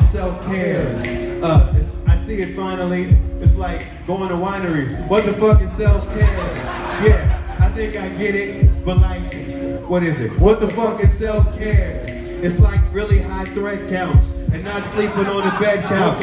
[0.00, 1.42] fucking self care?
[1.42, 3.16] Uh, it's, I see it finally.
[3.40, 5.08] It's like going to wineries.
[5.08, 6.36] What the fuck is self care?
[7.04, 9.32] Yeah, I think I get it, but like,
[9.88, 10.30] what is it?
[10.38, 12.02] What the fuck is self care?
[12.42, 16.22] It's like really high threat counts and not sleeping on the bed couch.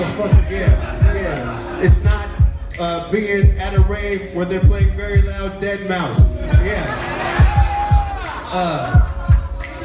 [0.49, 1.81] Yeah, yeah.
[1.81, 2.27] It's not
[2.79, 6.65] uh, being at a rave where they're playing very loud Deadmau5.
[6.65, 7.03] Yeah.
[8.49, 8.99] Uh,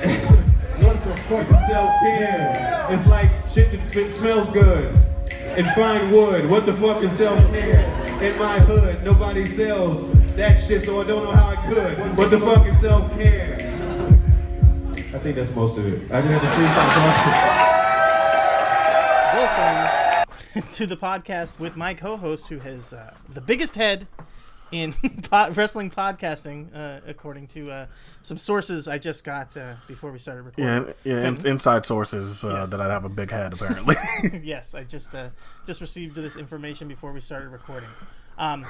[0.82, 2.86] what the fuck is self-care?
[2.90, 4.94] It's like shit that smells good
[5.30, 6.48] and fine wood.
[6.48, 7.84] What the fuck is self-care?
[8.22, 12.16] In my hood, nobody sells that shit, so I don't know how I could.
[12.16, 13.72] What the fuck is self-care?
[15.14, 16.10] I think that's most of it.
[16.10, 16.92] I just had to freestyle
[20.72, 24.06] to the podcast with my co-host, who has uh, the biggest head
[24.72, 24.92] in
[25.30, 27.86] pod- wrestling podcasting, uh, according to uh,
[28.22, 30.94] some sources I just got uh, before we started recording.
[31.04, 32.70] Yeah, yeah, in, inside sources uh, Yes.
[32.70, 33.94] that I'd have a big head apparently.
[34.42, 35.28] yes, I just uh,
[35.66, 37.88] just received this information before we started recording.
[38.38, 38.66] Um,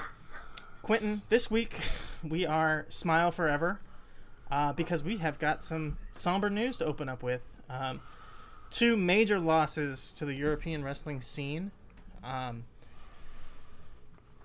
[0.82, 1.76] Quentin, this week
[2.22, 3.80] we are Smile Forever
[4.50, 7.42] uh, because we have got some somber news to open up with.
[7.70, 8.00] Um,
[8.70, 11.70] two major losses to the European wrestling scene.
[12.24, 12.64] Um,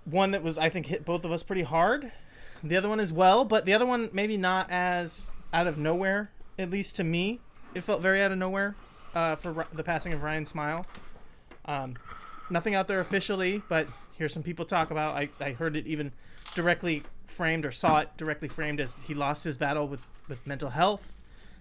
[0.10, 2.12] one that was, I think, hit both of us pretty hard.
[2.64, 6.32] The other one as well, but the other one maybe not as out of nowhere,
[6.58, 7.40] at least to me.
[7.74, 8.76] It felt very out of nowhere
[9.14, 10.86] uh, for the passing of Ryan Smile.
[11.66, 11.96] Um,
[12.50, 15.12] nothing out there officially, but here's some people talk about.
[15.12, 16.12] I, I heard it even
[16.56, 20.72] directly framed or saw it directly framed as he lost his battle with, with mental
[20.72, 21.14] health.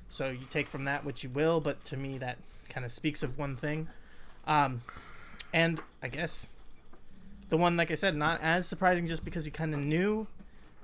[0.09, 3.23] So you take from that what you will, but to me that kind of speaks
[3.23, 3.89] of one thing.
[4.47, 4.83] Um,
[5.53, 6.51] and I guess
[7.49, 10.27] the one, like I said, not as surprising just because you kind of knew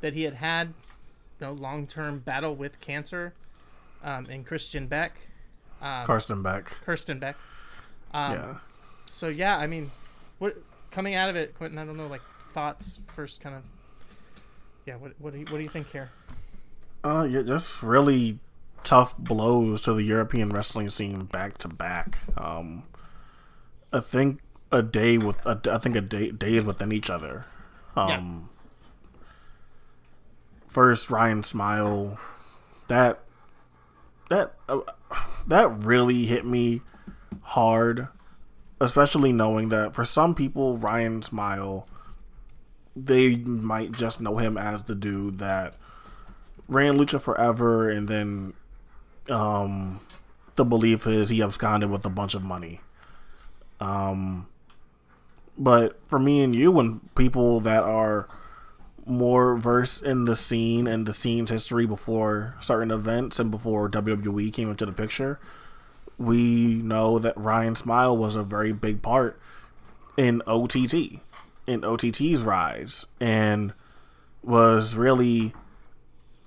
[0.01, 0.75] that he had had
[1.41, 3.35] you know, long term battle with cancer
[4.03, 5.13] um, in Christian Beck.
[5.81, 6.77] Um, Karsten Beck.
[6.85, 7.37] Kirsten Beck.
[8.15, 8.55] Um, yeah.
[9.07, 9.91] So yeah, I mean,
[10.39, 10.57] what
[10.91, 11.79] coming out of it, Quentin?
[11.79, 13.63] I don't know, like thoughts first, kind of.
[14.87, 16.11] Yeah, what what do you, what do you think here?
[17.05, 18.39] Uh, yeah, just really
[18.84, 22.19] tough blows to the European wrestling scene back to back.
[22.37, 22.84] Um,
[23.93, 24.41] I think
[24.72, 27.44] a day with a, I think a day days within each other.
[27.94, 28.49] Um,
[30.66, 32.19] first Ryan Smile,
[32.88, 33.21] that
[34.31, 34.81] that uh,
[35.47, 36.81] that really hit me
[37.43, 38.09] hard,
[38.81, 41.87] especially knowing that for some people Ryan Smile,
[42.97, 45.75] they might just know him as the dude that
[46.66, 48.54] ran Lucha forever, and then
[49.28, 50.00] um,
[50.56, 52.81] the belief is he absconded with a bunch of money.
[53.81, 54.47] Um,
[55.59, 58.29] but for me and you, and people that are
[59.05, 64.53] more versed in the scene and the scene's history before certain events and before WWE
[64.53, 65.41] came into the picture,
[66.19, 69.41] we know that Ryan Smile was a very big part
[70.17, 71.21] in OTT,
[71.67, 73.73] in OTT's rise, and
[74.43, 75.53] was really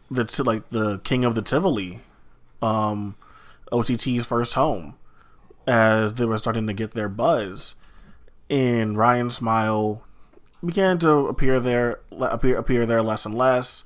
[0.09, 2.01] the like the king of the Tivoli,
[2.61, 3.15] um,
[3.71, 4.95] OTT's first home,
[5.67, 7.75] as they were starting to get their buzz,
[8.49, 10.03] and Ryan Smile
[10.63, 13.83] began to appear there, appear appear there less and less.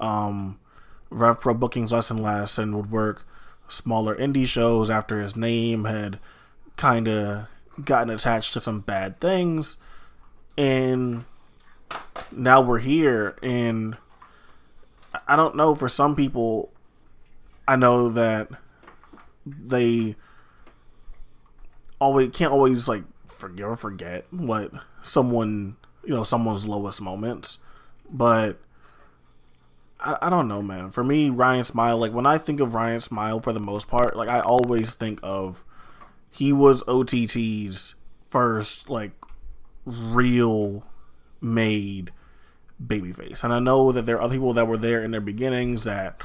[0.00, 0.58] Um,
[1.10, 3.26] Rev Pro bookings less and less, and would work
[3.68, 6.18] smaller indie shows after his name had
[6.76, 7.46] kind of
[7.84, 9.76] gotten attached to some bad things,
[10.56, 11.24] and
[12.32, 13.96] now we're here and
[15.26, 16.70] I don't know for some people
[17.66, 18.48] I know that
[19.46, 20.16] they
[22.00, 23.04] always can't always like
[23.40, 27.58] forget or forget what someone you know someone's lowest moments
[28.10, 28.58] but
[29.98, 33.00] I, I don't know man for me Ryan Smile like when I think of Ryan
[33.00, 35.64] Smile for the most part like I always think of
[36.30, 37.94] he was OTT's
[38.28, 39.12] first like
[39.84, 40.84] real
[41.40, 42.12] made
[42.84, 43.44] babyface.
[43.44, 46.20] And I know that there are other people that were there in their beginnings that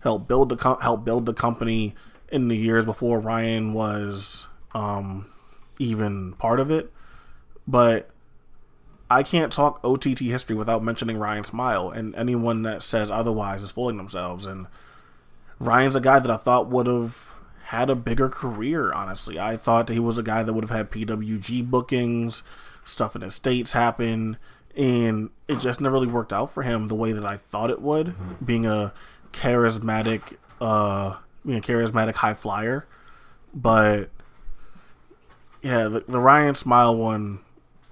[0.00, 1.94] helped build the com- help build the company
[2.30, 5.30] in the years before Ryan was um,
[5.78, 6.92] even part of it.
[7.66, 8.10] But
[9.10, 13.70] I can't talk OTT history without mentioning Ryan Smile, and anyone that says otherwise is
[13.70, 14.46] fooling themselves.
[14.46, 14.66] And
[15.58, 17.36] Ryan's a guy that I thought would have
[17.66, 19.38] had a bigger career, honestly.
[19.38, 22.42] I thought that he was a guy that would have had PWG bookings,
[22.84, 24.36] stuff in the States happen,
[24.76, 27.80] and it just never really worked out for him the way that I thought it
[27.80, 28.14] would,
[28.44, 28.92] being a
[29.32, 32.86] charismatic, uh, being a charismatic high flyer.
[33.54, 34.10] But
[35.66, 37.40] yeah, the, the Ryan Smile one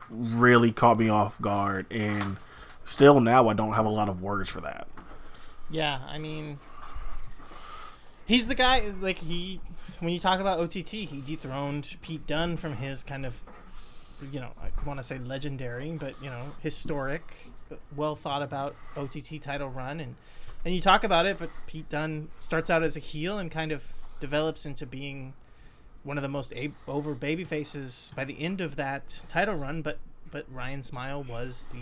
[0.09, 2.37] really caught me off guard, and
[2.85, 4.87] still now I don't have a lot of words for that.
[5.71, 6.61] Yeah, I mean,
[8.27, 8.93] he's the guy.
[9.01, 9.61] Like he,
[9.99, 13.43] when you talk about OTT, he dethroned Pete Dunne from his kind of,
[14.31, 17.23] you know, I want to say legendary, but you know, historic,
[17.97, 20.15] well thought about OTT title run, and
[20.65, 23.73] and you talk about it, but Pete Dunne starts out as a heel and kind
[23.73, 25.35] of develops into being
[26.05, 26.53] one of the most
[26.87, 29.83] over baby faces by the end of that title run.
[29.83, 29.99] But
[30.31, 31.79] but Ryan Smile was the,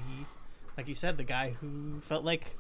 [0.77, 2.55] like you said, the guy who felt like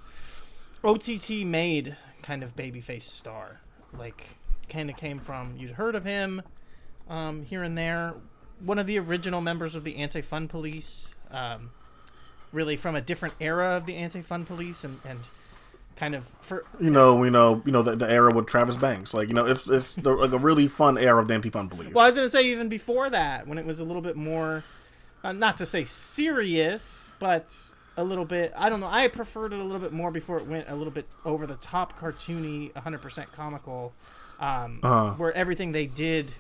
[0.82, 3.60] OTT made kind of babyface star.
[3.96, 4.26] Like
[4.68, 6.42] kind of came from you'd heard of him
[7.08, 8.14] um, here and there.
[8.64, 11.70] One of the original members of the Anti Fun Police, um,
[12.52, 15.20] really from a different era of the Anti Fun Police, and, and
[15.96, 19.14] kind of for You know, we know, you know the, the era with Travis Banks.
[19.14, 21.92] Like you know, it's it's the, like a really fun era of the anti-fun police.
[21.94, 24.64] Well, I was gonna say even before that, when it was a little bit more,
[25.24, 27.54] uh, not to say serious, but
[27.96, 28.52] a little bit.
[28.56, 28.88] I don't know.
[28.90, 31.56] I preferred it a little bit more before it went a little bit over the
[31.56, 33.92] top, cartoony, 100% comical,
[34.40, 35.10] um, Uh-huh.
[35.18, 36.34] where everything they did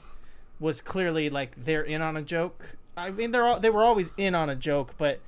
[0.58, 2.76] was clearly like they're in on a joke.
[2.96, 5.20] I mean, they're all, they were always in on a joke, but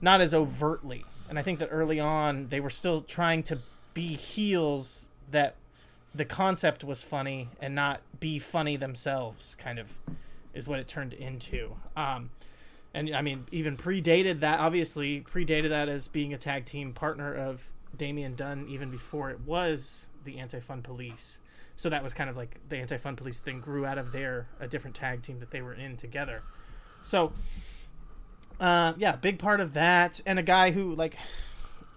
[0.00, 1.04] not as overtly.
[1.28, 3.58] And I think that early on they were still trying to
[3.94, 5.56] be heels that
[6.14, 9.98] the concept was funny and not be funny themselves kind of
[10.54, 11.76] is what it turned into.
[11.96, 12.30] Um,
[12.94, 17.34] and i mean even predated that obviously predated that as being a tag team partner
[17.34, 21.40] of Damian Dunne even before it was the anti-fun police.
[21.76, 24.66] So that was kind of like the anti-fun police thing grew out of their a
[24.66, 26.42] different tag team that they were in together.
[27.02, 27.32] So
[28.60, 31.16] uh, yeah big part of that and a guy who like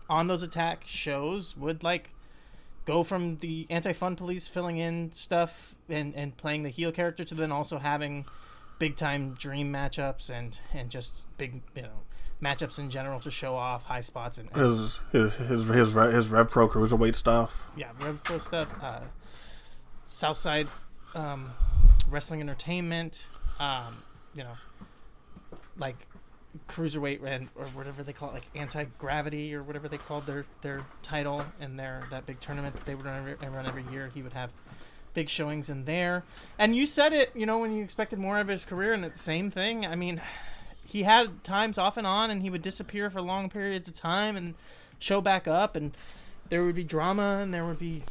[0.09, 2.09] on those attack shows would like
[2.85, 7.35] go from the anti-fun police filling in stuff and and playing the heel character to
[7.35, 8.25] then also having
[8.79, 12.01] big time dream matchups and and just big you know
[12.41, 16.11] matchups in general to show off high spots and, and his his his his, Re-
[16.11, 17.69] his Rev Pro cruiserweight stuff.
[17.77, 19.01] yeah Rev Pro stuff uh
[20.05, 20.67] Southside
[21.13, 21.51] um
[22.09, 23.27] wrestling entertainment
[23.59, 23.97] um
[24.33, 24.55] you know
[25.77, 26.07] like
[26.67, 30.45] cruiserweight and or whatever they call it, like anti gravity or whatever they called their
[30.61, 34.09] their title and their that big tournament that they would run every, run every year.
[34.13, 34.51] He would have
[35.13, 36.23] big showings in there.
[36.57, 39.19] And you said it, you know, when you expected more of his career, and it's
[39.19, 39.85] the same thing.
[39.85, 40.21] I mean,
[40.85, 44.35] he had times off and on, and he would disappear for long periods of time
[44.35, 44.55] and
[44.97, 45.95] show back up, and
[46.49, 48.03] there would be drama, and there would be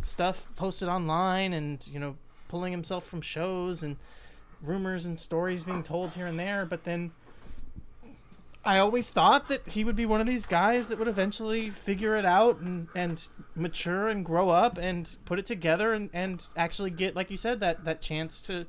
[0.00, 2.16] stuff posted online, and you know,
[2.48, 3.96] pulling himself from shows and
[4.62, 6.66] rumors and stories being told here and there.
[6.66, 7.12] But then
[8.62, 12.16] I always thought that he would be one of these guys that would eventually figure
[12.16, 16.90] it out and, and mature and grow up and put it together and, and actually
[16.90, 18.66] get, like you said, that, that chance to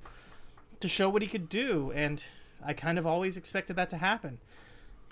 [0.82, 1.92] to show what he could do.
[1.94, 2.24] And
[2.66, 4.40] I kind of always expected that to happen.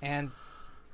[0.01, 0.31] And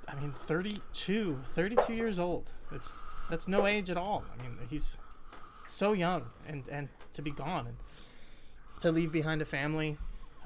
[0.07, 2.51] I mean, 32, 32 years old.
[2.71, 2.95] It's
[3.29, 4.23] that's no age at all.
[4.37, 4.97] I mean, he's
[5.67, 7.77] so young and, and to be gone and
[8.81, 9.97] to leave behind a family,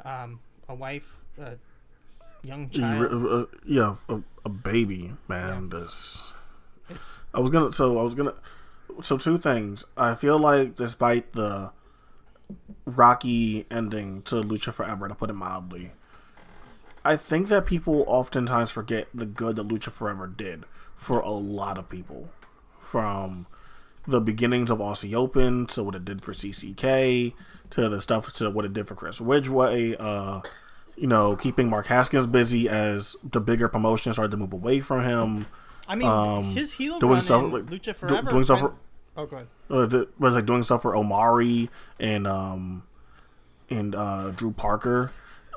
[0.06, 0.40] um,
[0.70, 1.18] a wife,
[2.44, 3.26] young Yeah, child.
[3.26, 5.70] uh, yeah, a, a baby, man.
[5.70, 6.34] This.
[6.90, 7.72] It's I was gonna.
[7.72, 8.34] So I was gonna.
[9.02, 9.86] So two things.
[9.98, 11.72] I feel like despite the
[12.86, 15.92] rocky ending to Lucha Forever, to put it mildly,
[17.06, 20.64] I think that people oftentimes forget the good that Lucha Forever did
[20.96, 22.30] for a lot of people,
[22.80, 23.48] from
[24.08, 27.34] the beginnings of Aussie Open to what it did for CCK
[27.70, 29.96] to the stuff to what it did for Chris Ridgeway.
[29.98, 30.42] Uh,
[31.00, 35.04] you know, keeping Mark Haskins busy as the bigger promotion started to move away from
[35.04, 35.46] him.
[35.88, 38.30] I mean, Um, his heel doing run stuff in like- Lucha Forever.
[38.30, 38.74] doing stuff went-
[39.16, 39.48] for- oh, go ahead.
[39.72, 42.84] uh, th- was like doing stuff for Omari and um
[43.70, 45.12] and uh Drew Parker.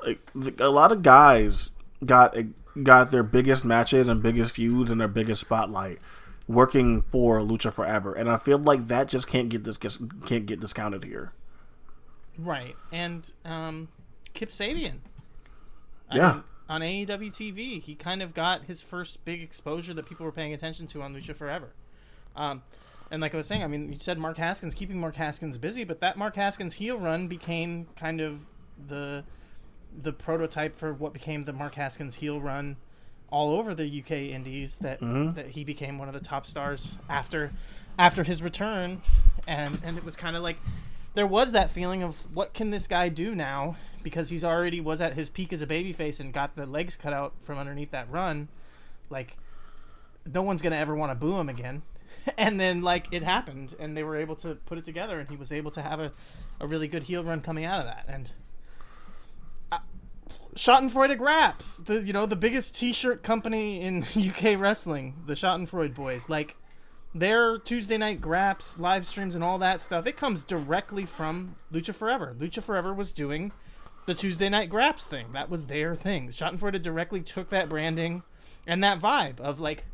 [0.05, 1.71] Like a lot of guys
[2.05, 2.35] got
[2.81, 5.99] got their biggest matches and biggest feuds and their biggest spotlight
[6.47, 9.77] working for Lucha Forever, and I feel like that just can't get this
[10.25, 11.31] can't get discounted here.
[12.37, 13.89] Right, and um,
[14.33, 14.95] Kip Sabian.
[16.13, 16.33] I Yeah.
[16.33, 20.31] mean, on AEW TV, he kind of got his first big exposure that people were
[20.31, 21.73] paying attention to on Lucha Forever.
[22.35, 22.63] Um,
[23.11, 25.83] and like I was saying, I mean, you said Mark Haskins keeping Mark Haskins busy,
[25.83, 28.41] but that Mark Haskins heel run became kind of
[28.87, 29.23] the
[30.01, 32.77] the prototype for what became the Mark Haskins heel run
[33.29, 34.99] all over the UK indies that
[35.35, 37.51] that he became one of the top stars after
[37.99, 39.01] after his return
[39.45, 40.57] and and it was kind of like
[41.13, 45.01] there was that feeling of what can this guy do now because he's already was
[45.01, 48.09] at his peak as a babyface and got the legs cut out from underneath that
[48.11, 48.49] run
[49.09, 49.37] like
[50.31, 51.81] no one's gonna ever want to boo him again
[52.37, 55.35] and then like it happened and they were able to put it together and he
[55.35, 56.11] was able to have a,
[56.59, 58.31] a really good heel run coming out of that and
[59.71, 59.79] uh,
[60.55, 66.29] Schadenfreude Graps, the you know the biggest T-shirt company in UK wrestling, the Schadenfreude boys.
[66.29, 66.55] Like
[67.15, 71.93] their Tuesday night graps, live streams, and all that stuff, it comes directly from Lucha
[71.93, 72.35] Forever.
[72.37, 73.51] Lucha Forever was doing
[74.05, 75.31] the Tuesday night graps thing.
[75.33, 76.29] That was their thing.
[76.29, 78.23] Schadenfreude directly took that branding
[78.67, 79.85] and that vibe of like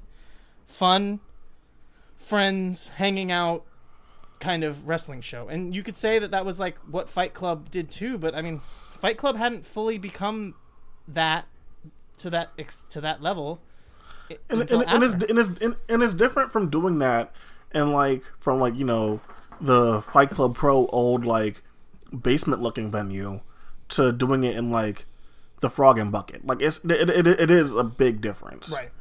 [0.68, 1.20] fun,
[2.18, 3.66] friends, hanging out
[4.40, 5.48] kind of wrestling show.
[5.48, 8.42] And you could say that that was like what Fight Club did too, but I
[8.42, 8.62] mean,
[9.00, 10.56] Fight Club hadn't fully become
[11.08, 11.46] that
[12.20, 13.62] to that ex- to that level.
[14.30, 17.34] and, and, and, it's, and, it's, and, and it's different from doing that
[17.72, 19.20] and like from like you know
[19.62, 21.64] the fight club pro old like
[22.22, 23.40] basement looking venue
[23.90, 25.06] to doing it in like
[25.60, 28.92] the frog and bucket like it's it, it, it is a big difference Right.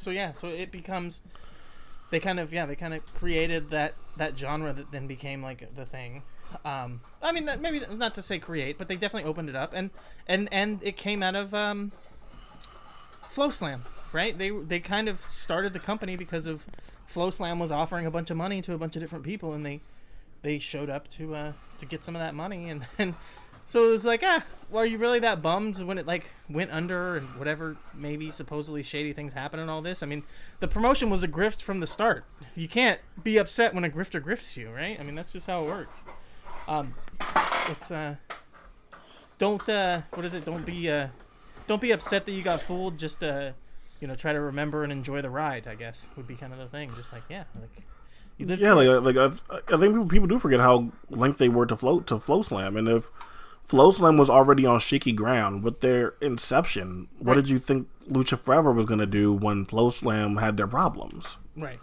[0.00, 1.20] So yeah, so it becomes
[2.10, 5.74] they kind of yeah they kind of created that that genre that then became like
[5.76, 6.22] the thing.
[6.64, 9.90] Um, I mean maybe not to say create, but they definitely opened it up and
[10.26, 11.92] and and it came out of um,
[13.22, 13.80] FloSlam,
[14.12, 14.36] right?
[14.36, 16.64] They they kind of started the company because of
[17.12, 19.80] FloSlam was offering a bunch of money to a bunch of different people and they
[20.42, 23.14] they showed up to uh to get some of that money and and
[23.70, 26.70] so it was like ah well, are you really that bummed when it like went
[26.70, 30.02] under and whatever maybe supposedly shady things happen and all this?
[30.02, 30.24] I mean
[30.60, 32.24] the promotion was a grift from the start.
[32.54, 34.98] You can't be upset when a grifter grifts you right?
[34.98, 36.04] I mean that's just how it works.
[36.66, 36.94] Um
[37.68, 38.16] it's uh
[39.38, 40.44] don't uh what is it?
[40.44, 41.08] Don't be uh
[41.66, 42.98] don't be upset that you got fooled.
[42.98, 43.52] Just uh
[44.00, 46.58] you know try to remember and enjoy the ride i guess would be kind of
[46.58, 46.90] the thing.
[46.96, 47.84] Just like yeah like
[48.36, 51.48] you lived yeah like like I, I think people, people do forget how linked they
[51.48, 52.78] were to float to FloSlam.
[52.78, 53.10] And if
[53.68, 57.36] FloSlam was already on shaky ground with their inception what Right.
[57.36, 61.78] did you think lucha forever was going to do when FloSlam had their problems right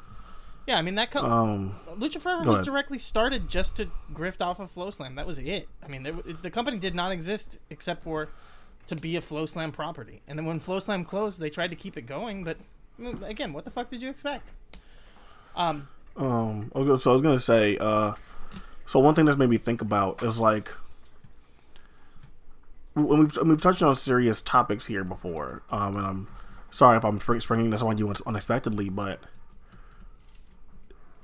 [0.67, 2.65] yeah i mean that co- um Lucha Forever was ahead.
[2.65, 5.15] directly started just to grift off of FloSlam.
[5.15, 5.67] That was it.
[5.84, 8.29] I mean, there, the company did not exist except for
[8.86, 10.22] to be a FloSlam property.
[10.27, 12.43] And then when FloSlam closed, they tried to keep it going.
[12.43, 12.57] But
[13.01, 14.48] mm, again, what the fuck did you expect?
[15.55, 16.72] Um, Um.
[16.75, 17.77] Okay, so I was gonna say.
[17.79, 18.13] Uh.
[18.86, 20.72] So one thing that's made me think about is like
[23.06, 25.63] when we've we've touched on serious topics here before.
[25.70, 25.98] Um.
[25.98, 26.27] And I'm
[26.72, 29.20] sorry if I'm spring, springing this on you unexpectedly, but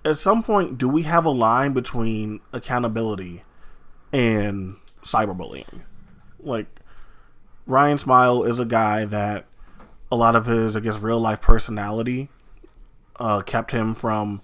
[0.06, 3.44] at some point, do we have a line between accountability
[4.12, 5.82] and cyberbullying?
[6.40, 6.68] Like
[7.66, 9.46] Ryan Smile is a guy that
[10.12, 12.30] a lot of his, I guess, real life personality
[13.18, 14.42] uh, kept him from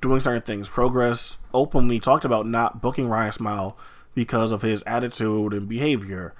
[0.00, 0.68] doing certain things.
[0.68, 3.78] Progress openly talked about not booking Ryan Smile
[4.14, 6.34] because of his attitude and behavior.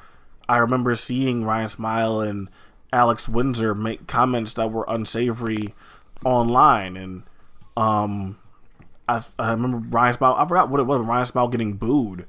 [0.48, 2.48] I remember seeing Ryan Smile and
[2.92, 5.74] Alex Windsor make comments that were unsavory
[6.24, 7.22] online, and
[7.76, 8.38] um,
[9.08, 10.34] I, I remember Ryan Smile.
[10.38, 11.06] I forgot what it was.
[11.06, 12.26] Ryan Smile getting booed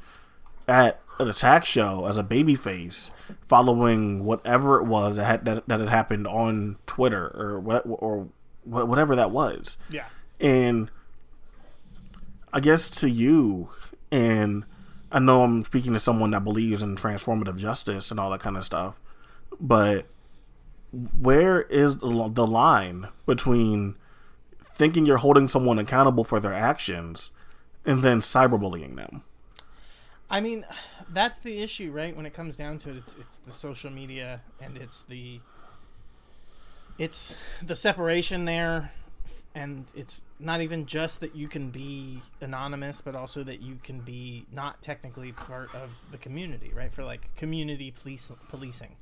[0.67, 3.11] at an attack show as a babyface
[3.47, 8.27] following whatever it was that had that, that had happened on Twitter or what or
[8.63, 9.77] whatever that was.
[9.89, 10.05] yeah.
[10.39, 10.89] And
[12.53, 13.69] I guess to you,
[14.11, 14.63] and
[15.11, 18.57] I know I'm speaking to someone that believes in transformative justice and all that kind
[18.57, 18.99] of stuff,
[19.59, 20.05] but
[20.91, 23.95] where is the line between
[24.61, 27.31] thinking you're holding someone accountable for their actions
[27.85, 29.23] and then cyberbullying them?
[30.29, 30.65] I mean,
[31.11, 32.15] that's the issue, right?
[32.15, 35.39] When it comes down to it, it's it's the social media and it's the
[36.99, 37.35] it's
[37.65, 38.91] the separation there,
[39.55, 43.99] and it's not even just that you can be anonymous, but also that you can
[43.99, 46.93] be not technically part of the community, right?
[46.93, 48.95] For like community police policing,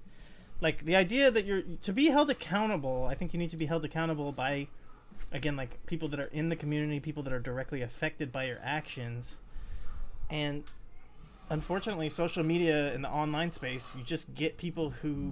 [0.62, 3.06] like the idea that you're to be held accountable.
[3.10, 4.68] I think you need to be held accountable by,
[5.32, 8.60] again, like people that are in the community, people that are directly affected by your
[8.64, 9.38] actions,
[10.30, 10.64] and
[11.50, 15.32] unfortunately social media in the online space you just get people who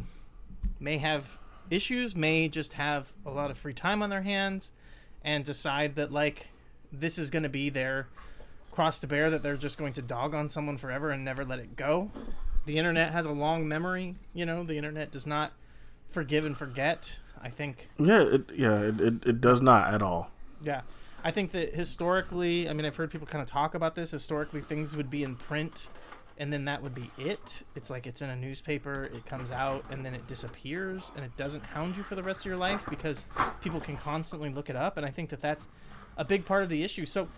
[0.80, 1.38] may have
[1.70, 4.72] issues may just have a lot of free time on their hands
[5.26, 6.48] and decide that like
[6.94, 8.08] this is going to be their
[8.72, 11.60] cross to bear that they're just going to dog on someone forever and never let
[11.60, 12.12] it go
[12.66, 15.52] the internet has a long memory you know the internet does not
[16.10, 20.32] forgive and forget i think Yeah, it, yeah, it, it, it does not at all.
[20.64, 20.82] yeah.
[21.24, 24.12] I think that historically, I mean, I've heard people kind of talk about this.
[24.12, 25.90] Historically, things would be in print
[26.38, 27.64] and then that would be it.
[27.76, 31.36] It's like it's in a newspaper, it comes out, and then it disappears, and it
[31.38, 33.26] doesn't hound you for the rest of your life because
[33.62, 34.98] people can constantly look it up.
[34.98, 35.68] And I think that that's
[36.18, 37.06] a big part of the issue.
[37.06, 37.30] So,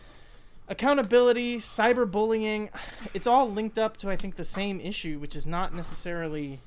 [0.67, 2.69] accountability, cyberbullying,
[3.13, 6.59] it's all linked up to, I think, the same issue, which is not necessarily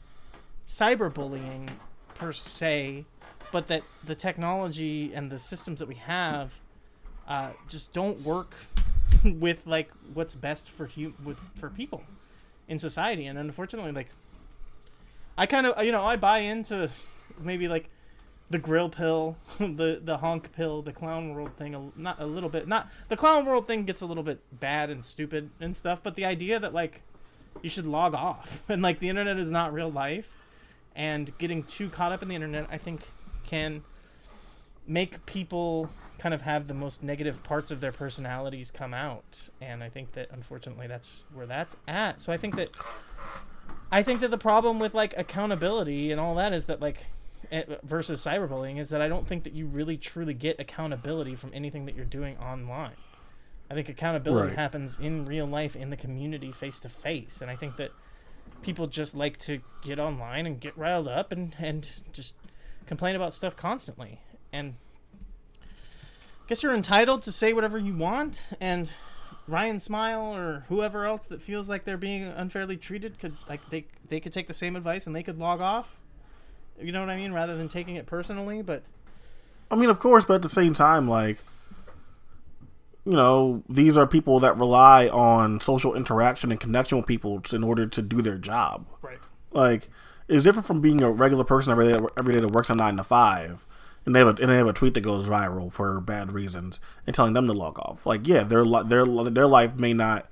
[0.69, 1.71] cyberbullying
[2.15, 3.07] per se,
[3.51, 6.53] but that the technology and the systems that we have
[7.27, 8.55] uh, just don't work
[9.25, 12.05] with like what's best for hu- with, for people
[12.71, 14.09] in society and unfortunately like
[15.37, 16.89] i kind of you know i buy into
[17.39, 17.91] maybe like
[18.51, 21.75] the grill pill, the the honk pill, the clown world thing.
[21.75, 22.69] A, not a little bit.
[22.69, 26.01] Not the clown world thing gets a little bit bad and stupid and stuff.
[26.03, 27.03] But the idea that like
[27.63, 30.37] you should log off and like the internet is not real life,
[30.95, 33.03] and getting too caught up in the internet, I think
[33.47, 33.83] can
[34.87, 35.89] make people
[36.21, 39.49] kind of have the most negative parts of their personalities come out.
[39.61, 42.21] And i think that unfortunately that's where that's at.
[42.23, 42.71] So i think that
[43.91, 47.07] i think that the problem with like accountability and all that is that like
[47.51, 51.51] eh, versus cyberbullying is that i don't think that you really truly get accountability from
[51.55, 52.97] anything that you're doing online.
[53.71, 54.59] I think accountability Right.
[54.59, 57.91] happens in real life in the community face to face and i think that
[58.63, 62.35] people just like to get online and get riled up and and just
[62.87, 64.21] complain about stuff constantly.
[64.53, 64.75] And
[66.51, 68.91] guess you're entitled to say whatever you want and
[69.47, 73.87] Ryan Smile or whoever else that feels like they're being unfairly treated could like they
[74.09, 75.97] they could take the same advice and they could log off.
[76.81, 77.33] You know what I mean?
[77.33, 78.83] Rather than taking it personally, but
[79.71, 81.39] I mean, of course, but at the same time, like,
[83.05, 87.63] you know, these are people that rely on social interaction and connection with people in
[87.63, 88.87] order to do their job.
[89.03, 89.19] right.
[89.53, 89.89] Like,
[90.27, 92.97] it's different from being a regular person every day, every day that works a nine
[92.97, 93.65] to five,
[94.07, 96.81] and they have a, and they have a tweet that goes viral for bad reasons
[97.07, 98.07] and telling them to log off.
[98.07, 100.29] Like, yeah, their their their life may not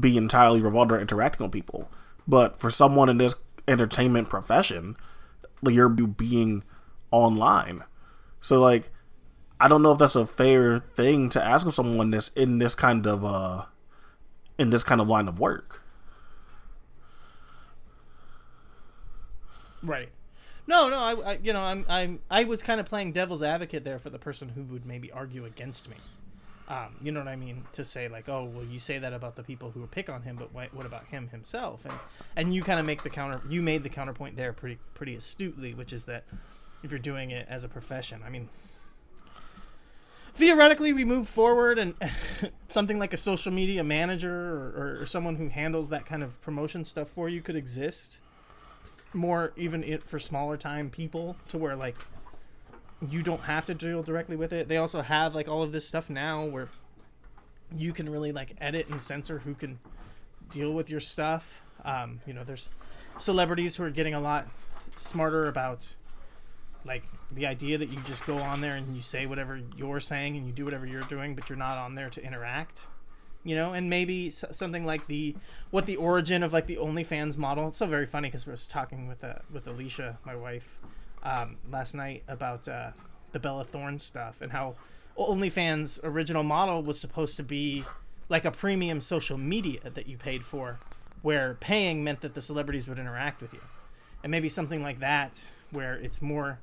[0.00, 1.90] be entirely revolved around interacting with people,
[2.26, 3.34] but for someone in this
[3.68, 4.96] entertainment profession,
[5.62, 6.64] you're being
[7.10, 7.84] online.
[8.40, 8.90] So like,
[9.60, 12.74] I don't know if that's a fair thing to ask of someone that's in this
[12.74, 13.66] kind of uh
[14.58, 15.82] in this kind of line of work.
[19.82, 20.10] Right.
[20.66, 23.84] No, no, I, I you know, I'm, I'm, I was kind of playing devil's advocate
[23.84, 25.96] there for the person who would maybe argue against me.
[26.68, 27.64] Um, you know what I mean?
[27.72, 30.36] To say like, oh, well, you say that about the people who pick on him,
[30.36, 31.84] but what, what about him himself?
[31.84, 31.94] And
[32.36, 33.40] and you kind of make the counter.
[33.48, 36.24] You made the counterpoint there pretty pretty astutely, which is that
[36.82, 38.48] if you're doing it as a profession, I mean,
[40.34, 41.94] theoretically, we move forward, and
[42.68, 46.40] something like a social media manager or, or, or someone who handles that kind of
[46.40, 48.18] promotion stuff for you could exist
[49.14, 51.96] more even it for smaller time people to where like
[53.08, 54.68] you don't have to deal directly with it.
[54.68, 56.68] They also have like all of this stuff now where
[57.74, 59.78] you can really like edit and censor who can
[60.50, 61.62] deal with your stuff.
[61.84, 62.68] Um, you know, there's
[63.16, 64.48] celebrities who are getting a lot
[64.96, 65.94] smarter about
[66.84, 70.36] like the idea that you just go on there and you say whatever you're saying
[70.36, 72.86] and you do whatever you're doing, but you're not on there to interact.
[73.44, 75.34] You know, and maybe something like the
[75.70, 77.68] what the origin of like the OnlyFans model.
[77.68, 80.78] It's so very funny because I was talking with uh, with Alicia, my wife,
[81.22, 82.92] um, last night about uh,
[83.32, 84.76] the Bella Thorne stuff and how
[85.18, 87.84] OnlyFans original model was supposed to be
[88.28, 90.78] like a premium social media that you paid for,
[91.22, 93.60] where paying meant that the celebrities would interact with you,
[94.22, 96.60] and maybe something like that where it's more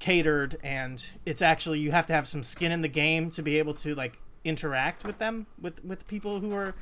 [0.00, 3.58] catered and it's actually you have to have some skin in the game to be
[3.58, 6.74] able to like interact with them with with people who are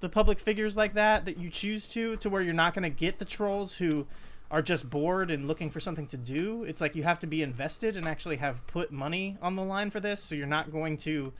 [0.00, 2.90] the public figures like that that you choose to to where you're not going to
[2.90, 4.06] get the trolls who
[4.50, 6.64] are just bored and looking for something to do.
[6.64, 9.90] It's like you have to be invested and actually have put money on the line
[9.90, 11.32] for this so you're not going to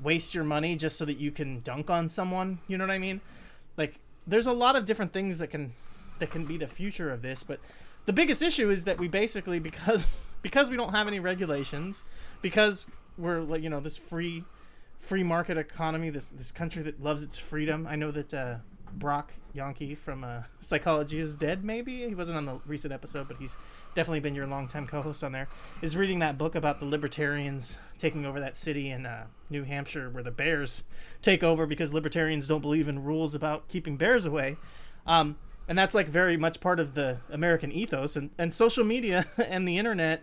[0.00, 2.98] waste your money just so that you can dunk on someone you know what i
[2.98, 3.20] mean?
[3.76, 3.96] Like
[4.26, 5.72] there's a lot of different things that can
[6.18, 7.60] that can be the future of this but
[8.06, 10.06] the biggest issue is that we basically because
[10.42, 12.04] because we don't have any regulations
[12.40, 12.86] because
[13.18, 14.44] we're like you know this free
[15.00, 17.86] free market economy this this country that loves its freedom.
[17.88, 18.56] I know that uh,
[18.92, 22.06] brock Yankee from uh, psychology is dead maybe?
[22.06, 23.56] He wasn't on the recent episode but he's
[23.94, 25.48] definitely been your longtime co-host on there.
[25.82, 30.08] Is reading that book about the libertarians taking over that city in uh, new hampshire
[30.08, 30.84] where the bears
[31.22, 34.56] take over because libertarians don't believe in rules about keeping bears away.
[35.06, 35.36] Um,
[35.66, 38.16] and that's like very much part of the American ethos.
[38.16, 40.22] And, and social media and the internet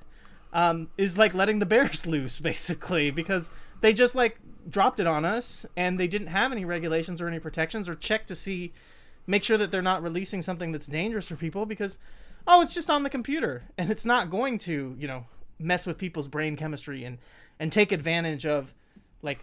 [0.53, 3.49] um, is like letting the bears loose basically because
[3.81, 7.39] they just like dropped it on us and they didn't have any regulations or any
[7.39, 8.73] protections or check to see
[9.25, 11.97] make sure that they're not releasing something that's dangerous for people because
[12.47, 15.25] oh it's just on the computer and it's not going to you know
[15.59, 17.17] mess with people's brain chemistry and
[17.59, 18.73] and take advantage of
[19.21, 19.39] like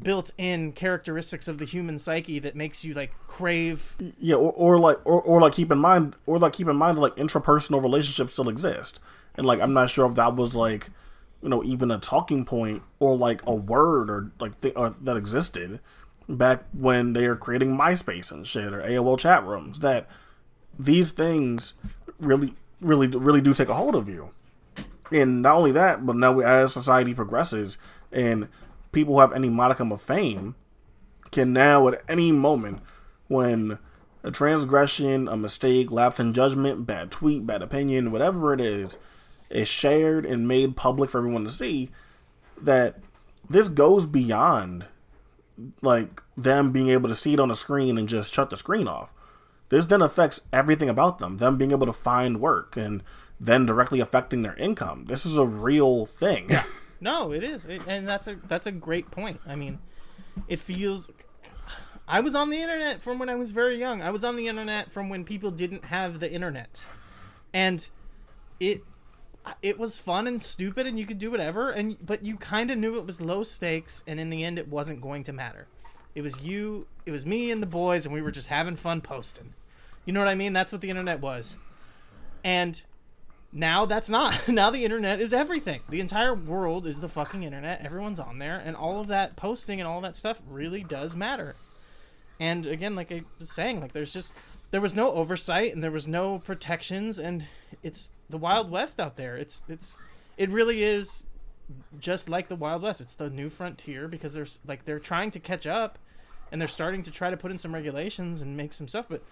[0.00, 4.98] built-in characteristics of the human psyche that makes you like crave Yeah, or, or like
[5.04, 8.48] or, or like keep in mind or like keep in mind like intrapersonal relationships still
[8.48, 9.00] exist.
[9.34, 10.90] And like I'm not sure if that was like
[11.42, 14.92] you know even a talking point or like a word or like th- or uh,
[15.02, 15.80] that existed
[16.28, 20.08] back when they were creating MySpace and shit or AOL chat rooms that
[20.78, 21.74] these things
[22.18, 24.30] really really really do take a hold of you.
[25.10, 27.76] And not only that, but now we, as society progresses
[28.10, 28.48] and
[28.92, 30.54] people who have any modicum of fame
[31.30, 32.80] can now at any moment
[33.28, 33.78] when
[34.22, 38.98] a transgression, a mistake, lapse in judgment, bad tweet, bad opinion, whatever it is,
[39.54, 41.90] is shared and made public for everyone to see,
[42.60, 42.96] that
[43.48, 44.86] this goes beyond
[45.80, 48.88] like them being able to see it on a screen and just shut the screen
[48.88, 49.12] off.
[49.68, 53.02] This then affects everything about them, them being able to find work and
[53.40, 55.06] then directly affecting their income.
[55.06, 56.50] This is a real thing.
[56.50, 56.64] Yeah.
[57.00, 59.40] No, it is, it, and that's a that's a great point.
[59.44, 59.80] I mean,
[60.46, 61.10] it feels.
[62.06, 64.02] I was on the internet from when I was very young.
[64.02, 66.86] I was on the internet from when people didn't have the internet,
[67.52, 67.88] and
[68.60, 68.82] it
[69.60, 71.70] it was fun and stupid, and you could do whatever.
[71.70, 74.68] And but you kind of knew it was low stakes, and in the end, it
[74.68, 75.66] wasn't going to matter.
[76.14, 79.00] It was you, it was me, and the boys, and we were just having fun
[79.00, 79.54] posting.
[80.04, 80.52] You know what I mean?
[80.52, 81.56] That's what the internet was,
[82.44, 82.82] and
[83.52, 87.84] now that's not now the internet is everything the entire world is the fucking internet
[87.84, 91.54] everyone's on there and all of that posting and all that stuff really does matter
[92.40, 94.32] and again like i was saying like there's just
[94.70, 97.46] there was no oversight and there was no protections and
[97.82, 99.96] it's the wild west out there it's it's
[100.36, 101.26] it really is
[102.00, 105.38] just like the wild west it's the new frontier because there's like they're trying to
[105.38, 105.98] catch up
[106.50, 109.22] and they're starting to try to put in some regulations and make some stuff but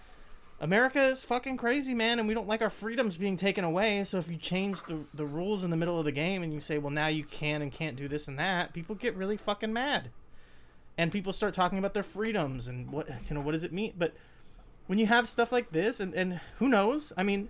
[0.61, 4.03] America is fucking crazy, man, and we don't like our freedoms being taken away.
[4.03, 6.61] So if you change the, the rules in the middle of the game and you
[6.61, 9.73] say, well, now you can and can't do this and that, people get really fucking
[9.73, 10.11] mad.
[10.99, 13.93] And people start talking about their freedoms and what you know what does it mean?
[13.97, 14.13] But
[14.85, 17.11] when you have stuff like this and, and who knows?
[17.17, 17.49] I mean,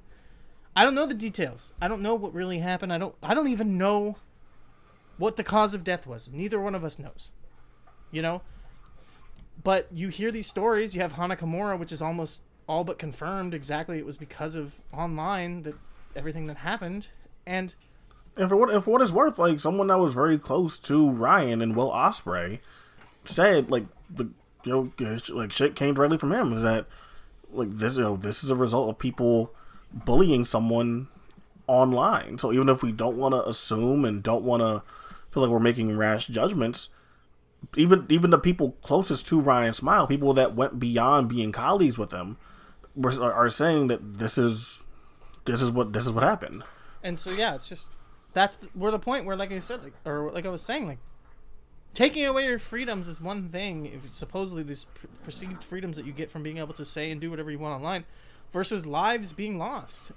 [0.75, 1.73] I don't know the details.
[1.81, 2.93] I don't know what really happened.
[2.93, 4.15] I don't I don't even know
[5.17, 6.29] what the cause of death was.
[6.31, 7.31] Neither one of us knows.
[8.11, 8.41] You know?
[9.63, 13.53] But you hear these stories, you have Hana Kimura, which is almost all but confirmed
[13.53, 15.75] exactly it was because of online that
[16.15, 17.07] everything that happened
[17.45, 17.73] and
[18.37, 21.61] and for what if what is worth, like someone that was very close to Ryan
[21.61, 22.59] and Will Ospreay
[23.25, 24.29] said, like the
[24.63, 26.85] you know like shit came directly from him is that
[27.51, 29.53] like this you know this is a result of people
[29.93, 31.07] bullying someone
[31.67, 32.37] online.
[32.37, 34.83] So even if we don't want to assume and don't want to
[35.31, 36.89] feel like we're making rash judgments,
[37.75, 42.11] even even the people closest to Ryan Smile, people that went beyond being colleagues with
[42.11, 42.37] him,
[42.95, 44.83] were, are saying that this is
[45.45, 46.63] this is what this is what happened.
[47.03, 47.89] And so yeah, it's just
[48.33, 50.99] that's we're the point where, like I said, like or like I was saying, like
[51.93, 53.85] taking away your freedoms is one thing.
[53.85, 54.85] If supposedly these
[55.23, 57.75] perceived freedoms that you get from being able to say and do whatever you want
[57.75, 58.05] online,
[58.51, 60.11] versus lives being lost.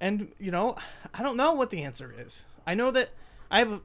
[0.00, 0.76] And you know,
[1.12, 2.44] I don't know what the answer is.
[2.66, 3.10] I know that
[3.50, 3.80] I have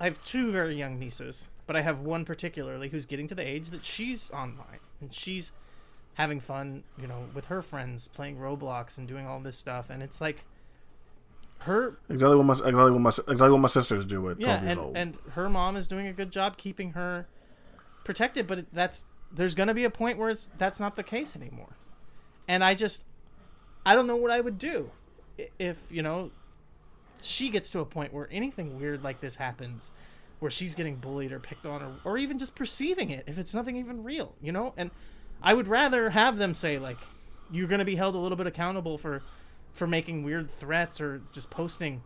[0.00, 3.46] I have two very young nieces, but I have one particularly who's getting to the
[3.46, 5.52] age that she's online and she's
[6.14, 10.02] having fun, you know, with her friends playing Roblox and doing all this stuff, and
[10.02, 10.44] it's like
[11.60, 14.62] her exactly what my exactly what my exactly what my sisters do at yeah, twelve
[14.62, 14.96] years and, old.
[14.96, 17.26] and her mom is doing a good job keeping her
[18.04, 21.76] protected, but that's there's gonna be a point where it's that's not the case anymore,
[22.48, 23.04] and I just
[23.86, 24.90] I don't know what I would do
[25.58, 26.32] if you know
[27.22, 29.92] she gets to a point where anything weird like this happens
[30.40, 33.54] where she's getting bullied or picked on or, or even just perceiving it if it's
[33.54, 34.72] nothing even real you know?
[34.76, 34.90] And
[35.42, 36.98] i would rather have them say like
[37.50, 39.22] you're going to be held a little bit accountable for
[39.72, 42.02] for making weird threats or just posting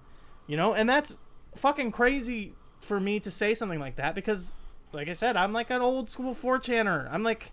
[0.47, 0.75] you know?
[0.75, 1.19] And that's
[1.55, 4.57] fucking crazy for me to say something like that because
[4.93, 7.53] like i said i'm like an old school 4chaner i'm like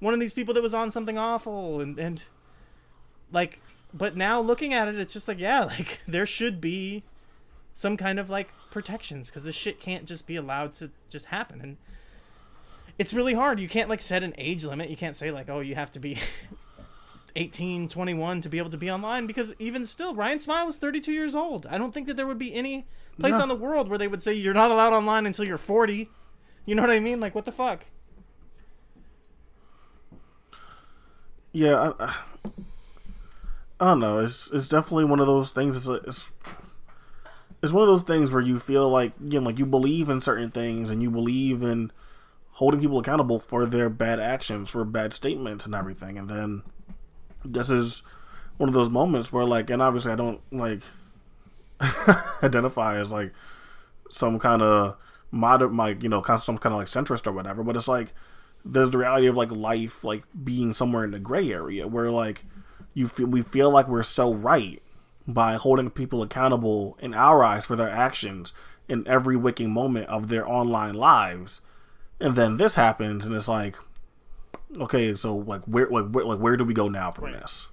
[0.00, 2.24] one of these people that was on something awful and and
[3.32, 3.60] like
[3.94, 7.02] but now looking at it it's just like yeah like there should be
[7.72, 11.60] some kind of like protections because this shit can't just be allowed to just happen.
[11.60, 11.76] And
[12.98, 13.58] it's really hard.
[13.58, 14.90] You can't like set an age limit.
[14.90, 16.18] You can't say like oh you have to be
[17.36, 21.12] 18 21 to be able to be online because even still ryan smile was 32
[21.12, 21.66] years old.
[21.66, 22.86] I don't think that there would be any
[23.18, 23.42] place No.
[23.42, 26.08] on the world where they would say you're not allowed online until you're 40
[26.66, 27.20] you know what i mean?
[27.20, 27.84] Like what the fuck
[31.52, 32.16] yeah, I,
[33.80, 34.18] I don't know.
[34.18, 35.76] It's it's definitely one of those things.
[35.76, 36.32] It's, it's
[37.62, 40.50] it's one of those things where you feel like again, like you believe in certain
[40.50, 41.90] things and you believe in
[42.52, 46.62] holding people accountable for their bad actions, for bad statements and everything, and then
[47.44, 48.02] this is
[48.58, 50.82] one of those moments where like, and obviously I don't like
[52.42, 53.32] identify as like
[54.10, 54.96] some kind of
[55.30, 58.12] modern, like you know, some kind of like centrist or whatever, but it's like
[58.64, 62.44] there's the reality of like life like being somewhere in the gray area where like
[62.94, 64.82] you feel we feel like we're so right
[65.26, 68.52] by holding people accountable in our eyes for their actions
[68.88, 71.60] in every waking moment of their online lives
[72.20, 73.76] and then this happens and it's like
[74.78, 77.40] okay so like where like where, like where do we go now from Right.
[77.40, 77.68] this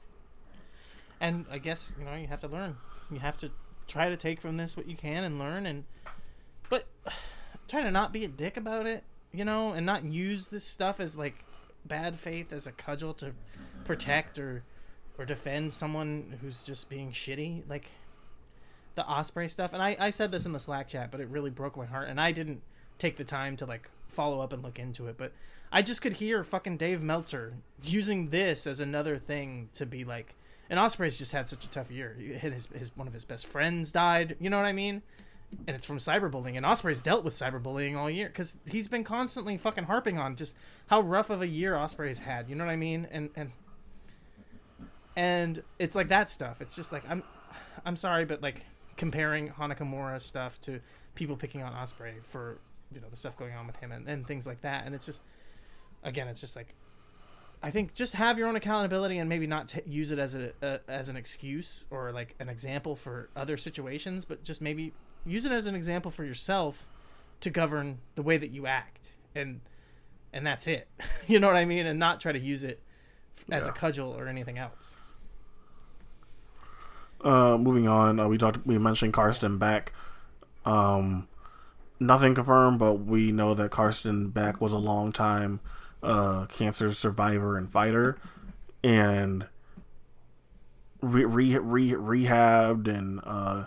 [1.19, 2.77] and I guess you know you have to learn.
[3.11, 3.49] You have to
[3.87, 5.85] try to take from this what you can and learn, and
[6.69, 6.85] but
[7.67, 9.03] try to not be a dick about it,
[9.37, 11.45] you know, and not use this stuff as like
[11.85, 13.33] bad faith as a cudgel to
[13.85, 14.63] protect or
[15.17, 17.63] or defend someone who's just being shitty.
[17.67, 17.85] Like
[18.95, 21.49] the Ospreay stuff, and I, I said this in the Slack chat, but it really
[21.49, 22.61] broke my heart, and I didn't
[22.97, 25.31] take the time to like follow up and look into it, but
[25.71, 30.35] I just could hear fucking Dave Meltzer using this as another thing to be like,
[30.69, 32.13] and Ospreay's just had such a tough year.
[32.13, 34.35] His, his one of his best friends died.
[34.39, 35.01] You know what I mean?
[35.65, 36.57] And it's from cyberbullying.
[36.57, 40.55] And Ospreay's dealt with cyberbullying all year because he's been constantly fucking harping on just
[40.87, 42.49] how rough of a year Ospreay's had.
[42.49, 43.07] You know what I mean?
[43.11, 43.51] And and
[45.15, 46.61] and it's like that stuff.
[46.61, 47.23] It's just like I'm
[47.85, 48.65] I'm sorry, but like
[48.97, 50.81] comparing Hana Kimura stuff to
[51.15, 52.59] people picking on Osprey for
[52.93, 55.05] you know the stuff going on with him and, and things like that, and it's
[55.05, 55.21] just
[56.03, 56.73] again, it's just like
[57.61, 60.51] I think just have your own accountability and maybe not t- use it as a,
[60.61, 64.93] a, as an excuse or like an example for other situations, but just maybe
[65.27, 66.87] use it as an example for yourself
[67.41, 69.61] to govern the way that you act and
[70.33, 70.87] and that's it.
[71.27, 71.85] you know what I mean?
[71.85, 72.81] And not try to use it
[73.51, 73.71] as yeah.
[73.71, 74.95] a cudgel or anything else.
[77.21, 78.65] Uh, moving on, uh, we talked.
[78.65, 79.93] We mentioned Carsten Beck.
[80.65, 81.27] Um,
[81.99, 85.59] nothing confirmed, but we know that Carsten Beck was a long time
[86.03, 88.19] uh, cancer survivor and fighter,
[88.83, 89.47] and
[91.01, 93.65] re- re- re- rehabbed and uh,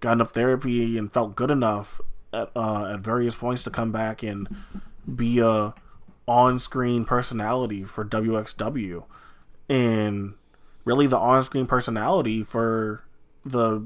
[0.00, 2.00] got enough therapy and felt good enough
[2.32, 4.48] at uh, at various points to come back and
[5.12, 5.74] be a
[6.26, 9.04] on-screen personality for WXW,
[9.68, 10.34] and
[10.84, 13.02] really the on-screen personality for
[13.44, 13.82] the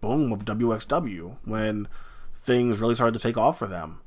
[0.00, 1.88] boom of WXW when
[2.36, 4.00] things really started to take off for them.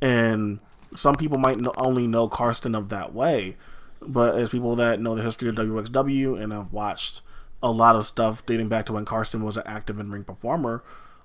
[0.00, 0.60] And
[0.94, 3.56] some people might only know Karsten of that way,
[4.00, 7.20] but as people that know the history of WXW and have watched
[7.62, 10.82] a lot of stuff dating back to when Carsten was an active in ring performer,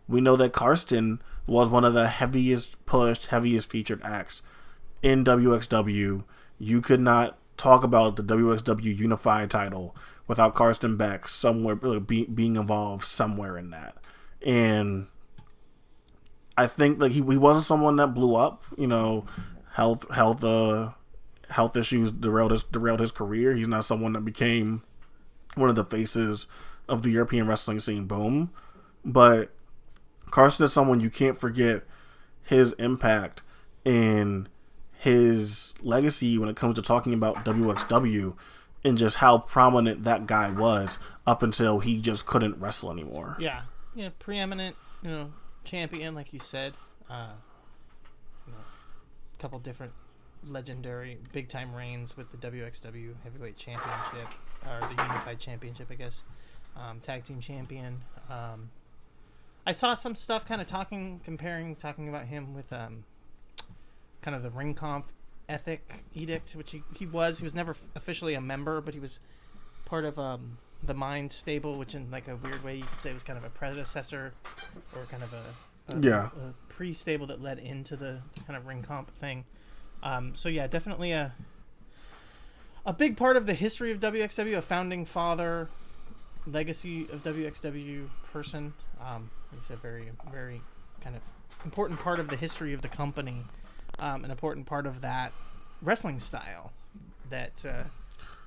[0.08, 4.42] we know that Carsten was one of the heaviest pushed, heaviest featured acts
[5.02, 6.24] in WXW.
[6.60, 9.96] You could not talk about the WXW Unified title
[10.28, 13.98] without Carsten Beck somewhere be, being involved somewhere in that.
[14.46, 15.08] And
[16.58, 19.26] I think like he, he wasn't someone that blew up, you know,
[19.74, 20.92] health health uh
[21.50, 23.54] health issues derailed his derailed his career.
[23.54, 24.84] He's not someone that became
[25.56, 26.48] one of the faces
[26.88, 28.52] of the European wrestling scene boom.
[29.06, 29.52] But
[30.32, 31.84] Carson is someone you can't forget
[32.44, 33.42] his impact
[33.86, 34.50] and
[34.94, 38.36] his legacy when it comes to talking about WXW
[38.84, 43.38] and just how prominent that guy was up until he just couldn't wrestle anymore.
[43.40, 43.62] Yeah,
[43.96, 46.74] yeah, preeminent, you know, champion, like you said.
[47.10, 47.34] Uh,
[48.46, 49.94] you know, a couple different
[50.48, 54.28] legendary big time reigns with the WXW Heavyweight Championship
[54.66, 56.24] or the Unified Championship, I guess.
[56.76, 58.02] Um, tag team champion.
[58.30, 58.70] Um,
[59.66, 63.06] I saw some stuff kind of talking, comparing, talking about him with um,
[64.22, 65.06] kind of the Ringkampf
[65.48, 67.40] ethic edict, which he, he was.
[67.40, 69.20] He was never officially a member, but he was
[69.86, 73.14] part of um, the Mind Stable, which in like a weird way you could say
[73.14, 74.34] was kind of a predecessor
[74.96, 79.08] or kind of a, a yeah a pre-stable that led into the kind of Ringkampf
[79.20, 79.46] thing.
[80.04, 81.34] Um, so yeah, definitely a
[82.86, 85.70] a big part of the history of WXW, a founding father,
[86.46, 88.74] legacy of WXW person.
[89.02, 90.62] Um, it's a very very
[91.02, 91.24] kind of
[91.66, 93.44] important part of the history of the company
[94.00, 95.32] um, an important part of that
[95.82, 96.72] wrestling style.
[97.30, 97.84] That uh,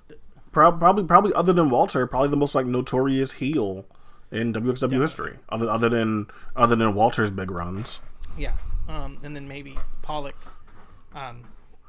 [0.08, 0.20] th-
[0.52, 3.84] probably probably other than Walter, probably the most like notorious heel
[4.30, 4.98] in WXW Definitely.
[4.98, 8.00] history, other other than other than Walter's big runs.
[8.36, 8.52] Yeah,
[8.88, 10.36] um, and then maybe Pollock,
[11.16, 11.42] um,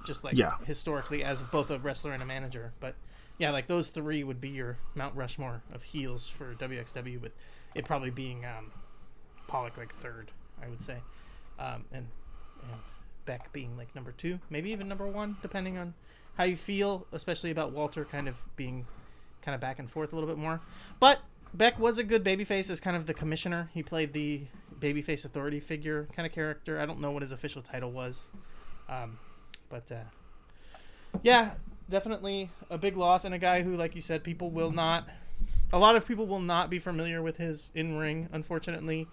[0.06, 0.56] just like yeah.
[0.66, 2.72] historically as both a wrestler and a manager.
[2.80, 2.96] But
[3.38, 7.34] yeah, like those three would be your Mount Rushmore of heels for WXW, with
[7.76, 8.72] it probably being um,
[9.48, 10.32] Pollock like third,
[10.64, 10.98] I would say,
[11.60, 12.08] um, and,
[12.64, 12.80] and
[13.26, 15.94] Beck being like number two, maybe even number one, depending on
[16.38, 18.86] how you feel, especially about Walter kind of being
[19.42, 20.62] kind of back and forth a little bit more.
[21.00, 21.20] But
[21.54, 23.70] Beck was a good babyface as kind of the commissioner.
[23.74, 24.42] He played the
[24.80, 26.80] babyface authority figure kind of character.
[26.80, 28.28] I don't know what his official title was,
[28.90, 29.20] um,
[29.70, 30.80] but uh,
[31.24, 31.52] yeah,
[31.90, 35.08] definitely a big loss and a guy who, like you said, people will not.
[35.74, 39.08] A lot of people will not be familiar with his in ring, unfortunately.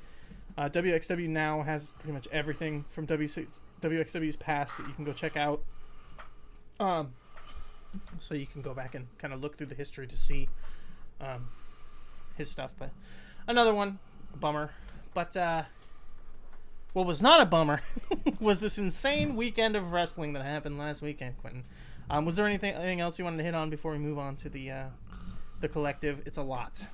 [0.56, 3.46] Uh, WXW now has pretty much everything from WC,
[3.80, 5.62] WXW's past that you can go check out.
[6.78, 7.12] Um,
[8.18, 10.48] so you can go back and kind of look through the history to see
[11.20, 11.48] um,
[12.36, 12.72] his stuff.
[12.78, 12.90] But
[13.48, 13.98] another one,
[14.32, 14.70] a bummer.
[15.12, 15.64] But uh,
[16.94, 17.80] what was not a bummer
[18.40, 21.64] was this insane weekend of wrestling that happened last weekend, Quentin.
[22.08, 24.36] Um, was there anything, anything else you wanted to hit on before we move on
[24.36, 24.84] to the uh,
[25.60, 26.22] the collective?
[26.24, 26.86] It's a lot.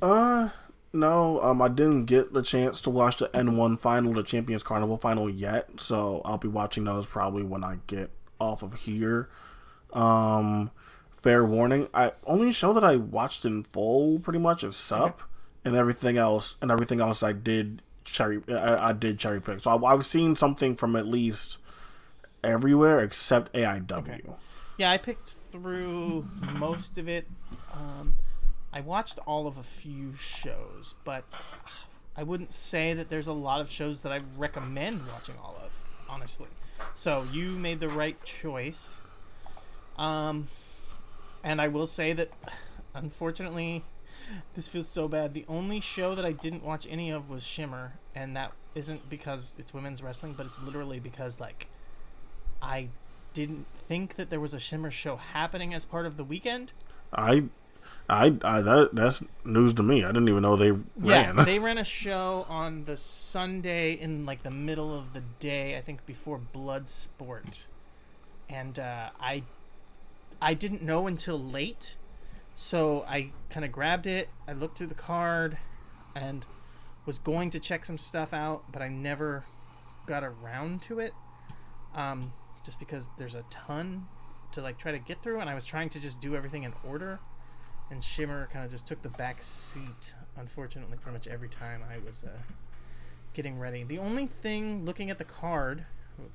[0.00, 0.50] Uh,
[0.92, 4.98] no, um, I didn't get the chance to watch the N1 final, the Champions Carnival
[4.98, 9.30] final yet, so I'll be watching those probably when I get off of here.
[9.92, 10.70] Um,
[11.10, 15.22] fair warning, I only show that I watched in full pretty much is Sup,
[15.64, 19.60] and everything else, and everything else I did cherry, I, I did cherry pick.
[19.60, 21.58] So I, I've seen something from at least
[22.42, 23.92] everywhere except AIW.
[23.92, 24.20] Okay.
[24.78, 26.26] Yeah, I picked through
[26.58, 27.26] most of it.
[27.72, 28.16] Um,
[28.72, 31.40] I watched all of a few shows, but
[32.16, 35.72] I wouldn't say that there's a lot of shows that I recommend watching all of,
[36.08, 36.48] honestly.
[36.94, 39.00] So you made the right choice.
[39.96, 40.48] Um,
[41.44, 42.30] and I will say that,
[42.94, 43.84] unfortunately,
[44.54, 45.32] this feels so bad.
[45.32, 49.56] The only show that I didn't watch any of was Shimmer, and that isn't because
[49.58, 51.66] it's women's wrestling, but it's literally because like
[52.60, 52.88] I
[53.34, 56.72] didn't think that there was a Shimmer show happening as part of the weekend.
[57.12, 57.44] I,
[58.08, 60.04] I, I that that's news to me.
[60.04, 61.44] I didn't even know they Yeah, ran.
[61.44, 65.80] they ran a show on the Sunday in like the middle of the day, I
[65.80, 67.64] think before Bloodsport,
[68.48, 69.42] and uh, I,
[70.40, 71.96] I didn't know until late,
[72.62, 74.28] so I kind of grabbed it.
[74.46, 75.58] I looked through the card,
[76.14, 76.44] and
[77.04, 79.44] was going to check some stuff out, but I never
[80.06, 81.12] got around to it,
[81.94, 82.32] um,
[82.64, 84.06] just because there's a ton
[84.52, 86.72] to like try to get through, and I was trying to just do everything in
[86.88, 87.18] order
[87.92, 90.14] and Shimmer kind of just took the back seat.
[90.36, 92.38] Unfortunately, pretty much every time I was uh,
[93.34, 93.84] getting ready.
[93.84, 95.84] The only thing, looking at the card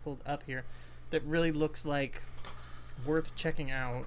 [0.04, 0.66] pulled up here,
[1.10, 2.22] that really looks like
[3.06, 4.06] worth checking out,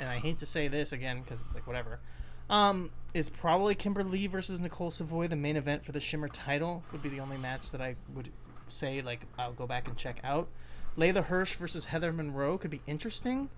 [0.00, 2.00] and I hate to say this again because it's like whatever,
[2.50, 5.28] um, is probably Kimber Lee versus Nicole Savoy.
[5.28, 8.30] The main event for the Shimmer title would be the only match that I would
[8.68, 10.48] say like I'll go back and check out.
[10.96, 13.48] Leyla Hirsch versus Heather Monroe could be interesting.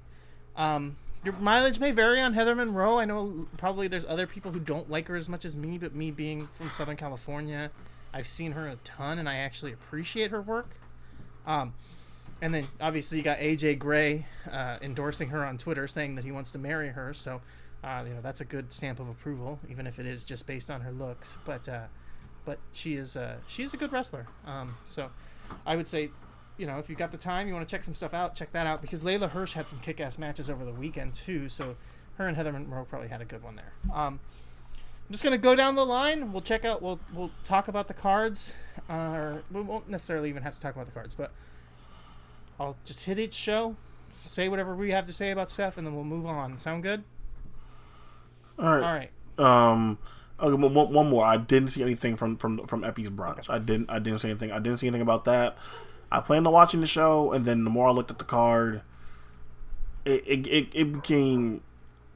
[0.56, 2.98] Um, your mileage may vary on Heather Monroe.
[2.98, 5.94] I know probably there's other people who don't like her as much as me, but
[5.94, 7.70] me being from Southern California,
[8.12, 10.70] I've seen her a ton and I actually appreciate her work.
[11.46, 11.74] Um,
[12.42, 16.32] and then obviously you got AJ Gray uh, endorsing her on Twitter, saying that he
[16.32, 17.12] wants to marry her.
[17.14, 17.40] So,
[17.84, 20.70] uh, you know, that's a good stamp of approval, even if it is just based
[20.70, 21.36] on her looks.
[21.44, 21.84] But, uh,
[22.44, 24.26] but she is uh, she is a good wrestler.
[24.46, 25.10] Um, so,
[25.66, 26.10] I would say
[26.60, 28.52] you know, if you've got the time, you want to check some stuff out, check
[28.52, 31.48] that out because Leyla Hirsch had some kick-ass matches over the weekend too.
[31.48, 31.76] So
[32.16, 33.72] her and Heather Monroe probably had a good one there.
[33.94, 34.20] Um,
[35.08, 36.32] I'm just gonna go down the line.
[36.32, 36.82] We'll check out.
[36.82, 38.54] We'll we'll talk about the cards,
[38.90, 41.32] uh, or we won't necessarily even have to talk about the cards, but
[42.60, 43.74] I'll just hit each show,
[44.22, 46.58] say whatever we have to say about stuff, and then we'll move on.
[46.58, 47.02] Sound good?
[48.58, 49.10] All right.
[49.38, 49.70] All right.
[49.72, 49.98] Um,
[50.38, 51.24] okay, one, one more.
[51.24, 53.48] I didn't see anything from from from Effy's brunch.
[53.48, 53.90] I didn't.
[53.90, 54.52] I didn't see anything.
[54.52, 55.56] I didn't see anything about that.
[56.12, 58.82] I planned on watching the show, and then the more I looked at the card,
[60.04, 61.62] it it, it, it became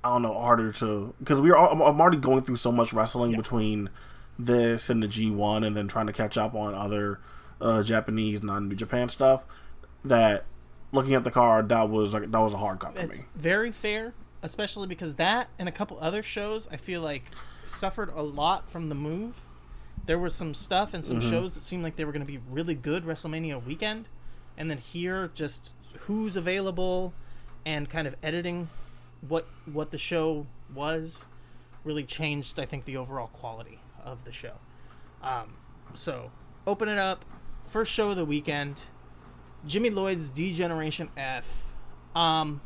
[0.03, 1.71] I don't know harder to because we are.
[1.71, 3.39] I'm, I'm already going through so much wrestling Yeah.
[3.39, 3.89] between
[4.39, 7.21] this and the G1, and then trying to catch up on other
[7.63, 9.45] uh, Japanese non New Japan stuff.
[10.05, 10.45] That
[10.93, 13.25] looking at the card, that was like that was a hard cut for It's me.
[13.35, 17.25] very fair, especially because that and a couple other shows I feel like
[17.67, 19.40] suffered a lot from the move.
[20.07, 22.38] There was some stuff and some shows that seemed like they were going to be
[22.51, 24.07] really good WrestleMania weekend,
[24.59, 27.14] and then here just who's available
[27.64, 28.69] and kind of editing
[29.27, 31.25] what what the show was
[31.83, 34.53] really changed I think the overall quality of the show.
[35.23, 35.55] Um,
[35.95, 36.31] so
[36.67, 37.25] open it up.
[37.64, 38.83] First show of the weekend.
[39.66, 41.66] Jimmy Lloyd's D-Generation F.
[42.14, 42.61] Um,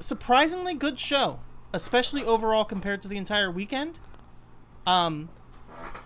[0.00, 1.40] surprisingly good show,
[1.72, 3.98] especially overall compared to the entire weekend.
[4.86, 5.28] Um,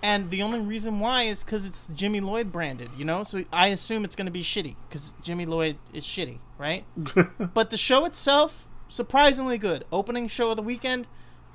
[0.03, 3.23] and the only reason why is because it's Jimmy Lloyd branded, you know.
[3.23, 6.85] So I assume it's going to be shitty because Jimmy Lloyd is shitty, right?
[7.55, 9.85] but the show itself, surprisingly good.
[9.93, 11.07] Opening show of the weekend,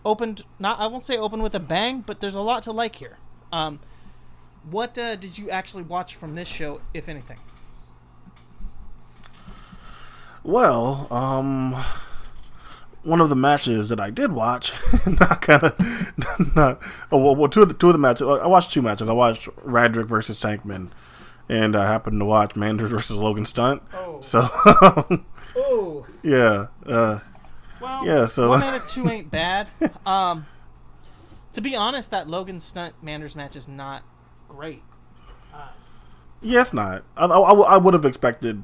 [0.05, 2.95] opened not I won't say open with a bang, but there's a lot to like
[2.95, 3.17] here.
[3.51, 3.79] Um,
[4.71, 7.37] what uh, did you actually watch from this show, if anything?
[10.43, 11.75] Well, um,
[13.03, 14.71] one of the matches that I did watch,
[15.19, 16.79] not kind of, not.
[17.11, 18.25] Oh, well, well, two of the two of the matches.
[18.27, 19.09] I watched two matches.
[19.09, 20.91] I watched Radrick versus Tankman,
[21.49, 23.81] and I happened to watch Manders versus Logan Stunt.
[23.93, 24.21] Oh.
[24.21, 24.47] So,
[25.59, 27.19] Oh, yeah, uh,
[27.81, 29.67] well, Yeah, so- one out of two ain't bad.
[30.05, 30.45] Um,
[31.53, 34.03] to be honest, that Logan Stunt Manders match is not
[34.47, 34.83] great.
[35.53, 35.69] Uh,
[36.41, 37.03] yeah, it's not.
[37.15, 38.63] I, I, I would have expected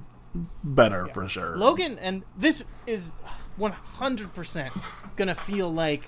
[0.63, 1.57] better for sure.
[1.57, 3.13] Logan, and this is
[3.59, 6.03] 100% gonna feel like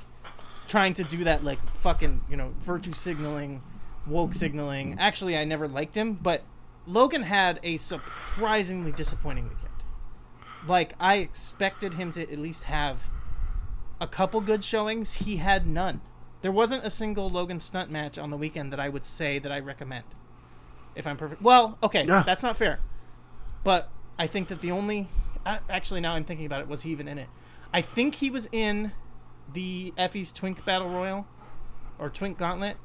[0.68, 3.62] trying to do that, like fucking, you know, virtue signaling,
[4.08, 4.97] woke signaling.
[5.00, 6.43] Actually, I never liked him, but
[6.88, 9.62] Logan had a surprisingly disappointing weekend.
[10.68, 13.08] Like, I expected him to at least have
[14.02, 15.14] a couple good showings.
[15.14, 16.02] He had none.
[16.42, 19.52] There wasn't a single Logan stunt match on the weekend that I would say that
[19.52, 20.04] I recommend.
[20.96, 21.42] If I'm perfect.
[21.42, 22.24] Well, okay, Yeah.
[22.24, 22.80] that's not fair.
[23.64, 25.08] But I think that the only
[25.46, 27.28] actually now I'm thinking about it was he even in it?
[27.74, 28.92] I think he was in
[29.52, 31.28] the Effy's Twink Battle Royal
[32.00, 32.78] or Twink Gauntlet,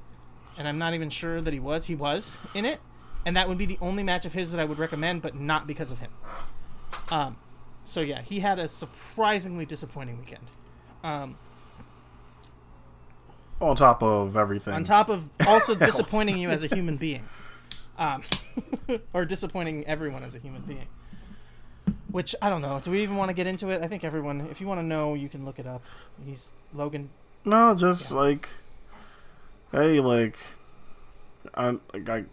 [0.58, 1.86] and I'm not even sure that he was.
[1.86, 2.80] He was in it,
[3.24, 5.66] and that would be the only match of his that I would recommend, but not
[5.66, 6.10] because of him.
[7.10, 7.36] Um,
[7.84, 10.44] so yeah, he had a surprisingly disappointing weekend.
[11.02, 11.36] Um,
[13.60, 14.72] On top of everything.
[14.74, 17.22] on top of also disappointing you as a human being,
[17.98, 18.22] um,
[19.12, 20.86] or disappointing everyone as a human being.
[22.10, 22.80] Which I don't know.
[22.82, 23.82] Do we even want to get into it?
[23.82, 25.82] I think everyone, if you want to know, you can look it up.
[26.24, 27.10] He's Logan.
[27.44, 28.16] No, just Yeah.
[28.16, 28.48] like,
[29.72, 30.38] hey, like,
[31.54, 32.26] I, like,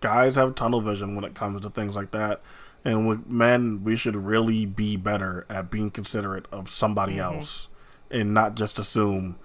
[0.00, 2.40] guys have tunnel vision when it comes to things like that,
[2.84, 7.34] and with men, we should really be better at being considerate of somebody Mm-hmm.
[7.36, 7.68] else,
[8.10, 9.36] and not just assume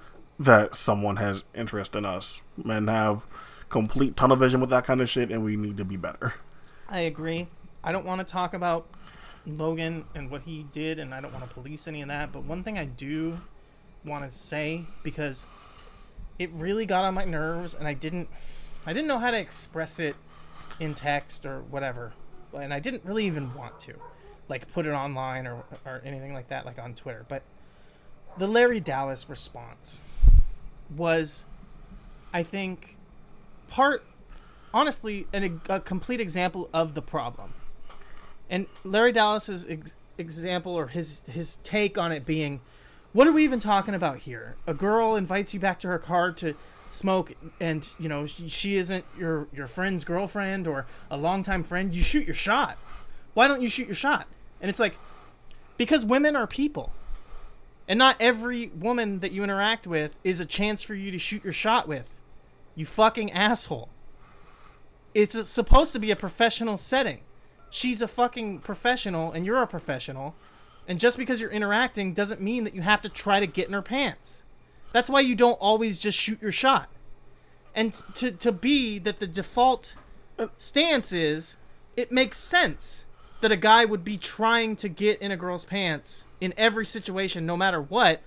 [0.43, 2.41] that someone has interest in us.
[2.57, 3.27] Men have
[3.69, 6.33] complete tunnel vision with that kind of shit, and we need to be better.
[6.89, 7.47] I agree.
[7.83, 8.87] I don't want to talk about
[9.45, 12.31] Logan and what he did, and I don't want to police any of that.
[12.31, 13.39] But one thing I do
[14.03, 15.45] want to say because
[16.39, 18.27] it really got on my nerves, and I didn't,
[18.85, 20.15] I didn't know how to express it
[20.79, 22.13] in text or whatever,
[22.57, 23.93] and I didn't really even want to,
[24.49, 27.25] like put it online or or anything like that, like on Twitter.
[27.29, 27.43] But
[28.37, 30.01] the Larry Dallas response
[30.95, 31.45] was,
[32.33, 32.97] I think,
[33.69, 34.03] part
[34.73, 37.53] honestly an, a complete example of the problem.
[38.49, 42.61] And Larry Dallas's ex- example or his his take on it being,
[43.13, 44.55] what are we even talking about here?
[44.67, 46.55] A girl invites you back to her car to
[46.89, 51.93] smoke, and you know she, isn't your your friend's girlfriend or a longtime friend.
[51.95, 52.77] You shoot your shot.
[53.33, 54.27] Why don't you shoot your shot?
[54.59, 54.95] And it's like,
[55.77, 56.91] because women are people.
[57.91, 61.43] And not every woman that you interact with is a chance for you to shoot
[61.43, 62.09] your shot with.
[62.73, 63.89] You fucking asshole.
[65.13, 67.19] It's supposed to be a professional setting.
[67.69, 70.35] She's a fucking professional and you're a professional.
[70.87, 73.73] And just because you're interacting doesn't mean that you have to try to get in
[73.73, 74.45] her pants.
[74.93, 76.87] That's why you don't always just shoot your shot.
[77.75, 79.97] And to to be that the default
[80.39, 81.57] uh, stance is
[81.97, 83.05] it makes sense
[83.41, 87.45] that a guy would be trying to get in a girl's pants in every situation
[87.45, 88.21] no matter what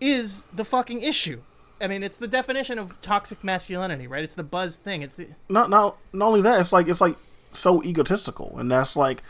[0.00, 1.42] is the fucking issue.
[1.80, 4.24] I mean, it's the definition of toxic masculinity, right?
[4.24, 5.02] It's the buzz thing.
[5.02, 7.16] It's the not not not only that, it's like it's like
[7.50, 9.22] so egotistical, and that's like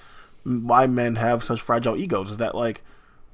[0.44, 2.32] why men have such fragile egos.
[2.32, 2.82] Is that like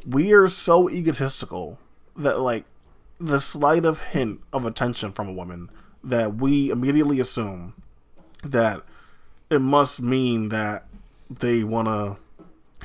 [0.06, 1.78] we are so egotistical
[2.16, 2.64] that like
[3.18, 5.70] the slight of hint of attention from a woman
[6.02, 7.74] that we immediately assume
[8.42, 8.82] that
[9.50, 10.86] it must mean that
[11.30, 12.16] they want to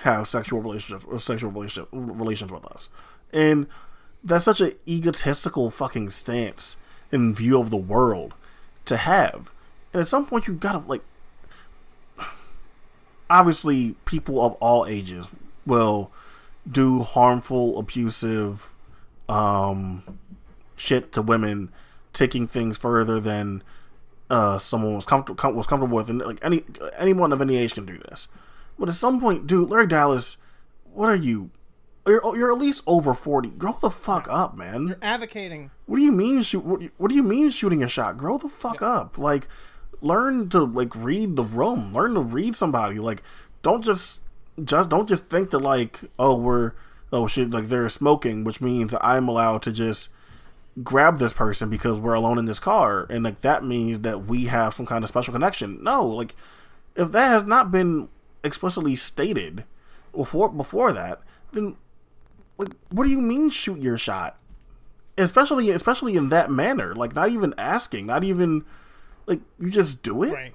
[0.02, 2.90] have sexual relationships or sexual relationship relations with us,
[3.34, 3.68] and
[4.24, 6.78] that's such an egotistical fucking stance
[7.12, 8.34] in view of the world
[8.86, 9.52] to have.
[9.94, 11.02] And at some point, you gotta like.
[13.28, 15.32] Obviously, people of all ages
[15.66, 16.12] will
[16.70, 18.74] do harmful, abusive,
[19.28, 20.04] um,
[20.76, 21.72] shit to women,
[22.14, 23.64] taking things further than
[24.30, 26.64] uh, someone was comfortable com- was comfortable with, and like any
[26.98, 28.28] anyone of any age can do this.
[28.78, 30.38] But at some point, dude, Larry Dallas,
[30.84, 31.52] what are you?
[32.08, 33.50] You're, you're at least over forty.
[33.50, 34.88] Grow the fuck up, man.
[34.90, 36.64] you're advocating What do you mean shoot?
[36.64, 38.18] What, what do you mean shooting a shot?
[38.18, 39.18] Grow the fuck up.
[39.18, 39.48] Like,
[40.02, 41.94] learn to like read the room.
[41.94, 43.00] Learn to read somebody.
[43.00, 43.24] Like,
[43.62, 44.22] don't just
[44.64, 46.74] just don't just think that like oh we're
[47.12, 50.10] oh shit like they're smoking, which means I'm allowed to just
[50.84, 54.46] grab this person because we're alone in this car, and like that means that we
[54.46, 55.84] have some kind of special connection.
[55.84, 56.36] No, like
[56.96, 58.10] if that has not been
[58.44, 59.64] explicitly stated
[60.14, 61.22] before before that,
[61.52, 61.76] then
[62.58, 64.38] like what do you mean shoot your shot?
[65.18, 68.66] especially especially in that manner like not even asking not even
[69.28, 70.54] like you just do it right.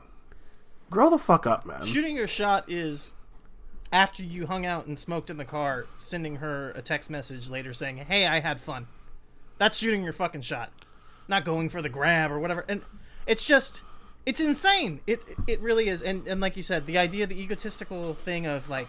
[0.90, 3.14] grow the fuck up man Shooting your shot is
[3.92, 7.72] after you hung out and smoked in the car, sending her a text message later
[7.72, 8.86] saying, "Hey, I had fun."
[9.61, 10.72] That's shooting your fucking shot,
[11.28, 12.64] not going for the grab or whatever.
[12.66, 12.80] And
[13.26, 13.82] it's just,
[14.24, 15.00] it's insane.
[15.06, 16.00] It it really is.
[16.00, 18.88] And and like you said, the idea, the egotistical thing of like,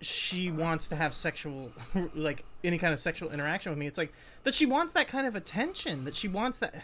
[0.00, 1.70] she wants to have sexual,
[2.14, 3.86] like any kind of sexual interaction with me.
[3.86, 6.06] It's like that she wants that kind of attention.
[6.06, 6.82] That she wants that.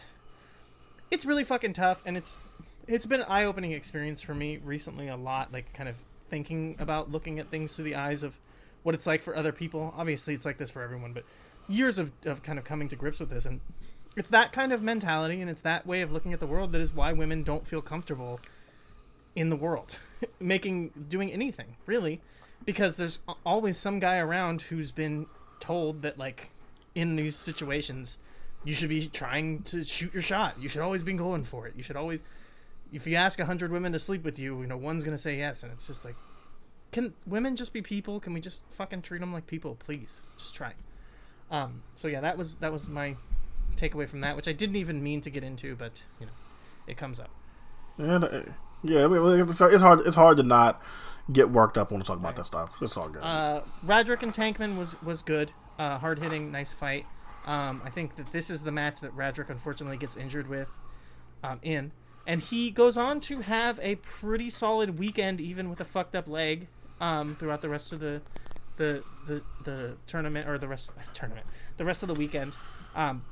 [1.10, 2.38] It's really fucking tough, and it's
[2.86, 5.96] it's been an eye-opening experience for me recently a lot like kind of
[6.28, 8.36] thinking about looking at things through the eyes of
[8.82, 11.24] what it's like for other people obviously it's like this for everyone but
[11.70, 13.60] years of, of kind of coming to grips with this and
[14.16, 16.80] it's that kind of mentality and it's that way of looking at the world that
[16.80, 18.40] is why women don't feel comfortable
[19.36, 19.98] in the world
[20.40, 22.20] making doing anything really
[22.64, 25.26] because there's always some guy around who's been
[25.60, 26.50] told that like
[26.94, 28.18] in these situations
[28.64, 30.60] you should be trying to shoot your shot.
[30.60, 31.74] You should always be going for it.
[31.76, 32.20] You should always
[32.92, 35.62] if you ask 100 women to sleep with you you know one's gonna say yes
[35.62, 36.16] and it's just like
[36.92, 38.18] can women just be people?
[38.18, 39.76] Can we just fucking treat them like people?
[39.76, 40.72] Please just try
[41.50, 43.16] um so yeah that was that was my
[43.76, 46.32] takeaway from that, which I didn't even mean to get into, but you know,
[46.86, 47.30] it comes up.
[47.98, 48.42] And, uh,
[48.82, 50.00] yeah, I mean, it's, hard.
[50.06, 50.82] It's hard to not
[51.32, 52.76] get worked up when we talk about that stuff.
[52.80, 53.22] It's all good.
[53.22, 57.06] Uh, Radrick and Tankman was was good, uh, hard hitting, nice fight.
[57.46, 60.68] Um, I think that this is the match that Radrick unfortunately gets injured with
[61.42, 61.92] um, in,
[62.26, 66.28] and he goes on to have a pretty solid weekend, even with a fucked up
[66.28, 66.68] leg.
[67.02, 68.20] Um, throughout the rest of the
[68.80, 72.56] the the, the tournament or the rest tournament, the rest of the weekend.
[72.96, 73.22] Um,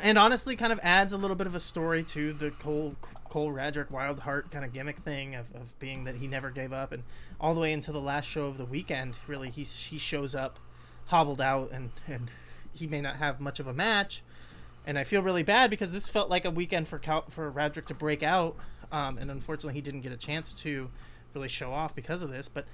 [0.00, 2.96] and honestly, kind of adds a little bit of a story to the Cole
[3.30, 6.72] Cole Radrick Wild Heart kind of gimmick thing of, of being that he never gave
[6.72, 7.04] up, and
[7.40, 9.14] all the way into the last show of the weekend.
[9.28, 10.58] Really, he's he shows up
[11.06, 12.30] hobbled out, and and
[12.74, 14.22] he may not have much of a match.
[14.86, 17.86] And I feel really bad because this felt like a weekend for Cal- for Radrick
[17.86, 18.56] to break out,
[18.90, 20.90] um, and unfortunately, he didn't get a chance to
[21.32, 22.48] really show off because of this.
[22.48, 22.66] But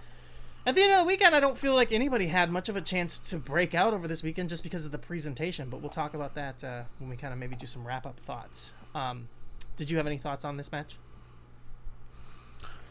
[0.66, 2.80] at the end of the weekend, I don't feel like anybody had much of a
[2.80, 5.70] chance to break out over this weekend just because of the presentation.
[5.70, 8.20] But we'll talk about that uh, when we kind of maybe do some wrap up
[8.20, 8.72] thoughts.
[8.94, 9.28] Um,
[9.76, 10.96] did you have any thoughts on this match?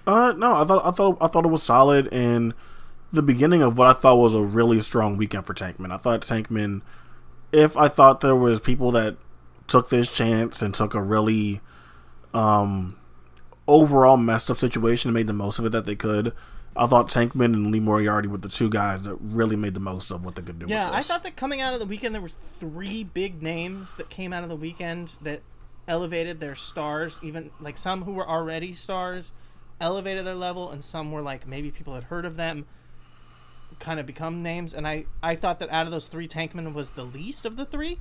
[0.08, 2.56] Uh, no, I thought I thought I thought it was solid in
[3.12, 5.92] the beginning of what I thought was a really strong weekend for Tankman.
[5.92, 6.82] I thought Tankman,
[7.52, 9.18] if I thought there was people that
[9.68, 11.62] took this chance and took a really
[12.34, 12.98] um
[13.68, 16.34] overall messed up situation and made the most of it that they could.
[16.80, 20.12] I thought Tankman and Lee Moriarty were the two guys that really made the most
[20.12, 20.66] of what they could do.
[20.70, 24.10] Yeah, I thought that coming out of the weekend, there was three big names that
[24.10, 25.42] came out of the weekend that
[25.90, 27.20] elevated their stars.
[27.22, 29.34] Even like some who were already stars,
[29.82, 32.66] elevated their level, and some were like maybe people had heard of them,
[33.80, 34.74] kind of become names.
[34.74, 37.66] And I I thought that out of those three, Tankman was the least of the
[37.66, 38.00] three.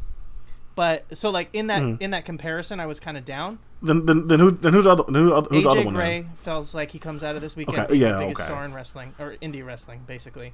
[0.78, 2.00] But so like in that Mm-hmm.
[2.00, 3.58] in that comparison, I was kind of down.
[3.82, 4.52] Then, then, then who?
[4.52, 5.02] Then who's the other?
[5.02, 5.94] Who's other, who's the other AJ one?
[5.94, 6.30] Gray then?
[6.36, 8.46] feels like he comes out of this weekend Okay, yeah, the biggest okay.
[8.46, 10.52] star in wrestling or indie wrestling, basically.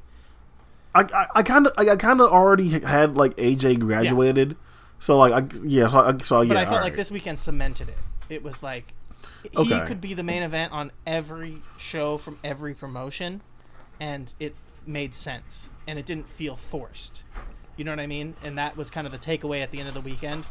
[0.95, 4.57] I, I, kind of, I, kind of already had like AJ graduated,
[4.99, 6.49] so like, I, yeah, so, I, so yeah.
[6.49, 6.97] But I felt all like right.
[6.97, 7.99] this weekend cemented it.
[8.31, 8.95] It was like
[9.43, 9.85] he Okay.
[9.87, 13.43] could be the main event on every show from every promotion,
[14.01, 14.55] and it
[14.87, 17.25] made sense and it didn't feel forced.
[17.77, 18.35] You know what I mean?
[18.43, 20.45] And that was kind of the takeaway at the end of the weekend.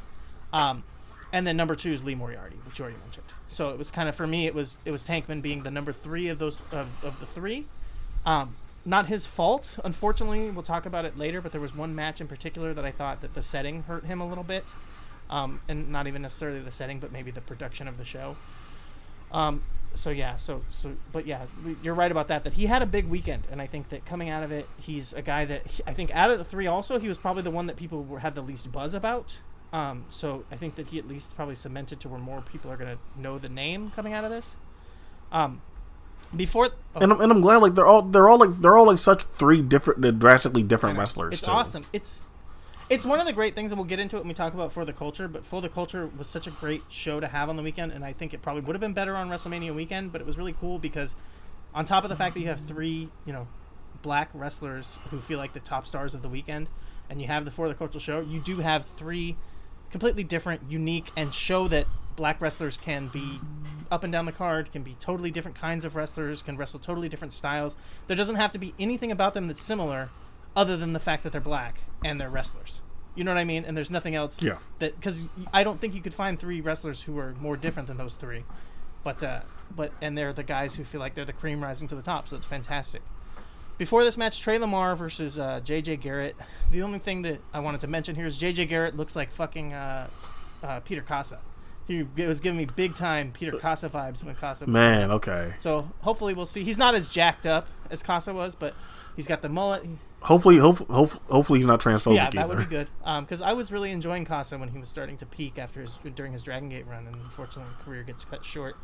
[0.51, 0.83] Um,
[1.31, 3.25] and then number two is Lee Moriarty, which you already mentioned.
[3.47, 5.91] So it was kind of for me, it was it was Tankman being the number
[5.91, 7.65] three of those of, of the three.
[8.25, 8.55] Um,
[8.85, 10.49] not his fault, unfortunately.
[10.49, 11.41] We'll talk about it later.
[11.41, 14.21] But there was one match in particular that I thought that the setting hurt him
[14.21, 14.65] a little bit,
[15.29, 18.35] um, and not even necessarily the setting, but maybe the production of the show.
[19.31, 19.63] Um,
[19.93, 21.45] so yeah, so so, but yeah,
[21.81, 22.43] you're right about that.
[22.43, 25.13] That he had a big weekend, and I think that coming out of it, he's
[25.13, 27.51] a guy that he- I think out of the three, also he was probably the
[27.51, 29.39] one that people were, had the least buzz about.
[29.71, 32.77] Um, so I think that he at least probably cemented to where more people are
[32.77, 34.57] gonna know the name coming out of this.
[35.31, 35.61] Um,
[36.35, 38.87] before oh, and I'm, and I'm glad like they're all they're all like they're all
[38.87, 41.33] like such three different, drastically different wrestlers.
[41.33, 41.51] It's too.
[41.51, 41.83] awesome.
[41.93, 42.21] It's
[42.93, 44.71] it's one of the great things, and we'll get into it when we talk about
[44.71, 45.27] For the Culture.
[45.27, 48.05] But For the Culture was such a great show to have on the weekend, and
[48.05, 50.11] I think it probably would have been better on WrestleMania weekend.
[50.11, 51.15] But it was really cool because,
[51.73, 53.47] on top of the fact that you have three, you know,
[54.03, 56.67] black wrestlers who feel like the top stars of the weekend,
[57.09, 59.37] and you have the For the Culture show, you do have three
[59.89, 63.39] completely different, unique, and show that black wrestlers can be
[63.89, 67.09] up and down the card, can be totally different kinds of wrestlers, can wrestle totally
[67.09, 67.75] different styles.
[68.05, 70.09] There doesn't have to be anything about them that's similar,
[70.55, 72.81] other than the fact that they're black and they're wrestlers.
[73.15, 73.63] You know what I mean?
[73.65, 74.41] And there's nothing else.
[74.41, 74.57] Yeah.
[74.79, 77.97] That because I don't think you could find three wrestlers who are more different than
[77.97, 78.43] those three,
[79.03, 79.41] but uh,
[79.75, 82.27] but and they're the guys who feel like they're the cream rising to the top.
[82.27, 83.01] So it's fantastic.
[83.77, 86.35] Before this match, Trey Lamar versus uh, JJ Garrett.
[86.71, 89.73] The only thing that I wanted to mention here is JJ Garrett looks like fucking
[89.73, 90.07] uh,
[90.61, 91.39] uh, Peter Kaasa.
[91.87, 94.61] He was giving me big time Peter Kaasa vibes when Kaasa.
[94.61, 95.55] Was Man, okay.
[95.57, 96.63] So hopefully we'll see.
[96.63, 98.73] He's not as jacked up as Kaasa was, but
[99.15, 99.83] he's got the mullet.
[99.83, 102.37] He- Hopefully, hope, hope, hopefully he's not transphobic yeah, either.
[102.37, 102.87] that would be good.
[103.03, 106.31] Because I was really enjoying Kaasa when he was starting to peak after his during
[106.31, 108.77] his Dragon Gate run, and unfortunately, career gets cut short.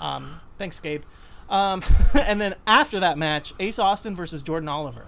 [0.00, 1.02] Um, thanks, Gabe.
[1.48, 1.82] Um,
[2.14, 5.06] and then after that match, Ace Austin versus Jordan Oliver.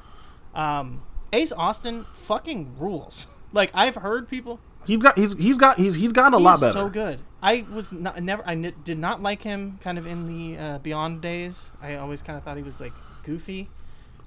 [0.55, 1.03] Um,
[1.35, 3.27] Ace Austin fucking rules.
[3.53, 4.59] Like I've heard people.
[4.87, 6.73] He's got he's he's got he's he's gotten a He's lot better.
[6.73, 7.21] so good.
[7.41, 8.43] I was not never.
[8.45, 11.71] I n- did not like him kind of in the uh, Beyond days.
[11.81, 12.93] I always kind of thought he was like
[13.23, 13.71] goofy.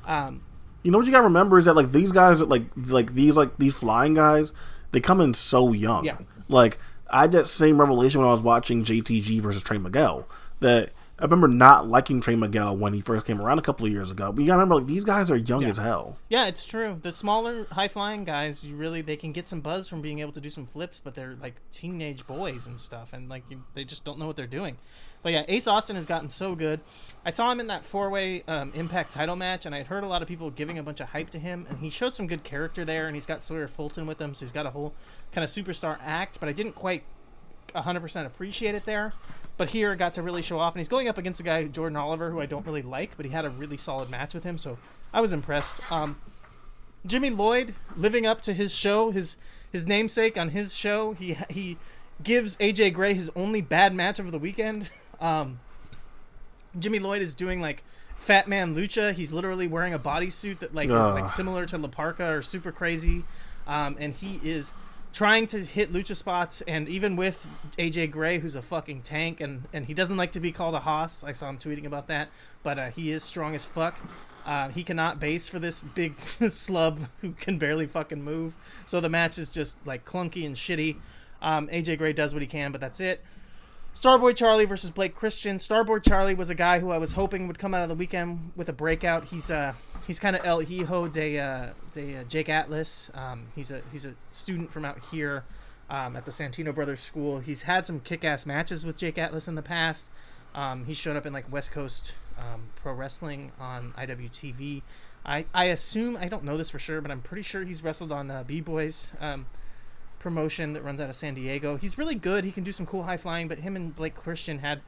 [0.05, 0.41] Um,
[0.83, 3.57] You know what you gotta remember is that like these guys like like these like
[3.57, 4.53] these flying guys,
[4.91, 6.05] they come in so young.
[6.05, 6.17] Yeah.
[6.47, 6.79] Like
[7.09, 10.27] I had that same revelation when I was watching JTG versus Trey Miguel
[10.61, 13.91] that I remember not liking Trey Miguel when he first came around a couple of
[13.91, 14.31] years ago.
[14.31, 15.67] But you gotta remember, like these guys are young Yeah.
[15.69, 16.17] as hell.
[16.29, 16.97] Yeah, it's true.
[17.01, 20.31] The smaller, high flying guys, you really they can get some buzz from being able
[20.31, 23.83] to do some flips, but they're like teenage boys and stuff, and like you, they
[23.83, 24.77] just don't know what they're doing.
[25.21, 26.79] But yeah, Ace Austin has gotten so good.
[27.25, 30.03] I saw him in that four way um, Impact title match, and I had heard
[30.03, 32.27] a lot of people giving a bunch of hype to him, and he showed some
[32.27, 34.93] good character there, and he's got Sawyer Fulton with him, so he's got a whole
[35.33, 36.39] kind of superstar act.
[36.39, 37.03] But I didn't quite
[37.75, 39.13] 100% appreciate it there.
[39.57, 41.97] But here, got to really show off, and he's going up against a guy, Jordan
[41.97, 44.57] Oliver, who I don't really like, but he had a really solid match with him,
[44.57, 44.77] so
[45.13, 45.91] I was impressed.
[45.91, 46.15] Um,
[47.05, 49.35] Jimmy Lloyd living up to his show, his
[49.71, 51.13] his namesake on his show.
[51.13, 51.77] He he
[52.23, 54.89] gives AJ Gray his only bad match of the weekend.
[55.21, 55.59] Um,
[56.77, 57.83] Jimmy Lloyd is doing like
[58.17, 59.13] Fat Man Lucha.
[59.13, 62.71] He's literally wearing a bodysuit that like is like similar to La Parca or Super
[62.71, 63.23] Crazy,
[63.67, 64.73] um, and he is
[65.13, 66.61] trying to hit lucha spots.
[66.61, 70.39] And even with AJ Gray, who's a fucking tank, and and he doesn't like to
[70.39, 71.23] be called a hoss.
[71.23, 72.29] I saw him tweeting about that,
[72.61, 73.95] but uh, he is strong as fuck.
[74.45, 78.55] Uh, he cannot base for this big slub who can barely fucking move.
[78.85, 80.97] So the match is just like clunky and shitty.
[81.41, 83.23] Um, AJ Gray does what he can, but that's it.
[83.93, 85.57] Starboy Charlie versus Blake Christian.
[85.57, 88.51] Starboy Charlie was a guy who I was hoping would come out of the weekend
[88.55, 89.25] with a breakout.
[89.25, 89.73] He's uh
[90.07, 93.11] he's kind of El Hijo de uh, de uh, Jake Atlas.
[93.13, 95.43] Um, he's a he's a student from out here
[95.89, 97.39] um, at the Santino Brothers School.
[97.39, 100.07] He's had some kick-ass matches with Jake Atlas in the past.
[100.55, 104.81] Um, he's shown up in like West Coast um, Pro Wrestling on IWTV.
[105.25, 108.11] I, I assume I don't know this for sure, but I'm pretty sure he's wrestled
[108.11, 109.45] on uh, B Boys um,
[110.19, 111.77] promotion that runs out of San Diego.
[111.77, 112.43] He's really good.
[112.43, 114.81] He can do some cool high flying, but him and Blake Christian had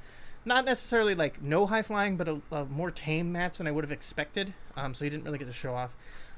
[0.44, 3.84] not necessarily like no high flying, but a, a more tame match than I would
[3.84, 4.54] have expected.
[4.76, 5.96] Um, so he didn't really get to show off.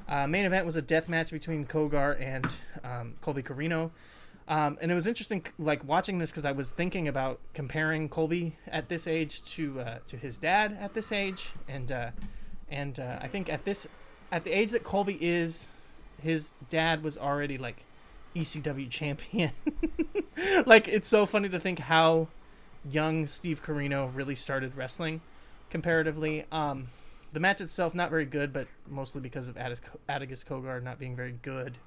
[0.07, 2.45] Uh, main event was a death match between Cogar and
[2.83, 3.91] um, Colby Corino.
[4.47, 8.57] Um, and it was interesting, like watching this, because I was thinking about comparing Colby
[8.67, 12.09] at this age to uh, to his dad at this age, and uh,
[12.69, 13.87] and uh, I think at this
[14.33, 15.67] at the age that Colby is,
[16.21, 17.85] his dad was already like
[18.36, 19.51] ECW champion.
[20.65, 22.27] like it's so funny to think how
[22.89, 25.21] young Steve Corino really started wrestling
[25.69, 26.45] comparatively.
[26.51, 26.88] Um,
[27.31, 31.15] the match itself not very good, but mostly because of Attis, Atticus Cogar not being
[31.15, 31.77] very good.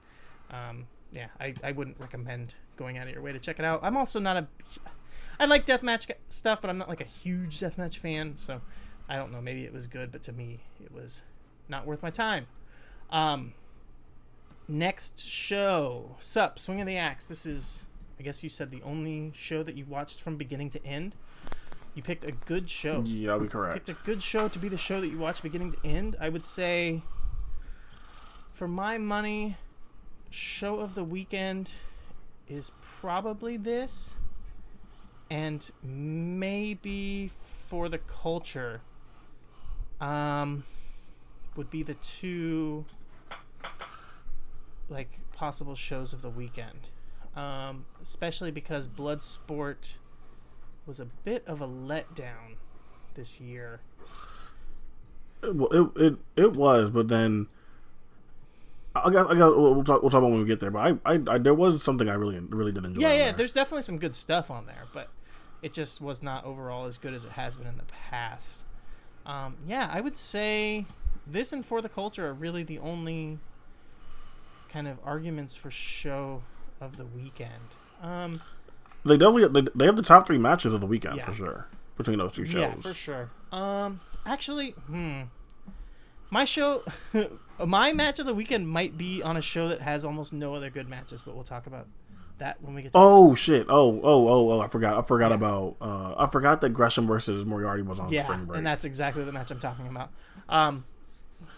[0.50, 3.80] Um, yeah, I, I wouldn't recommend going out of your way to check it out.
[3.82, 4.46] I'm also not a
[5.38, 8.60] I like deathmatch stuff, but I'm not like a huge deathmatch fan, so
[9.08, 9.40] I don't know.
[9.40, 11.22] Maybe it was good, but to me, it was
[11.68, 12.46] not worth my time.
[13.10, 13.52] Um,
[14.68, 17.26] next show, sup, Swing of the Axe.
[17.26, 17.86] This is,
[18.18, 21.14] I guess you said the only show that you watched from beginning to end.
[21.94, 23.02] You picked a good show.
[23.06, 23.86] Yeah, I'll be correct.
[23.86, 26.16] Picked a good show to be the show that you watch beginning to end.
[26.20, 27.02] I would say,
[28.52, 29.56] for my money,
[30.30, 31.72] show of the weekend
[32.48, 34.16] is probably this,
[35.30, 37.30] and maybe
[37.66, 38.82] for the culture,
[40.00, 40.64] um,
[41.56, 42.84] would be the two
[44.88, 46.90] like possible shows of the weekend.
[47.34, 49.98] Um, especially because Bloodsport
[50.86, 52.56] was a bit of a letdown
[53.14, 53.80] this year.
[55.42, 57.48] It, it, it, it was, but then
[59.04, 60.70] I got I got we'll talk we'll talk about when we get there.
[60.70, 63.02] But I, I, I there was something I really really did enjoy.
[63.02, 63.24] Yeah, yeah.
[63.26, 63.32] there.
[63.34, 65.10] There's definitely some good stuff on there, but
[65.62, 68.64] it just was not overall as good as it has been in the past.
[69.26, 70.86] Um, yeah, I would say
[71.26, 73.38] this and for the culture are really the only
[74.76, 76.42] kind of arguments for show
[76.82, 77.50] of the weekend.
[78.02, 78.42] Um,
[79.06, 81.24] They definitely they, they have the top three matches of the weekend Yeah.
[81.24, 81.66] for sure
[81.96, 82.60] between those two shows.
[82.60, 83.30] Yeah, for sure.
[83.52, 85.22] Um, actually, hmm,
[86.28, 86.84] my show,
[87.64, 90.68] my match of the weekend might be on a show that has almost no other
[90.68, 91.86] good matches, but we'll talk about
[92.36, 93.64] that when we get to Oh shit!
[93.70, 94.60] Oh oh oh oh!
[94.60, 94.98] I forgot.
[94.98, 95.76] I forgot about.
[95.80, 98.58] Uh, I forgot that Gresham versus Moriarty was on yeah, spring break.
[98.58, 100.10] and that's exactly the match I'm talking about.
[100.50, 100.84] Um,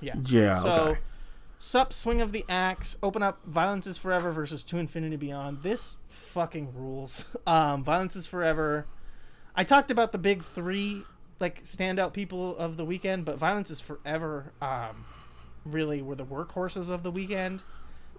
[0.00, 0.14] yeah.
[0.26, 0.60] yeah.
[0.60, 1.00] So, okay.
[1.60, 5.62] Sup, Swing of the Axe, open up Violence is Forever versus To Infinity Beyond.
[5.62, 7.24] This fucking rules.
[7.46, 8.86] Um, Violence is Forever.
[9.56, 11.02] I talked about the big three,
[11.40, 15.04] like, standout people of the weekend, but Violence is Forever um,
[15.64, 17.62] really were the workhorses of the weekend.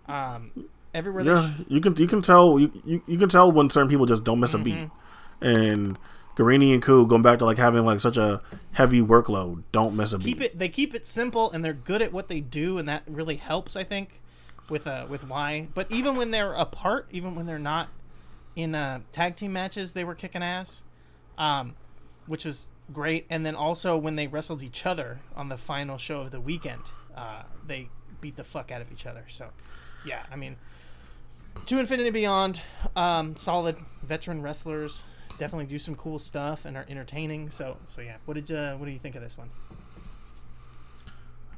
[0.08, 0.52] Um,
[0.94, 3.88] everywhere Yeah, sh- you can you can tell you, you, you can tell when certain
[3.90, 5.46] people just don't miss a beat, Mm-hmm.
[5.46, 6.00] and
[6.40, 10.14] Garrini and Ku going back to like having like such a heavy workload, don't miss
[10.14, 10.26] a beat.
[10.26, 13.04] keep it they keep it simple and they're good at what they do and that
[13.10, 14.22] really helps i think
[14.70, 15.68] with uh with why.
[15.74, 17.90] But even when they're apart even when they're not
[18.56, 20.86] in uh tag team matches they were kicking ass
[21.38, 21.76] um
[22.26, 23.26] which was great.
[23.30, 26.84] And then also when they wrestled each other on the final show of the weekend
[27.18, 27.90] uh they
[28.22, 29.26] beat the fuck out of each other.
[29.28, 29.50] So
[30.06, 30.56] yeah i mean
[31.66, 32.62] to infinity beyond
[32.96, 35.04] um solid veteran wrestlers
[35.40, 37.50] definitely do some cool stuff and are entertaining.
[37.50, 39.50] So so yeah, what did uh, what do you think of this one?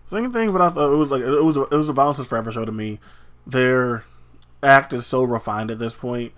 [0.05, 2.27] Same thing, but I thought it was like it was it was a Violence is
[2.27, 2.99] Forever show to me.
[3.45, 4.05] Their
[4.63, 6.31] act is so refined at this point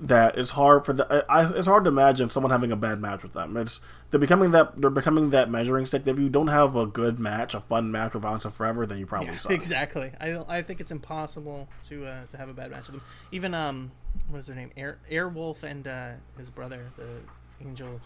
[0.00, 3.22] that it's hard for the I, it's hard to imagine someone having a bad match
[3.22, 3.56] with them.
[3.56, 3.80] It's
[4.10, 6.06] they're becoming that they're becoming that measuring stick.
[6.06, 8.98] If you don't have a good match, a fun match with Violence is Forever, then
[8.98, 9.52] you probably Yeah, suck.
[9.52, 10.12] exactly.
[10.20, 13.02] I I think it's impossible to uh, to have a bad match with them.
[13.32, 13.90] Even um,
[14.28, 14.70] what is their name?
[14.76, 18.00] Air Airwolf and uh, his brother, the Angel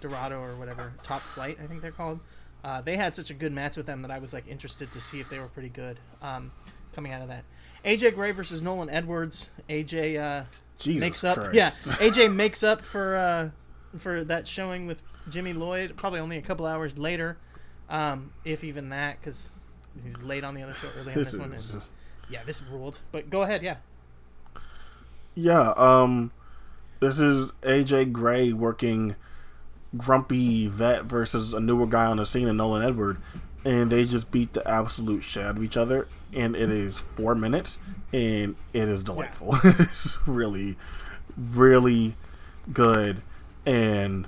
[0.00, 2.20] Dorado or whatever, Top Flight, I think they're called.
[2.62, 5.00] Uh, they had such a good match with them that I was like interested to
[5.00, 5.98] see if they were pretty good.
[6.20, 6.50] Um,
[6.92, 7.44] coming out of that,
[7.84, 9.48] AJ Gray versus Nolan Edwards.
[9.68, 10.44] AJ uh,
[10.78, 11.36] Jesus makes up.
[11.36, 11.54] Christ.
[11.54, 13.50] Yeah, AJ makes up for uh,
[13.98, 15.96] for that showing with Jimmy Lloyd.
[15.96, 17.36] Probably only a couple hours later,
[17.88, 19.50] um, if even that, because
[20.04, 21.52] he's late on the other show early on This this one.
[21.52, 21.84] is and-
[22.30, 22.98] yeah, this ruled.
[23.12, 23.62] But go ahead.
[23.62, 23.76] Yeah.
[25.34, 26.32] Yeah, um
[27.00, 29.14] this is AJ Gray working
[29.96, 33.18] grumpy vet versus a newer guy on the scene, and Nolan Edward,
[33.64, 36.08] and they just beat the absolute shit out of each other.
[36.32, 37.78] And it is four minutes,
[38.12, 39.56] and it is delightful.
[39.64, 40.76] it's really,
[41.36, 42.16] really
[42.72, 43.22] good.
[43.64, 44.26] And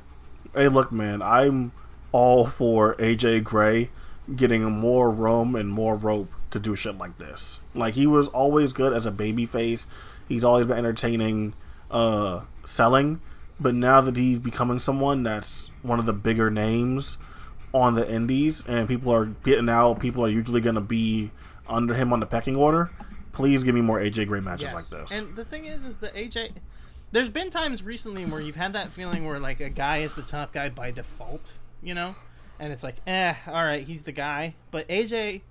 [0.54, 1.72] hey, look, man, I'm
[2.12, 3.90] all for AJ Gray
[4.34, 7.60] getting more room and more rope to do shit like this.
[7.74, 9.86] Like he was always good as a baby face.
[10.28, 11.54] He's always been entertaining
[11.90, 13.20] uh selling,
[13.58, 17.18] but now that he's becoming someone that's one of the bigger names
[17.72, 21.30] on the indies and people are getting out, people are usually going to be
[21.68, 22.90] under him on the pecking order.
[23.32, 25.18] Please give me more AJ Gray matches like this.
[25.18, 26.52] And the thing is, is the AJ.
[27.12, 30.22] There's been times recently where you've had that feeling where like a guy is the
[30.22, 31.52] top guy by default,
[31.82, 32.14] you know,
[32.58, 34.54] and it's like, eh, all right, he's the guy.
[34.70, 35.42] But AJ,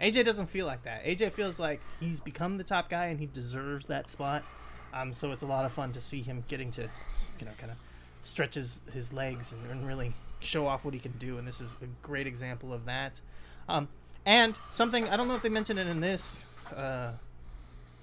[0.00, 1.04] AJ doesn't feel like that.
[1.04, 4.44] AJ feels like he's become the top guy and he deserves that spot.
[4.92, 7.72] Um, so it's a lot of fun to see him getting to, you know, kind
[7.72, 7.78] of
[8.22, 10.14] stretches his, his legs and, and really
[10.44, 11.38] show off what he can do.
[11.38, 13.20] And this is a great example of that.
[13.68, 13.88] Um,
[14.26, 17.12] and something I don't know if they mentioned it in this uh,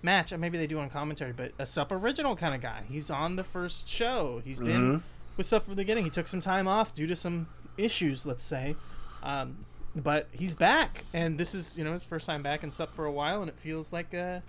[0.01, 2.83] match, or maybe they do on commentary, but a Sup original kind of guy.
[2.89, 4.41] He's on the first show.
[4.43, 5.01] He's been Mhm.
[5.37, 6.03] with Sup from the beginning.
[6.03, 8.75] He took some time off due to some issues, let's say.
[9.23, 9.65] Um,
[9.95, 13.05] but he's back, and this is you know his first time back in Sup for
[13.05, 14.39] a while, and it feels like uh,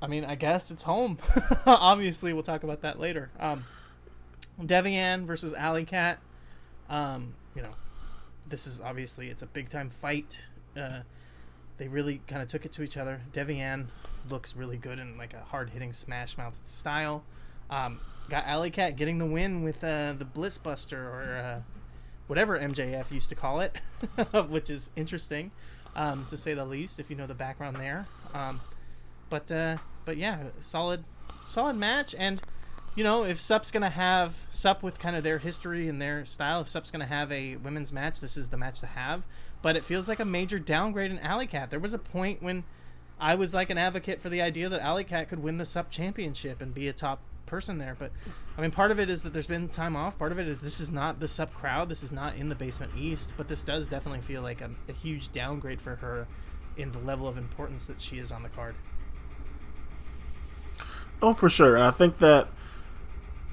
[0.00, 1.18] I mean, I guess it's home.
[1.66, 3.30] Obviously, we'll talk about that later.
[3.38, 3.64] Um,
[4.60, 6.18] Davienne versus Allie Kat.
[6.92, 7.74] Um, you know,
[8.46, 10.38] this is obviously it's a big time fight.
[10.76, 11.00] Uh,
[11.78, 13.22] they really kind of took it to each other.
[13.32, 13.86] Davienne
[14.30, 17.24] looks really good in like a hard hitting smash mouth style.
[17.70, 21.60] Um, got Allie Kat getting the win with uh, the Blissbuster or uh,
[22.26, 23.78] whatever MJF used to call it,
[24.48, 25.50] which is interesting
[25.96, 28.06] um, to say the least if you know the background there.
[28.34, 28.60] Um,
[29.30, 31.04] but uh, but yeah, solid
[31.48, 32.42] solid match and
[32.94, 36.60] you know, if Sup's gonna have Sup with kind of their history and their style,
[36.60, 39.22] if Sup's gonna have a women's match, this is the match to have.
[39.62, 41.70] But it feels like a major downgrade in Allie Kat.
[41.70, 42.64] There was a point when
[43.20, 45.90] I was like an advocate for the idea that Allie Kat could win the Sup
[45.90, 47.96] championship and be a top person there.
[47.98, 48.10] But
[48.58, 50.18] I mean, part of it is that there's been time off.
[50.18, 51.88] Part of it is this is not the Sup crowd.
[51.88, 53.34] This is not in the Basement East.
[53.36, 56.26] But this does definitely feel like a, a huge downgrade for her
[56.76, 58.74] in the level of importance that she is on the card.
[61.22, 61.76] Oh, for sure.
[61.76, 62.48] And I think that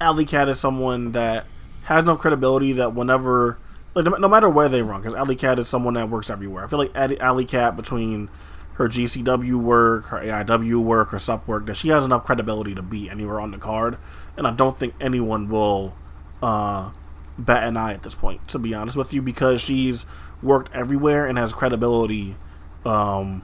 [0.00, 1.46] Allie Kat is someone that
[1.82, 3.58] has no credibility that whenever,
[3.94, 6.64] like, no, no matter where they run, because Allie Kat is someone that works everywhere.
[6.64, 8.30] I feel like Allie Kat, between
[8.74, 12.82] her GCW work, her AIW work, her sub work, that she has enough credibility to
[12.82, 13.98] be anywhere on the card.
[14.36, 15.94] And I don't think anyone will
[16.42, 16.90] uh,
[17.38, 20.06] bat an eye at this point, to be honest with you, because she's
[20.42, 22.36] worked everywhere and has credibility.
[22.84, 23.42] Um,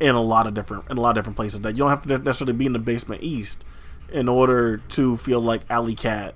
[0.00, 2.02] in a lot of different in a lot of different places that you don't have
[2.02, 3.64] to necessarily be in the basement east
[4.12, 6.34] in order to feel like Allie Kat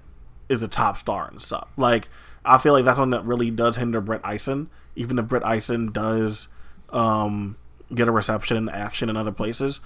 [0.48, 1.68] is a top star and stuff.
[1.76, 2.08] Like
[2.44, 5.92] I feel like that's something that really does hinder Brett Eisen, even if Brett Eisen
[5.92, 6.48] does
[6.90, 7.56] um,
[7.94, 9.80] get a reception and action in other places.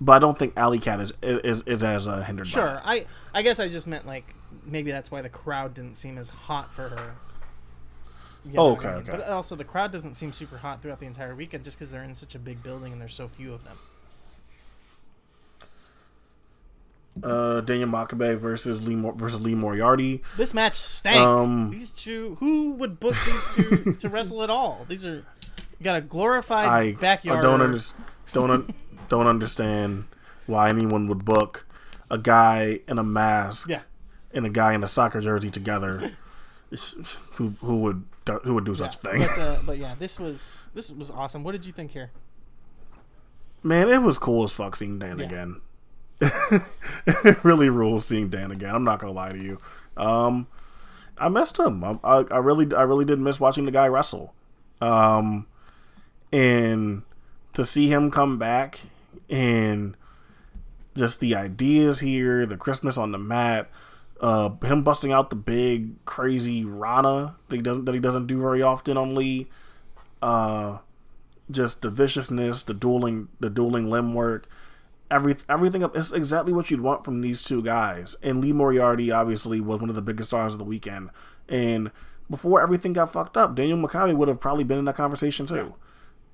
[0.00, 2.46] But I don't think Alley Cat is is, is as uh, hindered.
[2.48, 2.80] Sure.
[2.84, 6.28] I I guess I just meant like maybe that's why the crowd didn't seem as
[6.28, 7.14] hot for her.
[8.44, 9.08] You know Oh, what I okay, mean?
[9.10, 9.18] okay.
[9.24, 12.02] But also the crowd doesn't seem super hot throughout the entire weekend just because they're
[12.04, 13.78] in such a big building and there's so few of them.
[17.22, 20.20] Uh, Daniel Makabe versus Lee Mor- versus Lee Moriarty.
[20.36, 21.16] This match stank.
[21.18, 24.84] Um, these two, who would book these two to wrestle at all?
[24.88, 25.16] These are
[25.78, 27.38] you got a glorified I, backyard.
[27.38, 27.78] I don't under,
[28.32, 28.74] don't un-
[29.08, 30.06] don't understand
[30.46, 31.66] why anyone would book
[32.10, 33.82] a guy in a mask Yeah.
[34.32, 36.16] and a guy in a soccer jersey together.
[37.34, 38.76] who who would do- who would do Yeah.
[38.76, 39.20] such a thing?
[39.20, 41.44] But, uh, but yeah, this was this was awesome.
[41.44, 42.10] What did you think here?
[43.62, 45.26] Man, it was cool as fuck seeing Dan Yeah.
[45.26, 45.60] again.
[47.06, 48.74] It really rules seeing Dan again.
[48.74, 49.60] I'm not gonna lie to you.
[49.96, 50.46] Um,
[51.18, 51.84] I missed him.
[51.84, 54.34] I, I, I really, I really did miss watching the guy wrestle.
[54.80, 55.46] Um,
[56.32, 57.02] and
[57.52, 58.80] to see him come back
[59.30, 59.96] and
[60.96, 63.70] just the ideas here, the Christmas on the mat,
[64.20, 68.40] uh, him busting out the big crazy Rana that he doesn't that he doesn't do
[68.40, 69.48] very often on Lee.
[70.22, 70.78] Uh,
[71.50, 74.48] just the viciousness, the dueling, the dueling limb work,
[75.10, 75.82] every everything.
[75.94, 78.16] It's exactly what you'd want from these two guys.
[78.22, 81.10] And Lee Moriarty obviously was one of the biggest stars of the weekend.
[81.48, 81.90] And
[82.30, 85.74] before everything got fucked up, Daniel Makabe would have probably been in that conversation too.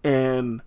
[0.04, 0.62] And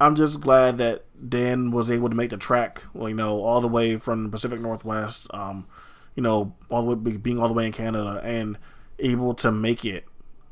[0.00, 3.68] I'm just glad that Dan was able to make the trek, you know, all the
[3.68, 5.66] way from the Pacific Northwest, um,
[6.14, 8.58] you know, all the way being all the way in Canada, and
[8.98, 10.04] able to make it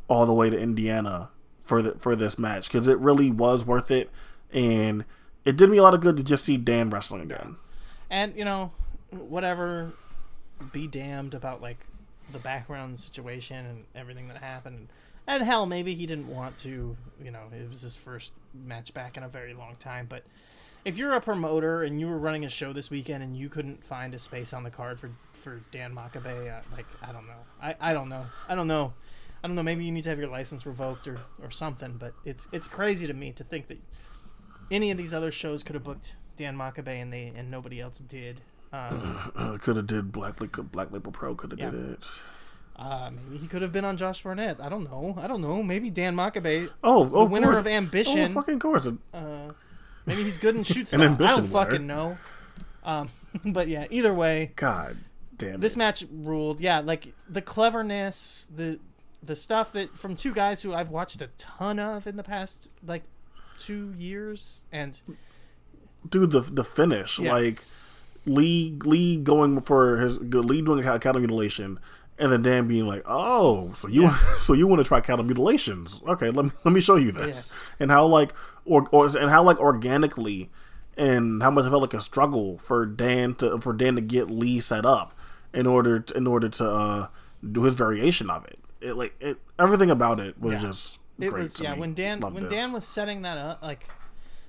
[0.08, 3.90] all the way to Indiana for the for this match because it really was worth
[3.90, 4.10] it,
[4.52, 5.04] and
[5.44, 7.56] it did me a lot of good to just see Dan wrestling again.
[8.10, 8.72] And you know,
[9.10, 9.92] whatever,
[10.72, 11.78] be damned about like
[12.32, 14.88] the background situation and everything that happened.
[15.26, 16.96] And hell, maybe he didn't want to.
[17.22, 20.06] You know, it was his first match back in a very long time.
[20.08, 20.24] But
[20.84, 23.84] if you're a promoter and you were running a show this weekend and you couldn't
[23.84, 27.42] find a space on the card for for Dan Makabe, uh, like I don't know,
[27.62, 28.92] I, I don't know, I don't know,
[29.42, 29.62] I don't know.
[29.62, 31.96] Maybe you need to have your license revoked or or something.
[31.98, 33.78] But it's it's crazy to me to think that
[34.74, 37.98] any of these other shows could have booked Dan Makabe and they and nobody else
[38.00, 38.40] did.
[38.72, 40.36] Um, Uh, could have did Black
[40.72, 41.34] Black Label Pro.
[41.34, 41.70] Could have Yeah.
[41.70, 42.06] did it.
[42.76, 44.60] uh, maybe he could have been on Josh Barnett.
[44.60, 45.14] I don't know.
[45.16, 45.62] I don't know.
[45.62, 47.58] Maybe Dan Makabe, Oh, the of winner course.
[47.58, 48.18] of Ambition.
[48.30, 48.88] Oh, fucking course.
[49.12, 49.52] uh,
[50.06, 51.02] maybe he's good in shoot style.
[51.02, 52.18] I don't fucking know.
[52.84, 53.08] Um,
[53.44, 54.96] but yeah, either way, God
[55.36, 55.60] damn.
[55.60, 55.78] this it.
[55.78, 56.60] match ruled.
[56.60, 58.80] Yeah, like the cleverness, the
[59.22, 62.68] the stuff that from two guys who I've watched a ton of in the past
[62.86, 63.04] like
[63.58, 65.00] two years, and
[66.08, 67.32] dude the the finish Yeah.
[67.32, 67.64] like
[68.26, 71.78] Lee Lee going for his Lee doing a cattle mutilation
[72.18, 76.02] and then Dan being like oh so you so you want to try cattle mutilations
[76.06, 77.56] okay let me let me show you this Yes.
[77.80, 78.32] and how like
[78.64, 80.50] or, or and how like organically
[80.96, 84.30] and how much it felt like a struggle for Dan to for Dan to get
[84.30, 85.12] Lee set up
[85.52, 87.06] in order to, in order to uh,
[87.50, 90.60] do his variation of it it like it everything about it was Yeah.
[90.60, 91.80] just it great was yeah me.
[91.80, 92.52] when Dan when this.
[92.52, 93.86] Dan was setting that up like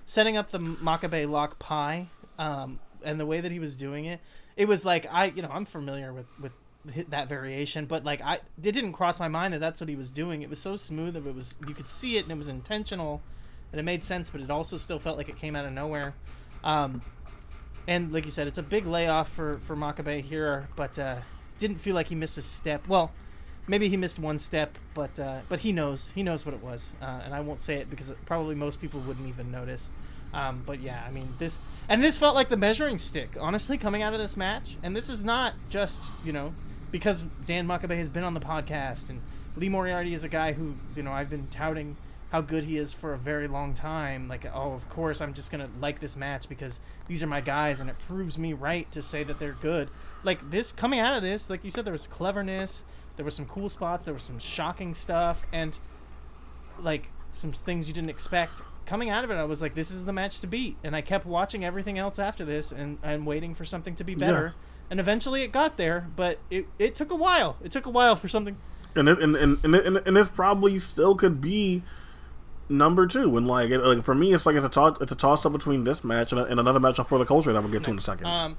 [0.06, 2.08] setting up the Makabe lock pie
[2.38, 4.20] um, and the way that he was doing it
[4.56, 6.54] it was like I you know I'm familiar with with
[7.10, 10.12] that variation but like I it didn't cross my mind that that's what he was
[10.12, 12.48] doing it was so smooth that it was you could see it and it was
[12.48, 13.22] intentional
[13.72, 16.14] and it made sense but it also still felt like it came out of nowhere
[16.64, 17.02] um,
[17.88, 21.18] and like you said it's a big layoff for for Makabe here but uh,
[21.58, 23.12] didn't feel like he missed a step well
[23.68, 26.94] maybe he missed one step, but uh, but he knows he knows what it was,
[27.02, 29.92] uh, and I won't say it because probably most people wouldn't even notice.
[30.34, 34.02] Um, but yeah, I mean this, and this felt like the measuring stick, honestly, coming
[34.02, 34.76] out of this match.
[34.84, 36.54] And this is not just you know
[36.92, 39.22] because Dan Makabe has been on the podcast, and
[39.56, 41.96] Lee Moriarty is a guy who you know I've been touting
[42.32, 44.28] how good he is for a very long time.
[44.28, 47.80] Like, oh, of course, I'm just gonna like this match because these are my guys,
[47.80, 49.90] and it proves me right to say that they're good.
[50.24, 52.84] Like this coming out of this, like you said, there was cleverness,
[53.16, 55.78] there were some cool spots, there was some shocking stuff, and
[56.82, 58.62] like some things you didn't expect.
[58.86, 61.02] Coming out of it, I was like, "This is the match to beat," and I
[61.02, 64.54] kept watching everything else after this, and and waiting for something to be better.
[64.90, 67.58] And eventually, it got there, but it it took a while.
[67.64, 68.58] It took a while for something.
[68.96, 71.82] and it, and, and, and, and, and this probably still could be
[72.70, 73.36] number two.
[73.38, 75.52] And like, it, like for me, it's like it's a toss, it's a toss up
[75.52, 77.98] between this match and, and another match for the culture that we'll get to in
[77.98, 78.28] a second.
[78.28, 78.58] Um,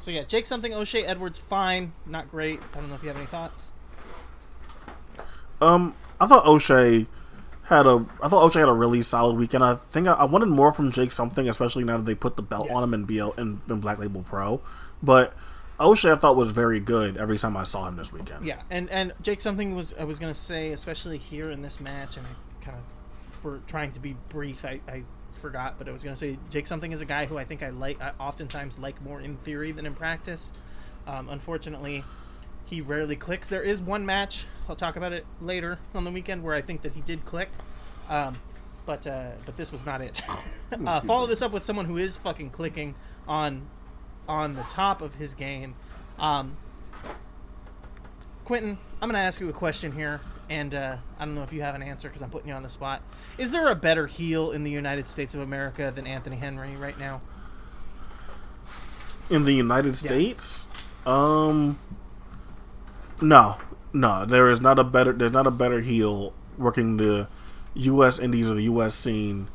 [0.00, 2.60] so yeah, Jake something O'Shay Edwards fine, not great.
[2.72, 3.70] I don't know if you have any thoughts.
[5.60, 7.06] Um, I thought O'Shay
[7.64, 9.62] had a I thought O'Shay had a really solid weekend.
[9.64, 12.42] I think I, I wanted more from Jake something, especially now that they put the
[12.42, 12.76] belt Yes.
[12.76, 14.60] on him in BL in, in Black Label Pro.
[15.02, 15.34] But
[15.80, 18.44] O'Shay I thought was very good every time I saw him this weekend.
[18.46, 22.16] Yeah, and and Jake something was I was gonna say, especially here in this match,
[22.16, 26.02] and I kind of for trying to be brief, I, I forgot, but I was
[26.02, 29.00] gonna say Jake something is a guy who I think I like, I oftentimes like
[29.02, 30.52] more in theory than in practice.
[31.06, 32.02] Um, unfortunately,
[32.68, 33.48] he rarely clicks.
[33.48, 36.82] There is one match I'll talk about it later on the weekend where I think
[36.82, 37.48] that he did click.
[38.08, 38.38] Um,
[38.84, 40.22] but uh, but this was not it.
[40.86, 42.94] uh, follow this up with someone who is fucking clicking
[43.26, 43.62] on
[44.28, 45.74] on the top of his game.
[46.18, 46.56] Um,
[48.44, 51.62] Quentin, I'm gonna ask you a question here, and uh, I don't know if you
[51.62, 53.02] have an answer because I'm putting you on the spot.
[53.36, 56.98] Is there a better heel in the United States of America than Anthony Henry right
[56.98, 57.20] now?
[59.30, 60.66] In the United States,
[61.06, 61.78] um,
[63.20, 63.56] no,
[63.92, 65.12] no, there is not a better.
[65.12, 67.28] There's not a better heel working the
[67.74, 68.18] U.S.
[68.18, 68.94] Indies or the U.S.
[68.94, 69.48] scene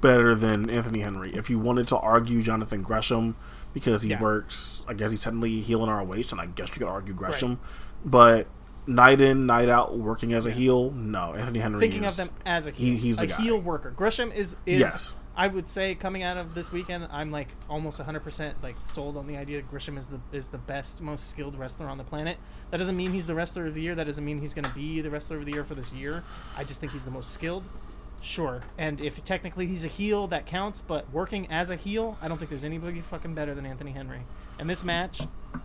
[0.00, 1.34] better than Anthony Henry.
[1.34, 3.36] If you wanted to argue Jonathan Gresham
[3.74, 4.20] because he Yeah.
[4.20, 7.58] works, I guess he's technically healing ROH, and I guess you could argue Gresham.
[8.04, 8.46] But
[8.86, 11.80] night in, night out, working as a heel, no, Anthony Henry.
[11.80, 13.90] Thinking is, of them as a he- heel, he's the a heel worker.
[13.90, 15.14] Gresham is is Yes.
[15.38, 19.16] I would say coming out of this weekend, I'm like almost 100 percent like sold
[19.16, 22.02] on the idea that Gresham is the is the best, most skilled wrestler on the
[22.02, 22.38] planet.
[22.72, 23.94] That doesn't mean he's the wrestler of the year.
[23.94, 26.24] That doesn't mean he's going to be the wrestler of the year for this year.
[26.56, 27.62] I just think he's the most skilled.
[28.20, 30.80] Sure, and if technically he's a heel, that counts.
[30.80, 34.22] But working as a heel, I don't think there's anybody fucking better than Anthony Henry.
[34.58, 35.20] And this match,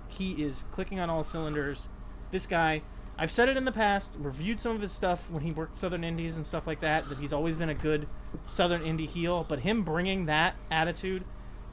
[0.08, 1.88] he is clicking on all cylinders.
[2.30, 2.84] This guy,
[3.18, 6.04] I've said it in the past, reviewed some of his stuff when he worked Southern
[6.04, 8.08] Indies and stuff like that, that he's always been a good
[8.48, 9.46] Southern Indie heel.
[9.48, 11.24] But him bringing that attitude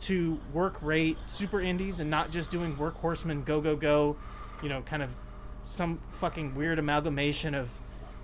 [0.01, 4.17] to work rate Super Indies and not just doing workhorseman go go go,
[4.63, 5.15] you know, kind of
[5.67, 7.71] some fucking weird amalgamation of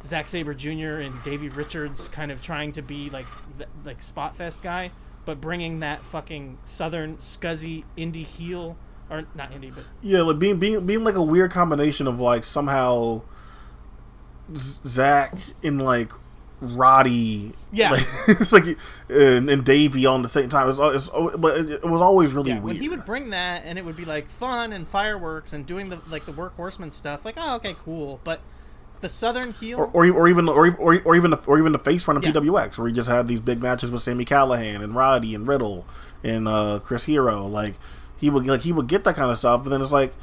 [0.04, 1.00] Zack Sabre Jr.
[1.00, 3.26] and Davey Richards kind of trying to be like
[3.84, 4.90] like Spotfest guy,
[5.24, 8.76] but bringing that fucking Southern scuzzy indie heel
[9.10, 12.44] or not indie, but Yeah, like being being being like a weird combination of like
[12.44, 13.22] somehow
[14.54, 16.12] Zack and like
[16.60, 17.52] Roddy.
[17.72, 17.90] Yeah.
[17.90, 18.78] like, it's like
[19.08, 20.70] and, and Davey on the same time.
[20.70, 22.64] It's, al- it's but it, it was always really yeah, weird.
[22.64, 25.88] when he would bring that and it would be like fun and fireworks and doing
[25.88, 28.40] the like the workhorseman stuff, like oh okay cool, but
[29.02, 31.78] the Southern heel, or, or, or even or, or, or even the, or even the
[31.78, 32.32] face run of Yeah.
[32.32, 35.84] PWX, where he just had these big matches with Sammy Callahan and Roddy and Riddle
[36.24, 37.46] and uh, Chris Hero.
[37.46, 37.74] Like
[38.16, 40.14] he would like he would get that kind of stuff, but then it's like,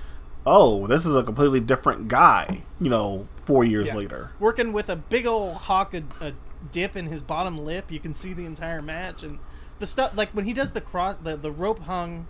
[0.46, 2.64] oh, this is a completely different guy.
[2.80, 3.96] You know, four years Yeah.
[3.96, 4.32] later.
[4.40, 6.34] working with a big old hawk, a, a
[6.72, 7.92] dip in his bottom lip.
[7.92, 9.40] You can see the entire match and
[9.80, 12.28] the stuff like when he does the cross, the, the rope hung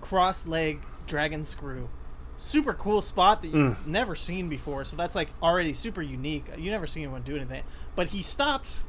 [0.00, 1.88] cross leg dragon screw.
[2.36, 3.86] Super cool spot that you've mm.
[3.86, 4.84] never seen before.
[4.84, 6.46] So that's like already super unique.
[6.58, 7.62] You never seen anyone do anything.
[7.94, 8.82] But he stops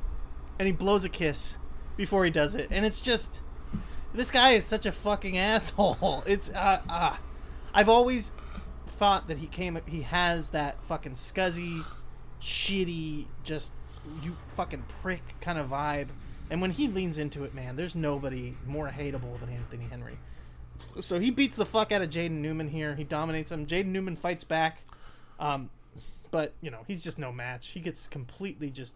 [0.57, 1.57] and he blows a kiss
[1.95, 3.41] before he does it, and it's just
[4.14, 6.24] this guy is such a fucking asshole.
[6.26, 7.18] It's uh, uh
[7.74, 8.32] I've always
[8.86, 11.86] thought that he came he has that fucking scuzzy,
[12.41, 13.74] shitty, just
[14.22, 16.09] you fucking prick kind of vibe.
[16.49, 20.18] And when he leans into it, man, there's nobody more hateable than Anthony Henry.
[21.01, 22.95] So he beats the fuck out of Jaden Newman here.
[22.95, 23.66] He dominates him.
[23.66, 24.82] Jaden Newman fights back.
[25.39, 25.70] Um,
[26.32, 27.70] but, you know, he's just no match.
[27.70, 28.95] He gets completely just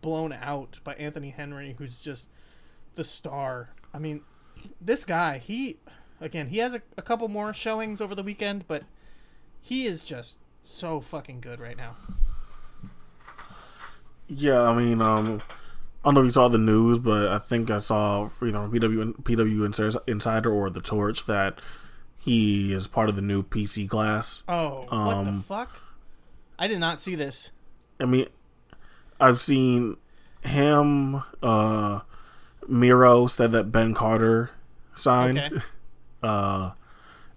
[0.00, 2.28] blown out by Anthony Henry, who's just
[2.94, 3.70] the star.
[3.94, 4.22] I mean,
[4.80, 5.78] this guy, he,
[6.20, 8.84] again, he has a, a couple more showings over the weekend, but
[9.60, 11.96] he is just so fucking good right now.
[14.28, 15.40] Yeah, I mean, um,
[16.04, 18.70] I don't know if you saw the news, but I think I saw either on
[18.72, 21.60] PW PW Insider- or the Torch that
[22.16, 24.42] he is part of the new PC class.
[24.48, 25.80] Oh, what the Um, fuck?
[26.58, 27.50] I did not see this.
[28.00, 28.26] I mean,
[29.20, 29.96] I've seen
[30.44, 31.22] him.
[31.42, 32.00] Uh,
[32.68, 34.50] Miro said that Ben Carter
[34.94, 35.56] signed, Okay.
[36.22, 36.72] uh,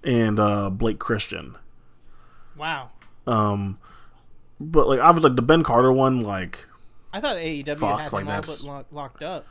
[0.03, 1.55] and uh, Blake Christian.
[2.57, 2.91] Wow.
[3.27, 3.79] Um,
[4.59, 6.67] but like I was like the Ben Carter one, like
[7.11, 9.45] I thought AEW Fuck, had like that's- but lo- locked up.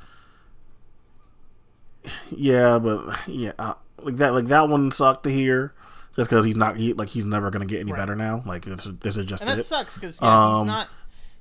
[2.30, 5.72] yeah, but yeah, uh, like that like that one sucked to hear.
[6.16, 7.98] Just because he's not he like he's never gonna get any Right.
[7.98, 8.42] better now.
[8.46, 9.64] Like this, is- this is just And that it.
[9.64, 10.88] sucks because yeah, he's Um, not.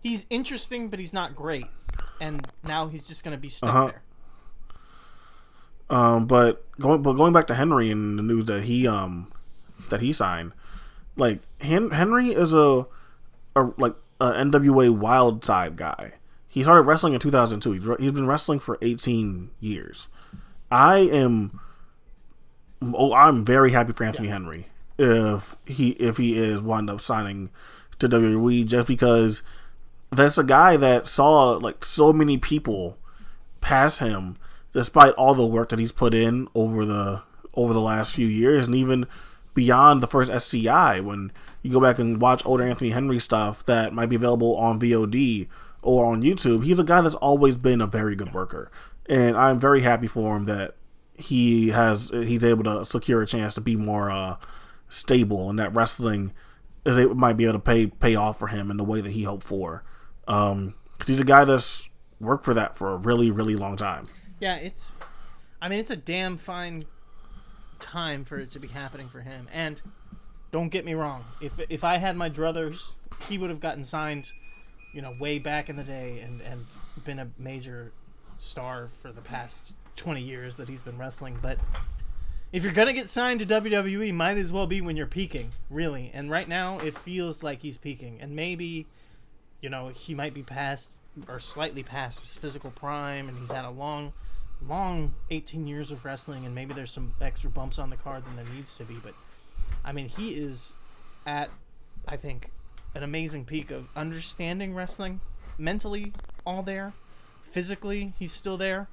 [0.01, 1.67] He's interesting, but he's not great.
[2.19, 3.85] And now he's just gonna be stuck Uh-huh.
[3.87, 4.01] there.
[5.89, 9.31] Um, but going but going back to Henry and the news that he um
[9.89, 10.53] that he signed,
[11.15, 12.85] like Hen- Henry is a
[13.55, 16.13] a like a NWA Wildside guy.
[16.47, 17.71] He started wrestling in 2002.
[17.71, 20.07] He's, re- he's been wrestling for 18 years.
[20.71, 21.59] I am
[22.81, 24.67] oh I'm very happy for Anthony Henry
[24.97, 27.49] if he if he is wound up signing
[27.99, 29.41] to WWE just because
[30.11, 32.97] that's a guy that saw like so many people
[33.61, 34.37] pass him
[34.73, 37.21] despite all the work that he's put in over the
[37.55, 39.05] over the last few years and even
[39.53, 43.93] beyond the first SCI when you go back and watch older Anthony Henry stuff that
[43.93, 45.47] might be available on VOD
[45.83, 48.71] or on YouTube he's a guy that's always been a very good worker.
[49.07, 50.75] And I'm very happy for him that
[51.15, 54.37] he has he's able to secure a chance to be more uh,
[54.89, 56.33] stable and that wrestling
[56.85, 59.23] it might be able to pay pay off for him in the way that he
[59.23, 59.83] hoped for.
[60.27, 64.07] Um 'cause he's a guy that's worked for that for a really really long time
[64.43, 64.93] Yeah, it's.
[65.61, 66.83] I mean, it's a damn fine
[67.79, 69.47] time for it to be happening for him.
[69.53, 69.81] And
[70.51, 72.97] don't get me wrong, if if I had my druthers,
[73.29, 74.33] he would have gotten signed,
[74.91, 76.65] you know, way back in the day, and and
[77.05, 77.93] been a major
[78.37, 81.39] star for the past twenty years that he's been wrestling.
[81.41, 81.57] But
[82.51, 86.11] if you're gonna get signed to WWE, might as well be when you're peaking, really.
[86.13, 88.87] And right now, it feels like he's peaking, and maybe,
[89.61, 90.97] you know, he might be past
[91.29, 94.13] or slightly past his physical prime, and he's had a long,
[94.67, 98.35] long 18 years of wrestling, and maybe there's some extra bumps on the card than
[98.35, 98.95] there needs to be.
[99.03, 99.13] But
[99.83, 100.73] I mean, he is
[101.25, 101.49] at,
[102.07, 102.49] I think,
[102.95, 105.21] an amazing peak of understanding wrestling,
[105.57, 106.13] mentally
[106.45, 106.93] all there,
[107.49, 108.87] physically he's still there.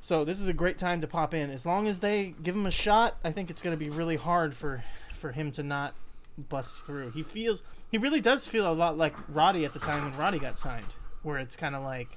[0.00, 1.50] So this is a great time to pop in.
[1.50, 4.16] As long as they give him a shot, I think it's going to be really
[4.16, 5.94] hard for for him to not
[6.36, 7.10] bust through.
[7.10, 10.38] He feels he really does feel a lot like Roddy at the time when Roddy
[10.38, 10.86] got signed,
[11.22, 12.08] where it's kind of like,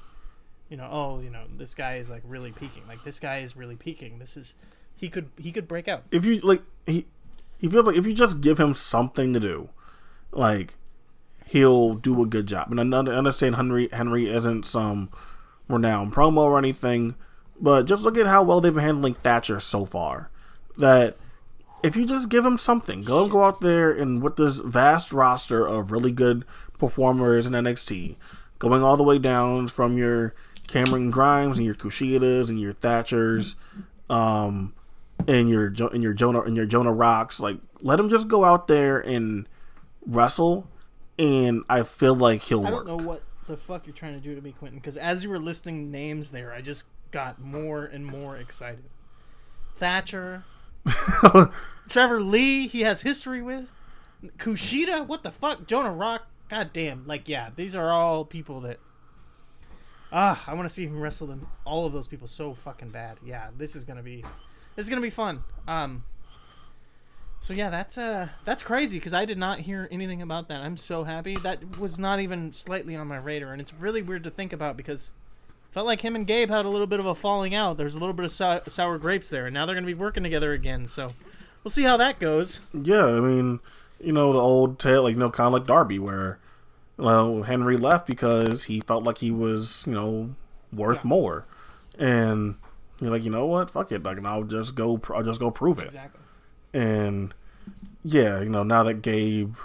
[0.70, 2.84] you know, oh, you know, this guy is like really peaking.
[2.88, 4.20] Like this guy is really peaking.
[4.20, 4.55] This is
[4.95, 6.03] he could he could break out.
[6.11, 7.05] If you like, he
[7.57, 9.70] he feels like if you just give him something to do,
[10.32, 10.76] like
[11.45, 12.72] he'll do a good job.
[12.72, 15.09] And I understand Henry Henry isn't some
[15.68, 17.16] renowned promo or anything,
[17.59, 20.30] but just look at how well they've been handling Thatcher so far.
[20.78, 21.18] That
[21.84, 25.66] if you just give him something, go go out there and with this vast roster
[25.66, 26.43] of really good
[26.78, 28.16] performers in NXT,
[28.59, 30.34] going all the way down from your
[30.68, 33.55] Cameron Grimes and your Kushidas and your Thatchers,
[34.09, 34.74] um,
[35.28, 38.68] and your and your Jonah and your Jonah Rocks, like let him just go out
[38.68, 39.47] there and
[40.05, 40.68] wrestle,
[41.18, 42.86] and I feel like he'll I work.
[42.86, 45.30] don't know what the fuck you're trying to do to me, Quentin, because as you
[45.30, 48.86] were listing names there, I just got more and more excited.
[49.78, 50.43] Thatcher,
[51.89, 53.68] Trevor Lee, he has history with.
[54.38, 55.68] Kushida, what the fuck?
[55.68, 57.05] Jonah Rock, god damn.
[57.05, 58.80] Like, yeah, these are all people that.
[60.18, 61.45] Ah, I want to see him wrestle them.
[61.66, 63.18] All of those people so fucking bad.
[63.22, 64.24] Yeah, this is gonna be,
[64.78, 65.43] this is gonna be fun.
[65.68, 66.05] Um.
[67.41, 70.61] So yeah, that's uh, that's crazy because I did not hear anything about that.
[70.61, 71.36] I'm so happy.
[71.36, 74.78] That was not even slightly on my radar, and it's really weird to think about
[74.78, 75.11] because
[75.72, 77.76] felt like him and Gabe had a little bit of a falling out.
[77.76, 80.24] There's a little bit of sour, sour grapes there, and now they're gonna be working
[80.24, 80.88] together again.
[80.88, 81.11] So
[81.61, 82.61] we'll see how that goes.
[82.74, 83.59] Yeah, I mean,
[83.99, 86.39] you know, the old tale, like, you know, kind of like Darby, where,
[86.97, 90.35] well, Henry left because he felt like he was, you know,
[90.71, 91.09] worth Yeah.
[91.09, 91.45] more.
[91.97, 92.55] And
[92.99, 93.69] you're like, you know what?
[93.69, 94.03] Fuck it.
[94.03, 95.85] Like, I'll just go, I'll just go prove it.
[95.85, 96.21] Exactly.
[96.73, 97.33] And
[98.03, 99.55] yeah, you know, now that Gabe,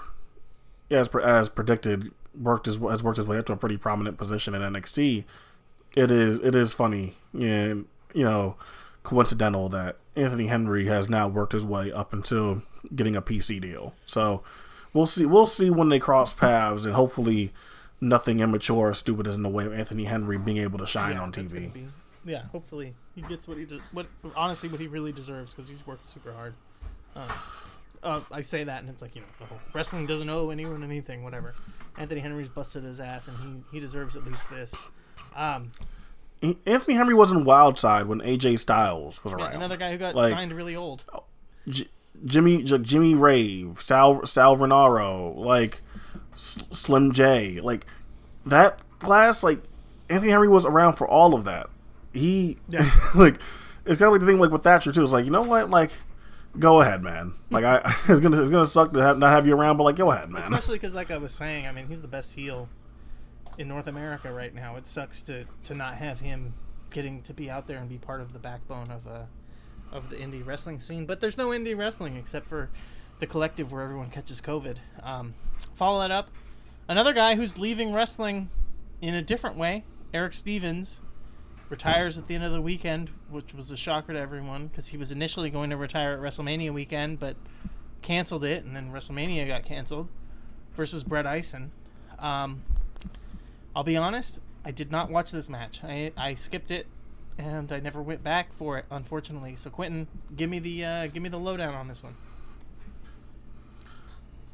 [0.90, 4.54] as as predicted, worked his has worked his way up to a pretty prominent position
[4.54, 5.24] in NXT.
[5.96, 8.56] It is it is funny and you know
[9.02, 12.62] coincidental that Anthony Henry has now worked his way up until
[12.94, 13.94] getting a PC deal.
[14.06, 14.42] So
[14.93, 17.53] we'll see we'll see when they cross paths and hopefully
[18.01, 21.16] nothing immature or stupid is in the way of Anthony Henry being able to shine
[21.16, 21.72] Yeah, on TV.
[21.72, 21.86] be-
[22.24, 25.86] yeah, hopefully he gets what he de- what honestly what he really deserves because he's
[25.86, 26.55] worked super hard.
[27.16, 27.24] Um,
[28.03, 30.82] uh, I say that and it's like you know the whole wrestling doesn't owe anyone
[30.82, 31.55] anything, whatever.
[31.99, 34.74] Anthony Henry's busted his ass and he he deserves at least this.
[35.34, 35.72] Um,
[36.64, 39.53] Anthony Henry was in Wildside when AJ Styles was yeah, around.
[39.57, 41.05] another guy who got Like- signed really old.
[41.68, 41.88] J-
[42.24, 45.82] Jimmy Jimmy Rave, Sal Sal Rinauro, like
[46.32, 47.86] S- Slim J, like
[48.46, 49.42] that class.
[49.42, 49.62] Like
[50.08, 51.68] Anthony Henry was around for all of that.
[52.12, 52.90] He Yeah.
[53.14, 53.40] like
[53.86, 55.02] it's kind of like the thing like with Thatcher too.
[55.02, 55.90] It's like you know what, like
[56.58, 57.34] go ahead, man.
[57.50, 57.76] Like I
[58.08, 60.30] it's gonna it's gonna suck to have, not have you around, but like go ahead,
[60.30, 60.42] man.
[60.42, 62.68] Especially because, like I was saying, I mean, he's the best heel
[63.58, 64.76] in North America right now.
[64.76, 66.54] It sucks to to not have him
[66.90, 69.22] getting to be out there and be part of the backbone of uh
[69.93, 71.07] of the indie wrestling scene.
[71.07, 72.70] But there's no indie wrestling except for
[73.18, 74.76] the collective where everyone catches COVID.
[75.03, 75.34] Um,
[75.74, 76.30] follow that up.
[76.88, 78.51] Another guy who's leaving wrestling
[79.01, 81.01] in a different way, Erick Stevens,
[81.68, 84.97] retires at the end of the weekend, which was a shocker to everyone because he
[84.97, 87.36] was initially going to retire at WrestleMania weekend, but
[88.03, 90.09] canceled it, and then WrestleMania got canceled
[90.74, 91.70] versus Brett Ison.
[92.18, 92.62] Um,
[93.74, 95.82] I'll be honest, I did not watch this match.
[95.84, 96.86] I, I skipped it,
[97.41, 99.57] and I never went back for it, unfortunately.
[99.57, 102.14] So Quentin, give me the uh, give me the lowdown on this one.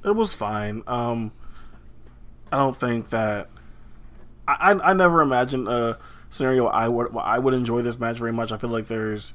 [0.05, 0.83] it was fine.
[0.87, 1.33] Um,
[2.53, 3.49] I don't think that
[4.47, 5.99] I, I I never imagined a
[6.31, 8.53] scenario I would I would enjoy this match very much.
[8.53, 9.33] I feel like there's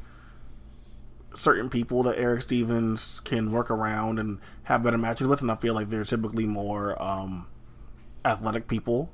[1.33, 5.55] certain people that Erick Stevens can work around and have better matches with, and I
[5.55, 7.47] feel like they're typically more um,
[8.25, 9.09] athletic people.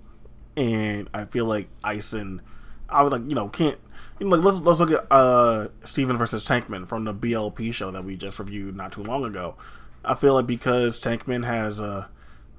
[0.56, 2.42] And I feel like Ison,
[2.90, 3.78] I would like you know can't
[4.20, 8.04] know like let's let's look at uh Steven versus Tankman from the BLP show that
[8.04, 9.56] we just reviewed not too long ago.
[10.04, 12.10] I feel like because Tankman has a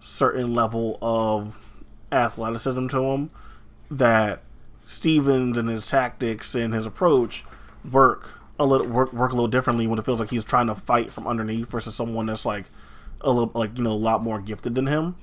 [0.00, 1.58] certain level of
[2.12, 3.30] athleticism to him
[3.90, 4.42] that
[4.84, 7.44] Stevens and his tactics and his approach
[7.90, 10.74] work a little work work a little differently when it feels like he's trying to
[10.74, 12.66] fight from underneath versus someone that's like
[13.20, 15.16] a little like you know a lot more gifted than him.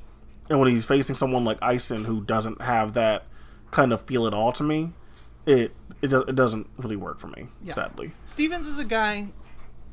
[0.49, 3.26] And when he's facing someone like Ison who doesn't have that
[3.72, 4.94] kind of feel at all to me,
[5.45, 7.73] it it, does, it doesn't really work for me, Yeah.
[7.73, 8.13] sadly.
[8.26, 9.30] Stevens is a guy.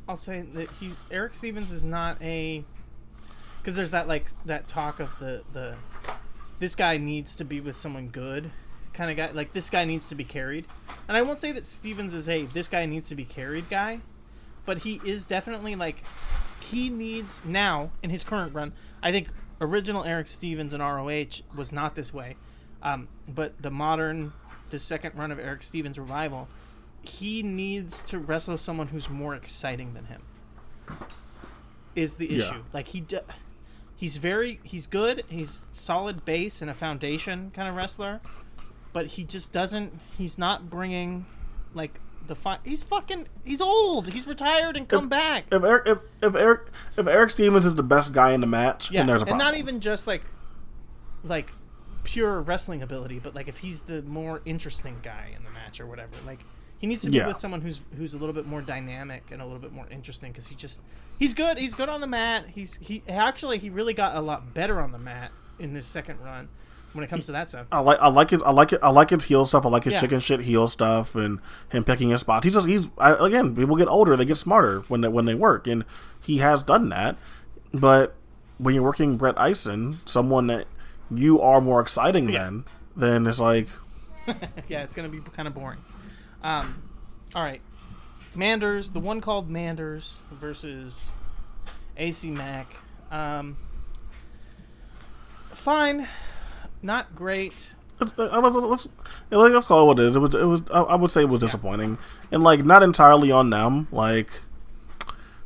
[0.08, 2.64] I'll say that he's Erick Stevens is not a
[3.58, 5.76] because there's that like that talk of the the
[6.58, 8.50] this guy needs to be with someone good
[8.92, 9.30] kind of guy.
[9.30, 10.64] Like this guy needs to be carried,
[11.08, 14.00] and I won't say that Stevens is a this guy needs to be carried guy,
[14.64, 16.02] but he is definitely like
[16.60, 18.72] he needs now in his current run.
[19.02, 19.28] I think
[19.60, 22.36] original Erick Stevens in ROH was not this way,
[22.82, 24.32] um, but the modern,
[24.72, 26.48] the second run of Erick Stevens revival,
[27.02, 30.22] he needs to wrestle someone who's more exciting than him.
[31.94, 32.38] Is the Yeah.
[32.48, 33.00] issue like he?
[33.00, 33.18] D-
[33.94, 35.24] he's very he's good.
[35.30, 38.20] He's solid base and a foundation kind of wrestler,
[38.92, 40.00] but he just doesn't.
[40.16, 41.26] He's not bringing
[41.74, 43.28] like the fi- He's fucking.
[43.44, 44.08] He's old.
[44.08, 45.44] He's retired and come back.
[45.52, 48.90] If Eric, if, if Eric, if Erick Stevens is the best guy in the match,
[48.90, 50.22] Yeah, there's a and not even just like
[51.24, 51.52] like
[52.04, 55.86] pure wrestling ability, but like if he's the more interesting guy in the match or
[55.86, 56.40] whatever, like
[56.78, 57.28] he needs to be Yeah.
[57.28, 60.32] with someone who's who's a little bit more dynamic and a little bit more interesting
[60.32, 60.82] because he just
[61.18, 61.58] he's good.
[61.58, 62.46] He's good on the mat.
[62.48, 66.18] He's he actually he really got a lot better on the mat in this second
[66.20, 66.48] run
[66.92, 67.66] when it comes to that stuff.
[67.70, 69.64] I like I like it I like it I like his heel stuff.
[69.64, 70.00] I like his Yeah.
[70.00, 71.38] chicken shit heel stuff and
[71.70, 72.44] him picking his spots.
[72.44, 75.34] He's just he's I, again people get older they get smarter when they when they
[75.36, 75.84] work and
[76.20, 77.16] he has done that.
[77.72, 78.14] But
[78.58, 80.66] when you're working Brett Ison, someone that
[81.14, 82.44] you are more exciting Yeah.
[82.44, 82.64] than,
[82.96, 83.68] then it's like
[84.68, 85.78] yeah, it's gonna be kind of boring.
[86.42, 86.82] Um,
[87.34, 87.60] all right,
[88.34, 91.12] Manders, the one called Manders versus
[91.96, 92.66] AC Mack.
[93.10, 93.56] Um,
[95.52, 96.08] fine,
[96.82, 97.74] not great.
[98.00, 98.88] let's, uh, let's, let's,
[99.30, 100.16] let's call it what it is.
[100.16, 101.98] It was it was I, I would say it was disappointing
[102.30, 103.88] and like not entirely on them.
[103.92, 104.30] Like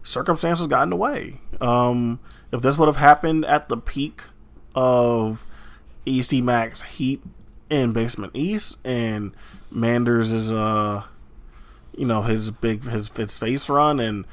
[0.03, 1.41] circumstances got in the way.
[1.61, 2.21] Um,
[2.53, 4.23] if this would have happened at the peak
[4.75, 5.45] of
[6.07, 7.23] AC Mack's Heat
[7.71, 9.33] in Basement East and
[9.71, 11.03] Manders is uh
[11.97, 14.25] you know his big his his face run and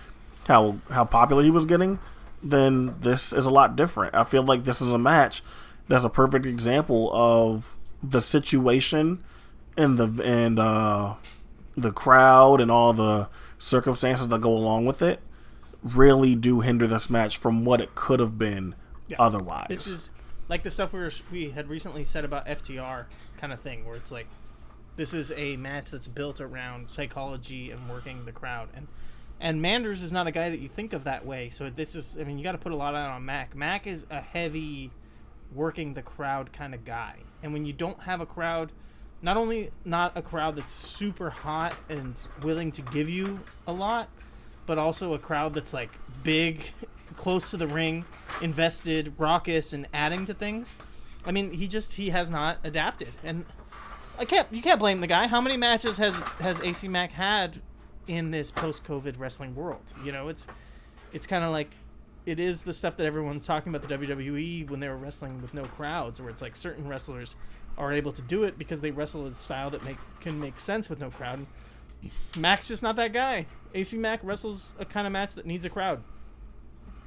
[0.47, 1.99] how how popular he was getting,
[2.43, 4.13] then this is a lot different.
[4.13, 5.41] I feel like this is a match
[5.87, 9.23] that's a perfect example of the situation
[9.77, 11.15] and the and uh
[11.75, 13.27] the crowd and all the
[13.57, 15.19] circumstances that go along with it
[15.81, 18.75] really do hinder this match from what it could have been
[19.07, 19.17] Yeah.
[19.19, 19.65] otherwise.
[19.69, 20.11] This is
[20.49, 23.05] like the stuff we were, we had recently said about FTR
[23.37, 24.27] kind of thing, where it's like
[24.95, 28.87] this is a match that's built around psychology and working the crowd, and
[29.39, 31.49] and Manders is not a guy that you think of that way.
[31.49, 33.55] So this is, I mean, you got to put a lot on Mack.
[33.55, 34.91] Mack is a heavy
[35.53, 38.71] working the crowd kind of guy, and when you don't have a crowd.
[39.21, 44.09] Not only not a crowd that's super hot and willing to give you a lot,
[44.65, 45.91] but also a crowd that's like
[46.23, 46.61] big,
[47.15, 48.05] close to the ring,
[48.41, 50.75] invested, raucous, and adding to things.
[51.25, 53.45] I mean, he just he has not adapted, and
[54.19, 55.27] I can't you can't blame the guy.
[55.27, 57.61] How many matches has has AC Mack had
[58.07, 59.93] in this post-COVID wrestling world?
[60.03, 60.47] You know, it's
[61.13, 61.69] it's kind of like
[62.25, 65.53] it is the stuff that everyone's talking about the WWE when they were wrestling with
[65.53, 67.35] no crowds, where it's like certain wrestlers
[67.77, 70.89] are able to do it because they wrestle a style that make can make sense
[70.89, 71.45] with no crowd.
[72.37, 73.45] Mack's just not that guy.
[73.73, 76.03] AC Mack wrestles a kind of match that needs a crowd,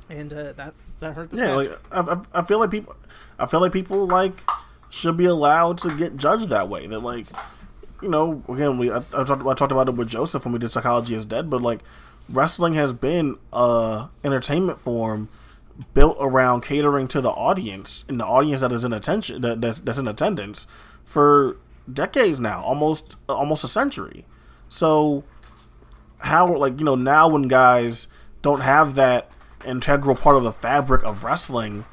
[0.08, 2.96] and uh, that that hurt this yeah, like I, I, I feel like people,
[3.38, 4.48] I feel like people like
[4.90, 6.86] should be allowed to get judged that way.
[6.86, 7.26] That like,
[8.00, 10.58] you know, again, we I, I, talked, I talked about it with Joseph when we
[10.58, 11.80] did Psychology is Dead, but like,
[12.28, 15.28] wrestling has been a entertainment form
[15.92, 19.80] built around catering to the audience and the audience that is in attention that, that's,
[19.80, 20.66] that's in attendance
[21.04, 21.58] for
[21.92, 24.24] decades now, almost almost a century.
[24.68, 25.24] So
[26.18, 28.08] how like you know now when guys
[28.42, 29.30] don't have that
[29.64, 31.84] integral part of the fabric of wrestling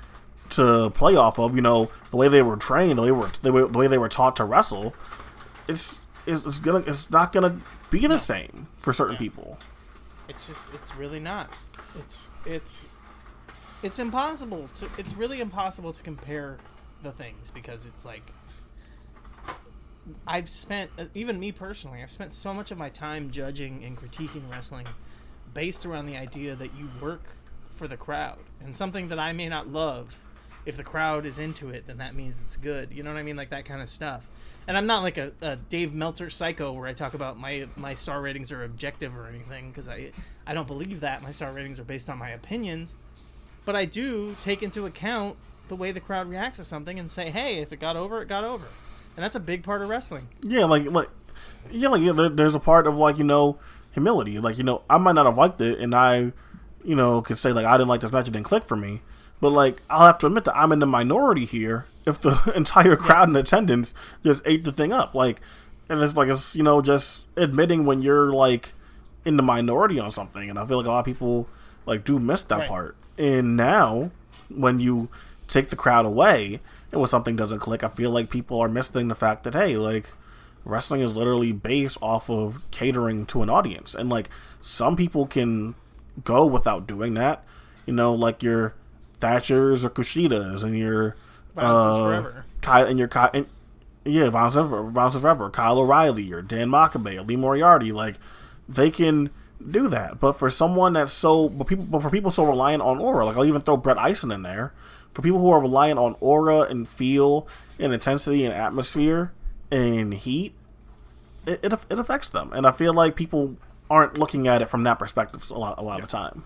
[0.50, 3.52] to play off of, you know the way they were trained, the way were the
[3.52, 4.94] way, the way they were taught to wrestle,
[5.68, 7.58] it's it's, it's gonna it's not gonna
[7.90, 9.58] be the same for certain people.
[10.30, 11.58] It's just it's really not.
[12.00, 12.88] It's it's
[13.82, 16.58] it's impossible to it's really impossible to compare
[17.02, 18.32] the things because it's like
[20.28, 24.50] I've spent even me personally, I've spent so much of my time judging and critiquing
[24.52, 24.88] wrestling
[25.54, 27.24] based around the idea that you work
[27.84, 30.18] for the crowd and something that I may not love
[30.66, 32.94] if the crowd is into it then that means it's good.
[32.94, 34.26] You know what I mean like that kind of stuff.
[34.70, 37.94] And I'm not like a, a Dave Meltzer psycho where I talk about my my
[37.94, 40.12] star ratings are objective or anything because I
[40.48, 41.22] I don't believe that.
[41.22, 42.96] My star ratings are based on my opinions.
[43.66, 45.36] But I do take into account
[45.68, 48.30] the way the crowd reacts to something and say, hey, if it got over, it
[48.30, 48.68] got over.
[49.18, 50.30] And that's a big part of wrestling.
[50.42, 51.10] Yeah, like like
[51.70, 53.60] yeah, like yeah, there's a part of like you know
[53.92, 54.40] humility.
[54.40, 56.32] Like you know, I might not have liked it, and I,
[56.84, 59.02] you know, could say like I didn't like this match, it didn't click for me.
[59.42, 61.86] But like I'll have to admit that I'm in the minority here.
[62.06, 63.94] If the entire crowd in attendance
[64.26, 65.40] just ate the thing up, like,
[65.88, 68.74] and it's like it's you know just admitting when you're like
[69.24, 71.48] in the minority on something, and I feel like a lot of people
[71.86, 72.68] like do miss that Right.
[72.68, 72.98] part.
[73.18, 74.12] And now
[74.50, 75.08] when you
[75.48, 76.60] take the crowd away.
[76.92, 79.78] And when something doesn't click, I feel like people are missing the fact that hey,
[79.78, 80.14] like
[80.66, 84.30] wrestling is literally based off of catering to an audience, and like
[84.62, 85.76] some people can
[86.24, 87.44] go without doing that.
[87.86, 88.74] You know, like your
[89.20, 91.16] Thatchers or Kushidas and your
[91.56, 92.46] Violence uh, forever.
[92.62, 93.46] Kyle and your Kyle and
[94.06, 98.16] yeah, Violence Forever, Violence Forever, Kyle O'Reilly or Dan Makabe or Lee Moriarty, like
[98.68, 99.30] they can
[99.70, 100.20] do that.
[100.20, 103.38] But for someone that's so, but people, but for people so reliant on aura, like
[103.38, 104.74] I'll even throw Brett Ison in there.
[105.14, 107.48] For people who are reliant on aura and feel
[107.80, 109.32] and intensity and atmosphere
[109.72, 110.54] and heat,
[111.46, 112.52] it, it, it affects them.
[112.54, 113.58] And I feel like people
[113.94, 116.44] aren't looking at it from that perspective a lot, a lot of the time.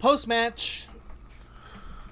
[0.00, 0.88] Post match,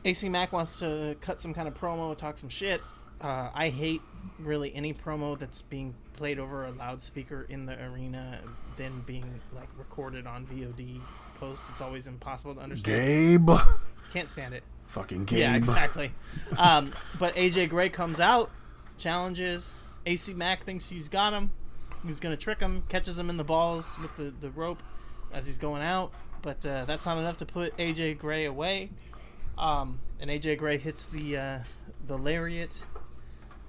[0.05, 2.81] AC Mack wants to cut some kind of promo, talk some shit.
[3.21, 4.01] Uh, I hate
[4.39, 8.39] really any promo that's being played over a loudspeaker in the arena,
[8.77, 11.01] then being like recorded on VOD
[11.41, 11.65] post.
[11.71, 13.47] It's always impossible to understand.
[13.47, 13.59] Gabe,
[14.13, 14.63] Can't stand it.
[14.87, 15.39] fucking Gabe.
[15.41, 16.13] Yeah, exactly.
[16.59, 18.51] um, but AJ Gray comes out,
[18.99, 19.79] challenges.
[20.07, 21.51] AC Mack thinks he's got him.
[22.05, 24.83] He's gonna trick him, catches him in the balls with the, the rope
[25.33, 26.13] as he's going out.
[26.43, 28.91] But uh, that's not enough to put AJ Gray away.
[29.57, 31.59] Um, and AJ Gray hits the uh,
[32.07, 32.77] the lariat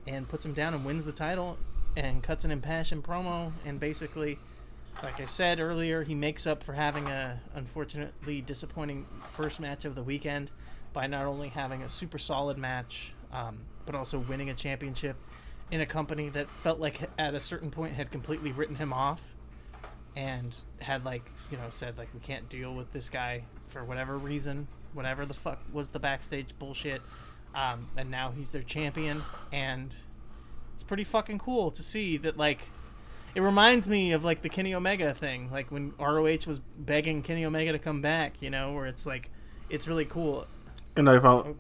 [0.08, 1.58] and puts him down and wins the title
[1.98, 4.38] and cuts an impassioned promo and basically
[5.04, 9.96] like I said earlier, he makes up for having a unfortunately disappointing first match of
[9.96, 10.52] the weekend
[10.94, 15.16] by not only having a super solid match, um, but also winning a championship
[15.72, 19.36] in a company that felt like at a certain point had completely written him off
[20.16, 24.18] and had like you know said like we can't deal with this guy for whatever
[24.18, 27.02] reason, whatever the fuck was the backstage bullshit.
[27.56, 29.96] Um, and now he's their champion, and
[30.74, 32.60] it's pretty fucking cool to see that like
[33.36, 37.46] it reminds me of like the Kenny Omega thing, like when ROH was begging Kenny
[37.46, 39.30] Omega to come back, you know, where it's like
[39.70, 40.48] it's really cool.
[40.96, 41.56] And I found,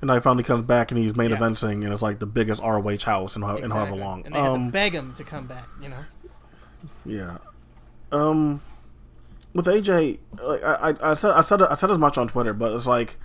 [0.00, 1.36] and he finally comes back and he's main Yeah.
[1.38, 4.22] eventing and it's like the biggest ROH house in, ho- in however long.
[4.26, 6.04] And they had Um, to beg him to come back, you know.
[7.06, 7.38] Yeah.
[8.12, 8.60] Um,
[9.54, 12.52] with AJ, like I, I, I said, I said, I said as much on Twitter,
[12.52, 13.16] but it's like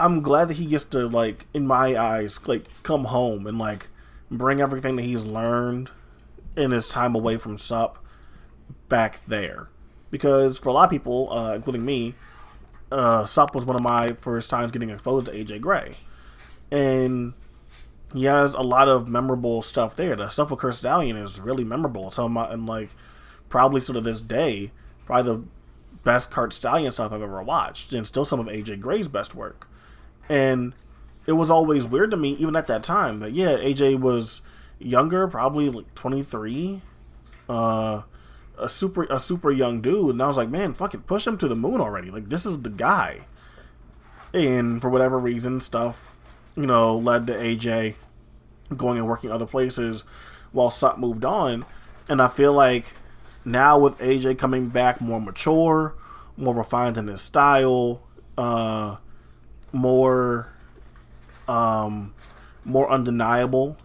[0.00, 3.88] I'm glad that he gets to like, in my eyes, like come home and like
[4.30, 5.90] bring everything that he's learned
[6.56, 7.98] in his time away from Sup
[8.88, 9.68] back there,
[10.10, 12.14] because for a lot of people, uh, including me,
[12.92, 15.94] uh, Sup was one of my first times getting exposed to AJ Gray,
[16.70, 17.34] and
[18.14, 20.16] he has a lot of memorable stuff there.
[20.16, 22.08] The stuff with Curt Stallion is really memorable.
[22.08, 22.90] Of my, and like
[23.48, 24.70] probably still to this day,
[25.06, 25.44] probably the
[26.04, 29.68] best Curt Stallion stuff I've ever watched, and still some of AJ Gray's best work.
[30.28, 30.74] And
[31.26, 34.42] it was always weird to me, even at that time, that yeah, AJ was
[34.78, 36.82] younger, probably like twenty three,
[37.48, 38.02] uh,
[38.62, 41.36] a super a super young dude, and I was like, man, fuck it, push him
[41.38, 42.10] to the moon already.
[42.10, 43.26] Like this is the guy.
[44.32, 46.16] And for whatever reason, stuff,
[46.56, 47.96] you know, led to AJ
[48.74, 50.04] going and working other places
[50.52, 51.66] while Sup moved on.
[52.08, 52.86] And I feel like
[53.44, 55.94] now with AJ coming back more mature,
[56.36, 58.02] more refined in his style,
[58.38, 58.96] uh,
[59.72, 60.48] more
[61.48, 62.14] um,
[62.64, 63.76] more undeniable,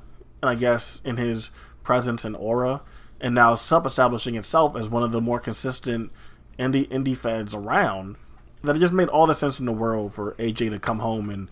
[0.41, 1.51] and I guess in his
[1.83, 2.81] presence and aura,
[3.19, 6.11] and now Sup establishing itself as one of the more consistent
[6.57, 8.15] indie indie feds around.
[8.63, 11.29] That it just made all the sense in the world for AJ to come home
[11.29, 11.49] and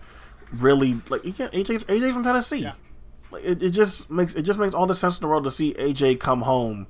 [0.51, 2.67] really like you can't AJ AJ from Tennessee.
[3.31, 5.51] Like it, it just makes it just makes all the sense in the world to
[5.51, 6.87] see AJ come home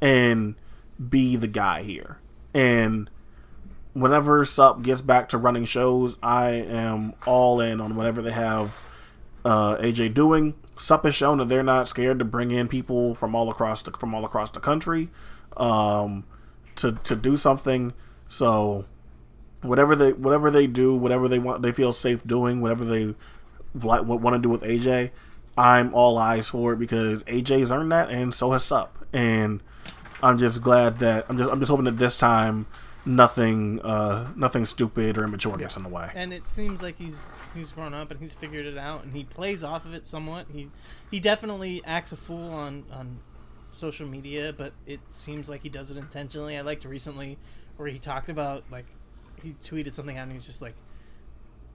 [0.00, 0.54] and
[1.08, 2.18] be the guy here.
[2.54, 3.10] And
[3.92, 8.78] whenever Sup gets back to running shows, I am all in on whatever they have
[9.44, 10.54] uh, AJ doing.
[10.78, 13.90] Sup has shown that they're not scared to bring in people from all across the,
[13.90, 15.10] from all across the country
[15.56, 16.24] um,
[16.76, 17.92] to to do something.
[18.28, 18.84] So
[19.62, 23.14] whatever they whatever they do, whatever they want, they feel safe doing, whatever they
[23.74, 25.10] like, want to do with AJ,
[25.56, 28.94] I'm all eyes for it because AJ's earned that, and so has Sup.
[29.12, 29.60] And
[30.22, 32.66] I'm just glad that I'm just I'm just hoping that this time
[33.08, 36.10] nothing uh nothing stupid or immature gets in the way.
[36.14, 39.24] And it seems like he's he's grown up and he's figured it out and he
[39.24, 40.46] plays off of it somewhat.
[40.52, 40.70] He
[41.10, 43.18] he definitely acts a fool on on
[43.72, 46.56] social media, but it seems like he does it intentionally.
[46.56, 47.38] I liked recently
[47.76, 48.86] where he talked about like
[49.42, 50.74] he tweeted something out and he's just like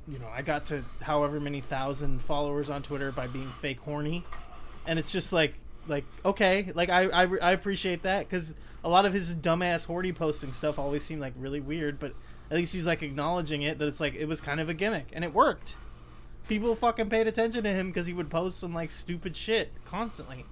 [0.07, 4.23] you know, I got to however many thousand followers on Twitter by being fake horny.
[4.85, 5.55] And it's just like
[5.87, 8.53] like okay, like I I, I appreciate that cuz
[8.83, 12.13] a lot of his dumbass horny posting stuff always seemed like really weird, but
[12.51, 15.07] at least he's like acknowledging it that it's like it was kind of a gimmick
[15.13, 15.75] and it worked.
[16.47, 20.45] People fucking paid attention to him because he would post some like stupid shit constantly,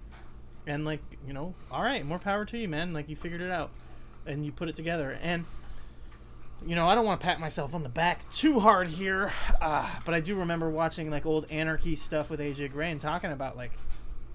[0.65, 2.93] and like you know, all right, more power to you, man.
[2.93, 3.71] Like you figured it out,
[4.25, 5.17] and you put it together.
[5.21, 5.45] And
[6.65, 9.89] you know, I don't want to pat myself on the back too hard here, uh,
[10.05, 13.57] but I do remember watching like old Anarchy stuff with AJ Gray and talking about
[13.57, 13.71] like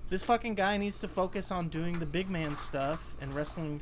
[0.09, 3.81] this fucking guy needs to focus on doing the big man stuff and wrestling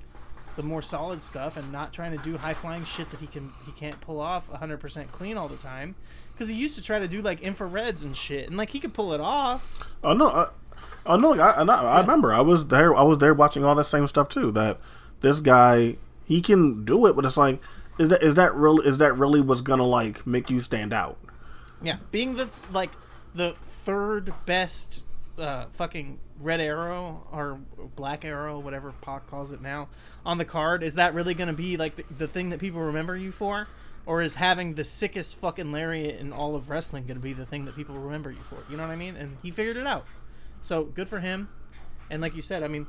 [0.57, 3.53] the more solid stuff and not trying to do high flying shit that he can
[3.67, 5.97] he can't pull off 100% clean all the time
[6.33, 8.95] because he used to try to do like infrareds and shit and like he could
[8.95, 10.49] pull it off Oh no, I,
[11.07, 12.33] oh no, I, I, I remember.
[12.33, 12.95] I was there.
[12.95, 14.53] I was there watching all that same stuff too.
[14.53, 14.79] That
[15.21, 17.61] this guy, he can do it, but it's like,
[17.99, 18.81] is that is that real?
[18.81, 21.17] Is that really what's gonna like make you stand out?
[21.83, 22.91] Yeah, being the like
[23.35, 25.03] the third best
[25.39, 27.59] uh, fucking red arrow or
[27.97, 29.89] black arrow, whatever Pac calls it now,
[30.25, 32.81] on the card, is that really going to be like the, the thing that people
[32.81, 33.69] remember you for?
[34.07, 37.47] Or is having the sickest fucking lariat in all of wrestling going to be the
[37.47, 38.59] thing that people remember you for?
[38.71, 39.17] You know what I mean?
[39.17, 40.05] And he figured it out.
[40.61, 41.49] So good for him.
[42.11, 42.87] And like you said, I mean,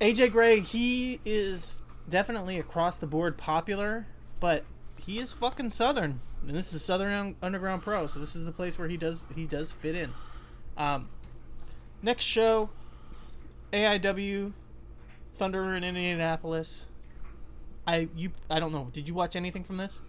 [0.00, 4.06] AJ Gray, he is definitely across the board popular,
[4.40, 4.64] but
[4.98, 8.78] he is fucking southern, and this is Southern Underground Pro, so this is the place
[8.78, 10.12] where he does he does fit in.
[10.76, 11.08] Um,
[12.02, 12.70] next show,
[13.72, 14.52] AIW,
[15.34, 16.86] Thunder in Indianapolis.
[17.86, 18.88] I you I don't know.
[18.92, 20.02] Did you watch anything from this?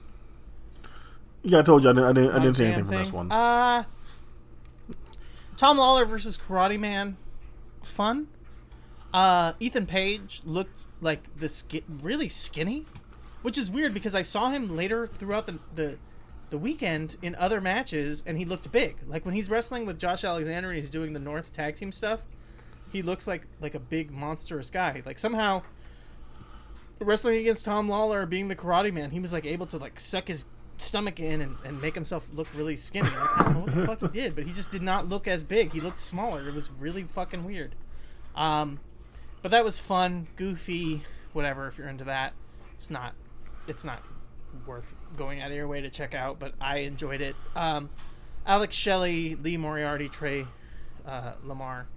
[1.44, 2.06] Yeah, I told you I didn't.
[2.06, 3.32] I didn't, I didn't see anything from this one.
[3.32, 3.84] Uh
[5.58, 7.18] Tom Lawlor versus Karate Man,
[7.82, 8.28] fun.
[9.12, 12.86] Uh, Ethan Page looked like the ski- really skinny,
[13.42, 15.98] which is weird because I saw him later throughout the, the
[16.50, 18.98] the weekend in other matches, and he looked big.
[19.08, 22.22] Like when he's wrestling with Josh Alexander, and he's doing the North Tag Team stuff.
[22.92, 25.02] He looks like like a big monstrous guy.
[25.06, 25.64] Like somehow
[27.00, 30.28] wrestling against Tom Lawlor, being the Karate Man, he was like able to like suck
[30.30, 30.46] his
[30.78, 33.10] stomach in and, and make himself look really skinny.
[33.10, 35.28] Like, I don't know what the fuck he did, but he just did not look
[35.28, 35.74] as big.
[35.74, 36.48] He looked smaller.
[36.48, 37.76] It was really fucking weird.
[38.36, 38.80] Um,
[39.42, 41.04] but that was fun, goofy,
[41.34, 41.68] whatever.
[41.68, 42.34] If you're into that,
[42.76, 43.16] it's not,
[43.68, 44.04] it's not
[44.66, 46.40] worth going out of your way to check out.
[46.40, 47.36] But I enjoyed it.
[47.56, 47.90] Um,
[48.46, 50.46] Alex Shelley, Lee Moriarty, Trey
[51.06, 51.88] uh, Lamar.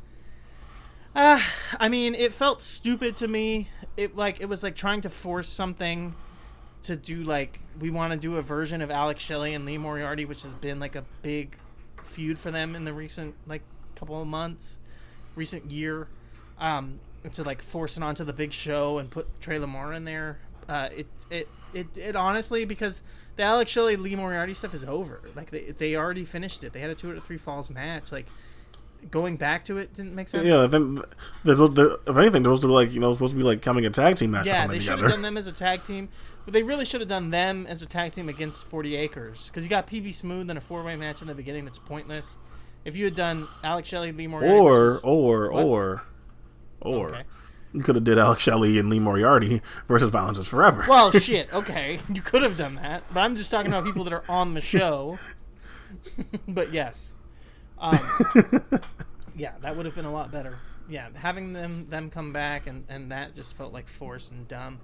[1.15, 1.41] Uh,
[1.79, 3.69] I mean, it felt stupid to me.
[3.97, 6.15] It like it was like trying to force something
[6.83, 10.25] to do like we want to do a version of Alex Shelley and Lee Moriarty,
[10.25, 11.57] which has been like a big
[12.03, 13.63] feud for them in the recent like
[13.97, 14.79] couple of months,
[15.35, 16.09] recent year.
[16.59, 17.01] Um,
[17.33, 20.39] to like force it onto the big show and put Trey Lamar in there.
[20.71, 23.03] Uh, it it it it honestly because
[23.37, 25.21] the Alex Shelley Lee Moriarty stuff is over.
[25.35, 26.73] Like they they already finished it.
[26.73, 28.13] They had a two out of three falls match.
[28.13, 28.27] Like
[29.11, 30.45] going back to it didn't make sense.
[30.47, 31.01] yeah, I think
[31.43, 33.63] there's there, if anything, there was to be like you know supposed to be like
[33.63, 35.83] coming a tag team match or Yeah, they should have done them as a tag
[35.83, 36.09] team,
[36.45, 39.65] but they really should have done them as a tag team against Forty Acres because
[39.65, 42.39] you got PB Smooth and a four way match in the beginning that's pointless.
[42.85, 45.65] If you had done Alex Shelley, Lee Moriarty, or versus, or What?
[45.65, 46.03] or
[46.81, 47.23] or Okay.
[47.73, 50.85] You could have did Alex Shelley and Lee Moriarty versus Violence is Forever.
[50.89, 54.13] well, shit, okay, you could have done that, but I'm just talking about people that
[54.13, 55.19] are on the show.
[56.49, 57.15] but yes,
[57.79, 57.99] um,
[59.37, 60.57] yeah, that would have been a lot better.
[60.89, 64.81] Yeah, having them them come back and and that just felt like forced and dumb.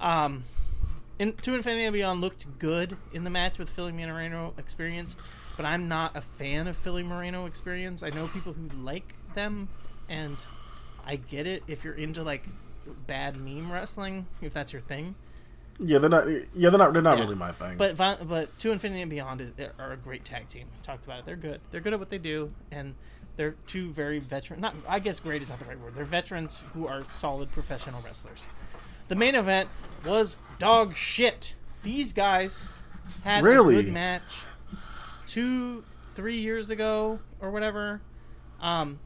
[0.00, 0.44] Um,
[1.18, 5.14] in, to Infinity and Beyond looked good in the match with Philly Moreno experience,
[5.56, 8.02] but I'm not a fan of Philly Moreno experience.
[8.02, 9.68] I know people who like them,
[10.08, 10.36] and
[11.06, 12.44] I get it if you're into like
[13.06, 15.14] bad meme wrestling, if that's your thing.
[15.78, 16.26] yeah, they're not.
[16.54, 16.92] Yeah, they're not.
[16.92, 17.24] They're not Yeah.
[17.24, 17.76] really my thing.
[17.76, 20.66] But but To Infinity and Beyond is, are a great tag team.
[20.72, 21.26] We talked about it.
[21.26, 21.60] They're good.
[21.70, 22.94] They're good at what they do, and
[23.36, 24.60] they're two very veteran.
[24.60, 25.94] Not I guess great is not the right word.
[25.94, 28.46] They're veterans who are solid professional wrestlers.
[29.08, 29.68] The main event
[30.06, 31.54] was dog shit.
[31.82, 32.66] These guys
[33.24, 33.76] had Really?
[33.78, 34.22] a good match
[35.26, 38.00] two, three years ago or whatever.
[38.60, 38.98] Um,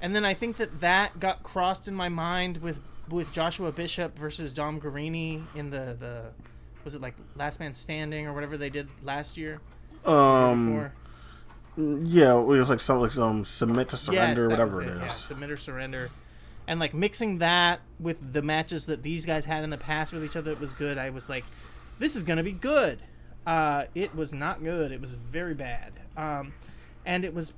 [0.00, 4.18] and then I think that that got crossed in my mind with with Joshua Bishop
[4.18, 6.22] versus Dom Garrini in the the
[6.84, 9.60] was it like Last Man Standing or whatever they did last year?
[10.04, 10.90] um,
[11.76, 15.02] yeah, it was like some like some submit to surrender, Yes, whatever was it is.
[15.02, 16.10] Yeah, submit or surrender.
[16.68, 20.24] And like mixing that with the matches that these guys had in the past with
[20.24, 20.96] each other, it was good.
[20.98, 21.44] I was like,
[21.98, 23.00] this is gonna be good.
[23.46, 24.90] Uh, it was not good.
[24.90, 25.92] It was very bad.
[26.16, 26.54] Um,
[27.04, 27.52] and it was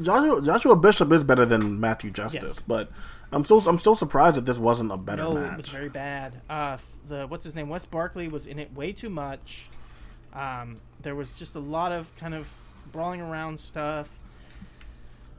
[0.00, 2.60] Joshua, Joshua Bishop is better than Matthew Justice, Yes.
[2.60, 2.90] but
[3.32, 5.52] I'm still I'm still surprised that this wasn't a better no, match.
[5.52, 6.40] it was very bad.
[6.48, 7.68] Uh, the what's his name?
[7.68, 9.68] Wes Barkley was in it way too much.
[10.32, 12.48] Um, there was just a lot of kind of
[12.92, 14.08] brawling around stuff.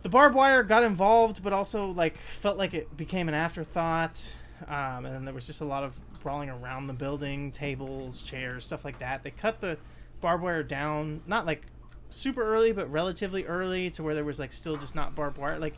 [0.04, 4.36] The barbed wire got involved, but also like felt like it became an afterthought.
[4.68, 8.66] Um, and then there was just a lot of brawling around the building, tables, chairs,
[8.66, 9.24] stuff like that.
[9.24, 9.78] They cut the
[10.22, 11.64] barbed wire down, not like
[12.12, 15.60] super early, but relatively early to where there was like still just not barbed wire.
[15.60, 15.76] Like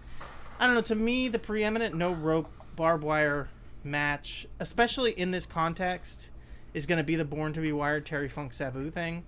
[0.60, 0.82] I don't know.
[0.82, 3.50] To me, the preeminent no rope barbed wire
[3.84, 6.30] match, especially in this context,
[6.74, 9.24] is going to be the Born to Be Wired Terry Funk Sabu thing.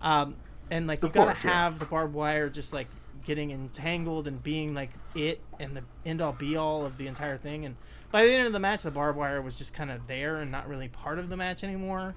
[0.00, 0.36] Um,
[0.70, 1.54] and like you Of got course, to yeah.
[1.64, 2.88] have the barbed wire just like
[3.24, 7.36] getting entangled and being like it and the end all be all of the entire
[7.36, 7.64] thing.
[7.64, 7.76] And
[8.10, 10.50] by the end of the match, the barbed wire was just kind of there and
[10.50, 12.14] not really part of the match anymore.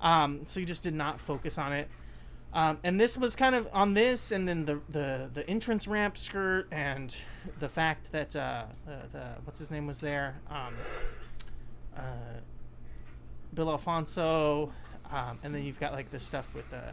[0.00, 1.88] Um, so you just did not focus on it.
[2.52, 6.16] Um, and this was kind of on this, and then the the, the entrance ramp
[6.16, 7.14] skirt, and
[7.58, 10.74] the fact that uh, the, the what's his name was there, um,
[11.96, 12.00] uh,
[13.52, 14.72] Bill Alfonso,
[15.10, 16.92] um, and then you've got like this stuff with uh,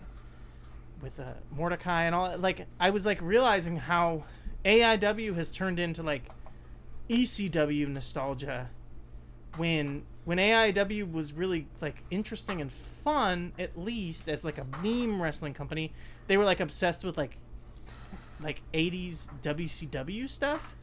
[1.02, 2.30] with uh, Mordecai and all.
[2.30, 2.42] that.
[2.42, 4.24] Like I was like realizing how
[4.66, 6.24] AIW has turned into like
[7.10, 8.70] ECW nostalgia
[9.58, 12.72] when when AIW was really like interesting and
[13.04, 15.92] fun, at least as like a meme wrestling company,
[16.28, 17.38] they were like obsessed with like
[18.42, 20.76] like 80s WCW stuff.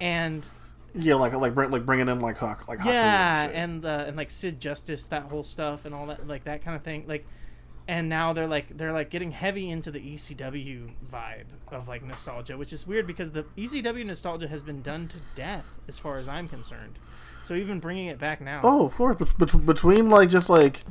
[0.00, 0.48] And
[0.94, 3.56] Yeah, like like bring, like bringing in like Huck, like yeah, shit.
[3.56, 6.76] and uh, and like Sid Justice, that whole stuff, and all that, like that kind
[6.76, 7.04] of thing.
[7.06, 7.26] Like,
[7.86, 12.56] and now they're like they're like getting heavy into the ECW vibe of like nostalgia,
[12.56, 16.28] which is weird because the ECW nostalgia has been done to death as far as
[16.28, 16.98] I'm concerned.
[17.50, 19.16] So even bringing it back now, Oh, of course.
[19.16, 20.84] Bet- bet- between like just like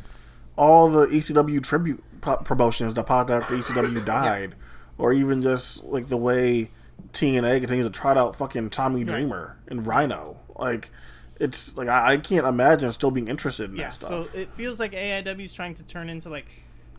[0.57, 4.56] all the ECW tribute po- promotions that popped after ECW died,
[4.98, 6.69] or even just like the way
[7.14, 10.91] TNA continues to trot out fucking Tommy Dreamer and Rhino, like
[11.40, 13.86] it's like I, I can't imagine still being interested in yeah.
[13.86, 14.30] that stuff.
[14.30, 16.48] So it feels like AIW is trying to turn into like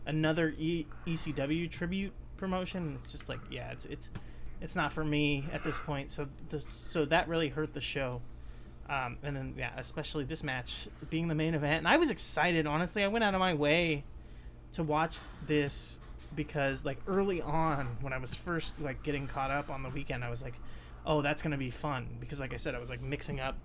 [0.07, 2.97] another e- ECW tribute promotion.
[2.99, 4.09] It's just like yeah, it's it's
[4.59, 6.11] it's not for me at this point.
[6.11, 8.23] So the, so that really hurt the show.
[8.91, 12.67] Um, and then yeah, especially this match being the main event, and I was excited.
[12.67, 14.03] Honestly, I went out of my way
[14.73, 16.01] to watch this
[16.35, 20.25] because like early on when I was first like getting caught up on the weekend,
[20.25, 20.55] I was like,
[21.05, 23.55] oh, that's gonna be fun because like I said, I was like mixing up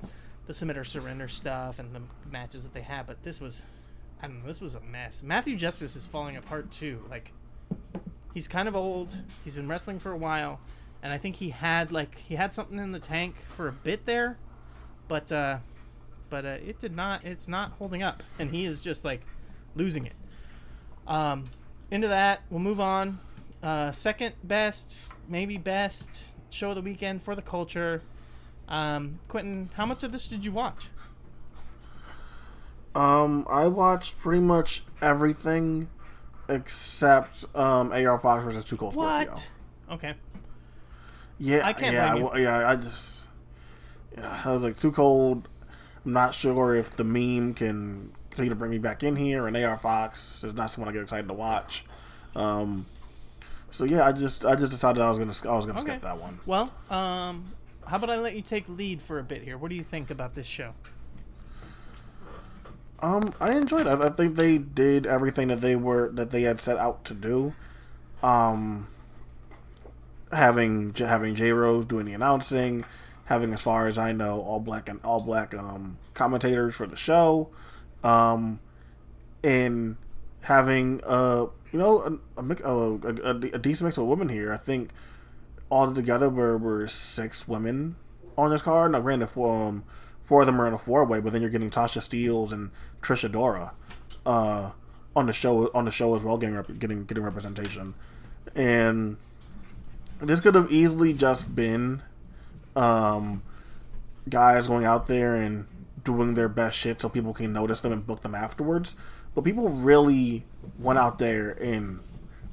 [0.47, 3.09] the submitter surrender stuff and the matches that they had.
[3.09, 3.65] But this was,
[4.23, 5.25] I don't know, this was a mess.
[5.25, 7.05] Matthew Justice is falling apart too.
[7.11, 7.33] Like
[8.33, 9.13] he's kind of old.
[9.43, 10.61] He's been wrestling for a while,
[11.03, 14.07] and I think he had like he had something in the tank for a bit
[14.07, 14.39] there,
[15.09, 15.59] but uh,
[16.31, 17.25] but uh, it did not.
[17.25, 19.21] It's not holding up, and he is just like
[19.75, 20.15] losing it.
[21.07, 21.45] Um,
[21.91, 23.21] into that, we'll move on.
[23.63, 28.03] Uh, second best, maybe best show of the weekend for the culture.
[28.69, 30.89] Um, Quentin, how much of this did you watch?
[32.95, 35.89] Um, I watched pretty much everything
[36.49, 39.31] except um AR Fox versus Two Cold Scorpio.
[39.31, 39.49] What?
[39.91, 40.15] Okay.
[41.39, 42.29] Yeah, I can't yeah, blame you.
[42.31, 42.71] I- yeah.
[42.71, 43.26] I just,
[44.23, 45.49] I was like too cold.
[46.05, 49.57] I'm not sure if the meme can continue to bring me back in here, and
[49.57, 51.85] AR Fox is not someone I get excited to watch.
[52.35, 52.87] Um,
[53.71, 55.93] so yeah, I just, I just decided I was gonna, I was gonna Okay.
[55.93, 56.39] skip that one.
[56.47, 57.45] Well, um,
[57.87, 59.59] how about I let you take lead for a bit here?
[59.59, 60.75] What do you think about this show?
[63.01, 64.01] Um, I enjoyed it.
[64.01, 67.55] I think they did everything that they were that they had set out to do.
[68.23, 68.89] Um,
[70.33, 72.85] having having J Rose doing the announcing,
[73.27, 76.97] having as far as I know all black and all black um commentators for the
[76.97, 77.51] show,
[78.03, 78.61] um,
[79.45, 79.97] and
[80.41, 84.53] having uh you know a, a, a, a, a decent mix of women here.
[84.53, 84.91] I think
[85.69, 87.97] all together were were six women
[88.39, 88.93] on this card.
[88.93, 89.85] Now, granted, four, um,
[90.23, 92.71] four of them are in a four way, but then you're getting Tasha Steeles and
[93.03, 93.73] Trish Adora
[94.25, 94.71] uh,
[95.15, 97.95] on the show on the show as well, getting getting getting representation.
[98.55, 99.17] And
[100.21, 102.03] this could have easily just been
[102.77, 103.43] um,
[104.29, 105.67] guys going out there and
[106.05, 108.95] doing their best shit so people can notice them and book them afterwards.
[109.35, 110.45] But people really
[110.79, 112.01] went out there and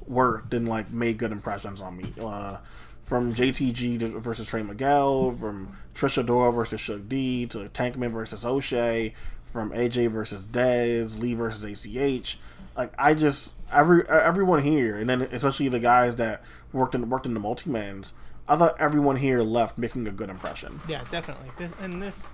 [0.06, 2.12] worked and like made good impressions on me.
[2.20, 2.58] Uh,
[3.04, 8.44] from JTG to- versus Trey Miguel, from Trish Adora versus Shug D to Tankman versus
[8.44, 9.14] O'Shay,
[9.44, 12.38] from AJ versus Dez, Lee versus ACH.
[12.76, 16.42] Like I just every everyone here, and then especially the guys that
[16.72, 18.14] worked in worked in the multi mans.
[18.48, 20.80] I thought everyone here left making a good impression.
[20.88, 21.50] Yeah, definitely.
[21.56, 22.26] This, and this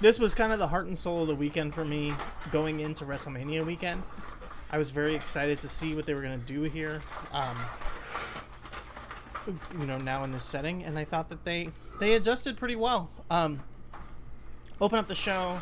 [0.00, 2.14] this was kind of the heart and soul of the weekend for me
[2.50, 4.02] going into WrestleMania weekend.
[4.70, 7.02] I was very excited to see what they were going to do here.
[7.32, 7.56] Um,
[9.78, 13.10] you know, now in this setting, and I thought that they they adjusted pretty well.
[13.30, 13.60] Um,
[14.80, 15.60] open up the show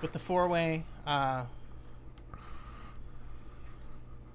[0.00, 0.84] with the four way.
[1.06, 1.44] Uh,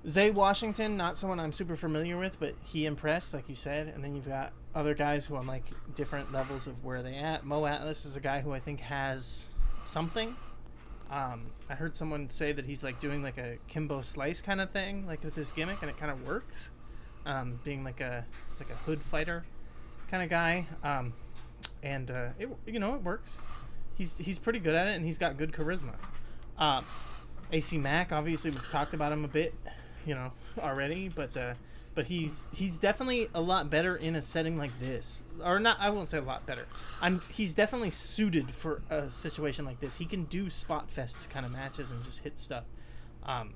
[0.07, 3.87] Zay Washington, not someone I'm super familiar with, but he impressed, like you said.
[3.87, 5.65] And then you've got other guys who I'm like
[5.95, 7.45] different levels of where they at.
[7.45, 9.47] Mo Atlas is a guy who I think has
[9.85, 10.35] something.
[11.09, 14.71] Um, I heard someone say that he's like doing like a Kimbo Slice kind of
[14.71, 16.71] thing, like with his gimmick, and it kind of works.
[17.25, 18.25] Um, being like a
[18.59, 19.43] like a hood fighter
[20.11, 21.13] kind of guy, um,
[21.81, 23.39] and uh, it you know it works.
[23.95, 25.95] He's he's pretty good at it, and he's got good charisma.
[26.57, 26.81] Uh,
[27.51, 29.53] AC Mack, obviously, we've talked about him a bit,
[30.05, 31.53] you know, already, but uh,
[31.93, 35.77] but he's he's definitely a lot better in a setting like this, or not.
[35.79, 36.65] I won't say a lot better.
[37.01, 39.97] I'm he's definitely suited for a situation like this.
[39.97, 42.65] He can do spot fest kind of matches and just hit stuff.
[43.23, 43.53] Um,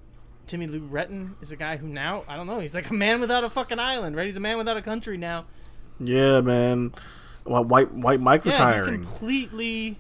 [0.48, 2.60] Timmy Lou Retton is a guy who now I don't know.
[2.60, 4.26] He's like a man without a fucking island, right?
[4.26, 5.46] He's a man without a country now.
[6.00, 6.94] Yeah, man.
[7.46, 9.02] Well, white White Mike Yeah, he retiring.
[9.04, 10.00] completely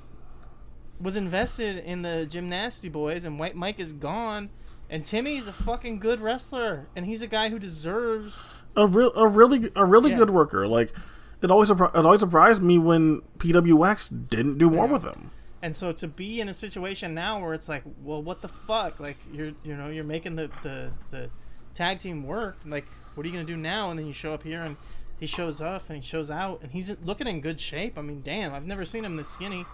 [1.00, 4.50] was invested in the Gymnasty Boys, and White Mike is gone.
[4.90, 8.40] And Timmy's a fucking good wrestler, and he's a guy who deserves.
[8.76, 10.18] a real a really a really Yeah.
[10.18, 10.68] good worker.
[10.68, 10.94] Like
[11.42, 14.92] it always it always surprised me when PWX didn't do more Yeah.
[14.94, 15.32] with him.
[15.62, 19.00] And so to be in a situation now where it's like, well, what the fuck?
[19.00, 21.30] Like you're you know you're making the the, the
[21.74, 22.58] tag team work.
[22.66, 22.86] Like
[23.16, 23.90] what are you gonna do now?
[23.90, 24.78] And then you show up here and
[25.20, 27.98] he shows up and he shows out and he's looking in good shape.
[27.98, 29.66] I mean, damn, I've never seen him this skinny.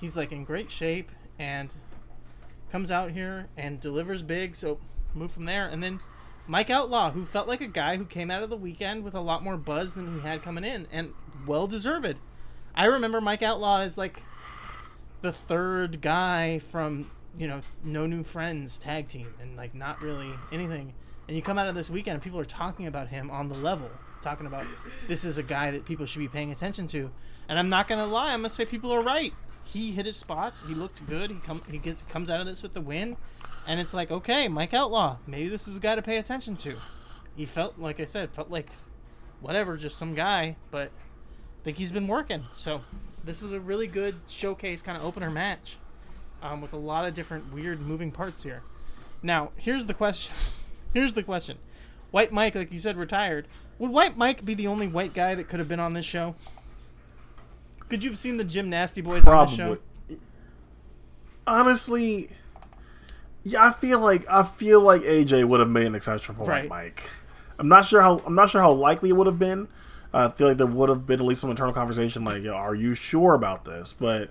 [0.00, 1.70] He's like in great shape and
[2.70, 4.56] comes out here and delivers big.
[4.56, 4.78] So
[5.14, 5.66] move from there.
[5.66, 6.00] And then
[6.48, 9.20] Mike Outlaw, who felt like a guy who came out of the weekend with a
[9.20, 11.12] lot more buzz than he had coming in, and
[11.46, 12.16] well deserved.
[12.74, 14.22] I remember Mike Outlaw as like
[15.22, 20.30] the third guy from you know No New Friends tag team, and like not really
[20.52, 20.94] anything.
[21.26, 23.56] And you come out of this weekend, and people are talking about him on the
[23.56, 23.90] level,
[24.22, 24.64] talking about
[25.08, 27.10] this is a guy that people should be paying attention to.
[27.48, 29.32] And I'm not gonna lie, I'm gonna say people are right.
[29.66, 30.64] He hit his spots.
[30.66, 31.30] He looked good.
[31.30, 33.16] He come he gets comes out of this with the win,
[33.66, 36.76] and it's like okay, Mike Outlaw, maybe this is a guy to pay attention to.
[37.36, 38.70] He felt like I said, felt like
[39.40, 42.44] whatever, just some guy, but I think he's been working.
[42.54, 42.82] So
[43.24, 45.76] this was a really good showcase kind of opener match
[46.42, 48.62] um, with a lot of different weird moving parts here.
[49.22, 50.34] Now, here's the question.
[50.94, 51.58] here's the question.
[52.10, 53.48] White Mike, like you said, retired.
[53.78, 56.34] Would White Mike be the only white guy that could have been on this show?
[57.88, 59.78] Could you have seen the Gymnasty Boys on the show?
[61.46, 62.28] Honestly,
[63.44, 66.68] yeah, I feel like I feel like AJ would have made an exception for Right.
[66.68, 67.10] White Mike.
[67.58, 69.68] I'm not sure how I'm not sure how likely it would have been.
[70.12, 72.52] Uh, I feel like there would have been at least some internal conversation, like, Yo,
[72.52, 74.30] "Are you sure about this?" But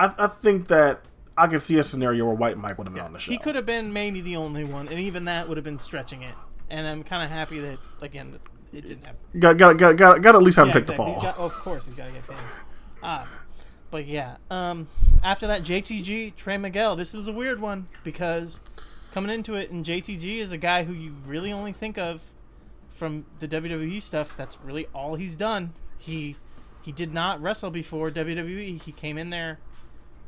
[0.00, 1.02] I, I think that
[1.36, 3.30] I could see a scenario where White Mike would have been on the show.
[3.32, 6.22] He could have been maybe the only one, and even that would have been stretching
[6.22, 6.34] it.
[6.70, 8.38] And I'm kind of happy that again
[8.72, 9.20] it didn't happen.
[9.38, 11.06] got got got got, got at least have him take exactly.
[11.06, 11.22] the fall.
[11.22, 12.36] got- oh, of course, he's got to get paid.
[13.02, 13.24] Uh,
[13.90, 14.88] but yeah, um,
[15.22, 16.96] after that, JTG, Trey Miguel.
[16.96, 18.60] This was a weird one because
[19.12, 22.20] coming into it, and JTG is a guy who you really only think of
[22.90, 24.36] from the WWE stuff.
[24.36, 25.72] That's really all he's done.
[25.98, 26.36] He
[26.82, 28.80] he did not wrestle before WWE.
[28.82, 29.58] He came in there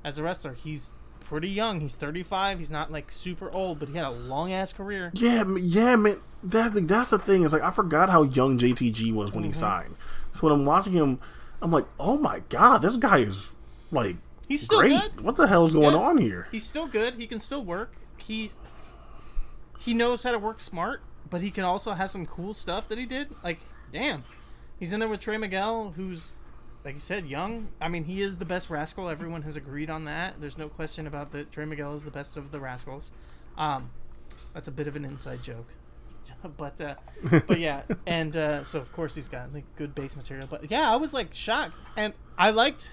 [0.04, 0.54] as a wrestler.
[0.54, 1.80] He's pretty young.
[1.80, 2.58] He's 35.
[2.58, 5.10] He's not like super old, but he had a long ass career.
[5.14, 6.16] Yeah, yeah, man.
[6.42, 7.42] That's the, that's the thing.
[7.44, 9.36] Is like I forgot how young JTG was Mm-hmm.
[9.36, 9.94] when he signed.
[10.32, 11.18] So when I'm watching him,
[11.62, 13.54] I'm like, oh my god, this guy is
[13.90, 14.16] like
[14.48, 14.90] He's still great.
[15.00, 15.20] good.
[15.20, 16.48] What the hell is going on here?
[16.50, 17.14] He's still good.
[17.14, 17.92] He can still work.
[18.18, 18.50] He
[19.78, 22.98] he knows how to work smart, but he can also have some cool stuff that
[22.98, 23.28] he did.
[23.44, 23.60] Like,
[23.92, 24.24] damn,
[24.78, 26.34] he's in there with Trey Miguel, who's
[26.84, 27.68] like you said, young.
[27.80, 29.08] I mean, he is the best rascal.
[29.08, 30.40] Everyone has agreed on that.
[30.40, 31.52] There's no question about that.
[31.52, 33.12] Trey Miguel is the best of the rascals.
[33.58, 33.90] Um,
[34.54, 35.66] that's a bit of an inside joke.
[36.56, 36.94] but uh,
[37.46, 40.46] but yeah, and uh, so of course he's got like good base material.
[40.48, 42.90] But yeah, I was like shocked, and I liked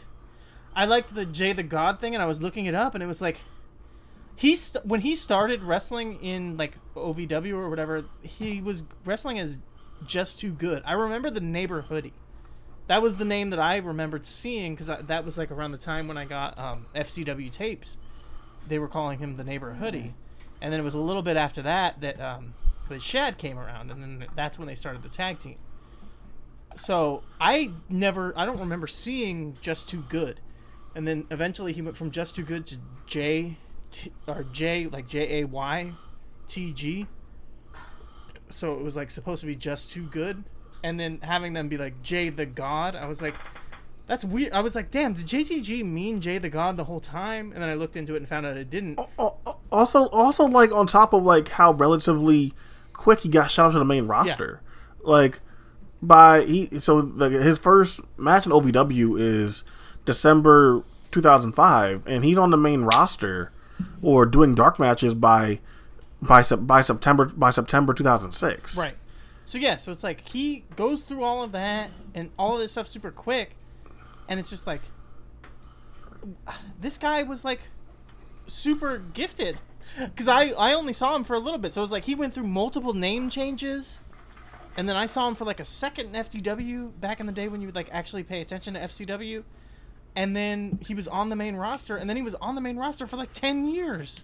[0.76, 3.08] I liked the Jay the God thing, and I was looking it up, and it
[3.08, 3.38] was like
[4.38, 9.60] he st- when he started wrestling in like OVW or whatever, he was wrestling as
[10.06, 10.84] just too good.
[10.86, 12.14] I remember the neighbor hoodie.
[12.86, 16.08] That was the name that I remembered seeing because that was like around the time
[16.08, 17.98] when I got um, FCW tapes.
[18.68, 20.14] They were calling him the neighbor hoodie,
[20.62, 22.54] and then it was a little bit after that that um,
[22.90, 25.58] that Shad came around, and then that's when they started the tag team.
[26.76, 30.40] So I never, I don't remember seeing just too good,
[30.96, 33.58] and then eventually he went from just too good to J,
[34.28, 35.92] or J like J A Y,
[36.48, 37.08] T G.
[38.50, 40.44] So it was like supposed to be just too good,
[40.84, 43.36] and then having them be like Jay the God, I was like,
[44.06, 44.54] that's weird.
[44.54, 47.52] I was like, damn, did JTG mean Jay the God the whole time?
[47.52, 48.98] And then I looked into it and found out it didn't.
[49.00, 52.54] Al- al- Also, also like on top of like how relatively
[52.98, 54.62] quick he got shot up to the main roster,
[55.02, 55.40] like
[56.02, 59.64] by he so his first match in OVW is
[60.06, 63.52] December 2005, and he's on the main roster
[64.02, 65.60] or doing dark matches by
[66.22, 68.78] by Sep- by September by September 2006.
[68.78, 68.96] Right.
[69.46, 72.74] So yeah, so it's like he goes through all of that and all of this
[72.74, 73.56] stuff super quick,
[74.28, 74.82] and it's just like
[76.82, 77.62] this guy was like
[78.48, 79.58] super gifted
[80.00, 82.16] because I I only saw him for a little bit, so it was like he
[82.16, 84.00] went through multiple name changes,
[84.76, 87.48] and then I saw him for like a second in FCW back in the day
[87.48, 89.44] when you would like actually pay attention to FCW,
[90.16, 92.78] and then he was on the main roster, and then he was on the main
[92.78, 94.24] roster for like ten years.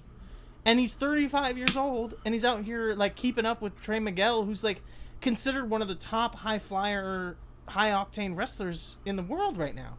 [0.66, 4.46] and he's 35 years old, and he's out here like keeping up with Trey Miguel,
[4.46, 4.82] who's like
[5.22, 7.36] considered one of the top high flyer,
[7.68, 9.98] high octane wrestlers in the world right now.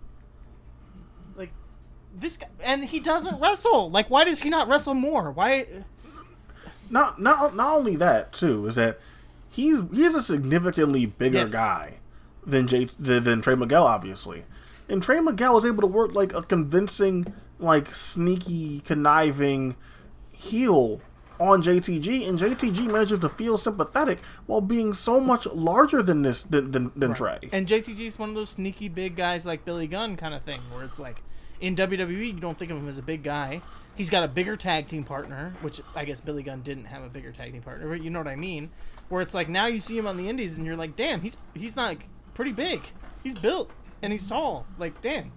[2.16, 3.90] This guy, and he doesn't wrestle.
[3.90, 5.30] Like, why does he not wrestle more?
[5.32, 5.66] Why?
[6.90, 9.00] Not not not only that too is that
[9.50, 11.52] he's he's a significantly bigger Yes.
[11.52, 11.94] guy
[12.46, 14.44] than J than, than Trey Miguel, obviously,
[14.88, 19.76] and Trey Miguel was able to work like a convincing, like sneaky, conniving
[20.30, 21.00] heel
[21.40, 26.42] on JTG, and JTG manages to feel sympathetic while being so much larger than this
[26.44, 27.38] than than, than Trey.
[27.52, 30.60] And JTG is one of those sneaky big guys like Billy Gunn kind of thing,
[30.70, 31.22] where it's like
[31.64, 33.60] in WWE you don't think of him as a big guy.
[33.96, 37.08] He's got a bigger tag team partner, which I guess Billy Gunn didn't have a
[37.08, 38.70] bigger tag team partner, but you know what I mean.
[39.08, 41.36] Where it's like now you see him on the Indies and you're like, damn, he's
[41.54, 41.96] he's not
[42.34, 42.82] pretty big.
[43.22, 43.70] He's built
[44.02, 44.66] and he's tall.
[44.78, 45.32] Like damn.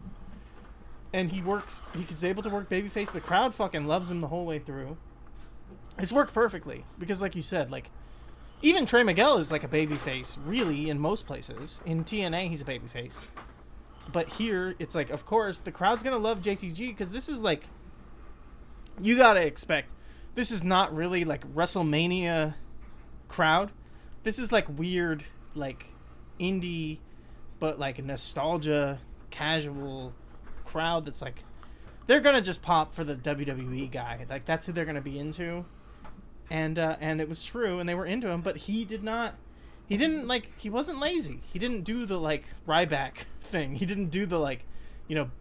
[1.14, 1.82] And he works.
[1.96, 3.12] He's able to work babyface.
[3.14, 4.98] The crowd fucking loves him the whole way through.
[5.98, 7.90] It's worked perfectly because, like you said, like
[8.62, 11.80] even Trey Miguel is like a babyface, really, in most places.
[11.86, 13.22] In TNA, he's a babyface.
[14.12, 17.64] But here, it's like, of course, the crowd's gonna love JTG because this is like,
[19.02, 19.92] you gotta expect,
[20.36, 22.56] this is not really like WrestleMania
[23.28, 23.72] crowd.
[24.24, 25.24] This is like weird,
[25.56, 25.86] like
[26.40, 27.00] indie,
[27.60, 30.14] but like nostalgia, casual
[30.64, 31.44] crowd that's like,
[32.06, 34.26] they're gonna just pop for the WWE guy.
[34.30, 35.66] Like that's who they're gonna be into
[36.50, 38.42] and uh, and it was true, and they were into him.
[38.42, 39.36] But he did not.
[39.88, 40.52] He didn't like.
[40.58, 41.42] He wasn't lazy.
[41.52, 43.76] He didn't do the like Ryback thing.
[43.76, 44.64] He didn't do the like,
[45.08, 45.32] you know,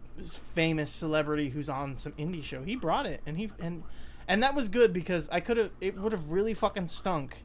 [0.53, 2.63] famous celebrity who's on some indie show.
[2.63, 3.83] He brought it, and he and
[4.27, 5.71] and that was good because I could have.
[5.81, 7.37] It would have really fucking stunk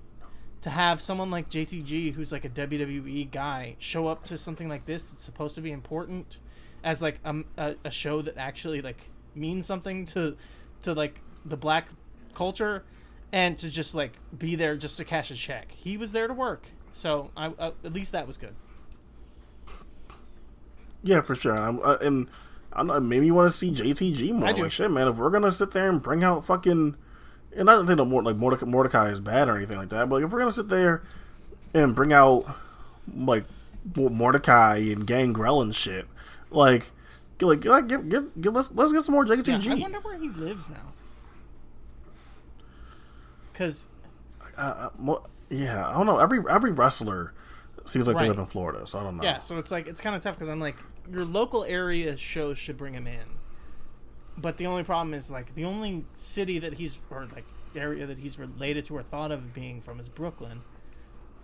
[0.62, 4.86] to have someone like JTG, who's like a WWE guy, show up to something like
[4.86, 5.12] this.
[5.12, 6.39] It's supposed to be important
[6.84, 10.36] as like um, a, a show that actually like means something to
[10.82, 11.89] to like the black
[12.34, 12.84] culture
[13.32, 15.72] and to just like be there just to cash a check.
[15.72, 18.55] He was there to work, so I, I at least that was good.
[21.03, 21.57] Yeah, for sure.
[21.59, 22.29] I'm, uh, and
[22.73, 24.49] I don't know, maybe you want to see JTG more.
[24.49, 24.62] I do.
[24.62, 25.09] Like shit, man.
[25.09, 26.97] If we're gonna sit there and bring out fucking,
[27.57, 30.09] and I don't think like Mordecai, Mordecai is bad or anything like that.
[30.09, 31.03] But like, if we're gonna sit there
[31.74, 32.45] and bring out
[33.15, 33.45] like
[33.97, 36.07] Mordecai and Gangrel and shit,
[36.51, 36.91] like,
[37.39, 39.70] get, like get, get, get, get let's let's get some more Yeah, JTG.
[39.70, 40.93] I wonder where he lives now.
[43.55, 43.87] Cause
[44.57, 46.19] uh, mo- yeah, I don't know.
[46.19, 47.35] Every every wrestler
[47.85, 49.24] seems like they live in Florida, so I don't know.
[49.24, 50.77] yeah, so it's like it's kind of tough because I'm like
[51.11, 53.39] your local area shows should bring him in,
[54.37, 58.19] but the only problem is like the only city that he's or like area that
[58.19, 60.62] he's related to or thought of being from is Brooklyn,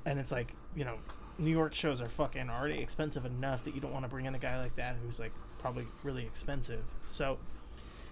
[0.05, 0.99] and it's like you know
[1.39, 4.35] New York shows are fucking already expensive enough that you don't want to bring in
[4.35, 6.83] a guy like that who's like probably really expensive.
[7.09, 7.39] So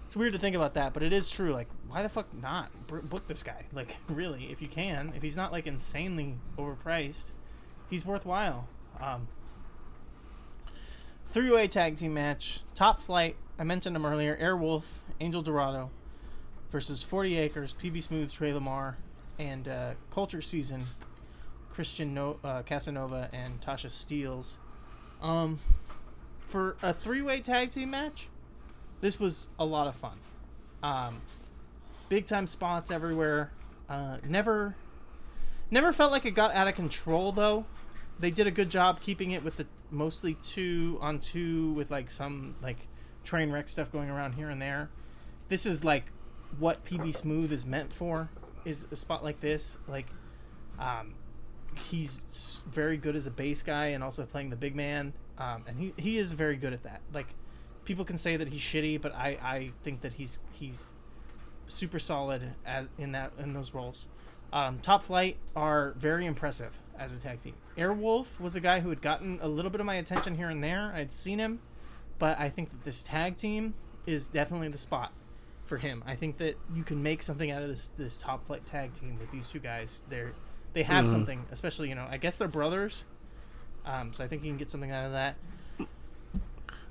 [0.06, 1.52] it's weird to think about that, but it is true.
[1.52, 3.64] Like, why the fuck not book this guy?
[3.72, 7.32] Like, really, if you can, if he's not like insanely overpriced,
[7.90, 8.68] he's worthwhile.
[9.00, 9.26] Um,
[11.30, 13.36] three-way tag team match, top flight.
[13.58, 14.36] I mentioned them earlier.
[14.36, 14.84] Airwolf,
[15.20, 15.90] Angel Dorado,
[16.70, 18.96] versus Forty Acres, PB Smooth, Tre Lamar,
[19.38, 20.84] and uh, Culture Season,
[21.70, 24.56] Christian no- uh, Casanova and Tasha Steelz.
[25.22, 25.58] Um,
[26.40, 28.28] for a three-way tag team match,
[29.00, 30.18] this was a lot of fun.
[30.82, 31.20] Um,
[32.08, 33.50] big time spots everywhere.
[33.88, 34.74] Uh, never,
[35.70, 37.64] never felt like it got out of control though.
[38.18, 42.10] They did a good job keeping it with the mostly two on two with like
[42.10, 42.88] some like
[43.24, 44.90] train wreck stuff going around here and there.
[45.48, 46.06] This is like
[46.58, 48.30] what PB Smooth is meant for.
[48.64, 50.06] Is a spot like this like,
[50.78, 51.14] um,
[51.90, 55.12] he's very good as a bass guy and also playing the big man.
[55.38, 57.00] Um, and he, he is very good at that.
[57.12, 57.28] Like
[57.84, 60.88] people can say that he's shitty, but I, I think that he's he's
[61.68, 64.08] super solid as in that in those roles.
[64.52, 67.54] Um, Top Flight are very impressive as a tag team.
[67.76, 70.62] Airwolf was a guy who had gotten a little bit of my attention here and
[70.62, 70.92] there.
[70.94, 71.60] I'd seen him,
[72.18, 73.74] but I think that this tag team
[74.06, 75.12] is definitely the spot
[75.64, 76.02] for him.
[76.06, 79.18] I think that you can make something out of this this Top Flight tag team
[79.18, 80.02] with these two guys.
[80.08, 80.32] They're
[80.72, 82.06] they have something, especially you know.
[82.08, 83.04] I guess they're brothers,
[83.84, 85.36] um, so I think you can get something out of that.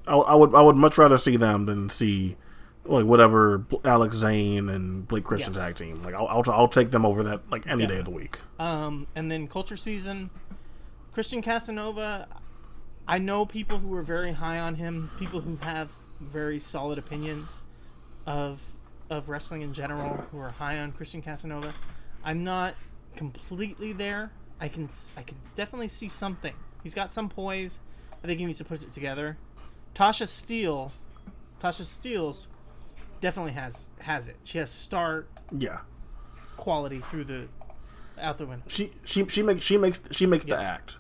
[0.07, 2.36] I, I would I would much rather see them than see
[2.85, 5.61] like whatever Alex Zayne and Blake Christian Yes.
[5.61, 6.01] tag team.
[6.03, 8.39] Like I'll, I'll I'll take them over that like any day of the week.
[8.59, 10.29] Um, and then Culture Season,
[11.13, 12.27] Christian Casanova.
[13.07, 15.89] I know people who are very high on him, people who have
[16.19, 17.55] very solid opinions
[18.25, 18.61] of
[19.09, 21.71] of wrestling in general, who are high on Christian Casanova.
[22.23, 22.73] I'm not
[23.15, 24.31] completely there.
[24.59, 26.53] I can I can definitely see something.
[26.83, 27.79] He's got some poise.
[28.23, 29.37] I think he needs to put it together.
[29.93, 30.91] Tasha Steelz,
[31.61, 32.47] Tasha Steelz
[33.21, 34.37] definitely has has it.
[34.43, 35.25] She has star
[35.57, 35.79] Yeah.
[36.57, 37.47] quality through the
[38.19, 38.65] out the window.
[38.67, 40.59] She she she makes she makes she makes Yes.
[40.59, 40.97] the act.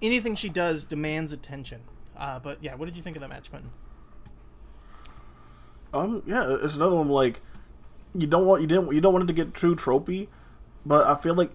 [0.00, 1.80] Anything she does demands attention.
[2.16, 3.70] Uh, but yeah, what did you think of that match, Quentin?
[5.94, 7.40] Um, yeah, it's another one like
[8.14, 10.28] you don't want you didn't you don't want it to get too tropey,
[10.84, 11.50] but I feel like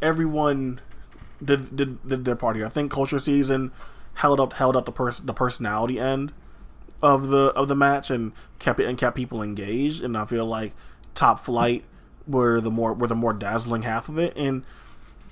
[0.00, 0.80] everyone
[1.42, 2.66] did did, did their part here.
[2.66, 3.72] I think Culture Season
[4.14, 6.32] held up held up the person the personality end
[7.02, 10.02] of the of the match and kept it and kept people engaged.
[10.02, 10.72] And I feel like
[11.14, 11.84] Top Flight
[12.26, 14.36] were the more were the more dazzling half of it.
[14.36, 14.64] And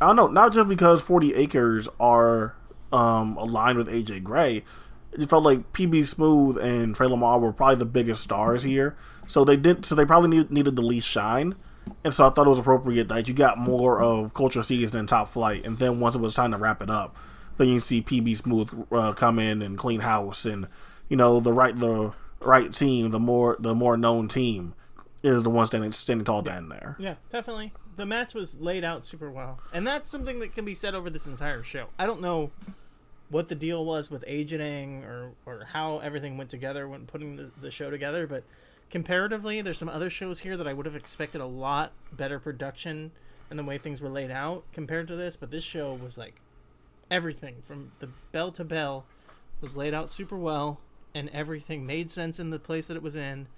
[0.00, 2.54] I don't know, not just because Forty Acres are
[2.92, 4.64] um, aligned with AJ Gray.
[5.12, 8.94] It felt like PB Smooth and Tre Lamar were probably the biggest stars here,
[9.26, 9.84] so they did.
[9.84, 11.54] So they probably need, needed the least shine,
[12.04, 15.08] and so I thought it was appropriate that you got more of Culture Season and
[15.08, 17.16] Top Flight, and then once it was time to wrap it up,
[17.56, 20.66] then you see PB Smooth uh, come in and clean house, and
[21.08, 24.74] you know the right the right team, the more the more known team
[25.22, 26.96] is the one standing standing tall down there.
[26.98, 27.72] Yeah, definitely.
[27.96, 31.10] The match was laid out super well, and that's something that can be said over
[31.10, 31.88] this entire show.
[31.98, 32.50] I don't know
[33.30, 37.50] what the deal was with agenting or or how everything went together when putting the,
[37.60, 38.44] the show together, but
[38.90, 43.10] comparatively, there's some other shows here that I would have expected a lot better production
[43.50, 45.36] and the way things were laid out compared to this.
[45.36, 46.34] But this show was like
[47.10, 49.04] everything from the bell to bell
[49.60, 50.80] was laid out super well,
[51.18, 53.48] and everything made sense in the place that it was in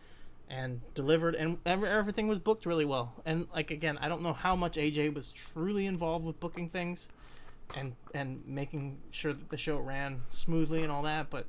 [0.49, 3.13] and delivered and everything was booked really well.
[3.25, 7.09] And like again i don't know how much aj was truly involved with booking things
[7.77, 11.47] and and making sure that the show ran smoothly and all that but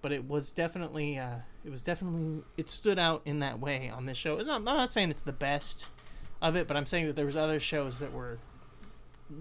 [0.00, 4.06] but it was definitely uh it was definitely it stood out in that way on
[4.06, 4.38] this show.
[4.38, 5.88] I'm not saying it's the best
[6.40, 8.38] of it but i'm saying that there was other shows that were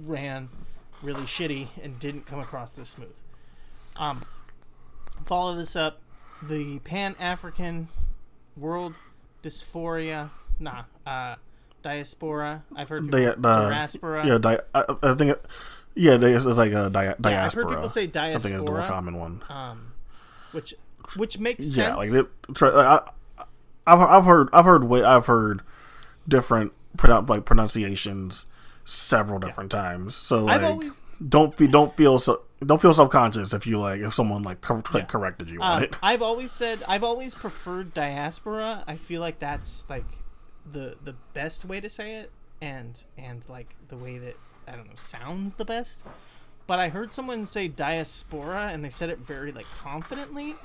[0.05, 0.49] ran
[1.03, 3.13] really shitty and didn't come across this smooth.
[3.95, 4.25] Um
[5.25, 6.01] follow this up
[6.41, 7.87] the pan-african
[8.57, 8.93] world
[9.43, 10.29] dysphoria
[10.59, 11.35] nah uh
[11.83, 13.19] diaspora i've heard people,
[13.69, 15.45] diaspora yeah, di- I, I think it,
[15.95, 17.63] yeah, it's it's like a di- yeah, i've diaspora.
[17.65, 18.35] heard people say diaspora.
[18.35, 19.43] I think it's the more diaspora common one.
[19.49, 19.93] um
[20.51, 20.73] which
[21.17, 22.21] which makes sense Yeah, like they,
[22.61, 23.01] I,
[23.87, 25.61] I've I've heard I've heard I've heard
[26.27, 26.71] different
[27.27, 28.45] like pronunciations
[28.85, 30.15] several different times.
[30.15, 34.01] So like always- don't feel don't feel so don't feel self conscious if you like
[34.01, 35.97] if someone like, cor- like corrected you on Um, it.
[36.01, 38.83] I've always said I've always preferred diaspora.
[38.87, 40.05] I feel like that's like
[40.71, 42.31] the the best way to say it,
[42.61, 46.03] and and like the way that I don't know sounds the best.
[46.67, 50.55] But I heard someone say diaspora, and they said it very like confidently.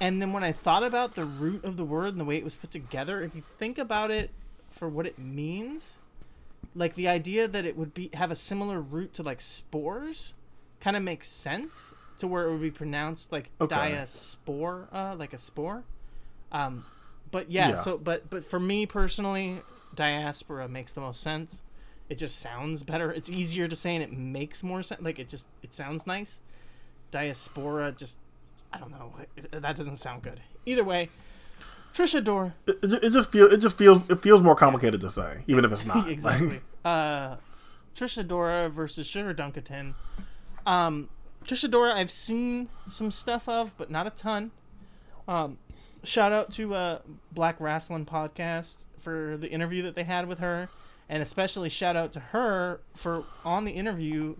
[0.00, 2.44] And then when I thought about the root of the word and the way it
[2.44, 4.30] was put together, if you think about it
[4.70, 5.98] for what it means,
[6.74, 10.34] like the idea that it would be have a similar root to like spores,
[10.80, 13.74] kind of makes sense to where it would be pronounced like Okay.
[13.74, 15.84] diaspora, like a spore.
[16.52, 16.84] Um,
[17.30, 17.76] but yeah, Yeah.
[17.76, 19.62] so but but for me personally,
[19.94, 21.62] diaspora makes the most sense.
[22.08, 23.10] It just sounds better.
[23.12, 25.02] It's easier to say and it makes more sense.
[25.02, 26.40] Like it just it sounds nice.
[27.10, 28.18] Diaspora just
[28.72, 29.12] I don't know.
[29.50, 30.40] That doesn't sound good.
[30.66, 31.08] Either way,
[31.94, 35.10] Trisha Dor It, it, it just feels it just feels it feels more complicated to
[35.10, 36.08] say, even if it's not.
[36.10, 36.60] exactly.
[36.84, 37.36] uh,
[37.94, 39.94] Trish Adora versus Sugar Dunkerton.
[40.68, 41.08] Um,
[41.44, 44.50] Trish Adora, I've seen some stuff of, but not a ton.
[45.26, 45.56] Um,
[46.04, 46.98] shout out to uh,
[47.32, 50.68] Black Wrestling Podcast for the interview that they had with her,
[51.08, 54.36] and especially shout out to her for on the interview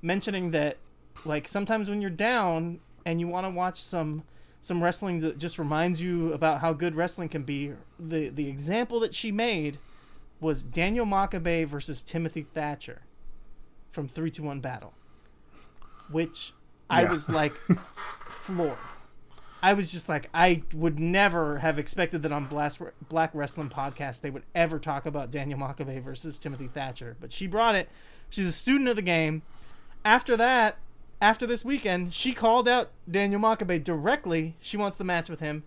[0.00, 0.76] mentioning that
[1.24, 4.22] like sometimes when you're down and you want to watch some
[4.60, 9.00] some wrestling that just reminds you about how good wrestling can be the the example
[9.00, 9.78] that she made
[10.40, 13.02] was Daniel Makabe versus Timothy Thatcher
[13.92, 14.92] from 321 Battle,
[16.12, 16.52] which
[16.90, 17.10] I Yeah.
[17.10, 17.52] was like
[18.26, 18.76] floored.
[19.64, 22.72] I was just like, I would never have expected that on Black,
[23.08, 27.16] Black Wrestling Podcast they would ever talk about Daniel Makabe versus Timothy Thatcher.
[27.20, 27.88] But she brought it.
[28.28, 29.42] She's a student of the game.
[30.04, 30.78] After that,
[31.20, 34.56] after this weekend, she called out Daniel Makabe directly.
[34.60, 35.62] She wants the match with him.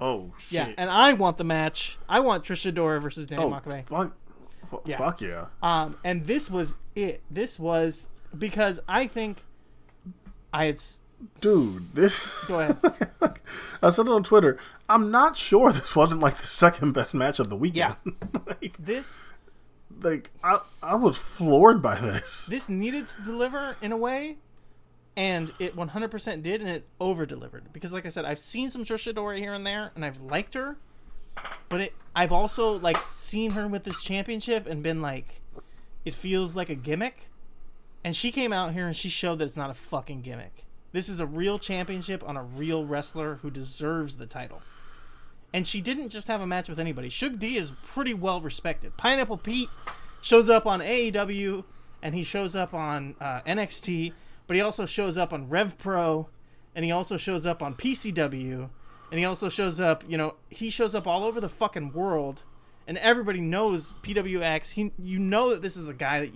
[0.00, 0.52] Oh shit.
[0.52, 1.98] Yeah, and I want the match.
[2.08, 3.84] I want Trish Adora versus Daniel oh Makabe.
[3.86, 4.12] fuck,
[4.64, 4.96] fu- Yeah.
[4.96, 5.46] fuck yeah.
[5.62, 7.22] Um, and this was it.
[7.30, 9.42] This was because I think
[10.54, 10.74] I had.
[10.76, 11.00] s-
[11.40, 12.44] Dude, this.
[12.44, 12.76] Go ahead.
[13.82, 14.58] I said it on Twitter.
[14.88, 17.96] I'm not sure this wasn't like the second best match of the weekend.
[18.04, 18.40] Yeah.
[18.46, 19.20] like, This
[20.02, 22.46] like I, I was floored by this.
[22.46, 24.36] this needed to deliver in a way,
[25.16, 27.72] and it 100% did, and it over delivered.
[27.72, 30.54] Because, like I said, I've seen some Trish Adora here and there, and I've liked
[30.54, 30.76] her,
[31.68, 35.40] but it I've also like seen her with this championship and been like,
[36.04, 37.28] it feels like a gimmick.
[38.04, 40.66] And she came out here and she showed that it's not a fucking gimmick.
[40.92, 44.60] This is a real championship on a real wrestler who deserves the title.
[45.52, 47.08] And she didn't just have a match with anybody.
[47.08, 48.96] Shug D is pretty well respected.
[48.96, 49.70] Pineapple Pete
[50.20, 51.64] shows up on AEW
[52.02, 54.12] and he shows up on uh, NXT,
[54.46, 56.28] but he also shows up on Rev Pro
[56.74, 58.68] and he also shows up on PCW
[59.10, 62.42] and he also shows up, you know, he shows up all over the fucking world
[62.86, 64.72] and everybody knows PWX.
[64.72, 66.32] He you know that this is a guy that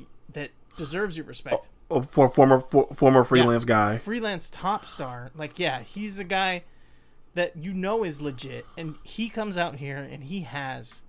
[0.78, 1.68] deserves your respect.
[1.90, 3.98] Oh, oh, for former for, former freelance guy.
[3.98, 5.30] freelance top star.
[5.36, 6.64] Like, yeah, he's a guy
[7.34, 11.02] that you know is legit, and he comes out here and he has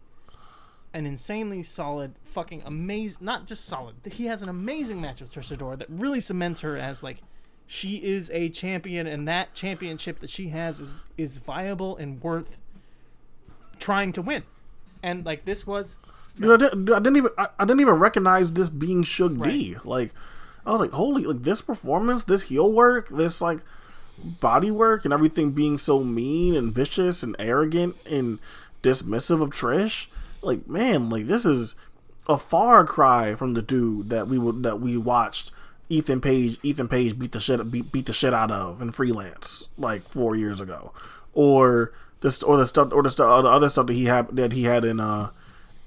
[0.94, 3.24] an insanely solid, fucking amazing.
[3.24, 3.96] Not just solid.
[4.12, 7.18] He has an amazing match with Trish Adora that really cements her as like
[7.68, 12.58] she is a champion, and that championship that she has is is viable and worth
[13.80, 14.44] trying to win.
[15.02, 15.98] And like this was
[16.40, 19.76] Dude, I didn't, I didn't even I, I didn't even recognize this being Shug D.
[19.84, 20.12] Like
[20.66, 23.60] I was like, holy like this performance, this heel work, this like
[24.18, 28.40] body work and everything being so mean and vicious and arrogant and
[28.84, 30.08] dismissive of Trish.
[30.42, 31.76] Like, man, like this is
[32.28, 35.52] a far cry from the dude that we would that we watched
[35.90, 39.70] Ethan Page Ethan Page beat the shit beat, beat the shit out of in freelance
[39.78, 40.94] like four years ago.
[41.34, 41.92] Or
[42.22, 44.54] this or the stuff or the stuff or the other stuff that he had that
[44.54, 45.32] he had in uh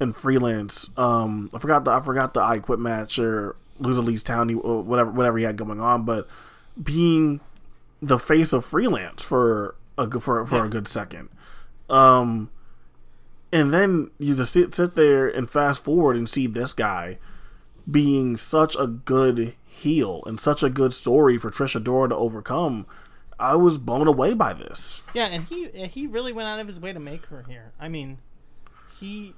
[0.03, 0.91] in freelance.
[0.97, 5.11] Um, I forgot the I forgot the I Quit match or Loser Leaves Town, whatever
[5.11, 6.05] whatever he had going on.
[6.05, 6.29] But
[6.83, 7.41] being
[8.01, 11.29] the face of freelance for a good for for a good second,
[11.89, 12.51] um,
[13.53, 17.19] and then you just sit sit there and fast forward and see this guy
[17.91, 22.87] being such a good heel and such a good story for Trish Adora to overcome.
[23.39, 25.03] I was blown away by this.
[25.15, 27.73] Yeah, and he he really went out of his way to make her here.
[27.81, 28.19] I mean,
[28.99, 29.35] he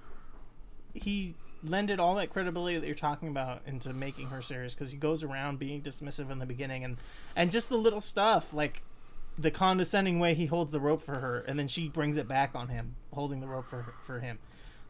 [0.95, 4.97] he lended all that credibility that you're talking about into making her serious because he
[4.97, 6.97] goes around being dismissive in the beginning and
[7.35, 8.83] and just the little stuff like
[9.39, 12.51] the condescending way he holds the rope for her and then she brings it back
[12.55, 14.39] on him holding the rope for for him.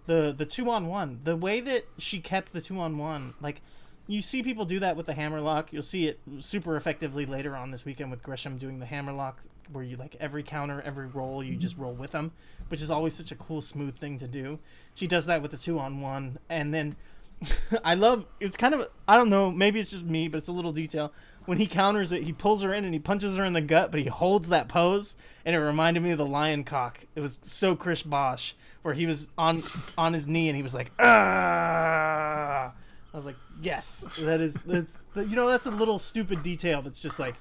[0.06, 3.62] The the two on one the way that she kept the two on one like
[4.06, 7.70] you see people do that with the hammerlock you'll see it super effectively later on
[7.70, 9.40] this weekend with gresham doing the hammerlock
[9.72, 12.32] where you like every counter every roll you just roll with them
[12.68, 14.58] which is always such a cool smooth thing to do
[14.94, 16.96] she does that with the two on one and then
[17.84, 20.52] i love it's kind of i don't know maybe it's just me but it's a
[20.52, 21.12] little detail.
[21.46, 23.90] When he counters it he pulls her in and he punches her in the gut
[23.90, 25.14] but he holds that pose
[25.44, 27.00] and it reminded me of the lion cock.
[27.14, 29.62] It was so chris bosch where he was on
[29.98, 32.72] on his knee and he was like ah!
[33.12, 37.02] I was like yes that is that's you know that's a little stupid detail that's
[37.02, 37.34] just like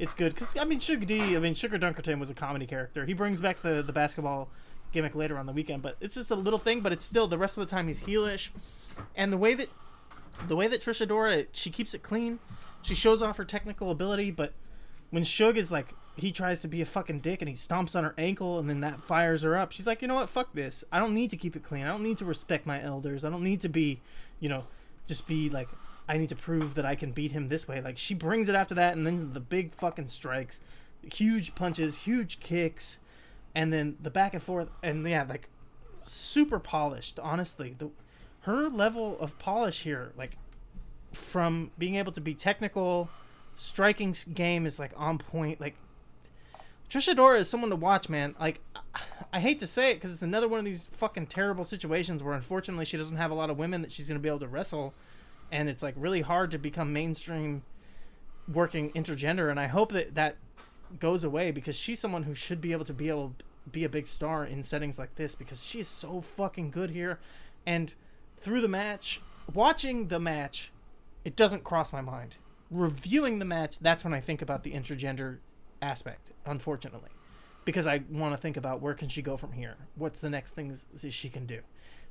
[0.00, 0.32] it's good.
[0.34, 3.04] Because I mean Sugar D, I mean Sugar Dunkerton was a comedy character.
[3.04, 4.48] He brings back the the basketball
[4.92, 6.80] gimmick later on the weekend, but it's just a little thing.
[6.80, 8.50] But it's still the rest of the time he's heelish,
[9.14, 9.68] and the way that
[10.48, 12.38] the way that Trish Adora she keeps it clean,
[12.82, 14.30] she shows off her technical ability.
[14.30, 14.52] But
[15.10, 18.04] when Shug is like he tries to be a fucking dick and he stomps on
[18.04, 20.84] her ankle and then that fires her up, she's like, you know what, fuck this.
[20.92, 21.84] I don't need to keep it clean.
[21.84, 23.24] I don't need to respect my elders.
[23.24, 24.00] I don't need to be,
[24.38, 24.64] you know,
[25.06, 25.68] just be like
[26.10, 27.80] I need to prove that I can beat him this way.
[27.80, 30.60] Like she brings it after that, and then the big fucking strikes,
[31.12, 32.98] huge punches, huge kicks,
[33.54, 35.48] and then the back and forth, and yeah, like
[36.06, 37.18] super polished.
[37.18, 37.90] Honestly, the
[38.40, 40.36] her level of polish here, like
[41.12, 43.08] from being able to be technical,
[43.56, 45.60] striking game is like on point.
[45.60, 45.74] Like
[46.88, 48.34] Trish Adora is someone to watch, man.
[48.40, 48.60] Like
[49.32, 52.34] I hate to say it because it's another one of these fucking terrible situations where
[52.34, 54.94] unfortunately she doesn't have a lot of women that she's gonna be able to wrestle
[55.52, 57.62] and it's like really hard to become mainstream
[58.52, 60.36] working intergender and i hope that that
[60.98, 63.34] goes away because she's someone who should be able to be able
[63.70, 67.20] be a big star in settings like this because she's so fucking good here.
[67.66, 67.94] And
[68.38, 69.20] through the match
[69.52, 70.72] watching the match
[71.24, 72.36] it doesn't cross my mind.
[72.70, 75.38] Reviewing the match that's when i think about the intergender
[75.82, 77.10] aspect unfortunately
[77.64, 79.76] because i want to think about where can she go from here?
[79.96, 81.60] What's the next things she can do?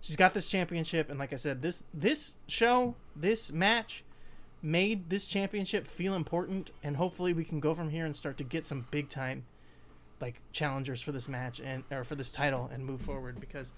[0.01, 4.03] She's got this championship and like i said this this show this match
[4.61, 8.43] made this championship feel important and hopefully we can go from here and start to
[8.43, 9.45] get some big time
[10.19, 13.71] like challengers for this match and or for this title and move forward because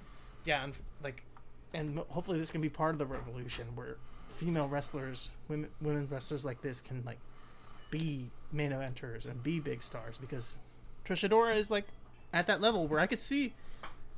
[0.44, 1.24] yeah and like
[1.74, 3.98] and hopefully this can be part of the revolution where
[4.30, 7.20] female wrestlers women women wrestlers like this can like
[7.92, 10.56] be main eventers and be big stars because
[11.06, 11.86] Trish Adora is like
[12.34, 13.54] at that level where I could see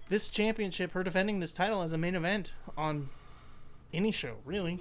[0.10, 3.10] this championship, her defending this title as a main event on
[3.94, 4.80] any show, really.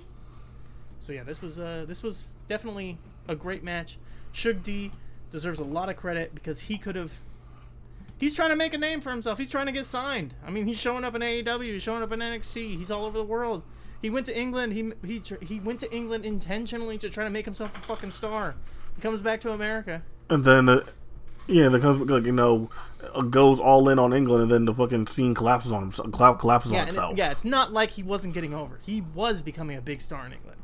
[1.03, 2.99] So yeah, this was uh, this was definitely
[3.29, 3.99] a great match.
[4.33, 4.93] Shug D
[5.31, 7.13] deserves a lot of credit because he could have.
[8.19, 9.39] He's trying to make a name for himself.
[9.39, 10.35] He's trying to get signed.
[10.47, 12.77] I mean, he's showing up in AEW, he's showing up in NXT.
[12.77, 13.65] He's all over the world.
[14.01, 14.73] He went to England.
[14.73, 18.55] He he he went to England intentionally to try to make himself a fucking star.
[18.95, 20.03] He comes back to America
[20.33, 20.85] and then uh,
[21.47, 22.71] yeah, the comes like you know
[23.15, 26.13] uh, goes all in on England, and then the fucking scene collapses on himself.
[26.13, 27.19] Collapses yeah, on and it- itself.
[27.19, 28.79] yeah, it's not like he wasn't getting over.
[28.85, 30.62] He was becoming a big star in England.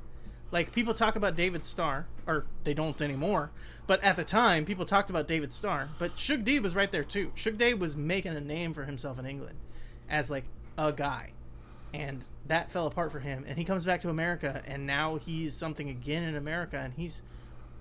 [0.51, 3.51] Like people talk about David Starr, or they don't anymore.
[3.87, 5.89] But at the time, people talked about David Starr.
[5.99, 7.33] But Shug D was right there too.
[7.35, 9.59] Shug D was making a name for himself in England
[10.09, 10.45] as like
[10.77, 11.33] a guy,
[11.93, 13.45] and that fell apart for him.
[13.47, 17.23] And he comes back to America, and now he's something again in America, and he's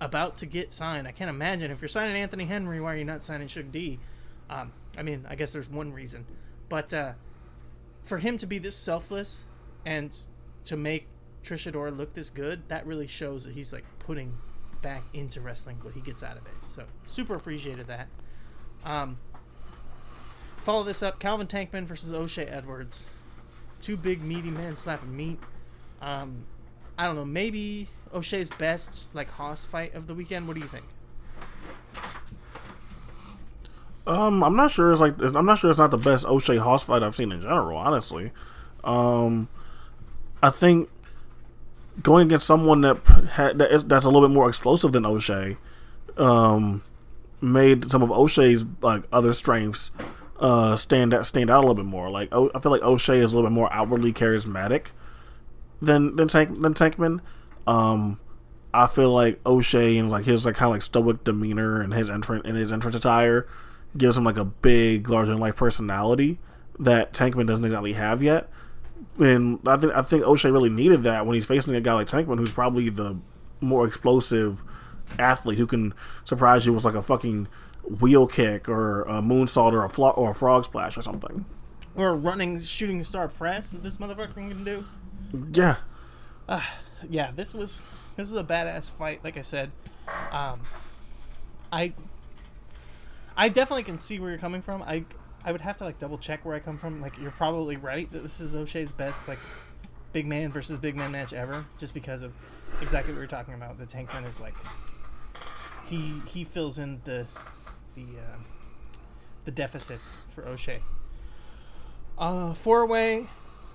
[0.00, 1.08] about to get signed.
[1.08, 3.98] I can't imagine if you're signing Anthony Henry, why are you not signing Shug D?
[4.50, 6.26] Um, I mean, I guess there's one reason,
[6.68, 7.12] but uh,
[8.02, 9.44] for him to be this selfless
[9.84, 10.16] and
[10.64, 11.06] to make
[11.48, 14.36] Trish Adora look this good, that really shows that he's like putting
[14.82, 16.52] back into wrestling what he gets out of it.
[16.68, 18.08] So super appreciated that.
[18.84, 19.18] Um,
[20.58, 23.08] follow this up: Calvin Tankman versus O'Shay Edwards.
[23.80, 25.38] Two big meaty men slapping meat.
[26.02, 26.44] Um,
[26.98, 27.24] I don't know.
[27.24, 30.46] Maybe O'Shay's best like Hoss fight of the weekend.
[30.48, 30.84] What do you think?
[34.06, 34.90] Um, I'm not sure.
[34.90, 37.42] It's like I'm not sure it's not the best O'Shay Hoss fight I've seen in
[37.42, 37.76] general.
[37.76, 38.32] Honestly,
[38.84, 39.48] um,
[40.42, 40.88] I think
[42.02, 42.98] going against someone that
[43.32, 45.56] had that is, that's a little bit more explosive than O'Shay,
[46.16, 46.82] um,
[47.40, 49.90] made some of O'Shay's like other strengths
[50.40, 52.10] uh stand out stand out a little bit more.
[52.10, 54.88] Like o- I feel like O'Shay is a little bit more outwardly charismatic
[55.82, 57.20] than than Tank than Tankman.
[57.66, 58.20] Um,
[58.72, 62.08] I feel like O'Shay and like his like kind of like stoic demeanor and his
[62.08, 63.46] entrance and his entrance attire
[63.96, 66.38] gives him like a big, larger than life personality
[66.78, 68.48] that Tankman doesn't exactly have yet.
[69.18, 72.06] And I think I think O'Shay really needed that when he's facing a guy like
[72.06, 73.16] Tankman, who's probably the
[73.60, 74.62] more explosive
[75.18, 77.48] athlete who can surprise you with like a fucking
[78.00, 81.44] wheel kick or a moonsault or a flo- or a frog splash or something.
[81.96, 84.84] Or a running shooting star press that this motherfucker can do.
[85.52, 85.76] Yeah,
[87.08, 87.82] yeah, this was
[88.16, 89.22] this was a badass fight.
[89.24, 89.70] Like I said,
[90.30, 90.60] um,
[91.72, 91.92] I
[93.36, 94.82] I definitely can see where you're coming from.
[94.82, 95.04] I
[95.48, 97.00] I would have to like double check where I come from.
[97.00, 99.38] Like you're probably right that this is O'Shay's best like
[100.12, 102.34] big man versus big man match ever, just because of
[102.82, 103.78] exactly what we are talking about.
[103.78, 104.54] The Tankman is like
[105.88, 107.26] he he fills in the
[107.94, 108.36] the uh,
[109.46, 110.82] the deficits for O'Shay.
[112.18, 113.28] Uh, four way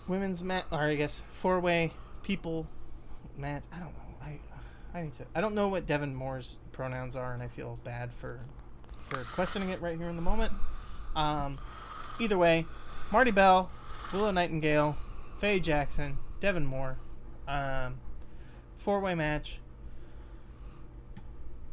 [0.08, 2.68] women's match, or I guess four way people
[3.36, 3.64] match.
[3.74, 4.16] I don't know.
[4.22, 4.40] I
[4.94, 5.26] I need to.
[5.34, 8.42] I don't know what Devin Moore's pronouns are, and I feel bad for
[9.00, 10.52] for questioning it right here in the moment.
[11.16, 11.58] Um,
[12.20, 12.66] either way,
[13.12, 13.70] Marti Belle,
[14.12, 14.98] Willow Nightingale,
[15.38, 16.98] Faye Jackson, Devin Moore,
[17.48, 17.96] um,
[18.78, 19.60] four way match.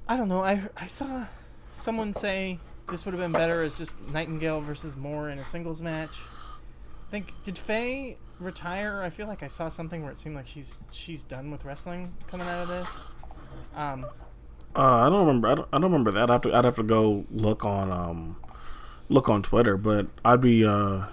[0.09, 0.43] I don't know.
[0.43, 1.27] I I saw
[1.75, 2.59] someone say
[2.91, 6.19] this would have been better as just Nightingale versus Moore in a singles match.
[7.09, 9.03] I think did Faye retire?
[9.03, 12.15] I feel like I saw something where it seemed like she's she's done with wrestling
[12.27, 13.03] coming out of this.
[13.75, 14.07] Um,
[14.77, 15.49] uh, I don't remember.
[15.49, 16.31] I don't, I don't remember that.
[16.31, 18.37] I'd have, to, I'd have to go look on um
[19.11, 21.07] look on Twitter, but I'd be uh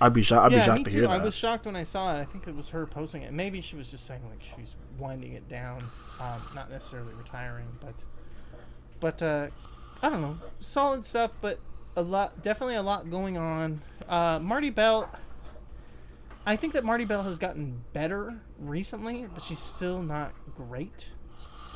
[0.00, 0.46] I'd be shocked.
[0.46, 2.20] I'd be yeah, shocked me to hear I was shocked when I saw it.
[2.20, 3.32] I think it was her posting it.
[3.34, 5.84] Maybe she was just saying like she's winding it down,
[6.18, 7.94] um, not necessarily retiring, but
[8.98, 9.48] but uh,
[10.02, 11.58] I don't know, solid stuff, but
[11.96, 13.82] a lot, definitely a lot going on.
[14.08, 15.10] Uh, Marti Belle,
[16.46, 21.10] I think that Marti Belle has gotten better recently, but she's still not great.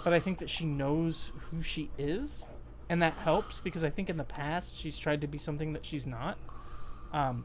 [0.03, 2.47] But I think that she knows who she is,
[2.89, 5.85] and that helps because I think in the past she's tried to be something that
[5.85, 6.39] she's not.
[7.13, 7.45] Um,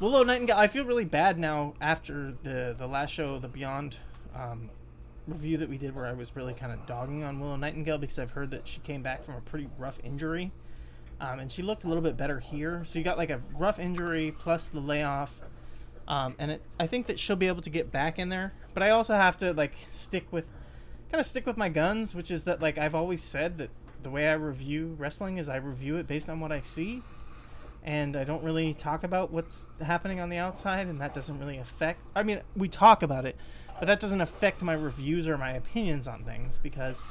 [0.00, 0.56] Willow Nightingale.
[0.56, 3.98] I feel really bad now after the the last show, the Beyond
[4.34, 4.70] um,
[5.26, 8.18] review that we did, where I was really kind of dogging on Willow Nightingale because
[8.18, 10.52] I've heard that she came back from a pretty rough injury,
[11.20, 12.82] um, and she looked a little bit better here.
[12.84, 15.38] So you got like a rough injury plus the layoff,
[16.08, 18.54] um, and it, I think that she'll be able to get back in there.
[18.72, 20.46] But I also have to like stick with,
[21.10, 23.70] kind of stick with my guns, which is that like I've always said that
[24.02, 27.02] the way I review wrestling is I review it based on what I see
[27.82, 31.56] and I don't really talk about what's happening on the outside, and that doesn't really
[31.58, 32.00] affect.
[32.14, 33.36] I mean, we talk about it,
[33.78, 37.02] but that doesn't affect my reviews or my opinions on things because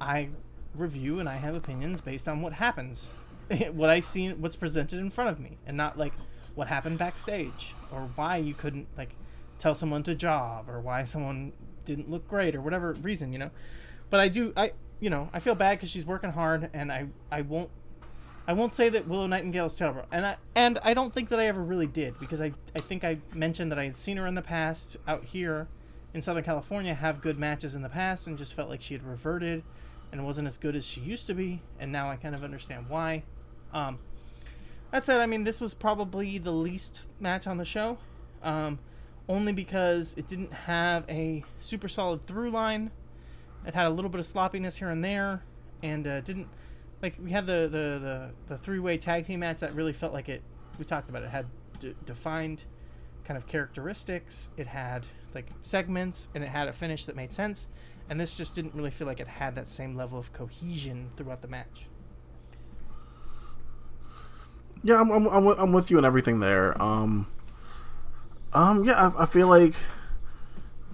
[0.00, 0.28] I
[0.74, 3.10] review and I have opinions based on what happens,
[3.72, 6.12] what I see, what's presented in front of me, and not like
[6.54, 9.14] what happened backstage or why you couldn't like
[9.58, 11.52] tell someone to job or why someone
[11.84, 13.50] didn't look great or whatever reason, you know.
[14.10, 17.08] But I do, I you know, I feel bad because she's working hard, and I
[17.30, 17.70] I won't
[18.46, 21.38] I won't say that Willow Nightingale is terrible, and I and I don't think that
[21.38, 24.26] I ever really did because I I think I mentioned that I had seen her
[24.26, 25.68] in the past out here
[26.14, 29.02] in Southern California have good matches in the past and just felt like she had
[29.02, 29.62] reverted
[30.10, 32.86] and wasn't as good as she used to be, and now I kind of understand
[32.88, 33.24] why.
[33.74, 33.98] Um,
[34.90, 37.98] that said, I mean this was probably the least match on the show,
[38.42, 38.78] um,
[39.28, 42.90] only because it didn't have a super solid through line.
[43.68, 45.42] It had a little bit of sloppiness here and there.
[45.82, 46.48] and uh, didn't
[47.02, 50.14] like we had the the the, the three way tag team match that really felt
[50.14, 50.42] like it.
[50.78, 51.46] We talked about it, it had
[51.78, 52.64] d- defined
[53.24, 54.48] kind of characteristics.
[54.56, 57.68] It had like segments, and it had a finish that made sense.
[58.08, 61.42] And this just didn't really feel like it had that same level of cohesion throughout
[61.42, 61.88] the match.
[64.82, 66.80] Yeah, I'm, I'm, I'm, with, you on everything there.
[66.80, 67.26] Um,
[68.54, 69.74] um, yeah, I, I feel like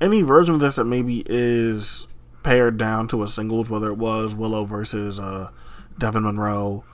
[0.00, 2.08] any version of this that maybe is
[2.44, 5.50] pared down to a singles, whether it was Willow versus uh,
[5.98, 6.84] Devin Monroe,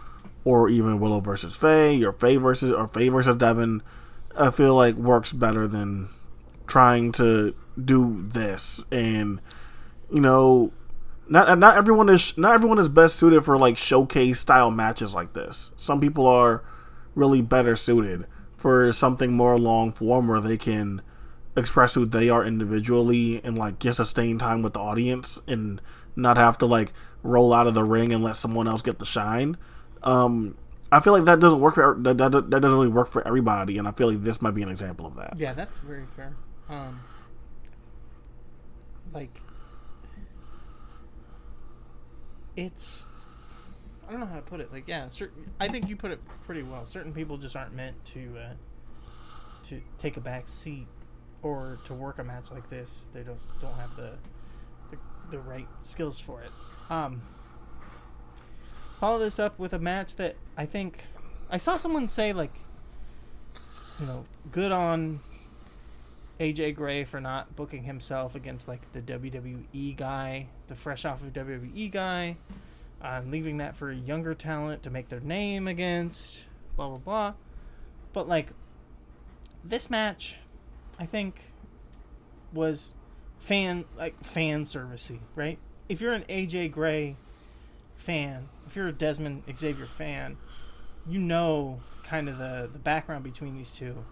[0.44, 3.82] or even Willow versus Faye, or Faye versus or Faye versus Devin,
[4.34, 6.08] I feel like works better than
[6.66, 8.86] trying to do this.
[8.90, 9.40] And
[10.10, 10.72] you know,
[11.28, 15.34] not not everyone is not everyone is best suited for like showcase style matches like
[15.34, 15.72] this.
[15.76, 16.62] Some people are
[17.14, 18.24] really better suited
[18.56, 21.02] for something more long form where they can
[21.56, 25.80] express who they are individually and like get sustained time with the audience and
[26.16, 29.06] not have to like roll out of the ring and let someone else get the
[29.06, 29.56] shine.
[30.02, 30.56] Um,
[30.92, 33.78] I feel like that doesn't work for that, that, that doesn't really work for everybody,
[33.78, 35.34] and I feel like this might be an example of that.
[35.38, 36.34] Yeah, that's very fair.
[36.68, 37.00] Um,
[39.12, 39.40] like,
[42.56, 43.04] it's
[44.08, 44.72] I don't know how to put it.
[44.72, 45.52] Like, yeah, certain.
[45.60, 46.84] I think you put it pretty well.
[46.84, 48.52] Certain people just aren't meant to uh,
[49.64, 50.88] to take a back seat
[51.42, 53.08] or to work a match like this.
[53.12, 54.12] They don't don't have the
[54.90, 54.98] the,
[55.30, 56.50] the right skills for it.
[56.90, 57.22] Um,
[58.98, 61.04] follow this up with a match that I think
[61.50, 62.52] I saw someone say like,
[63.98, 65.20] you know, good on
[66.38, 71.32] AJ Gray for not booking himself against like the WWE guy, the fresh off of
[71.32, 72.36] WWE guy
[73.02, 76.44] uh, leaving that for younger talent to make their name against,
[76.76, 77.34] blah blah blah.
[78.12, 78.48] But like
[79.64, 80.36] this match,
[81.00, 81.40] I think
[82.52, 82.94] was
[83.38, 85.58] fan like fan servicey, right?
[85.88, 87.16] If you're an AJ Gray
[87.96, 90.36] fan, if you're a Desmond Xavier fan,
[91.08, 94.04] you know kind of the the background between these two,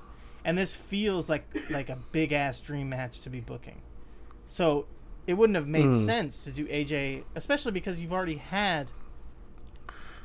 [0.45, 3.83] and this feels like like a big ass dream match to be booking.
[4.47, 4.87] So
[5.27, 6.07] it wouldn't have made mm.
[6.07, 8.89] sense to do AJ, especially because you've already had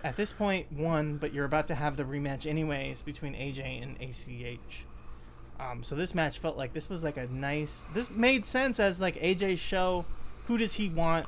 [0.02, 4.02] at this point one, but you're about to have the rematch anyways between AJ and
[4.02, 4.86] ACH.
[5.60, 7.86] Um, so this match felt like this was like a nice.
[7.94, 10.06] This made sense as like AJ's show.
[10.48, 11.28] Who does he want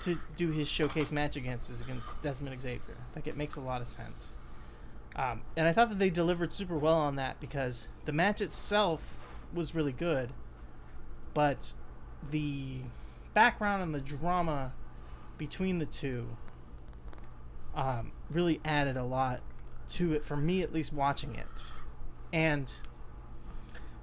[0.00, 1.70] to do his showcase match against?
[1.70, 2.96] Is against Desmond Xavier.
[3.14, 4.30] Like it makes a lot of sense.
[5.14, 9.18] Um, and I thought that they delivered super well on that because the match itself
[9.52, 10.30] was really good,
[11.34, 11.74] but
[12.30, 12.78] the
[13.34, 14.72] background and the drama
[15.36, 16.28] between the two
[17.74, 19.40] um, really added a lot
[19.90, 21.46] to it for me at least watching it
[22.32, 22.72] and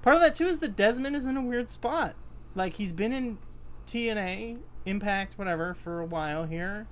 [0.02, 2.16] part of that too is that desmond is in a weird spot
[2.56, 3.38] like he's been in
[3.86, 6.88] tna impact whatever for a while here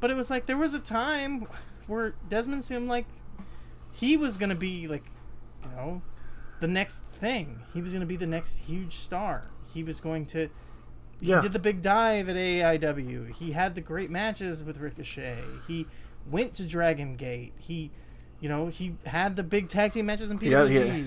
[0.00, 1.46] but it was like there was a time
[1.86, 3.06] where desmond seemed like
[3.92, 5.04] he was gonna be like
[5.62, 6.02] you know
[6.60, 9.42] the next thing he was gonna be the next huge star
[9.76, 10.48] he was going to.
[11.20, 11.40] He yeah.
[11.40, 13.34] did the big dive at AIW.
[13.34, 15.38] He had the great matches with Ricochet.
[15.66, 15.86] He
[16.28, 17.52] went to Dragon Gate.
[17.58, 17.90] He,
[18.40, 20.50] you know, he had the big tag team matches in PWG.
[20.50, 21.04] Yeah, yeah.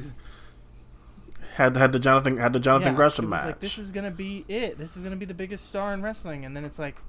[1.60, 3.45] Had had the Jonathan had the Jonathan yeah, Gresham match.
[3.48, 4.77] Like this is gonna be it.
[4.77, 7.02] This is gonna be the biggest star in wrestling, and then it's like,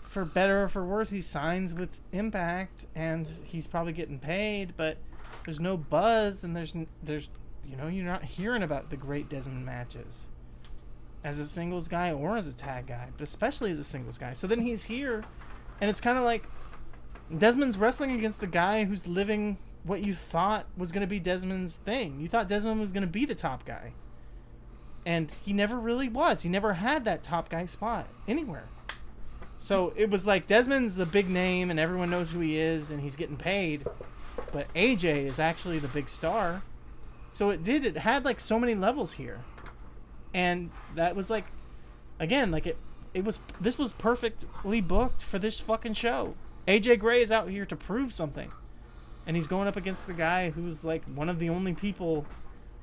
[0.00, 4.96] for better or for worse, he signs with Impact, and he's probably getting paid, but
[5.44, 7.28] there's no buzz, and there's there's
[7.62, 10.28] you know you're not hearing about the great Desmond matches
[11.22, 14.32] as a singles guy or as a tag guy, but especially as a singles guy.
[14.32, 15.24] So then he's here,
[15.78, 16.44] and it's kind of like
[17.36, 21.76] Desmond's wrestling against the guy who's living what you thought was going to be Desmond's
[21.76, 22.20] thing.
[22.20, 23.92] You thought Desmond was going to be the top guy.
[25.04, 26.42] And he never really was.
[26.42, 28.64] He never had that top guy spot anywhere.
[29.58, 33.00] So it was like Desmond's the big name and everyone knows who he is and
[33.00, 33.86] he's getting paid.
[34.52, 36.62] But AJ is actually the big star.
[37.32, 39.40] So it did, it had like so many levels here
[40.36, 41.46] and that was like
[42.20, 42.76] again like it
[43.14, 46.34] it was this was perfectly booked for this fucking show
[46.68, 48.52] aj gray is out here to prove something
[49.26, 52.26] and he's going up against the guy who's like one of the only people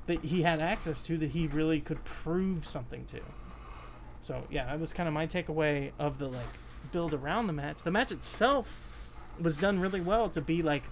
[0.06, 3.20] that he had access to that he really could prove something to
[4.20, 6.42] so yeah that was kind of my takeaway of the like
[6.92, 9.10] build around the match the match itself
[9.40, 10.84] was done really well to be like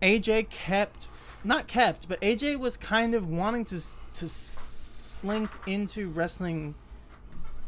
[0.00, 1.08] aj kept
[1.44, 3.80] not kept, but AJ was kind of wanting to
[4.14, 6.74] to slink into wrestling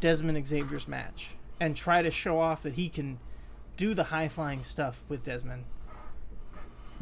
[0.00, 3.18] Desmond Xavier's match and try to show off that he can
[3.76, 5.64] do the high flying stuff with Desmond.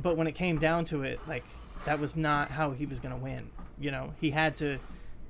[0.01, 1.45] But when it came down to it, like
[1.85, 3.51] that was not how he was going to win.
[3.79, 4.79] You know, he had to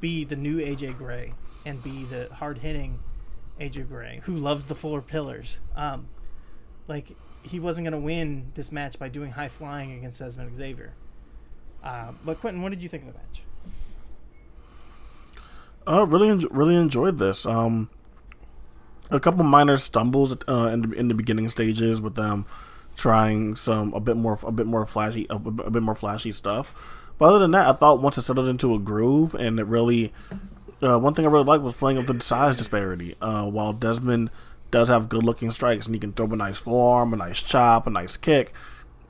[0.01, 1.33] be the new AJ Gray
[1.65, 3.01] and be the hard hitting
[3.61, 5.61] AJ Gray, who loves the four pillars.
[5.77, 6.09] Um,
[6.87, 10.95] like he wasn't gonna win this match by doing high flying against Desmond Xavier.
[11.83, 13.43] Uh, but Quentin, what did you think of the match?
[15.87, 17.47] Uh, really, en- really enjoyed this.
[17.47, 17.89] Um,
[19.11, 22.45] a couple minor stumbles uh, in the, in the beginning stages with them
[22.99, 26.75] trying some a bit more a bit more flashy a bit more flashy stuff.
[27.17, 30.13] But other than that, I thought once it settled into a groove and it really
[30.83, 33.17] uh, one thing I really liked was playing up the size disparity.
[33.21, 34.31] Uh, while Desmond
[34.71, 37.87] does have good looking strikes and he can throw a nice forearm, a nice chop,
[37.87, 38.53] a nice kick,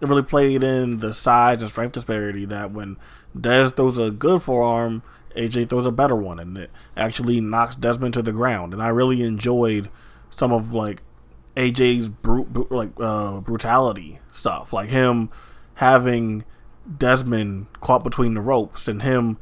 [0.00, 2.96] it really played in the size and strength disparity that when
[3.38, 5.02] Des throws a good forearm,
[5.36, 8.72] AJ throws a better one, and it actually knocks Desmond to the ground.
[8.72, 9.90] And I really enjoyed
[10.30, 11.02] some of like
[11.58, 15.28] AJ's brute, like uh, brutality stuff, like him
[15.74, 16.44] having
[16.96, 19.38] Desmond caught between the ropes and him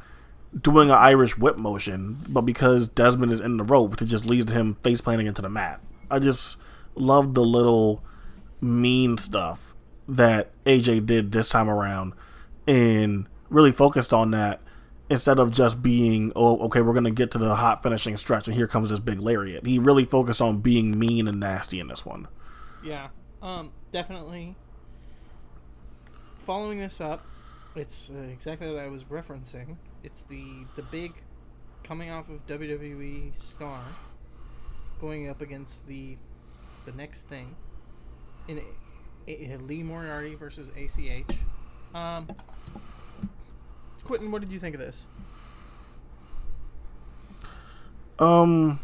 [0.59, 4.45] doing an Irish whip motion, but because Desmond is in the rope, it just leads
[4.45, 5.79] to him face planting into the mat.
[6.09, 6.57] I just
[6.95, 8.03] love the little
[8.59, 9.75] mean stuff
[10.07, 12.13] that AJ did this time around
[12.67, 14.59] and really focused on that
[15.09, 18.47] instead of just being, oh, okay, we're going to get to the hot finishing stretch
[18.47, 19.65] and here comes this big lariat.
[19.65, 22.27] He really focused on being mean and nasty in this one.
[22.83, 23.07] Yeah,
[23.41, 24.55] um, definitely.
[26.39, 27.25] Following this up,
[27.75, 29.77] it's uh, exactly what I was referencing.
[30.03, 31.13] It's the the big
[31.83, 33.81] coming off of WWE star
[34.99, 36.17] going up against the
[36.85, 37.55] the next thing
[38.47, 38.61] in
[39.27, 41.37] a, a, Lee Moriarty versus ACH.
[41.93, 42.29] Um,
[44.07, 45.05] Quentin, what did you think of this?
[48.17, 48.79] Um.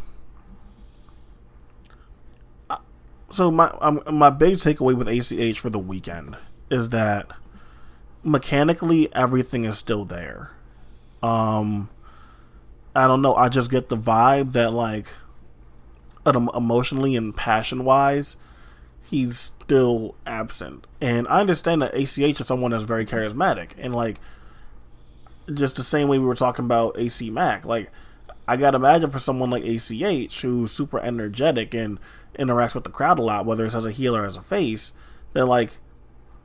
[3.31, 6.37] So my um, my big takeaway with ACH for the weekend
[6.69, 7.31] is that
[8.23, 10.51] mechanically everything is still there.
[11.23, 11.89] Um,
[12.95, 13.35] I don't know.
[13.35, 15.07] I just get the vibe that like,
[16.25, 18.37] emotionally and passion wise,
[19.01, 20.85] he's still absent.
[21.01, 24.19] And I understand that ACH is someone that's very charismatic and like,
[25.51, 27.65] just the same way we were talking about AC Mack.
[27.65, 27.91] Like,
[28.47, 31.99] I gotta imagine for someone like ACH who's super energetic and
[32.37, 34.93] interacts with the crowd a lot, whether it's as a heel or as a face,
[35.33, 35.77] that like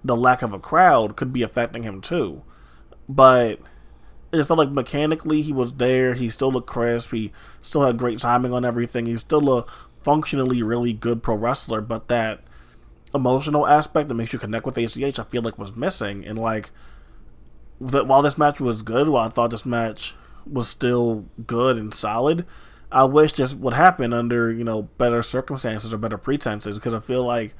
[0.04, 2.42] the lack of a crowd could be affecting him too.
[3.08, 3.60] But
[4.32, 6.14] it felt like mechanically he was there.
[6.14, 7.12] He still looked crisp.
[7.12, 9.06] He still had great timing on everything.
[9.06, 9.64] He's still a
[10.02, 12.42] functionally really good pro wrestler, but that
[13.14, 16.24] emotional aspect that makes you connect with ACH, I feel like was missing.
[16.26, 16.70] And like,
[17.80, 20.14] that while this match was good, while I thought this match
[20.50, 22.46] was still good and solid,
[22.90, 27.00] I wish this would happen under you know better circumstances or better pretenses because I
[27.00, 27.54] feel like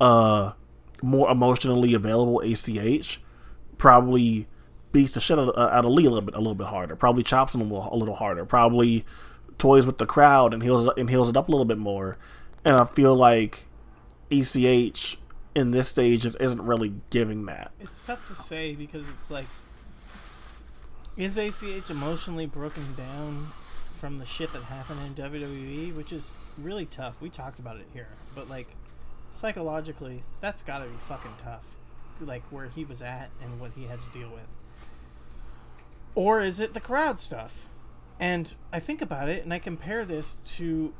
[0.00, 0.52] uh
[1.02, 3.20] more emotionally available ACH
[3.76, 4.46] probably
[4.92, 6.68] beats the shit out of, uh, out of Lee a little bit a little bit
[6.68, 6.94] harder.
[6.94, 8.44] Probably chops him a little, a little harder.
[8.44, 9.04] Probably
[9.58, 12.16] toys with the crowd and heals and heals it up a little bit more.
[12.64, 13.66] And I feel like
[14.30, 15.18] ACH
[15.54, 17.72] in this stage just isn't really giving that.
[17.80, 19.46] It's tough to say because it's like,
[21.16, 23.48] is ACH emotionally broken down
[23.98, 27.20] from the shit that happened in WWE, which is really tough.
[27.20, 28.68] We talked about it here, but like
[29.30, 31.64] psychologically, that's got to be fucking tough.
[32.20, 34.56] Like where he was at and what he had to deal with.
[36.14, 37.68] Or is it the crowd stuff?
[38.18, 40.94] And I think about it and I compare this to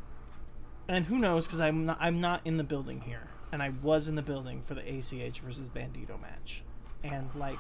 [0.89, 4.09] and who knows because I'm not I'm not in the building here and I was
[4.09, 6.65] in the building for the ACH versus Bandito match.
[7.05, 7.59] And like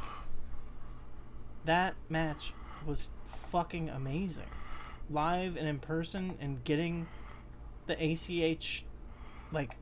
[1.67, 2.55] that match
[2.87, 4.51] was fucking amazing.
[5.11, 7.07] Live and in person and getting
[7.87, 8.85] the ACH
[9.53, 9.77] like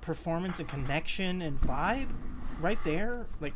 [0.00, 2.08] performance and connection and vibe
[2.60, 3.54] right there like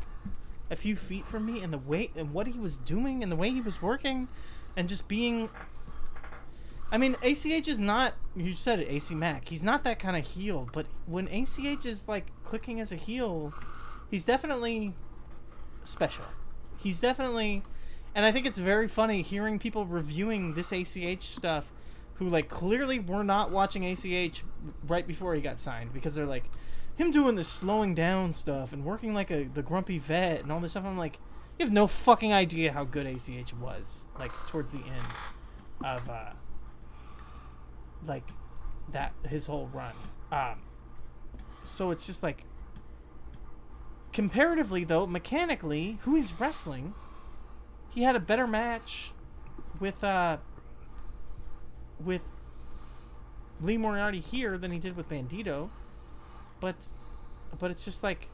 [0.69, 3.35] a few feet from me and the way and what he was doing and the
[3.35, 4.27] way he was working
[4.75, 5.49] and just being
[6.91, 8.15] I mean, ACH is not.
[8.35, 9.49] You said it, AC Mack.
[9.49, 10.67] He's not that kind of heel.
[10.73, 13.53] But when ACH is like clicking as a heel,
[14.09, 14.93] he's definitely
[15.83, 16.25] special.
[16.77, 17.63] He's definitely,
[18.15, 21.71] and I think it's very funny hearing people reviewing this ACH stuff,
[22.15, 24.43] who like clearly were not watching ACH
[24.87, 26.45] right before he got signed because they're like,
[26.95, 30.59] him doing this slowing down stuff and working like a the grumpy vet and all
[30.59, 30.85] this stuff.
[30.85, 31.19] I'm like,
[31.57, 35.05] you have no fucking idea how good ACH was like towards the end
[35.85, 36.09] of.
[36.09, 36.31] uh
[38.05, 38.23] like
[38.91, 39.93] that his whole run.
[40.31, 40.61] Um,
[41.63, 42.43] so it's just like
[44.13, 46.93] comparatively though, mechanically, who he's wrestling,
[47.89, 49.11] he had a better match
[49.79, 50.37] with uh
[52.03, 52.27] with
[53.61, 55.69] Lee Moriarty here than he did with Bandito.
[56.59, 56.89] But
[57.59, 58.27] but it's just like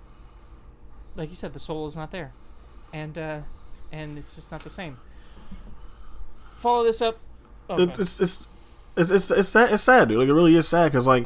[1.16, 2.34] like you said, the soul is not there.
[2.94, 3.40] And uh
[3.92, 4.98] and it's just not the same.
[6.60, 7.20] Follow this up.
[7.70, 8.48] Oh, It, it's, it's
[8.98, 9.72] it's it's it's sad.
[9.72, 10.20] It's sad, dude.
[10.20, 11.24] Like it really is sad because like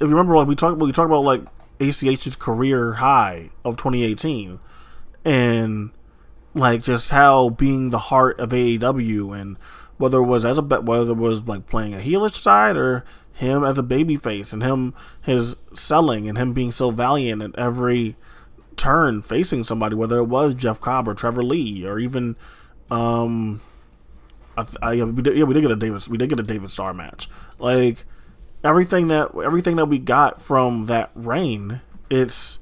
[0.00, 1.42] if you remember, like we talked we talked about like
[1.80, 4.58] ACH's career high of 2018,
[5.24, 5.90] and
[6.54, 9.56] like just how being the heart of AEW and
[9.96, 13.04] whether it was as a whether it was like playing a heelish side or
[13.34, 18.16] him as a babyface and him his selling and him being so valiant at every
[18.76, 22.36] turn facing somebody, whether it was Jeff Cobb or Trevor Lee or even
[22.90, 23.60] um
[24.58, 26.42] I, I, yeah, we did, yeah, we did get a David, we did get a
[26.42, 27.28] David Starr match.
[27.58, 28.04] Like
[28.64, 31.80] everything that everything that we got from that reign,
[32.10, 32.58] it's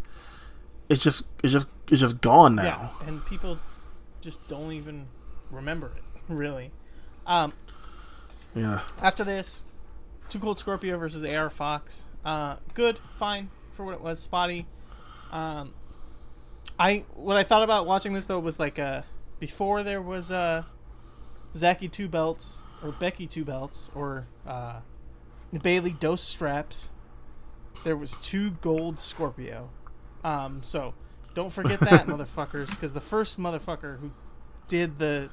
[0.88, 2.92] it's just it's just it's just gone now.
[3.00, 3.58] Yeah, and people
[4.20, 5.06] just don't even
[5.50, 6.70] remember it really.
[7.26, 7.52] Um,
[8.54, 8.80] yeah.
[9.00, 9.64] After this,
[10.28, 12.04] Too Cold Scorpio versus AR Fox.
[12.24, 14.20] Uh, good, fine for what it was.
[14.20, 14.66] Spotty.
[15.30, 15.74] Um,
[16.78, 19.02] I what I thought about watching this though was like uh
[19.38, 20.64] before there was uh
[21.56, 24.80] Zachy two belts or Becky two belts or uh,
[25.62, 26.92] Bayley dose straps.
[27.84, 29.70] There was two gold Scorpio.
[30.24, 30.94] Um, so
[31.34, 34.10] don't forget that, motherfuckers, because the first motherfucker who
[34.68, 35.30] did the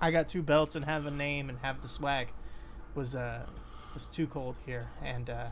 [0.00, 2.28] I got two belts and have a name and have the swag
[2.94, 3.46] was uh
[3.94, 5.48] was too cold here and uh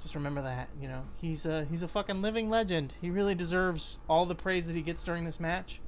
[0.00, 3.98] just remember that you know he's a he's a fucking living legend he really deserves
[4.08, 5.80] all the praise that he gets during this match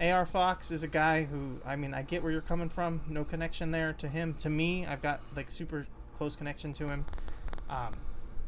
[0.00, 3.02] AR Fox is a guy who I mean I get where you're coming from.
[3.08, 4.34] No connection there to him.
[4.40, 5.86] To me, I've got like super
[6.18, 7.04] close connection to him,
[7.68, 7.94] um,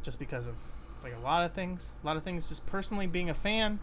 [0.03, 0.55] just because of
[1.03, 1.93] like a lot of things.
[2.03, 2.49] A lot of things.
[2.49, 3.79] Just personally being a fan,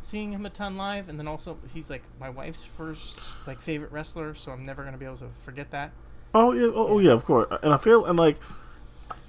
[0.00, 3.92] seeing him a ton live, and then also he's like my wife's first like favorite
[3.92, 5.92] wrestler, so I'm never gonna be able to forget that.
[6.34, 7.48] Oh yeah, oh, oh yeah, of course.
[7.62, 8.36] And I feel and like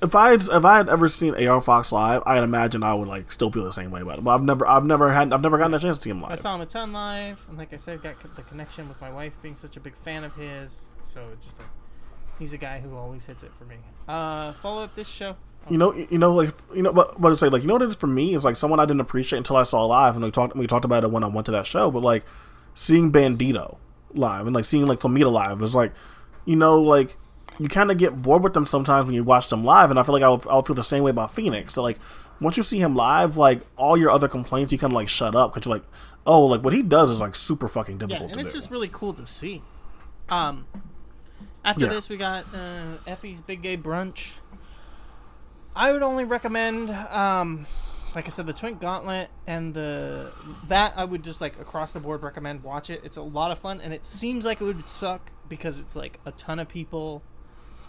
[0.01, 3.07] if I had if I had ever seen AR Fox live, I'd imagine I would
[3.07, 4.23] like still feel the same way about it.
[4.23, 6.31] But I've never I've never had I've never gotten a chance to see him live.
[6.31, 9.11] I saw him a ton live, and like I said, got the connection with my
[9.11, 10.87] wife being such a big fan of his.
[11.03, 11.69] So it's just like
[12.37, 13.77] he's a guy who always hits it for me.
[14.07, 15.35] Uh, follow up this show.
[15.65, 15.71] Oh.
[15.71, 17.89] You know, you know, like you know, but but say like you know what it
[17.89, 20.31] is for me is like someone I didn't appreciate until I saw live, and we
[20.31, 21.89] talked we talked about it when I went to that show.
[21.89, 22.23] But like
[22.75, 23.77] seeing Bandito
[24.13, 25.91] live and like seeing like Flamita live is like,
[26.45, 27.17] you know, like
[27.59, 30.03] you kind of get bored with them sometimes when you watch them live, and I
[30.03, 31.73] feel like I'll, I'll feel the same way about Phoenix.
[31.73, 31.97] So like
[32.39, 35.35] once you see him live, like all your other complaints, you kind of like shut
[35.35, 35.87] up because you're like,
[36.25, 38.29] oh, like what he does is like super fucking difficult.
[38.29, 38.59] Yeah, and it's do.
[38.59, 39.63] just really cool to see.
[40.29, 40.67] Um,
[41.63, 41.91] after yeah.
[41.91, 44.39] this, we got uh, Effy's Big Gay Brunch.
[45.75, 47.67] I would only recommend, um,
[48.15, 50.31] like I said, the Twink Gauntlet and the
[50.67, 53.01] that I would just like across the board recommend watch it.
[53.03, 56.19] It's a lot of fun, and it seems like it would suck because it's like
[56.25, 57.23] a ton of people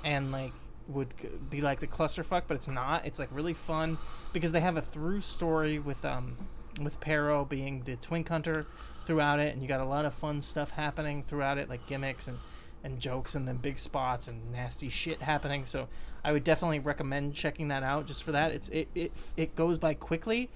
[0.05, 0.53] and like
[0.89, 1.15] would
[1.51, 3.05] be like the clusterfuck, but it's not.
[3.07, 3.99] It's like really fun
[4.33, 6.37] because they have a through story with um
[6.83, 8.67] with Pero being the twink hunter
[9.07, 12.29] throughout it, and you got a lot of fun stuff happening throughout it, like gimmicks
[12.29, 12.39] and
[12.85, 15.67] and jokes and then big spots and nasty shit happening.
[15.67, 15.89] So
[16.25, 18.53] I would definitely recommend checking that out just for that.
[18.53, 20.51] It's it it it goes by quickly.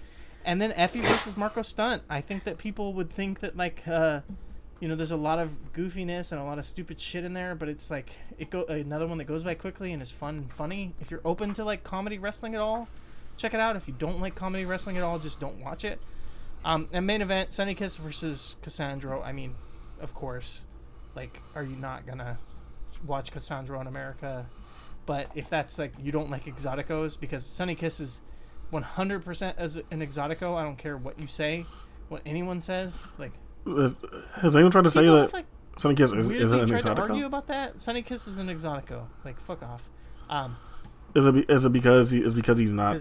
[0.44, 2.02] And then Effy versus Marco Stunt.
[2.10, 4.20] I think that people would think that like uh
[4.82, 7.54] you know, there's a lot of goofiness and a lot of stupid shit in there,
[7.54, 10.52] but it's like it go another one that goes by quickly and is fun and
[10.52, 10.92] funny.
[11.00, 12.88] If you're open to like comedy wrestling at all,
[13.36, 13.76] check it out.
[13.76, 16.00] If you don't like comedy wrestling at all, just don't watch it.
[16.64, 19.22] Um, and main event: Sonny Kiss versus Cassandro.
[19.22, 19.54] I mean,
[20.00, 20.62] of course,
[21.14, 22.38] like, are you not gonna
[23.06, 24.46] watch Cassandro in America?
[25.06, 28.20] But if that's like you don't like exoticos, because Sonny Kiss is
[28.72, 30.56] 100% as an exotico.
[30.56, 31.66] I don't care what you say,
[32.08, 33.04] what anyone says.
[33.16, 33.30] Like
[33.64, 36.96] has anyone tried to say that like, Sonny Kiss is, isn't an exotico?
[36.96, 37.80] To argue about that.
[37.80, 39.06] Sonny Kiss is an exotico.
[39.24, 39.88] Like fuck off.
[40.28, 40.56] Um,
[41.14, 43.00] is it is it because he is because he's not?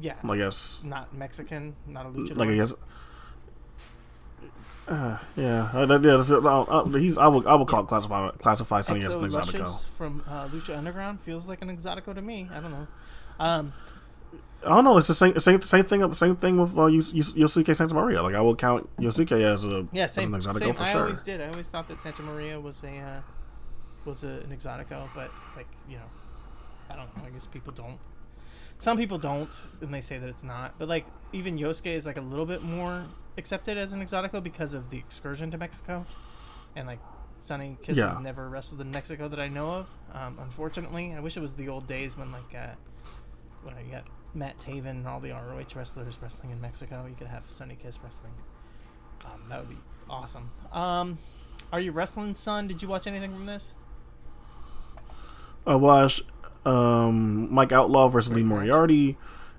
[0.00, 0.14] Yeah.
[0.22, 2.36] I guess not Mexican, not a luchador.
[2.36, 2.74] Like I guess.
[4.88, 6.14] Uh, yeah, uh, yeah.
[6.14, 7.16] Uh, he's.
[7.16, 7.46] I would.
[7.46, 9.86] I would call classify classify Sonny as an exotico.
[9.96, 12.48] From uh, Lucha Underground feels like an exotico to me.
[12.52, 12.86] I don't know.
[13.38, 13.72] Um,
[14.64, 14.96] I don't know.
[14.96, 16.14] It's the same same same thing.
[16.14, 18.22] Same thing with uh, Yosuke Santa Maria.
[18.22, 20.34] Like I will count Yosuke as a yeah same.
[20.34, 20.72] As an same.
[20.72, 21.02] for I sure.
[21.02, 21.40] always did.
[21.40, 23.20] I always thought that Santa Maria was a uh,
[24.04, 26.10] was a, an exotico, but like you know,
[26.88, 27.24] I don't know.
[27.26, 27.98] I guess people don't.
[28.78, 29.50] Some people don't,
[29.80, 30.78] and they say that it's not.
[30.78, 33.04] But like even Yosuke is like a little bit more
[33.36, 36.06] accepted as an exotico because of the excursion to Mexico,
[36.76, 37.00] and like
[37.40, 38.10] Sonny Kiss yeah.
[38.10, 39.86] has never wrestled in Mexico that I know of.
[40.12, 42.74] Um, unfortunately, I wish it was the old days when like uh,
[43.64, 44.04] when I got
[44.34, 47.04] Matt Taven and all the ROH wrestlers wrestling in Mexico.
[47.08, 48.32] You could have Sonny Kiss wrestling.
[49.24, 49.76] Um, that would be
[50.08, 50.50] awesome.
[50.72, 51.18] Um,
[51.72, 52.66] are you wrestling, son?
[52.66, 53.74] Did you watch anything from this?
[55.66, 56.22] I watched
[56.64, 59.16] um, Mike Outlaw versus Lee Moriarty,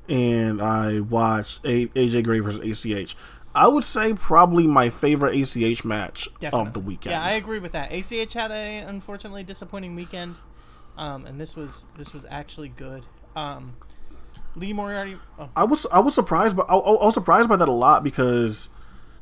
[0.09, 3.15] and I watched A- AJ Gray versus ACH.
[3.55, 6.67] I would say probably my favorite ACH match Definitely.
[6.67, 7.11] of the weekend.
[7.11, 7.91] Yeah, I agree with that.
[7.93, 10.35] ACH had a unfortunately disappointing weekend.
[10.97, 13.03] um, and this was this was actually good.
[13.35, 13.75] Um,
[14.55, 15.17] Lee Moriarty.
[15.39, 18.03] Oh, I was I was surprised, but I, I was surprised by that a lot
[18.03, 18.69] because,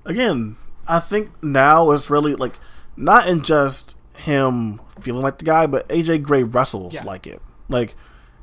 [0.05, 2.59] again, I think now it's really like
[2.97, 7.03] not in just him feeling like the guy, but AJ Gray wrestles Yeah.
[7.03, 7.41] like it.
[7.69, 7.95] Like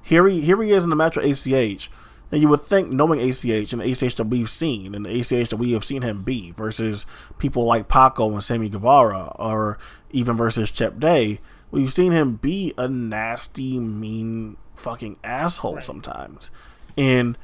[0.02, 1.90] here he here he is in the match with ACH,
[2.32, 5.50] and you would think knowing ACH and the ACH that we've seen and the ACH
[5.50, 7.04] that we have seen him be versus
[7.38, 9.78] people like Paco and Sammy Guevara or
[10.10, 11.40] even versus Chep Day,
[11.70, 15.84] we've seen him be a nasty, mean fucking asshole Right.
[15.84, 16.50] sometimes.
[16.98, 17.38] And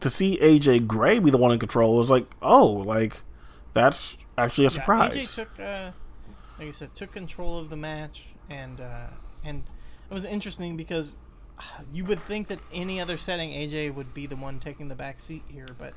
[0.00, 3.22] to see AJ Gray be the one in control was like, oh, like
[3.72, 5.16] that's actually a yeah, surprise.
[5.16, 5.90] AJ took, uh,
[6.58, 9.06] like I said, took control of the match, and uh,
[9.42, 9.64] and
[10.10, 11.18] it was interesting because
[11.92, 15.20] you would think that any other setting AJ would be the one taking the back
[15.20, 15.94] seat here, but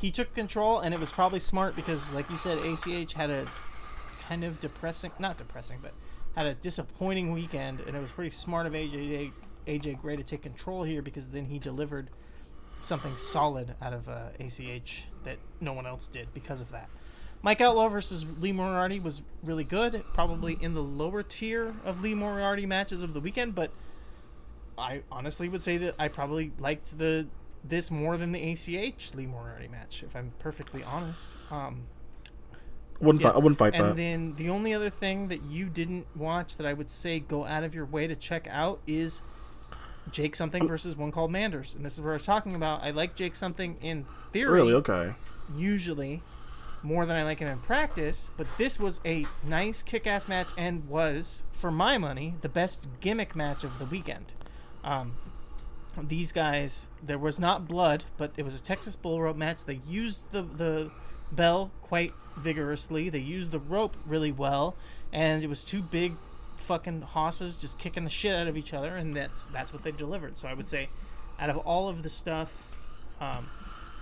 [0.00, 3.46] he took control, and it was probably smart because, like you said, ACH had a
[4.26, 5.92] kind of depressing, not depressing, but
[6.34, 9.30] had a disappointing weekend, and it was pretty smart of AJ
[9.66, 12.10] AJ Gray to take control here because then he delivered
[12.80, 16.88] something solid out of uh, ACH that no one else did because of that.
[17.42, 22.14] Mike Outlaw versus Lee Moriarty was really good, probably in the lower tier of Lee
[22.14, 23.70] Moriarty matches of the weekend, but
[24.76, 27.26] I honestly would say that I probably liked the
[27.62, 31.30] this more than the ACH Lee Moriarty match, if I'm perfectly honest.
[31.50, 31.86] Um,
[33.00, 33.28] wouldn't yeah.
[33.28, 33.96] fight, I wouldn't fight and that.
[33.96, 37.64] then the only other thing that you didn't watch that I would say go out
[37.64, 39.22] of your way to check out is
[40.10, 42.82] Jake something versus one called Manders, and this is what I was talking about.
[42.82, 44.74] I like Jake something in theory, really?
[44.74, 45.14] Okay.
[45.56, 46.22] usually
[46.82, 50.88] more than I like him in practice, but this was a nice kick-ass match and
[50.88, 54.26] was, for my money, the best gimmick match of the weekend.
[54.82, 55.12] Um,
[56.00, 59.64] these guys, there was not blood, but it was a Texas bull rope match.
[59.64, 60.90] They used the the
[61.30, 63.10] bell quite vigorously.
[63.10, 64.74] They used the rope really well,
[65.12, 66.14] and it was two big
[66.60, 69.92] fucking hosses just kicking the shit out of each other, and that's that's what they
[69.92, 70.38] delivered.
[70.38, 70.88] So I would say,
[71.38, 72.68] out of all of the stuff
[73.20, 73.48] um,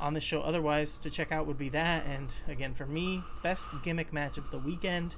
[0.01, 2.05] on the show, otherwise to check out would be that.
[2.07, 5.15] And again, for me, best gimmick match of the weekend.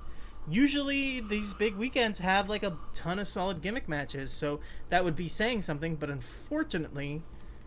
[0.49, 5.17] Usually these big weekends have like a ton of solid gimmick matches, so that would
[5.17, 5.97] be saying something.
[5.97, 7.23] But unfortunately,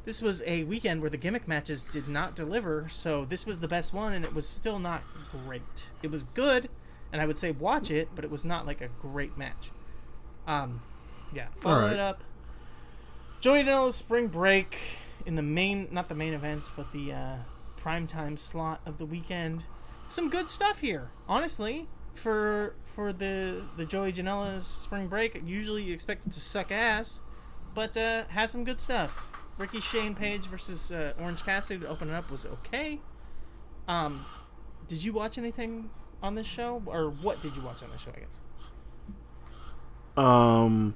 [0.05, 2.87] this was a weekend where the gimmick matches did not deliver.
[2.89, 5.85] So this was the best one, and it was still not great.
[6.01, 6.69] It was good,
[7.13, 9.69] and I would say watch it, but it was not like a great match.
[10.47, 10.81] Um,
[11.31, 11.93] yeah, follow Alright.
[11.93, 12.23] it up.
[13.39, 14.77] Joey Janela's Spring Break
[15.25, 17.35] in the main, not the main event, but the uh,
[17.79, 19.63] primetime slot of the weekend.
[20.07, 21.87] Some good stuff here, honestly.
[22.15, 27.19] For for the the Joey Janela's Spring Break, usually you expect it to suck ass,
[27.75, 29.27] but uh, had some good stuff.
[29.57, 32.99] Ricky Shane Page versus uh, Orange Cassidy to open it up was okay.
[33.87, 34.25] Um,
[34.87, 35.89] did you watch anything
[36.23, 38.11] on this show, or what did you watch on this show?
[38.15, 38.39] I guess.
[40.15, 40.95] Um,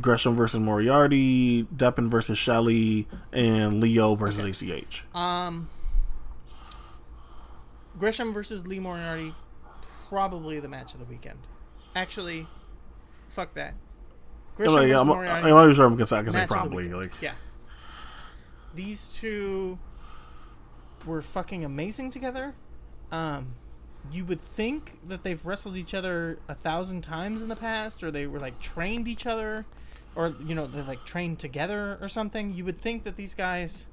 [0.00, 5.04] Gresham versus Moriarty, Deppen versus Shelley, and Leo versus ACH.
[5.14, 5.70] Um,
[7.98, 9.34] Gresham versus Lee Moriarty,
[10.08, 11.38] probably the match of the weekend.
[11.94, 12.46] Actually,
[13.28, 13.74] fuck that.
[13.74, 15.48] I'm, Gresham like, versus I'm, Moriarty.
[15.48, 16.88] I'm not sure I'm gonna say, I can say match of the probably.
[16.88, 17.32] Like, yeah.
[18.74, 19.78] These two
[21.06, 22.54] were fucking amazing together.
[23.12, 23.54] Um,
[24.12, 28.10] you would think that they've wrestled each other a thousand times in the past, or
[28.10, 29.64] they were like trained each other,
[30.14, 32.54] or you know they like trained together or something.
[32.54, 33.86] You would think that these guys,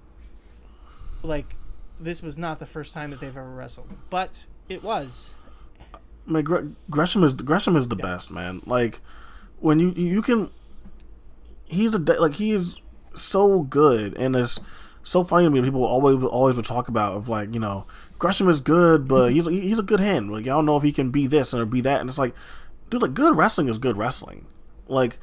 [1.21, 1.55] like,
[1.99, 5.33] this was not the first time that they've ever wrestled, but it was.
[6.27, 8.61] I mean, Gre- Gresham is Gresham is the best man.
[8.65, 9.01] Like
[9.59, 10.49] when you you can,
[11.65, 12.79] he's a de- like he is
[13.15, 14.59] so good and it's
[15.03, 15.61] so funny to me.
[15.61, 17.85] People always always would talk about of like you know
[18.23, 20.31] Gresham is good, but he's he's a good hand.
[20.31, 22.33] Like I don't know if he can be this or be that, and it's like,
[22.89, 24.45] dude, like good wrestling is good wrestling.
[24.87, 25.19] Like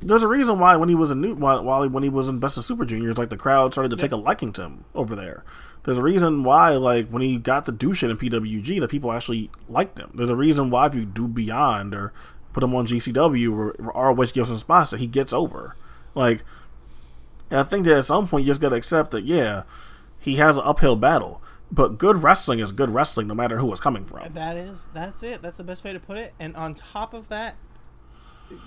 [0.00, 2.26] there's a reason why when he was a new while, while he, when he was
[2.26, 4.86] in Best of Super Juniors, like the crowd started to take a liking to him
[4.94, 5.44] over there.
[5.84, 9.12] There's a reason why, like when he got to do shit in PWG, that people
[9.12, 10.10] actually liked him.
[10.14, 12.14] There's a reason why if you do Beyond or
[12.54, 15.76] put him on GCW or, or ROH gives him spots that he gets over.
[16.14, 16.44] Like,
[17.50, 19.64] I think that at some point you just got to accept that yeah,
[20.18, 23.80] he has an uphill battle, but good wrestling is good wrestling no matter who it's
[23.80, 24.32] coming from.
[24.32, 25.42] That is, that's it.
[25.42, 26.34] That's the best way to put it.
[26.38, 27.56] And on top of that,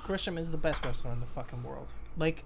[0.04, 1.88] Gresham is the best wrestler in the fucking world.
[2.18, 2.44] Like,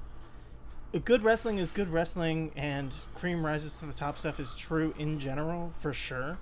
[1.04, 5.20] good wrestling is good wrestling, and cream rises to the top stuff is true in
[5.20, 6.38] general, for sure.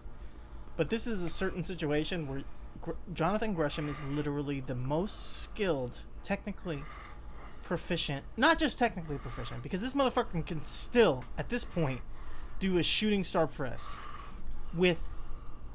[0.77, 2.43] But this is a certain situation where
[2.81, 6.83] Gr- Jonathan Gresham is literally the most skilled, technically
[7.63, 12.01] proficient, not just technically proficient, because this motherfucker can still, at this point,
[12.59, 13.97] do a shooting star press
[14.73, 15.01] with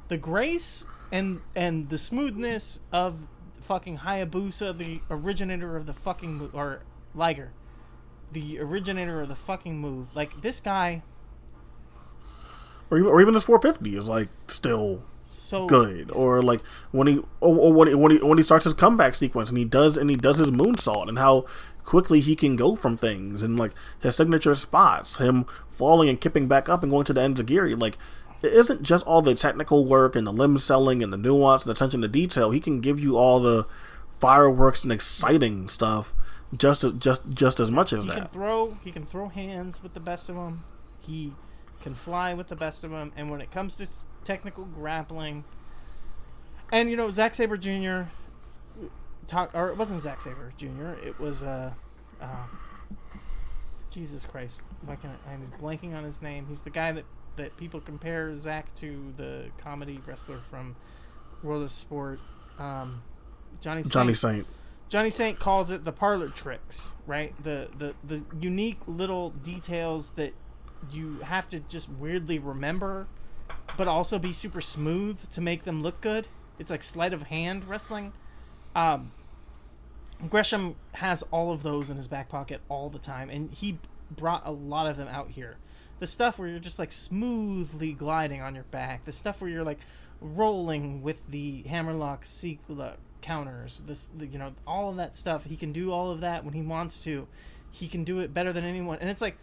[0.09, 3.27] the grace and and the smoothness of
[3.61, 6.81] fucking Hayabusa, the originator of the fucking mo- or
[7.15, 7.51] Liger,
[8.33, 10.09] the originator of the fucking move.
[10.15, 11.03] Like this guy,
[12.91, 16.11] or even, or even his 450 is like still so good.
[16.11, 19.15] Or like when he or, or when he, when he when he starts his comeback
[19.15, 21.45] sequence and he does and he does his moonsault and how
[21.89, 26.47] quickly he can go from things and like his signature spots, him falling and kipping
[26.47, 27.81] back up and going to the enziguri.
[27.81, 27.97] Like
[28.43, 31.73] it isn't just all the technical work and the limb selling and the nuance and
[31.73, 32.51] attention to detail.
[32.51, 33.67] He can give you all the
[34.19, 36.13] fireworks and exciting stuff
[36.55, 38.19] just as, just just as much as he that.
[38.19, 38.77] can throw.
[38.85, 40.65] He can throw hands with the best of them.
[41.01, 41.33] He
[41.81, 43.13] can fly with the best of them.
[43.17, 43.89] And when it comes to
[44.25, 45.45] technical grappling,
[46.71, 48.11] and you know Zack Sabre Jr.
[49.29, 50.95] Talk, or it wasn't Zack Sabre Jr.
[51.05, 51.71] It was uh,
[52.21, 52.27] uh
[53.91, 54.63] Jesus Christ.
[54.85, 56.47] Why can I, I'm blanking on his name.
[56.49, 57.05] He's the guy that
[57.37, 60.77] that people compare Zack to the comedy wrestler from
[61.43, 62.21] World of Sport.
[62.59, 63.03] Um,
[63.61, 63.93] Johnny Saint.
[63.93, 64.47] Johnny Saint.
[64.89, 67.35] Johnny Saint calls it the parlor tricks, right?
[67.43, 70.33] The the the unique little details that
[70.91, 73.07] you have to just weirdly remember,
[73.77, 76.27] but also be super smooth to make them look good.
[76.59, 78.13] It's like sleight of hand wrestling.
[78.75, 79.13] Um,
[80.29, 83.79] Gresham has all of those in his back pocket all the time, and he
[84.11, 85.57] brought a lot of them out here.
[86.01, 89.65] The stuff where you're just like smoothly gliding on your back, the stuff where you're
[89.65, 89.81] like
[90.21, 95.45] rolling with the hammerlock sequa uh, counters, this the, you know all of that stuff.
[95.45, 97.27] He can do all of that when he wants to.
[97.71, 99.37] He can do it better than anyone, and it's like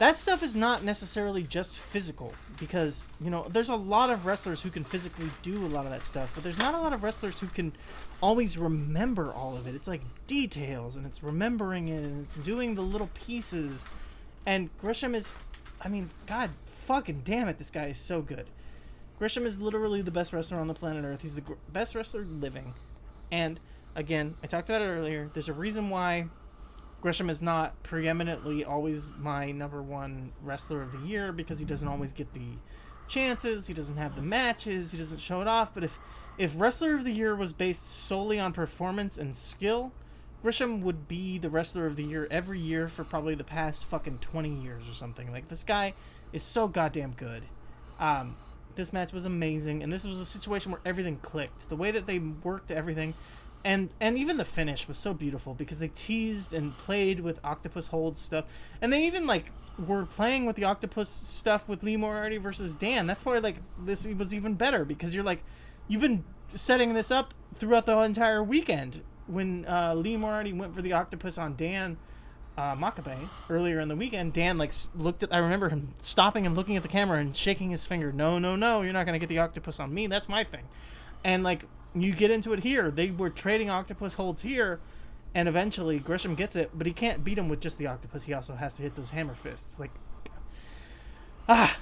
[0.00, 4.62] that stuff is not necessarily just physical because you know there's a lot of wrestlers
[4.62, 7.02] who can physically do a lot of that stuff but there's not a lot of
[7.02, 7.70] wrestlers who can
[8.22, 9.74] always remember all of it.
[9.74, 13.86] It's like details and it's remembering it and it's doing the little pieces.
[14.46, 15.34] And Gresham is
[15.82, 18.46] i mean god fucking damn it this guy is so good.
[19.18, 21.20] Gresham is literally the best wrestler on the planet earth.
[21.20, 22.72] He's the gr- best wrestler living.
[23.30, 23.60] And
[23.94, 26.26] again i talked about it earlier there's a reason why
[27.00, 31.88] Gresham is not preeminently always my number one wrestler of the year because he doesn't
[31.88, 32.58] always get the
[33.08, 35.72] chances, he doesn't have the matches, he doesn't show it off.
[35.74, 35.98] But if
[36.38, 39.92] if wrestler of the year was based solely on performance and skill,
[40.42, 44.18] Gresham would be the wrestler of the year every year for probably the past fucking
[44.18, 45.30] 20 years or something.
[45.32, 45.94] Like this guy
[46.32, 47.42] is so goddamn good.
[47.98, 48.36] Um,
[48.76, 51.68] this match was amazing, and this was a situation where everything clicked.
[51.68, 53.14] The way that they worked everything,
[53.64, 57.88] and and even the finish was so beautiful because they teased and played with octopus
[57.88, 58.44] hold stuff,
[58.80, 63.06] and they even like were playing with the octopus stuff with Lee Moriarty versus Dan.
[63.06, 65.42] That's why like this was even better because you're like
[65.88, 66.24] you've been
[66.54, 71.38] setting this up throughout the entire weekend when uh, Lee Moriarty went for the octopus
[71.38, 71.96] on Dan
[72.58, 75.32] uh, Makabe earlier in the weekend, Dan like looked at.
[75.32, 78.12] I remember him stopping and looking at the camera and shaking his finger.
[78.12, 78.82] No, no, no!
[78.82, 80.06] You're not gonna get the octopus on me.
[80.06, 80.68] That's my thing.
[81.24, 84.80] And like you get into it here, they were trading octopus holds here,
[85.34, 88.24] and eventually Gresham gets it, but he can't beat him with just the octopus.
[88.24, 89.78] He also has to hit those hammer fists.
[89.80, 89.90] Like
[91.48, 91.78] ah,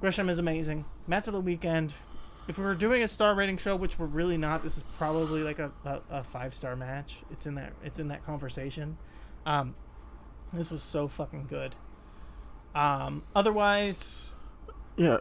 [0.00, 0.84] Gresham is amazing.
[1.06, 1.94] Match of the weekend.
[2.48, 5.42] If we were doing a star rating show, which we're really not, this is probably
[5.42, 7.18] like a, a, a five star match.
[7.30, 8.98] It's in that it's in that conversation.
[9.44, 9.74] Um,
[10.52, 11.74] this was so fucking good.
[12.74, 14.36] Um, otherwise,
[14.96, 15.18] Yeah,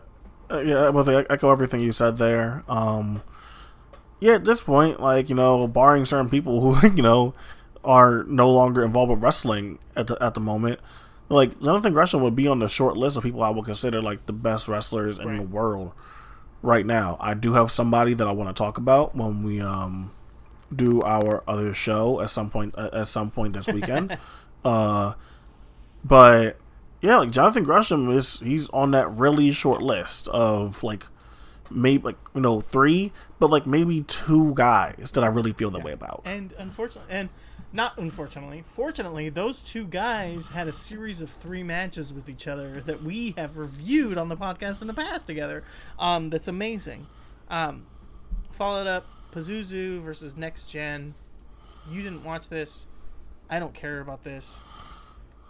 [0.51, 0.89] uh, yeah.
[0.89, 2.63] Well, to echo everything you said there.
[2.67, 3.23] Um,
[4.19, 7.33] yeah, at this point, like you know, barring certain people who you know
[7.83, 10.79] are no longer involved with wrestling at the at the moment,
[11.29, 14.25] like Jonathan Gresham would be on the short list of people I would consider like
[14.25, 15.91] the best wrestlers in the world
[16.61, 17.17] right now.
[17.19, 20.11] I do have somebody that I want to talk about when we um
[20.73, 24.17] do our other show at some point uh, at some point this weekend.
[24.65, 25.13] uh,
[26.03, 26.57] but
[27.01, 31.05] yeah, like Jonathan Gresham is he's on that really short list of like
[31.69, 35.83] maybe like you know three, but like maybe two guys that I really feel that
[35.83, 36.21] way about.
[36.25, 37.29] and unfortunately, and
[37.73, 42.81] not unfortunately, fortunately, those two guys had a series of three matches with each other
[42.85, 45.63] that we have reviewed on the podcast in the past together.
[45.99, 47.07] Um, that's amazing.
[47.49, 47.85] Um,
[48.51, 51.15] followed up Pazuzu versus Next Gen.
[51.91, 52.87] You didn't watch this.
[53.49, 54.63] I don't care about this.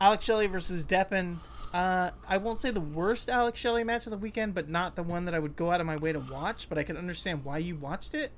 [0.01, 1.37] Alex Shelley versus Deppen.
[1.75, 5.03] Uh, I won't say the worst Alex Shelley match of the weekend, but not the
[5.03, 6.69] one that I would go out of my way to watch.
[6.69, 8.31] But I can understand why you watched it.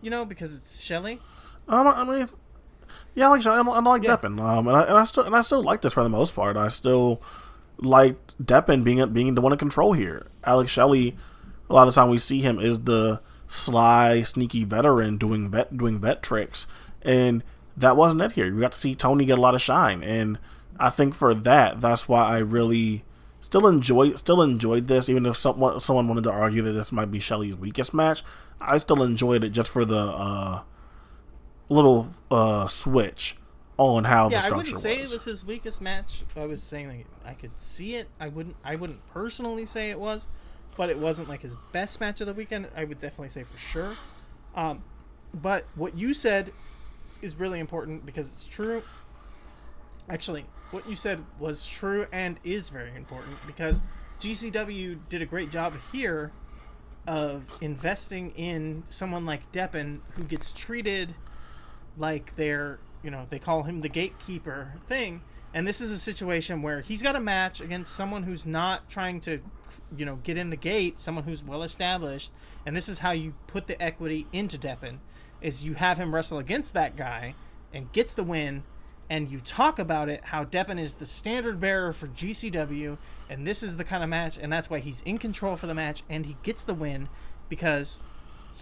[0.00, 1.20] You know, because it's Shelley.
[1.68, 2.26] I, don't, I mean,
[3.14, 4.16] yeah, like I, don't- I don't like Yeah.
[4.16, 6.34] Deppen, um, and I and I still and I still like this for the most
[6.34, 6.56] part.
[6.56, 7.20] I still
[7.76, 10.26] liked Deppen being being the one in control here.
[10.44, 11.18] Alex Shelley,
[11.68, 15.76] a lot of the time we see him is the sly, sneaky veteran doing vet
[15.76, 16.66] doing vet tricks,
[17.02, 17.44] and
[17.76, 18.52] that wasn't it here.
[18.54, 20.38] We got to see Tony get a lot of shine, and
[20.80, 23.04] I think for that, that's why I really
[23.40, 27.10] still enjoy still enjoyed this, even if someone someone wanted to argue that this might
[27.10, 28.24] be Shelley's weakest match.
[28.60, 30.62] I still enjoyed it just for the uh,
[31.68, 33.36] little uh, switch
[33.76, 34.68] on how the structure was.
[34.68, 35.12] Yeah, I wouldn't say was.
[35.12, 36.24] it was his weakest match.
[36.34, 38.08] I was saying like I could see it.
[38.18, 38.56] I wouldn't.
[38.64, 40.28] I wouldn't personally say it was,
[40.76, 42.68] but it wasn't like his best match of the weekend.
[42.74, 43.96] I would definitely say for sure.
[44.54, 44.82] Um,
[45.34, 46.52] but what you said
[47.22, 48.82] is really important because it's true.
[50.08, 53.80] Actually, what you said was true and is very important because
[54.20, 56.32] GCW did a great job here
[57.06, 61.14] of investing in someone like Deppen who gets treated
[61.96, 65.22] like they're you know they call him the gatekeeper thing.
[65.52, 69.20] And this is a situation where he's got a match against someone who's not trying
[69.20, 69.40] to
[69.96, 72.32] you know get in the gate someone who's well established.
[72.64, 74.98] And this is how you put the equity into Deppen
[75.40, 77.34] is you have him wrestle against that guy
[77.72, 78.62] and gets the win
[79.10, 82.96] and you talk about it how Deppen is the standard bearer for GCW
[83.28, 85.74] and this is the kind of match and that's why he's in control for the
[85.74, 87.10] match and he gets the win
[87.50, 88.00] because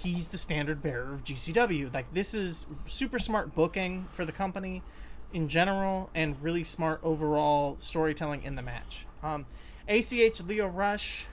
[0.03, 1.93] he's the standard bearer of GCW.
[1.93, 4.83] Like this is super smart booking for the company
[5.33, 9.07] in general, and really smart overall storytelling in the match.
[9.23, 9.47] Um,
[9.87, 11.27] ACH Leo Rush.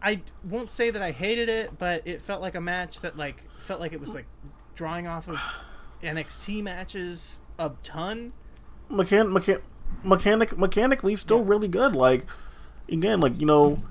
[0.00, 3.42] I won't say that I hated it, but it felt like a match that like
[3.58, 4.26] felt like it was like
[4.74, 5.40] drawing off of
[6.02, 8.32] NXT matches a ton.
[8.90, 9.62] Mechan- mechan-
[10.02, 11.94] mechanic mechanically still really good.
[11.94, 12.26] Like
[12.88, 13.82] again, like you know,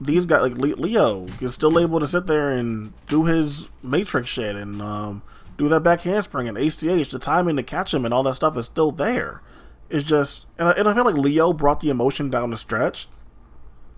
[0.00, 4.28] these guys like Le- Leo is still able to sit there and do his matrix
[4.28, 5.22] shit and um,
[5.56, 7.10] do that back handspring and ACH.
[7.10, 9.42] The timing to catch him and all that stuff is still there.
[9.90, 13.08] It's just and I, and I feel like Leo brought the emotion down the stretch.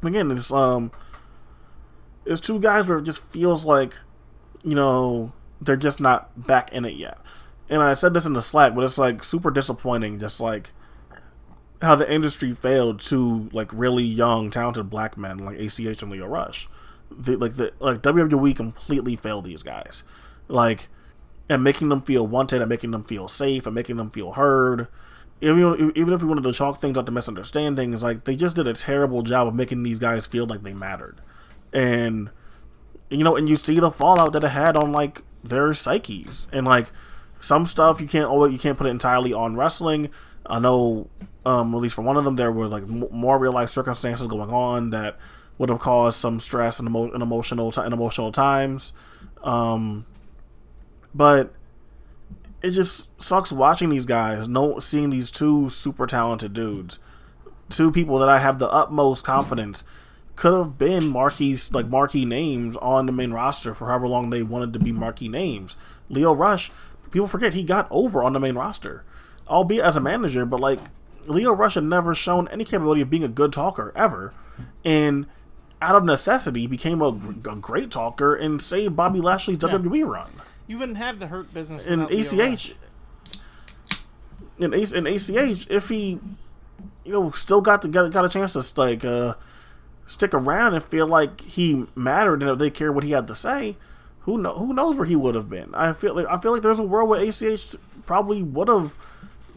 [0.03, 0.91] Again, it's um,
[2.25, 3.95] it's two guys where it just feels like
[4.65, 7.19] you know they're just not back in it yet.
[7.71, 10.19] And I said this in the Slack, but it's like super disappointing.
[10.19, 10.73] Just like
[11.81, 16.27] how the industry failed to like really young, talented black men like ACH and Leo
[16.27, 16.69] Rush.
[17.11, 20.05] The, like the like WWE completely failed these guys,
[20.49, 20.89] like
[21.49, 24.89] and making them feel wanted and making them feel safe and making them feel heard.
[25.41, 28.69] Even even if we wanted to chalk things up to misunderstandings, like they just did
[28.69, 31.21] a terrible job of making these guys feel like they mattered,
[31.73, 32.31] and
[33.09, 36.67] you know, and you see the fallout that it had on like their psyches and
[36.67, 36.93] like
[37.41, 40.11] some stuff you can't always you can't put it entirely on wrestling.
[40.47, 41.09] I know,
[41.45, 44.27] um, at least for one of them, there were like m- more real life circumstances
[44.27, 45.17] going on that
[45.59, 48.93] would have caused some stress and, emo- and emotional t- and emotional times.
[49.43, 50.07] Um,
[51.15, 51.53] but
[52.63, 56.99] it just sucks watching these guys, no seeing these two super talented dudes,
[57.69, 59.85] two people that I have the utmost confidence
[60.37, 64.43] could have been marquee like marquee names on the main roster for however long they
[64.43, 65.77] wanted to be marquee names.
[66.09, 66.71] Leo Rush,
[67.11, 69.05] people forget he got over on the main roster,
[69.49, 70.79] albeit as a manager, but like
[71.27, 74.33] Leo Rush had never shown any capability of being a good talker ever,
[74.85, 75.27] and
[75.83, 80.31] out of necessity became a, a great talker and saved Bobby Lashley's WWE run.
[80.67, 82.75] You wouldn't have the hurt business In ACH,
[84.59, 86.21] in, A- in ACH, if he,
[87.05, 89.35] you know, still got to got, got a chance to like uh,
[90.07, 93.77] stick around and feel like he mattered and they care what he had to say,
[94.21, 95.75] who know who knows where he would have been.
[95.75, 97.77] I feel like I feel like there's a world where ACH
[98.07, 98.95] probably would have.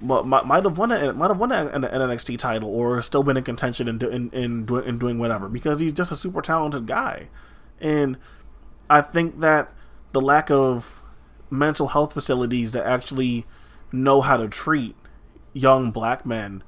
[0.02, 1.16] Might, have won it.
[1.16, 4.86] Might have won an, NXT title, or still been in contention in, in in doing
[4.86, 7.30] in doing whatever because he's just a super talented guy,
[7.80, 8.18] and
[8.90, 9.72] I think that
[10.12, 11.04] the lack of
[11.50, 13.46] mental health facilities that actually
[13.94, 14.96] know how to treat
[15.54, 16.64] young black men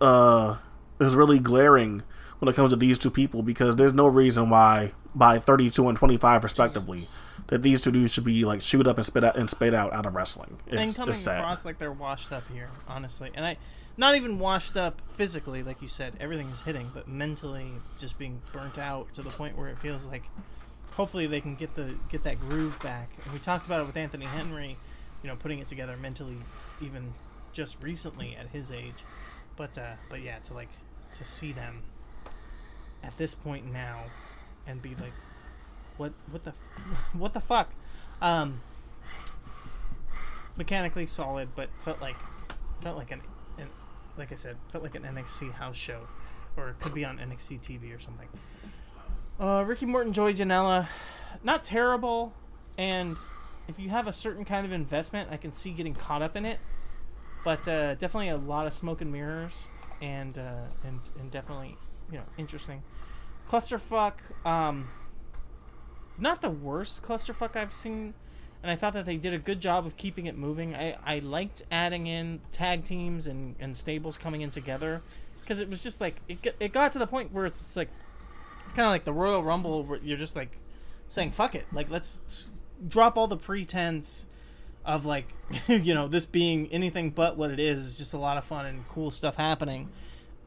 [0.00, 0.56] uh,
[1.00, 2.02] is really glaring
[2.38, 5.96] when it comes to these two people because there's no reason why by 32 and
[5.98, 7.04] 25 respectively
[7.48, 9.92] that these two dudes should be like shoot up and spit out and spit out
[9.92, 10.58] out of wrestling.
[10.68, 11.38] and It's, coming it's sad.
[11.38, 13.30] across like they're washed up here, honestly.
[13.34, 13.56] And I,
[13.96, 18.42] not even washed up physically, like you said, everything is hitting, but mentally just being
[18.52, 20.24] burnt out to the point where it feels like,
[20.92, 23.08] hopefully they can get the get that groove back.
[23.24, 24.76] And we talked about it with Anthony Henry,
[25.22, 26.36] you know, putting it together mentally,
[26.82, 27.14] even
[27.52, 29.02] just recently at his age.
[29.56, 30.68] But uh, but yeah, to like
[31.14, 31.82] to see them
[33.02, 34.04] at this point now,
[34.68, 35.12] and be like,
[35.96, 36.52] what what the
[37.12, 37.70] what the fuck.
[38.20, 38.60] Um,
[40.56, 42.16] mechanically solid, but felt like
[42.80, 43.22] felt like an,
[43.58, 43.68] an
[44.16, 46.02] like I said, felt like an NXT house show,
[46.56, 48.28] or it could be on NXT TV or something.
[49.40, 50.88] Uh, Ricky Morton, Joey Janela,
[51.44, 52.32] not terrible,
[52.76, 53.16] and
[53.68, 56.44] if you have a certain kind of investment, I can see getting caught up in
[56.44, 56.58] it,
[57.44, 59.68] but uh, definitely a lot of smoke and mirrors,
[60.02, 61.76] and uh, and and definitely
[62.10, 62.82] you know interesting.
[63.48, 64.88] Clusterfuck, um,
[66.18, 68.14] not the worst clusterfuck I've seen
[68.62, 70.74] and I thought that they did a good job of keeping it moving.
[70.74, 75.02] I, I liked adding in tag teams and, and stables coming in together
[75.40, 77.88] because it was just like it, it got to the point where it's like
[78.74, 80.58] kind of like the Royal Rumble where you're just like
[81.08, 82.50] saying fuck it like let's
[82.86, 84.26] drop all the pretense
[84.84, 85.32] of like
[85.68, 87.86] you know this being anything but what it is.
[87.86, 89.88] It's just a lot of fun and cool stuff happening.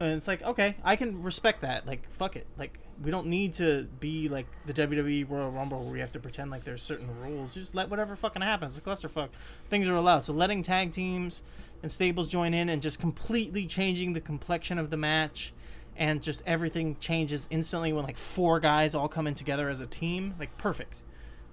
[0.02, 1.86] And it's like okay, I can respect that.
[1.86, 5.92] Like fuck it, like we don't need to be like the WWE Royal Rumble where
[5.92, 7.54] we have to pretend like there's certain rules.
[7.54, 8.76] Just let whatever fucking happens.
[8.76, 9.28] It's a clusterfuck.
[9.70, 10.24] Things are allowed.
[10.24, 11.42] So letting tag teams
[11.82, 15.52] and stables join in and just completely changing the complexion of the match
[15.96, 19.86] and just everything changes instantly when like four guys all come in together as a
[19.86, 20.34] team.
[20.38, 21.00] Like perfect.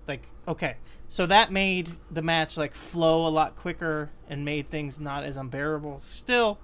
[0.08, 0.78] Like okay.
[1.08, 5.38] So that made the match like flow a lot quicker and made things not as
[5.38, 6.00] unbearable.
[6.00, 6.60] Still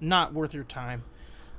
[0.00, 1.04] not worth your time.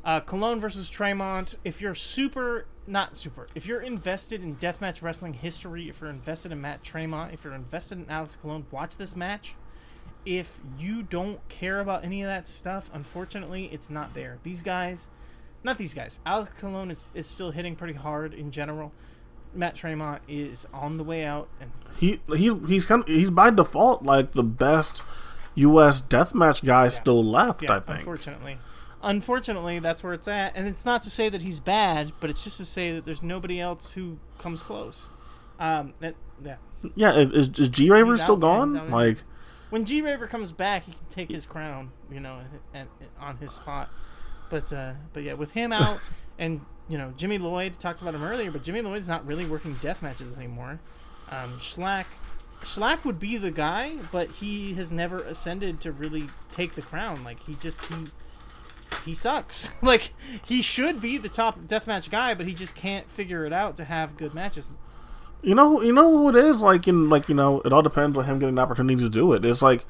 [0.05, 1.55] Uh, Colon versus Tremont.
[1.63, 6.51] If you're super, not super, if you're invested in deathmatch wrestling history, if you're invested
[6.51, 9.55] in Matt Tremont, if you're invested in Alex Colon, watch this match.
[10.25, 14.39] If you don't care about any of that stuff, unfortunately, it's not there.
[14.43, 15.09] These guys,
[15.63, 16.19] not these guys.
[16.25, 18.91] Alex Colon is, is still hitting pretty hard in general.
[19.53, 23.51] Matt Tremont is on the way out, and He he's he's kind of, he's by
[23.51, 25.03] default like the best
[25.55, 26.01] U.S.
[26.01, 27.61] deathmatch guy still left.
[27.61, 27.99] yeah, I think.
[27.99, 28.57] unfortunately,
[29.03, 30.55] unfortunately, that's where it's at.
[30.55, 33.21] And it's not to say that he's bad, but it's just to say that there's
[33.21, 35.09] nobody else who comes close.
[35.59, 36.55] Um, that yeah.
[36.95, 38.75] Yeah, is, is G Raver still gone?
[38.75, 38.89] out.
[38.89, 39.19] Like,
[39.69, 42.39] when G Raver comes back, he can take his crown, you know,
[42.73, 43.89] and, and on his spot.
[44.49, 45.99] But uh, but yeah, with him out,
[46.39, 49.73] and you know, Jimmy Lloyd talked about him earlier, but Jimmy Lloyd's not really working
[49.75, 50.79] death matches anymore.
[51.31, 52.05] Um, Shlak,
[52.61, 57.23] Shlak would be the guy, but he has never ascended to really take the crown.
[57.23, 58.07] Like he just he
[59.05, 59.69] he sucks.
[59.81, 60.13] like
[60.45, 63.83] he should be the top deathmatch guy, but he just can't figure it out to
[63.85, 64.69] have good matches.
[65.41, 66.61] you know, you know who it is.
[66.61, 69.33] Like, in like you know, it all depends on him getting the opportunity to do
[69.33, 69.43] it.
[69.45, 69.85] It's like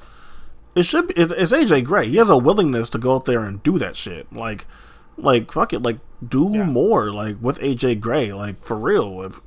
[0.74, 1.14] it should be.
[1.14, 2.08] It's, it's AJ Gray.
[2.08, 4.32] He has a willingness to go out there and do that shit.
[4.32, 4.66] Like,
[5.16, 5.82] like fuck it.
[5.82, 6.64] Like, do Yeah.
[6.64, 7.12] more.
[7.12, 8.32] Like with AJ Gray.
[8.32, 9.22] Like for real.
[9.22, 9.40] If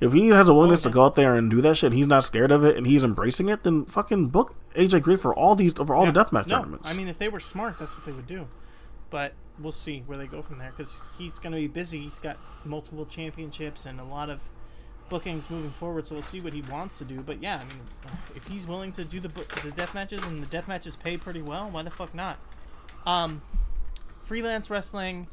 [0.00, 2.24] if he has a willingness to go out there and do that shit, he's not
[2.24, 3.64] scared of it, and he's embracing it.
[3.64, 6.24] Then fucking book AJ Gray for all these for all the Yeah.
[6.24, 6.90] deathmatch no, tournaments.
[6.90, 8.46] I mean, if they were smart, that's what they would do.
[9.10, 12.00] But we'll see where they go from there because he's going to be busy.
[12.00, 14.40] He's got multiple championships and a lot of
[15.08, 16.06] bookings moving forward.
[16.06, 17.20] So we'll see what he wants to do.
[17.20, 17.82] But yeah, I mean,
[18.34, 19.28] if he's willing to do the
[19.62, 22.38] the death matches and the death matches pay pretty well, why the fuck not?
[23.04, 23.42] Um,
[24.22, 25.26] freelance wrestling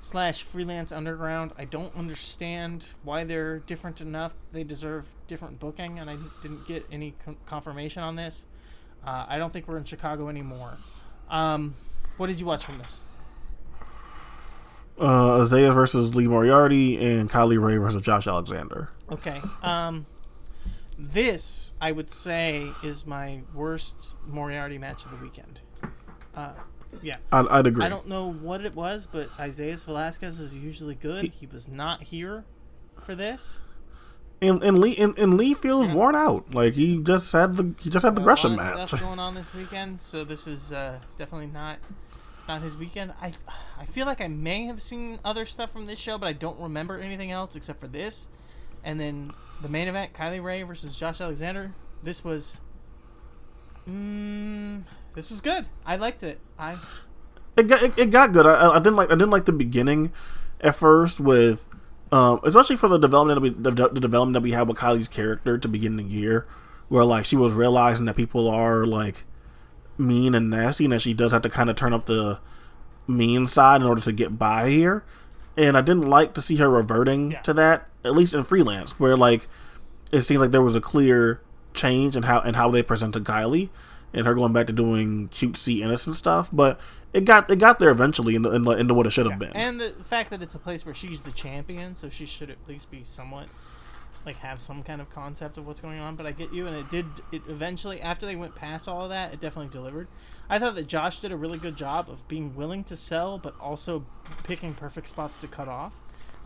[0.00, 1.52] slash freelance underground.
[1.58, 4.36] I don't understand why they're different enough.
[4.52, 8.46] They deserve different booking, and I didn't get any con- confirmation on this.
[9.04, 10.76] Uh, I don't think we're in Chicago anymore.
[11.30, 11.74] Um,
[12.18, 13.00] what did you watch from this?
[15.00, 18.90] uh, Isaiah versus Lee Moriarty and Kylie Rae versus Josh Alexander.
[19.10, 19.40] Okay.
[19.62, 20.06] Um,
[20.98, 25.60] this I would say is my worst Moriarty match of the weekend.
[26.34, 26.50] Uh,
[27.02, 27.16] yeah.
[27.30, 27.84] I'd, I'd agree.
[27.84, 31.26] I don't know what it was, but Isaiah Velasquez is usually good.
[31.32, 32.44] He was not here
[33.00, 33.60] for this.
[34.42, 35.94] and and Lee and, and Lee feels Yeah.
[35.94, 36.52] worn out.
[36.54, 38.88] Like he just had the he just had the a Gresham lot of match.
[38.88, 41.78] stuff going on this weekend, so this is uh, definitely not
[42.48, 43.12] not his weekend.
[43.20, 43.32] I
[43.78, 46.58] I feel like I may have seen other stuff from this show, but I don't
[46.58, 48.28] remember anything else except for this.
[48.82, 51.74] And then the main event, Kylie Rae versus Josh Alexander.
[52.02, 52.60] This was,
[53.88, 55.66] mm, this was good.
[55.84, 56.40] I liked it.
[56.58, 56.78] I
[57.56, 58.46] it got it, it got good.
[58.46, 60.12] I, I didn't like I didn't like the beginning
[60.60, 61.64] at first with,
[62.12, 65.08] um, especially for the development that we the, the development that we had with Kylie's
[65.08, 66.46] character to begin the year,
[66.88, 69.24] where like she was realizing that people are like
[69.98, 72.38] mean and nasty, and that she does have to kind of turn up the
[73.06, 75.04] mean side in order to get by here.
[75.56, 77.40] And I didn't like to see her reverting Yeah.
[77.42, 79.48] to that, at least in freelance, where like
[80.12, 81.40] it seems like there was a clear
[81.74, 83.68] change in how and how they presented Kylie
[84.14, 86.48] and her going back to doing cutesy innocent stuff.
[86.52, 86.78] But
[87.12, 89.52] it got it got there eventually into, into, into what it should have been.
[89.54, 92.58] and the fact that it's a place where she's the champion, so she should at
[92.68, 93.48] least be somewhat
[94.28, 96.14] like have some kind of concept of what's going on.
[96.14, 97.06] But I get you, and it did.
[97.32, 100.06] It eventually, after they went past all of that, it definitely delivered.
[100.48, 103.58] I thought that Josh did a really good job of being willing to sell, but
[103.60, 104.04] also
[104.44, 105.94] picking perfect spots to cut off,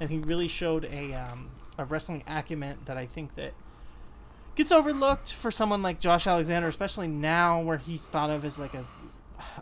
[0.00, 3.52] and he really showed a um, a wrestling acumen that I think that
[4.54, 8.74] gets overlooked for someone like Josh Alexander, especially now where he's thought of as like
[8.74, 8.84] a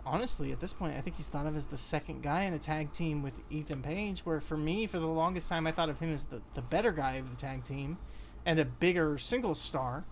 [0.04, 2.58] honestly at this point I think he's thought of as the second guy in a
[2.58, 6.00] tag team with Ethan Page where for me for the longest time I thought of
[6.00, 7.98] him as the, the better guy of the tag team
[8.44, 10.04] and a bigger single star.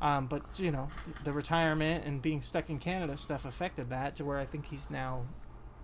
[0.00, 0.88] Um, but you know
[1.22, 4.90] the retirement and being stuck in Canada stuff affected that to where I think he's
[4.90, 5.22] now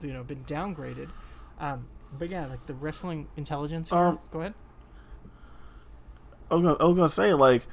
[0.02, 1.10] you know been downgraded.
[1.60, 1.86] Um,
[2.18, 3.92] but yeah like the wrestling intelligence.
[3.92, 4.54] Um, go ahead.
[6.50, 7.66] I was, gonna, I was gonna say like,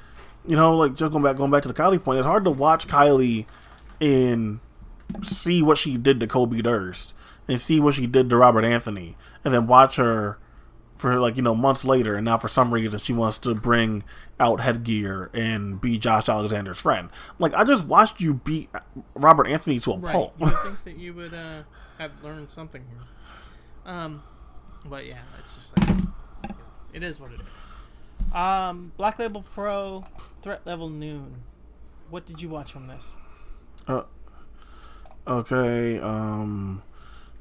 [0.46, 2.18] you know, like just going back going back to the Kylie point.
[2.18, 3.46] It's hard to watch Kylie
[4.00, 4.60] and
[5.22, 7.14] see what she did to Kobe Durst
[7.48, 10.38] and see what she did to Robert Anthony, and then watch her
[10.96, 14.02] for like you know months later, and now for some reason she wants to bring
[14.40, 17.10] out headgear and be Josh Alexander's friend.
[17.38, 18.68] Like I just watched you beat
[19.14, 20.12] Robert Anthony to a Right.
[20.12, 20.34] pulp.
[20.40, 21.62] You think that you would uh,
[21.98, 23.92] have learned something here.
[23.92, 24.22] Um,
[24.84, 25.98] but yeah, it's just like
[26.92, 28.34] it is what it is.
[28.34, 30.04] Um, Black Label Pro,
[30.42, 31.42] Threat Level Noon.
[32.10, 33.14] What did you watch from this?
[33.86, 34.02] Uh,
[35.26, 36.82] okay, um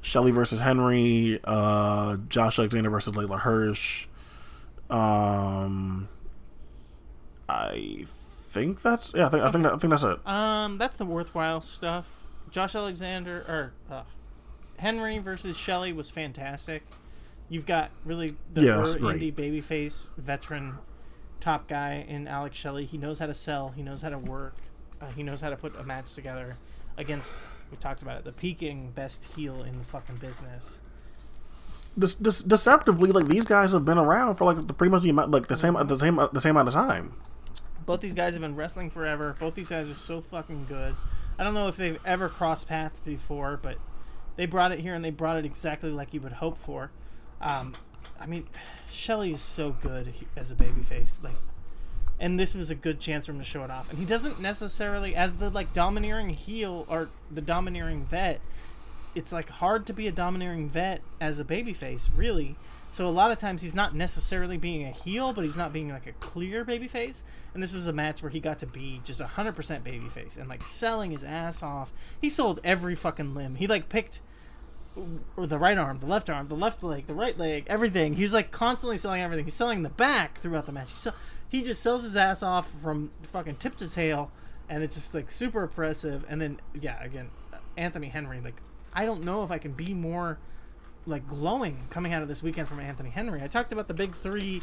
[0.06, 4.08] Shelley versus Henry, uh Josh Alexander versus Leyla Hirsch.
[4.90, 6.08] Um
[7.50, 8.06] I
[8.50, 10.28] think that's yeah, I think I think that, I think that's it.
[10.28, 12.10] Um, that's the worthwhile stuff.
[12.52, 14.04] Josh Alexander or uh,
[14.78, 16.84] Henry versus Shelley was fantastic.
[17.50, 20.78] You've got really the Yeah, indie babyface veteran
[21.40, 22.86] top guy in Alex Shelley.
[22.86, 23.70] He knows how to sell.
[23.76, 24.56] He knows how to work.
[25.02, 26.58] Uh, he knows how to put a match together
[26.98, 27.38] against.
[27.72, 28.26] We talked about it.
[28.26, 30.82] The peaking best heel in the fucking business.
[31.98, 35.10] This, this deceptively, like these guys have been around for like the, pretty much the
[35.10, 37.14] amount, like the same, the same, the same amount of time.
[37.86, 39.36] Both these guys have been wrestling forever.
[39.40, 40.96] Both these guys are so fucking good.
[41.38, 43.78] I don't know if they've ever crossed paths before, but
[44.36, 46.92] they brought it here and they brought it exactly like you would hope for.
[47.42, 47.74] Um,
[48.20, 48.48] I mean,
[48.92, 51.36] Shelley is so good as a babyface, like,
[52.20, 53.90] and this was a good chance for him to show it off.
[53.90, 58.40] And he doesn't necessarily, as the like domineering heel or the domineering vet,
[59.14, 62.56] it's like hard to be a domineering vet as a babyface, really.
[62.92, 65.90] So a lot of times he's not necessarily being a heel, but he's not being
[65.90, 67.24] like a clear babyface.
[67.54, 70.38] And this was a match where he got to be just a hundred percent babyface
[70.38, 71.92] and like selling his ass off.
[72.22, 73.56] He sold every fucking limb.
[73.56, 74.22] He like picked
[75.36, 78.16] or the right arm, the left arm, the left leg, the right leg, everything.
[78.16, 79.46] He's like constantly selling everything.
[79.46, 80.92] He's selling the back throughout the match.
[80.92, 81.14] He, sell,
[81.56, 84.30] he just sells his ass off from fucking tip to tail,
[84.68, 86.26] and it's just like super oppressive.
[86.28, 87.30] And then yeah, again,
[87.78, 88.42] Anthony Henry.
[88.42, 88.56] Like
[88.94, 90.38] I don't know if I can be more
[91.06, 93.42] like glowing coming out of this weekend from Anthony Henry.
[93.42, 94.62] I talked about the big three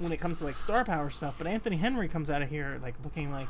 [0.00, 2.80] when it comes to like star power stuff, but Anthony Henry comes out of here
[2.82, 3.48] like looking like,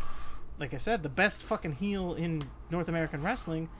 [0.58, 3.70] like I said, the best fucking heel in North American wrestling.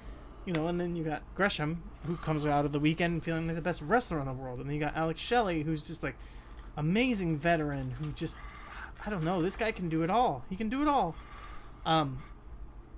[0.46, 3.56] You know, and then you got Gresham, who comes out of the weekend feeling like
[3.56, 6.16] the best wrestler in the world, and then you got Alex Shelley, who's just like
[6.74, 8.36] amazing veteran who just
[9.06, 10.44] I don't know, this guy can do it all.
[10.48, 11.14] He can do it all.
[11.84, 12.22] Um,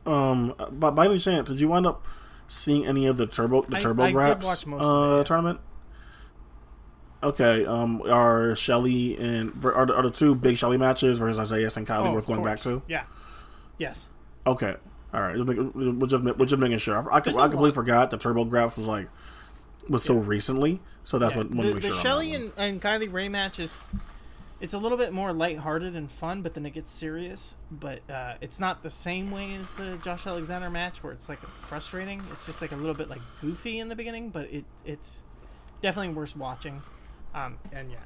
[0.05, 2.07] Um, by, by any chance, did you wind up
[2.47, 5.61] seeing any of the turbo the I- turbo I most uh, it, tournament?
[7.23, 11.71] Okay, um, are Shelley and are the, are the two big Shelley matches versus Isaiah
[11.77, 12.83] and Kylie oh, worth going back to?
[12.87, 13.05] Yeah.
[13.79, 14.09] Yes.
[14.47, 14.77] Okay,
[15.13, 17.11] all right, we're just we're just making sure.
[17.11, 17.75] I, I, I completely lot.
[17.75, 19.09] forgot the turbo graps was like
[19.89, 21.39] was so recently, so that's Yeah.
[21.39, 21.97] what the, to make the sure.
[21.97, 22.53] on Shelley that one.
[22.57, 23.81] and, and Kylie Rae match is
[24.61, 27.57] it's a little bit more lighthearted and fun, but then it gets serious.
[27.71, 31.41] But uh, it's not the same way as the Josh Alexander match where it's like
[31.41, 32.23] frustrating.
[32.31, 35.23] It's just like a little bit like goofy in the beginning, but it it's
[35.83, 36.83] definitely worth watching.
[37.35, 37.99] Um, and yeah,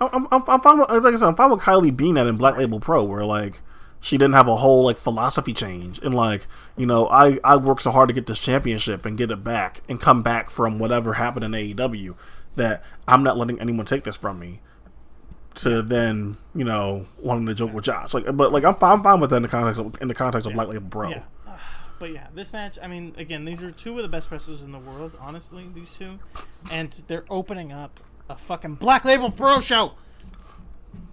[0.00, 2.36] I'm, I'm, I'm fine with, like I said, I'm fine with Kylie being that in
[2.36, 3.60] Black Label Pro, where like
[4.00, 7.82] she didn't have a whole like philosophy change, and like you know, I I worked
[7.82, 11.14] so hard to get this championship and get it back and come back from whatever
[11.14, 12.16] happened in AEW
[12.56, 14.60] that I'm not letting anyone take this from me.
[15.56, 19.02] To then you know wanting to joke with Josh, like, but like I'm fine, I'm
[19.02, 21.10] fine with that in the context of in the context of Black Label Pro.
[21.10, 21.22] yeah.
[21.98, 24.72] But yeah, this match, I mean, again, these are two of the best wrestlers in
[24.72, 26.18] the world, honestly, these two.
[26.70, 29.92] And they're opening up a fucking Black Label Pro show.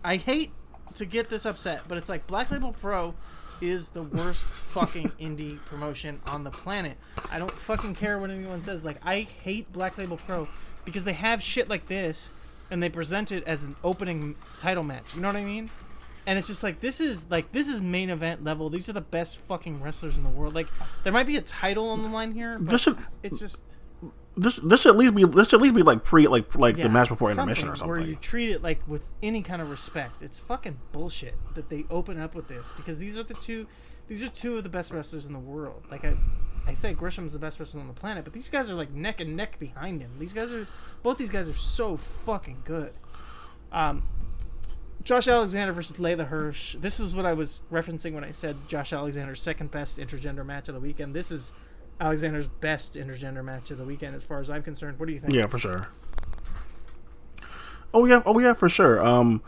[0.02, 0.52] I hate
[0.96, 3.16] to get this upset, but it's like Black Label Pro
[3.60, 6.96] is the worst fucking indie promotion on the planet.
[7.30, 8.84] I don't fucking care what anyone says.
[8.86, 10.48] Like, I hate Black Label Pro
[10.86, 12.32] because they have shit like this
[12.70, 15.16] and they present it as an opening title match.
[15.16, 15.70] You know what I mean?
[16.28, 18.70] and it's just like this is like this is main event level.
[18.70, 20.54] These are the best fucking wrestlers in the world.
[20.54, 20.68] Like
[21.04, 23.64] there might be a title on the line here, but This should it's just
[24.36, 26.76] this this should at least be this should at least be like pre like like
[26.76, 29.62] yeah, the match before intermission or something Where you treat it like with any kind
[29.62, 30.22] of respect.
[30.22, 33.66] It's fucking bullshit that they open up with this because these are the two
[34.10, 35.88] these are two of the best wrestlers in the world.
[35.90, 36.18] Like I
[36.68, 39.22] I say Gresham's the best wrestler on the planet, but these guys are like neck
[39.22, 40.12] and neck behind him.
[40.20, 40.68] These guys are
[41.02, 42.94] both these guys are so fucking good.
[43.72, 44.04] Um
[45.04, 46.76] Josh Alexander versus Leyla Hirsch.
[46.76, 50.68] This is what I was referencing when I said Josh Alexander's second best intergender match
[50.68, 51.16] of the weekend.
[51.16, 51.54] This is
[52.02, 55.00] Alexander's best intergender match of the weekend, as far as I'm concerned.
[55.00, 55.34] What do you think?
[55.34, 55.88] Yeah, for sure.
[57.94, 59.04] Oh yeah, oh yeah, for sure.
[59.04, 59.42] Um,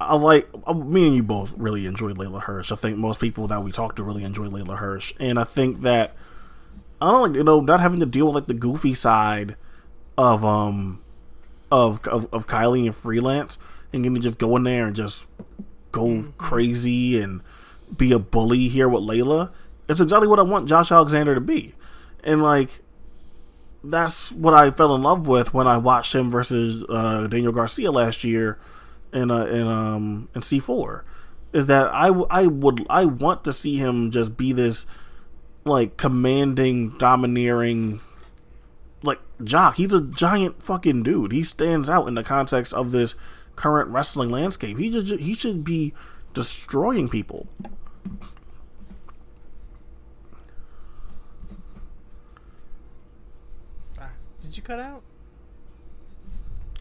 [0.00, 2.70] I like uh, me and you both really enjoyed Leyla Hirsch.
[2.72, 5.80] I think most people that we talked to really enjoyed Leyla Hirsch, and I think
[5.80, 6.14] that
[7.02, 9.56] I don't like you know not having to deal with like the goofy side
[10.16, 11.02] of um
[11.70, 13.58] of of, of Kylie and freelance,
[13.92, 15.26] and getting to just go in there and just
[15.90, 17.42] go crazy and
[17.96, 19.50] be a bully here with Leyla.
[19.88, 21.74] It's exactly what I want Josh Alexander to be,
[22.22, 22.80] and like
[23.84, 27.90] that's what I fell in love with when I watched him versus uh, Daniel Garcia
[27.90, 28.58] last year
[29.12, 31.04] in uh, in um in C four.
[31.52, 34.86] Is that I, w- I would I want to see him just be this
[35.64, 38.00] like commanding, domineering
[39.02, 39.76] like jock.
[39.76, 41.32] He's a giant fucking dude.
[41.32, 43.14] He stands out in the context of this
[43.56, 44.78] current wrestling landscape.
[44.78, 45.94] He just he should be
[46.34, 47.46] destroying people.
[54.00, 54.10] Ah,
[54.40, 55.02] did you cut out?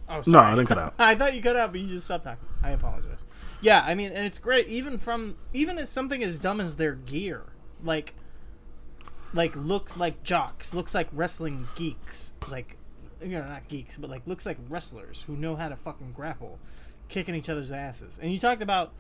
[0.10, 0.40] Oh, No.
[0.40, 0.94] I didn't cut out.
[1.00, 2.46] I thought you cut out, but you just stopped talking.
[2.62, 3.26] I apologize.
[3.62, 6.94] Yeah, I mean, and it's great even from even as something as dumb as their
[6.96, 7.44] gear,
[7.84, 8.16] like,
[9.34, 12.78] like looks like jocks, looks like wrestling geeks, like,
[13.22, 16.60] you know, not geeks, but like looks like wrestlers who know how to fucking grapple,
[17.10, 18.20] kicking each other's asses.
[18.22, 18.92] And you talked about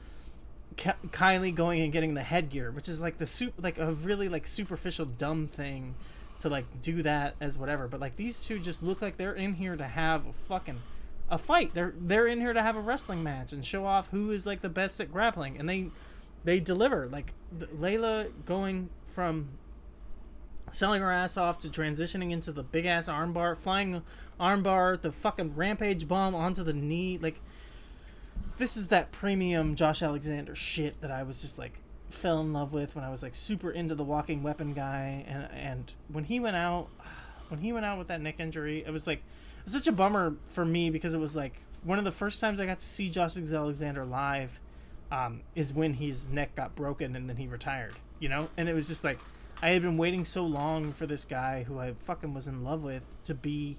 [0.77, 4.47] Kylie going and getting the headgear, which is like the soup, like a really like
[4.47, 5.95] superficial dumb thing
[6.39, 7.87] to like do that as whatever.
[7.87, 10.81] But like these two just look like they're in here to have a fucking
[11.29, 11.73] a fight.
[11.73, 14.61] They're they're in here to have a wrestling match and show off who is like
[14.61, 15.87] the best at grappling, and they
[16.43, 17.07] they deliver.
[17.07, 19.49] Like Leyla going from
[20.71, 24.01] selling her ass off to transitioning into the big ass armbar, flying
[24.39, 27.39] armbar, the fucking rampage bomb onto the knee, like
[28.57, 32.73] this is that premium Josh Alexander shit that I was just like fell in love
[32.73, 35.25] with when I was like super into the walking weapon guy.
[35.27, 36.87] And and when he went out
[37.49, 39.91] when he went out with that neck injury it was like it was such a
[39.91, 42.85] bummer for me because it was like one of the first times I got to
[42.85, 44.59] see Josh Alexander live
[45.11, 48.47] um, is when his neck got broken and then he retired you know?
[48.55, 49.19] And it was just like
[49.61, 52.83] I had been waiting so long for this guy who I fucking was in love
[52.83, 53.77] with to be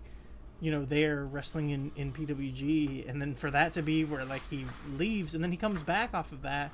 [0.62, 4.42] you know, there wrestling in, in PWG, and then for that to be where like
[4.48, 4.64] he
[4.96, 6.70] leaves, and then he comes back off of that,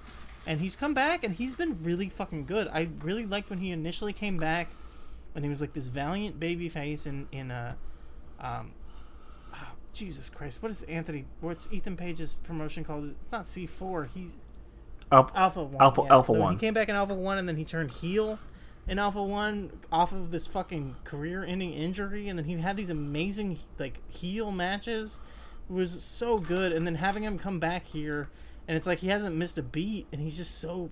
[0.46, 2.68] and he's come back and he's been really fucking good.
[2.68, 4.68] I really liked when he initially came back,
[5.34, 7.76] and he was like this valiant baby face in in uh,
[8.38, 8.72] um,
[9.54, 11.24] oh, Jesus Christ, what is Anthony?
[11.40, 13.08] What's Ethan Page's promotion called?
[13.08, 14.10] It's not C four.
[14.12, 14.36] He's
[15.10, 15.80] Alpha, Alpha One.
[15.82, 16.52] Alpha- Alpha So One.
[16.52, 18.38] He came back in Alpha One, and then he turned heel
[18.88, 23.58] in Alpha One off of this fucking career-ending injury, and then he had these amazing
[23.78, 25.20] like heel matches.
[25.68, 28.30] It was so good, and then having him come back here,
[28.66, 30.90] and it's like he hasn't missed a beat, and he's just so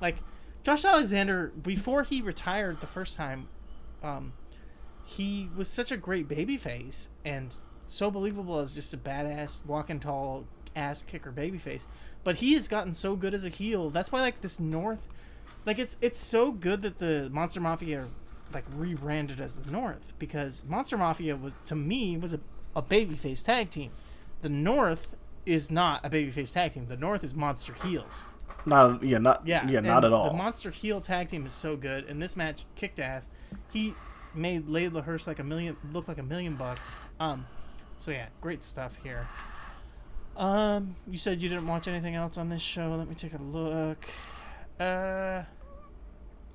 [0.00, 0.16] like
[0.62, 3.48] Josh Alexander before he retired the first time.
[4.02, 4.34] Um,
[5.06, 7.56] he was such a great babyface and
[7.86, 11.86] so believable as just a badass walking tall ass kicker babyface
[12.24, 15.06] but he has gotten so good as a heel that's why like this north
[15.66, 18.06] like it's it's so good that the monster mafia
[18.54, 22.40] like rebranded as the north because monster mafia was to me was a,
[22.74, 23.90] a babyface tag team
[24.40, 25.14] the north
[25.44, 28.26] is not a babyface tag team the north is monster heels
[28.66, 30.30] not yeah, not yeah, yeah, not at all.
[30.30, 33.28] The monster heel tag team is so good, and this match kicked ass.
[33.72, 33.94] He
[34.34, 36.96] made Leyla Hirsch like a million, look like a million bucks.
[37.20, 37.46] Um,
[37.96, 39.28] so yeah, great stuff here.
[40.36, 42.94] Um, you said you didn't watch anything else on this show.
[42.96, 44.04] Let me take a look.
[44.80, 45.44] Uh,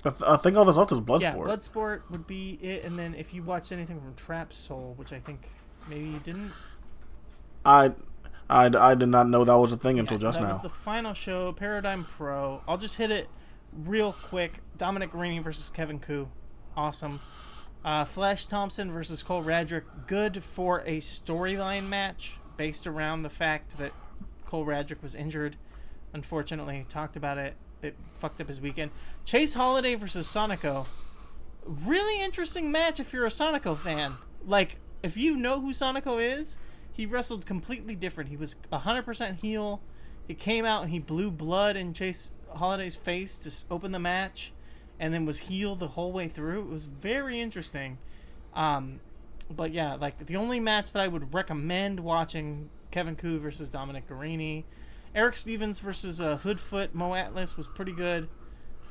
[0.04, 1.20] I, th- I think all this stuff is Bloodsport.
[1.20, 5.12] yeah, Bloodsport would be it, and then if you watched anything from Trap Soul, which
[5.12, 5.48] I think
[5.88, 6.52] maybe you didn't.
[7.64, 7.92] I,
[8.50, 10.52] I, I did not know that was a thing until just that now.
[10.52, 12.62] was the final show, Paradigm Pro.
[12.66, 13.28] I'll just hit it
[13.84, 14.60] real quick.
[14.76, 16.28] Dominic Garrini versus Kevin Ku.
[16.76, 17.20] Awesome.
[17.84, 19.84] Uh, Flash Thompson versus Cole Radrick.
[20.06, 23.92] Good for a storyline match based around the fact that
[24.46, 25.56] Cole Radrick was injured.
[26.12, 27.54] Unfortunately, talked about it.
[27.82, 28.92] It fucked up his weekend.
[29.24, 30.86] Chase Holiday versus Sonico.
[31.64, 34.16] Really interesting match if you're a Sonico fan.
[34.46, 36.58] Like, if you know who Sonico is,
[36.92, 38.30] he wrestled completely different.
[38.30, 39.80] He was 100% heel.
[40.26, 44.52] He came out and he blew blood in Chase Holiday's face to open the match
[44.98, 46.60] and then was heel the whole way through.
[46.60, 47.98] It was very interesting.
[48.54, 49.00] Um,
[49.50, 54.08] but yeah, like the only match that I would recommend watching Kevin Ku versus Dominic
[54.08, 54.64] Garrini.
[55.14, 58.28] Erick Stevens versus uh, Hoodfoot Mo Atlas was pretty good.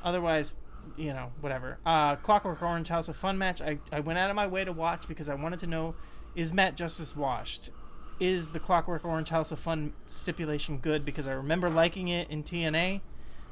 [0.02, 0.54] Otherwise,
[0.96, 1.78] you know, whatever.
[1.86, 3.60] Uh, Clockwork Orange House of Fun match.
[3.60, 5.94] I, I went out of my way to watch because I wanted to know
[6.34, 7.70] is Matt Justice washed?
[8.18, 11.04] Is the Clockwork Orange House of Fun stipulation good?
[11.04, 13.00] Because I remember liking it in TNA.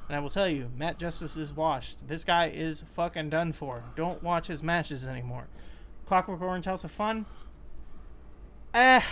[0.08, 2.08] And I will tell you, Matt Justice is washed.
[2.08, 3.84] This guy is fucking done for.
[3.94, 5.46] Don't watch his matches anymore.
[6.04, 7.26] Clockwork Orange House of Fun.
[8.74, 9.02] Eh,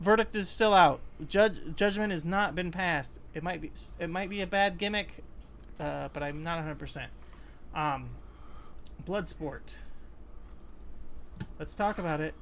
[0.00, 1.00] verdict is still out.
[1.28, 3.20] Judge judgment has not been passed.
[3.34, 5.22] It might be it might be a bad gimmick,
[5.82, 6.78] uh, but I'm not 100.
[6.78, 7.10] percent
[7.74, 8.10] Um,
[9.04, 9.74] Bloodsport.
[11.58, 12.34] Let's talk about it,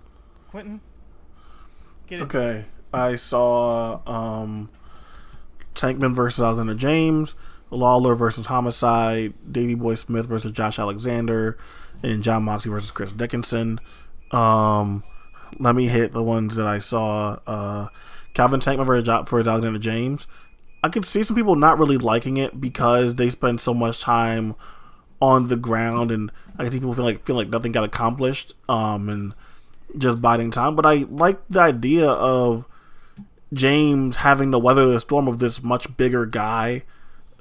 [0.48, 0.80] Quentin.
[2.06, 2.22] Get it.
[2.24, 4.68] Okay, I saw um,
[5.74, 7.34] Tankman versus Alexander James,
[7.70, 11.56] Lawlor versus Homicide, Davey Boy Smith versus Josh Alexander,
[12.02, 13.80] and John Moxley versus Chris Dickinson.
[14.32, 15.02] Um,
[15.58, 17.38] let me hit the ones that I saw.
[17.46, 17.88] Uh,
[18.34, 20.26] Calvin Tankman versus, for Alexander James.
[20.82, 24.54] I could see some people not really liking it because they spend so much time
[25.20, 28.54] on the ground, and I can see people feel like feel like nothing got accomplished,
[28.68, 29.34] um, and
[29.98, 30.76] just biding time.
[30.76, 32.64] But I like the idea of
[33.52, 36.82] James having to weather the storm of this much bigger guy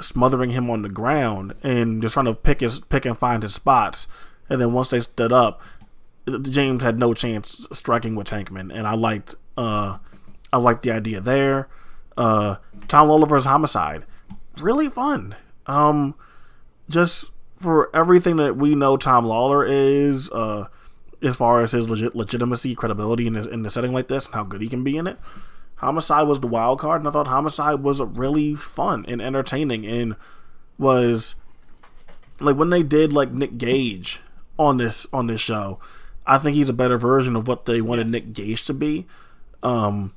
[0.01, 3.53] smothering him on the ground and just trying to pick his pick and find his
[3.53, 4.07] spots.
[4.49, 5.61] And then once they stood up,
[6.41, 9.97] James had no chance striking with Tankman, and I liked uh,
[10.51, 11.67] I liked the idea there.
[12.17, 12.57] Uh,
[12.89, 14.03] Tom Oliver's homicide,
[14.59, 15.35] really fun.
[15.67, 16.15] Um,
[16.89, 20.67] just for everything that we know Tom Lawlor is, uh,
[21.21, 24.35] as far as his legit legitimacy, credibility in, his, in the setting like this, and
[24.35, 25.17] how good he can be in it.
[25.75, 30.15] Homicide was the wild card, and I thought Homicide was really fun and entertaining, and
[30.77, 31.35] was
[32.39, 34.19] like when they did like Nick Gage
[34.57, 35.79] on this on this show.
[36.25, 38.13] I think he's a better version of what they wanted yes.
[38.13, 39.07] Nick Gage to be.
[39.63, 40.13] Um,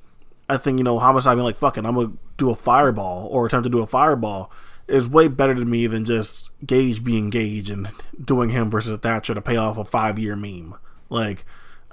[0.53, 3.65] I think you know Homicide being like fucking I'm gonna do a fireball or attempt
[3.65, 4.53] to do a fireball
[4.87, 7.89] is way better to me than just Gage being Gage and
[8.23, 10.75] doing him versus Thatcher to pay off a five year meme.
[11.09, 11.45] Like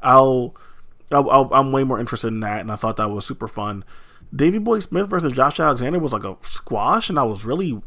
[0.03, 0.55] I'll
[1.11, 3.83] I, am way more interested in that, and I thought that was super fun.
[4.35, 7.81] Davey Boy Smith versus Josh Alexander was like a squash, and I was really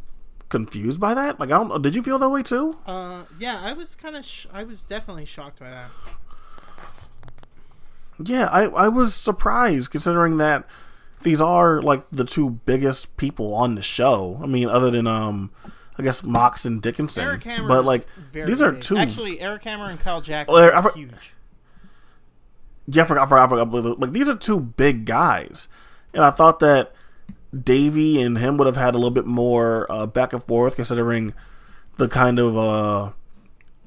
[0.48, 1.38] confused by that.
[1.38, 1.78] Like, I don't know.
[1.78, 2.78] Did you feel that way too?
[2.84, 4.24] Uh, yeah, I was kind of.
[4.24, 5.90] Sh- I was definitely shocked by that.
[8.18, 10.64] Yeah, I I was surprised considering that
[11.22, 14.40] these are like the two biggest people on the show.
[14.42, 15.50] I mean, other than um.
[15.98, 18.80] I guess Mox and Dickinson, but like these are big.
[18.80, 18.96] two.
[18.96, 21.34] Actually, Erik Hammer and Kyle Jackson oh, are huge.
[22.88, 24.00] Yeah, I forgot, I forgot, I forgot.
[24.00, 25.68] Like these are two big guys,
[26.14, 26.94] and I thought that
[27.52, 31.34] Davey and him would have had a little bit more uh, back and forth, considering
[31.98, 33.12] the kind of uh,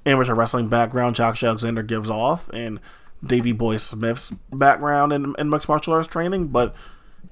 [0.05, 2.79] amateur wrestling background Josh Alexander gives off, and
[3.25, 6.47] Davey Boy Smith's background in, in mixed martial arts training.
[6.47, 6.75] But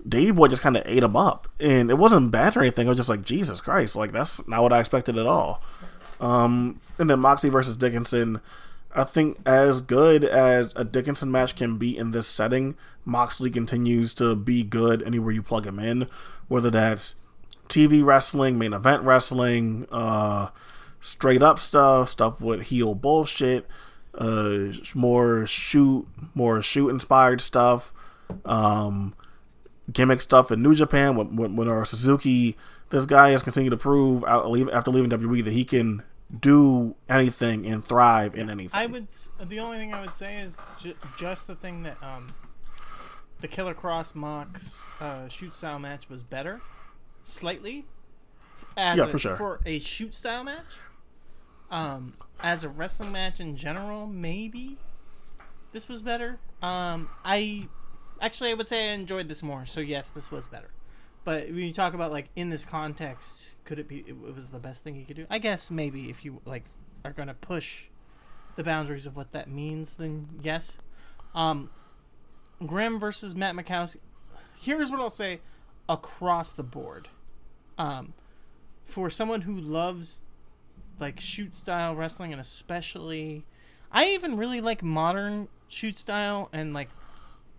[0.07, 2.87] Davey Boy just kind of ate him up, and it wasn't bad or anything.
[2.87, 5.63] It was just like Jesus Christ, like that's not what I expected at all.
[6.19, 8.39] Um, and then Moxie versus Dickinson
[8.95, 14.13] I think as good as a Dickinson match can be in this setting, Moxley continues
[14.15, 16.07] to be good anywhere you plug him in,
[16.47, 17.15] whether that's
[17.69, 20.49] TV wrestling, main event wrestling, uh,
[21.01, 23.67] straight up stuff, stuff with heel bullshit,
[24.15, 27.93] uh, more shoot, more shoot inspired stuff,
[28.45, 29.13] um,
[29.91, 32.57] gimmick stuff in New Japan when, when, when our Suzuki.
[32.89, 36.03] This guy has continued to prove out, after leaving WWE that he can
[36.39, 38.71] do anything and thrive in anything.
[38.73, 39.07] I would.
[39.41, 42.33] The only thing I would say is ju- just the thing that um,
[43.41, 46.61] the Killer Kross Mox uh, shoot style match was better,
[47.23, 47.85] slightly.
[48.75, 49.35] As yeah, a, for sure.
[49.35, 50.77] For a shoot style match,
[51.69, 54.77] um, as a wrestling match in general, maybe
[55.71, 56.39] this was better.
[56.61, 57.67] Um, I
[58.21, 59.65] actually I would say I enjoyed this more.
[59.65, 60.69] So yes, this was better.
[61.23, 64.59] But when you talk about like in this context, could it be it was the
[64.59, 65.25] best thing he could do?
[65.29, 66.65] I guess maybe if you like
[67.05, 67.85] are gonna push
[68.55, 70.77] the boundaries of what that means, then yes.
[71.33, 71.69] Um,
[72.65, 73.97] Grimm versus Matt Makowski.
[74.59, 75.39] Here's what I'll say
[75.89, 77.07] across the board.
[77.77, 78.13] Um,
[78.83, 80.21] for someone who loves
[81.03, 83.45] like shoot style wrestling and especially
[83.91, 86.87] I even really like modern shoot style and like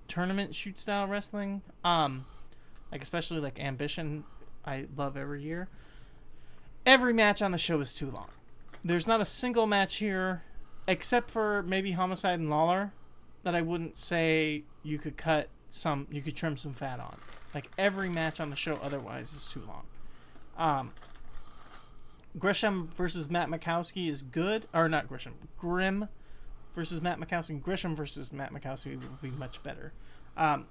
[0.08, 1.60] tournament shoot style wrestling.
[1.84, 2.24] Um
[2.90, 4.24] like especially like Ambition,
[4.64, 5.68] I love every year.
[6.86, 8.28] Every match on the show is too long.
[8.82, 10.42] There's not a single match here,
[10.88, 12.92] except for maybe Homicide and Lawlor,
[13.42, 17.16] that I wouldn't say you could cut some, you could trim some fat on.
[17.54, 19.84] Like every match on the show, otherwise, is too long.
[20.56, 20.92] Um,
[22.38, 26.08] Gresham versus Matt Makowski is good, or not Gresham, Grimm
[26.74, 27.60] versus Matt Makowski.
[27.62, 29.92] Gresham versus Matt Makowski would be much better.
[30.36, 30.66] Um,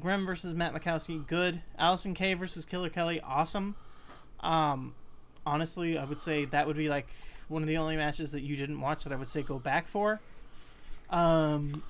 [0.00, 1.62] Grimm versus Matt Makowski, good.
[1.80, 3.76] Allysin Kay versus Killer Kelly, awesome.
[4.40, 4.94] Um,
[5.46, 7.06] honestly, I would say that would be like
[7.48, 9.88] one of the only matches that you didn't watch that I would say go back
[9.88, 10.20] for.
[11.08, 11.82] Um,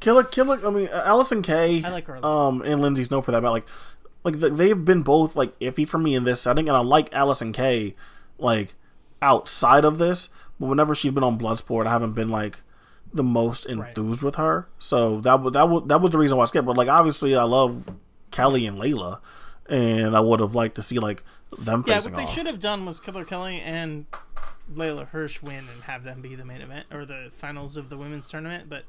[0.00, 0.58] Killer, Killer.
[0.66, 1.82] I mean, Allysin Kay.
[1.82, 2.24] I like her.
[2.24, 3.42] Um, and Lindsay Snow for that.
[3.42, 3.66] But like,
[4.24, 7.52] like they've been both like iffy for me in this setting, and I like Allysin
[7.52, 7.94] Kay,
[8.42, 8.74] like
[9.20, 10.28] outside of this.
[10.60, 12.62] But whenever she's been on Bloodsport, I haven't been like
[13.14, 14.26] the most enthused right.
[14.26, 14.68] with her.
[14.78, 16.66] So that was that was that was the reason why I skipped.
[16.66, 17.96] But like obviously, I love
[18.30, 19.20] Kelly and Leyla,
[19.68, 21.22] and I would have liked to see like
[21.58, 22.32] them yeah, what they off.
[22.32, 24.06] should have done was Killer Kelly and
[24.72, 27.96] Leyla Hirsch win and have them be the main event or the finals of the
[27.96, 28.68] women's tournament.
[28.68, 28.84] But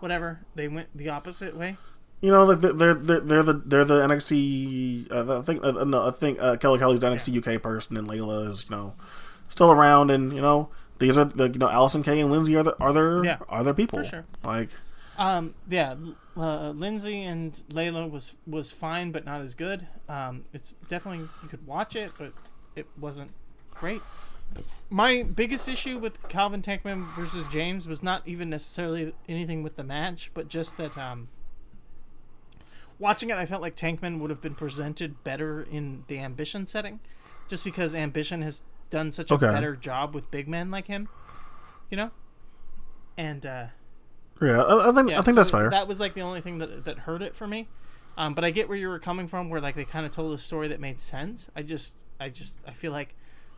[0.00, 1.76] whatever, they went the opposite way.
[2.20, 5.10] You know, like they're they're they're the they're the NXT.
[5.12, 7.46] Uh, I think uh, no, I think uh, Kelly Kelly's the NXT.
[7.56, 8.94] UK person, and Leyla is you know
[9.48, 12.64] still around, and you know these are like you know Allysin Kay and Lindsay are
[12.64, 14.00] the, are their Yeah, are their people.
[14.00, 14.24] for sure.
[14.42, 14.70] Like
[15.16, 15.94] Um, yeah,
[16.36, 19.86] uh, Lindsay and Leyla was was fine, but not as good.
[20.08, 22.32] Um, it's definitely you could watch it, but
[22.74, 23.30] it wasn't
[23.74, 24.02] great.
[24.90, 29.84] My biggest issue with Calvin Tankman versus James was not even necessarily anything with the
[29.84, 31.28] match, but just that um,
[32.98, 37.00] watching it, I felt like Tankman would have been presented better in the Ambition setting,
[37.48, 39.46] just because Ambition has done such a Okay.
[39.52, 41.08] better job with big men like him,
[41.90, 42.10] you know.
[43.16, 43.66] And uh,
[44.40, 45.70] yeah, I, I think yeah, I think so that's fair.
[45.70, 47.68] That was like the only thing that that hurt it for me.
[48.16, 50.32] Um, but I get where you were coming from, where like they kind of told
[50.34, 51.48] a story that made sense.
[51.54, 53.14] I just, I just, I feel like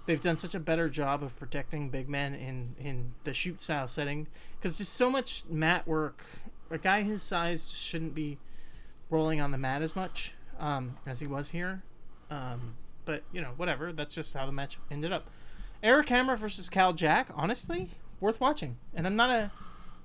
[0.07, 3.89] they've done such a better job of protecting big men in in the shoot style
[3.89, 4.27] setting
[4.59, 6.25] because there's so much mat work.
[6.70, 8.39] A guy his size shouldn't be
[9.11, 11.83] rolling on the mat as much um, as he was here.
[12.31, 12.75] Um,
[13.05, 13.93] but you know, whatever.
[13.93, 15.29] That's just how the match ended up.
[15.83, 17.29] Erik Hammer versus Kal Jak.
[17.35, 17.91] Honestly,
[18.21, 18.77] worth watching.
[18.95, 19.51] And I'm not a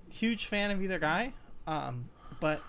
[0.10, 1.34] huge fan of either guy,
[1.68, 2.10] um,
[2.40, 2.62] but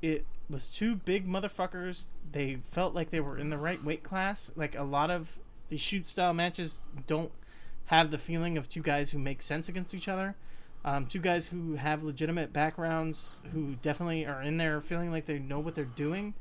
[0.00, 2.08] it was two big motherfuckers.
[2.30, 4.50] They felt like they were in the right weight class.
[4.56, 7.32] Like a lot of these shoot style matches don't
[7.86, 10.34] have the feeling of two guys who make sense against each other.
[10.84, 15.38] Um, two guys who have legitimate backgrounds, who definitely are in there feeling like they
[15.38, 16.34] know what they're doing,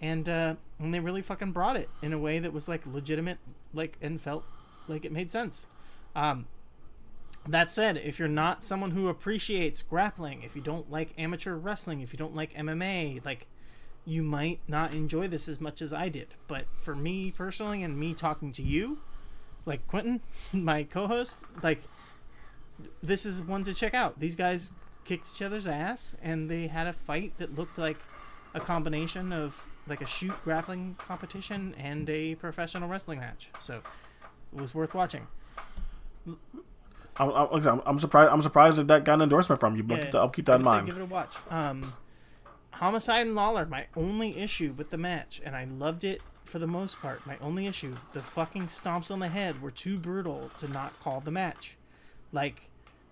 [0.00, 3.38] and uh, and they really fucking brought it in a way that was like legitimate,
[3.72, 4.44] like and felt
[4.86, 5.64] like it made sense.
[6.14, 6.46] Um,
[7.48, 12.00] that said, if you're not someone who appreciates grappling, if you don't like amateur wrestling,
[12.00, 13.46] if you don't like MMA, like
[14.04, 16.28] you might not enjoy this as much as I did.
[16.48, 18.98] But for me personally, and me talking to you,
[19.64, 20.20] like Quentin,
[20.52, 21.82] my co-host, like
[23.02, 24.18] this is one to check out.
[24.18, 24.72] These guys
[25.04, 27.98] kicked each other's ass, and they had a fight that looked like
[28.54, 33.50] a combination of like a shoot grappling competition and a professional wrestling match.
[33.60, 33.82] So
[34.52, 35.26] it was worth watching.
[37.18, 38.32] I'm, I'm, I'm surprised.
[38.32, 39.82] I'm surprised that that got an endorsement from you.
[39.82, 40.86] But Yeah, I'll keep that in mind.
[40.86, 41.34] Give it a watch.
[41.50, 41.94] Um,
[42.72, 46.66] Homicide and Lawlor, my only issue with the match, and I loved it for the
[46.66, 47.26] most part.
[47.26, 51.20] My only issue, the fucking stomps on the head were too brutal to not call
[51.20, 51.76] the match.
[52.32, 52.68] Like,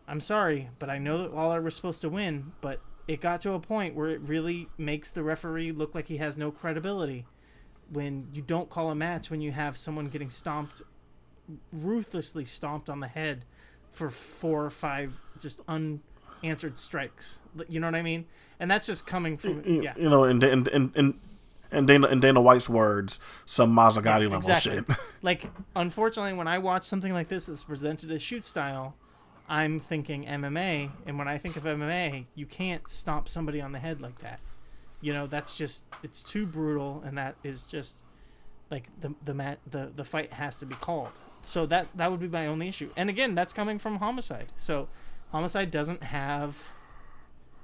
[0.07, 3.53] I'm sorry, but I know that Lawlor was supposed to win, but it got to
[3.53, 7.27] a point where it really makes the referee look like he has no credibility
[7.91, 10.83] when you don't call a match when you have someone getting stomped
[11.73, 13.45] ruthlessly stomped on the head
[13.93, 17.41] for four or five just unanswered strikes.
[17.69, 18.27] You know what I mean?
[18.59, 19.95] And that's just coming from You, yeah.
[19.97, 21.21] you know, in in in in,
[21.71, 24.77] in Dana in Dana White's words, some Mazzagatti level exactly.
[24.79, 24.85] shit.
[25.23, 28.95] like unfortunately when I watch something like this that's presented as shoot style,
[29.49, 33.79] I'm thinking MMA and when I think of MMA, you can't stomp somebody on the
[33.79, 34.41] head like that.
[35.01, 37.99] You know, that's just it's too brutal and that is just
[38.71, 41.13] like the the mat the the fight has to be called.
[41.43, 42.91] So that that would be my only issue.
[42.97, 44.53] And again, that's coming from Homicide.
[44.57, 44.89] So
[45.31, 46.71] Homicide doesn't have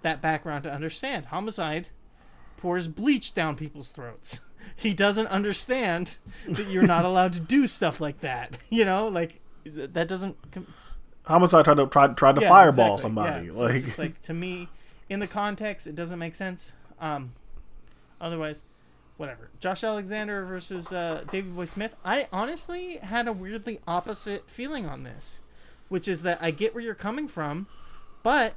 [0.03, 1.27] that background to understand.
[1.27, 1.89] Homicide
[2.57, 4.41] pours bleach down people's throats.
[4.77, 8.59] He doesn't understand that you're not allowed to do stuff like that.
[8.69, 10.37] You know, like that doesn't.
[10.53, 10.67] Com-
[11.31, 13.03] Homicide tried to tried tried to yeah, fireball exactly.
[13.03, 13.47] somebody.
[13.47, 14.69] Yeah, like, like to me,
[15.09, 16.73] in the context, it doesn't make sense.
[17.01, 17.33] Um,
[18.21, 18.65] otherwise,
[19.17, 19.51] whatever.
[19.61, 21.95] Josh Alexander versus uh, Davey Boy Smith.
[22.05, 25.41] I honestly had a weirdly opposite feeling on this,
[25.89, 27.67] which is that I get where you're coming from,
[28.23, 28.55] but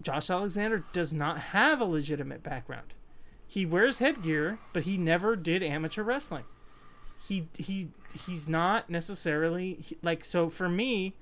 [0.00, 2.94] Josh Alexander does not have a legitimate background.
[3.46, 6.44] He wears headgear, but he never did amateur wrestling.
[7.26, 7.90] He he
[8.26, 11.14] he's not necessarily like so for me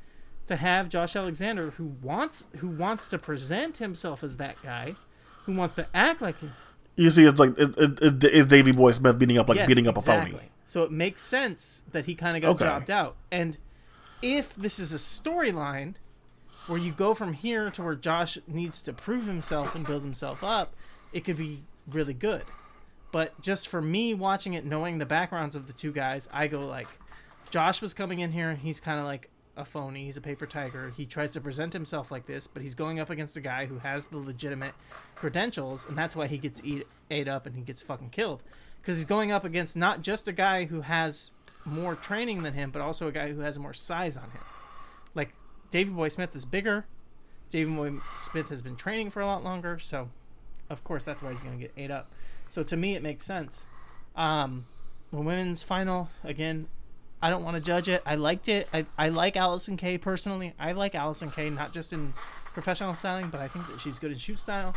[0.50, 4.96] to have Josh Alexander who wants who wants to present himself as that guy,
[5.46, 6.52] who wants to act like him.
[6.96, 9.68] you see, it's like it, it, it, it's Davey Boy Smith beating up like Yes,
[9.68, 10.32] beating up a exactly.
[10.32, 10.50] phony.
[10.66, 12.64] So it makes sense that he kind of got Okay.
[12.64, 13.16] dropped out.
[13.32, 13.56] And
[14.22, 15.94] if this is a storyline
[16.66, 20.44] where you go from here to where Josh needs to prove himself and build himself
[20.44, 20.74] up,
[21.12, 22.44] it could be really good.
[23.12, 26.60] But just for me watching it, knowing the backgrounds of the two guys, I go
[26.60, 26.88] like,
[27.50, 28.50] Josh was coming in here.
[28.50, 30.04] and He's kind of like a phony.
[30.04, 30.92] He's a paper tiger.
[30.96, 33.78] He tries to present himself like this, but he's going up against a guy who
[33.78, 34.74] has the legitimate
[35.14, 38.42] credentials, and that's why he gets eat, ate up and he gets fucking killed.
[38.80, 41.30] Because he's going up against not just a guy who has
[41.64, 44.42] more training than him, but also a guy who has more size on him.
[45.14, 45.34] Like
[45.70, 46.86] Davey Boy Smith is bigger.
[47.50, 50.08] Davey Boy Smith has been training for a lot longer, so
[50.70, 52.10] of course that's why he's going to get ate up.
[52.48, 53.66] So to me, it makes sense.
[54.16, 54.64] Um,
[55.12, 56.68] the women's final again.
[57.22, 58.02] I don't want to judge it.
[58.06, 58.68] I liked it.
[58.72, 60.54] I, I like Allysin Kay personally.
[60.58, 64.12] I like Allysin Kay not just in professional styling, but I think that she's good
[64.12, 64.74] in shoot style.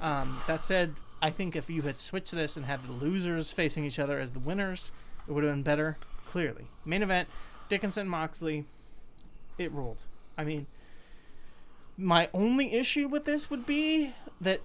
[0.00, 3.84] Um, that said, I think if you had switched this and had the losers facing
[3.84, 4.92] each other as the winners,
[5.28, 5.96] it would have been better.
[6.26, 7.28] Clearly, main event:
[7.68, 8.64] Dickinson Moxley.
[9.58, 10.02] It ruled.
[10.38, 10.66] I mean,
[11.98, 14.60] my only issue with this would be that,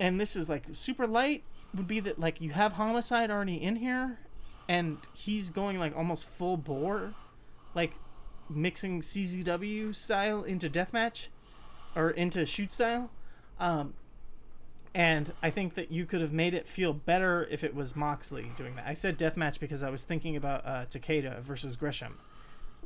[0.00, 1.44] and this is like super light,
[1.74, 4.18] would be that like you have homicide already in here,
[4.68, 7.14] and he's going like almost full bore,
[7.74, 7.94] like
[8.50, 11.28] mixing CZW style into deathmatch,
[11.96, 13.10] or into shoot style.
[13.58, 13.94] Um,
[14.94, 18.50] and I think that you could have made it feel better if it was Moxley
[18.56, 18.86] doing that.
[18.86, 22.18] I said deathmatch because I was thinking about uh, Takeda versus Gresham,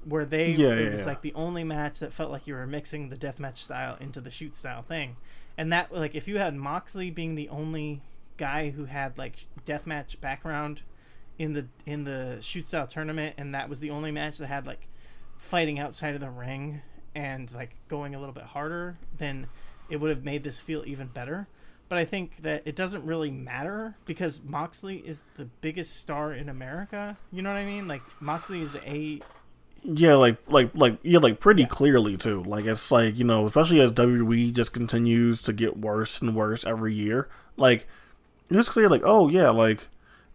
[0.05, 1.07] where they Yeah, it yeah, was yeah.
[1.07, 4.31] like the only match that felt like you were mixing the deathmatch style into the
[4.31, 5.17] shoot style thing,
[5.57, 8.03] and that like if you had Moxley being the only
[8.37, 10.83] guy who had like deathmatch background
[11.43, 14.65] in the in the shoot style tournament, and that was the only match that had
[14.65, 14.87] like
[15.39, 16.83] fighting outside of the ring
[17.17, 19.49] and like going a little bit harder, then
[19.91, 21.49] it would have made this feel even better.
[21.89, 26.49] But I think that it doesn't really matter because Moxley is the biggest star in
[26.49, 27.19] America.
[27.33, 27.89] You know what I mean?
[27.89, 29.21] Like Moxley is the A.
[29.83, 32.45] Yeah, like like like yeah, like pretty clearly too.
[32.45, 36.65] Like it's like you know, especially as WWE just continues to get worse and worse
[36.65, 37.29] every year.
[37.57, 37.89] Like
[38.49, 39.89] it's clear, like oh yeah, like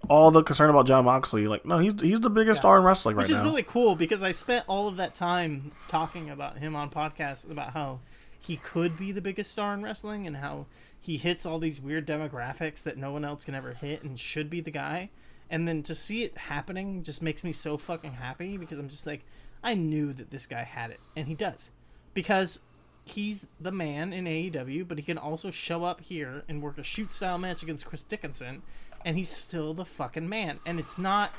[0.10, 3.16] all the concern about John Moxley, like no, he's he's the biggest star in wrestling
[3.16, 3.26] right now.
[3.26, 3.46] Which is now.
[3.46, 7.74] really cool because I spent all of that time talking about him on podcasts about
[7.74, 8.00] how
[8.40, 10.68] he could be the biggest star in wrestling and how
[11.00, 14.50] he hits all these weird demographics that no one else can ever hit and should
[14.50, 15.10] be the guy.
[15.50, 19.08] And then to see it happening just makes me so fucking happy because I'm just
[19.08, 19.26] like,
[19.64, 21.72] I knew that this guy had it, and he does.
[22.14, 22.62] Because
[23.06, 26.84] he's the man in AEW, but he can also show up here and work a
[26.84, 28.62] shoot style match against Chris Dickinson,
[29.06, 30.60] and he's still the fucking man.
[30.66, 31.32] And it's not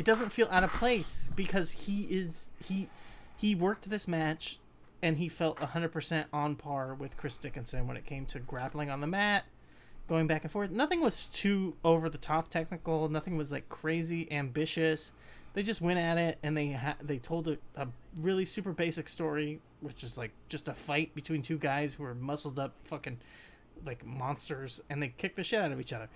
[0.00, 2.88] it doesn't feel out of place because he is he
[3.36, 4.58] he worked this match
[5.02, 9.00] and he felt 100% on par with Chris Dickinson when it came to grappling on
[9.00, 9.44] the mat,
[10.08, 10.70] going back and forth.
[10.70, 15.12] Nothing was too over the top technical, nothing was like crazy ambitious.
[15.52, 19.06] They just went at it and they ha- they told a, a really super basic
[19.06, 23.18] story, which is like just a fight between two guys who are muscled up fucking
[23.84, 26.08] like monsters and they kick the shit out of each other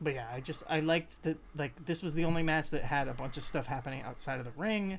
[0.00, 3.08] but yeah, I just I liked that like this was the only match that had
[3.08, 4.98] a bunch of stuff happening outside of the ring.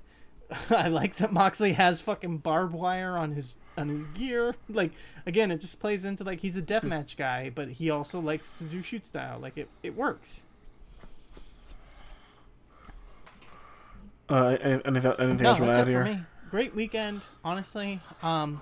[0.69, 4.55] I like that Moxley has fucking barbed wire on his on his gear.
[4.69, 4.91] Like
[5.25, 8.63] again, it just plays into like he's a deathmatch guy, but he also likes to
[8.63, 9.39] do shoot style.
[9.39, 10.41] Like it, it works.
[14.29, 16.03] Uh, anything anything No, else you want to add for here?
[16.03, 16.19] me.
[16.49, 17.99] Great weekend, honestly.
[18.23, 18.61] Um,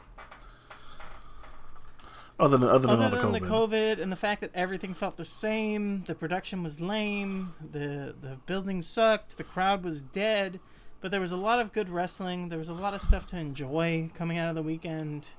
[2.38, 3.40] Other than other than other the than COVID.
[3.40, 8.14] the COVID and the fact that everything felt the same, the production was lame, the
[8.20, 10.60] the building sucked, the crowd was dead,
[11.00, 12.50] but there was a lot of good wrestling.
[12.50, 15.30] There was a lot of stuff to enjoy coming out of the weekend.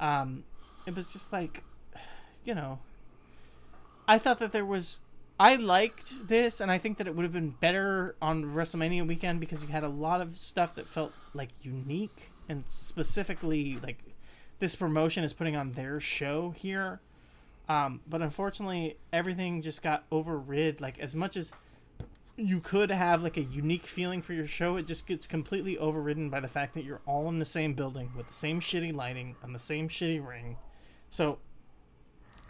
[0.00, 0.42] Um,
[0.84, 1.62] it was just like,
[2.44, 2.80] you know,
[4.08, 5.02] I thought that there was.
[5.38, 9.38] I liked this, and I think that it would have been better on WrestleMania weekend
[9.38, 13.98] because you had a lot of stuff that felt like unique and specifically like
[14.58, 17.00] this promotion is putting on their show here.
[17.68, 20.80] Um, but unfortunately, everything just got overrid.
[20.80, 21.52] Like as much as
[22.36, 26.30] you could have like a unique feeling for your show, it just gets completely overridden
[26.30, 29.36] by the fact that you're all in the same building with the same shitty lighting
[29.42, 30.56] on the same shitty ring.
[31.10, 31.38] So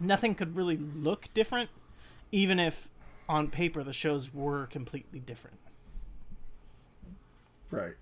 [0.00, 1.70] nothing could really look different,
[2.32, 2.88] even if
[3.28, 5.58] on paper the shows were completely different.
[7.70, 7.94] Right.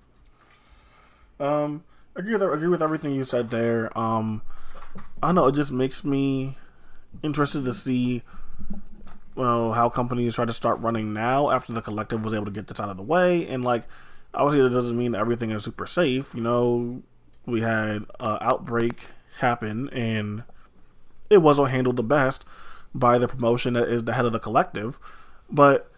[1.41, 1.85] Um,
[2.17, 3.97] agree with agree with everything you said there.
[3.99, 4.43] Um,
[5.23, 6.57] I know it just makes me
[7.23, 8.23] interested to see,
[9.35, 12.67] well, how companies try to start running now after the collective was able to get
[12.67, 13.85] this out of the way, and like,
[14.33, 16.35] obviously, that doesn't mean everything is super safe.
[16.35, 17.03] You know,
[17.47, 19.07] we had uh, outbreak
[19.39, 20.45] happen, and
[21.31, 22.45] it wasn't handled the best
[22.95, 25.01] by the promotion that is the head of the collective,
[25.51, 25.91] but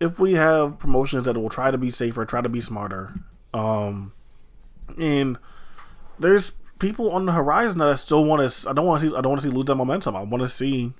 [0.00, 3.14] if we have promotions that will try to be safer, try to be smarter,
[3.52, 4.12] um,
[4.98, 5.38] and
[6.18, 8.70] there's people on the horizon that I still want to.
[8.70, 9.16] I don't want to see.
[9.16, 10.16] I don't want to see lose that momentum.
[10.16, 10.92] I want to see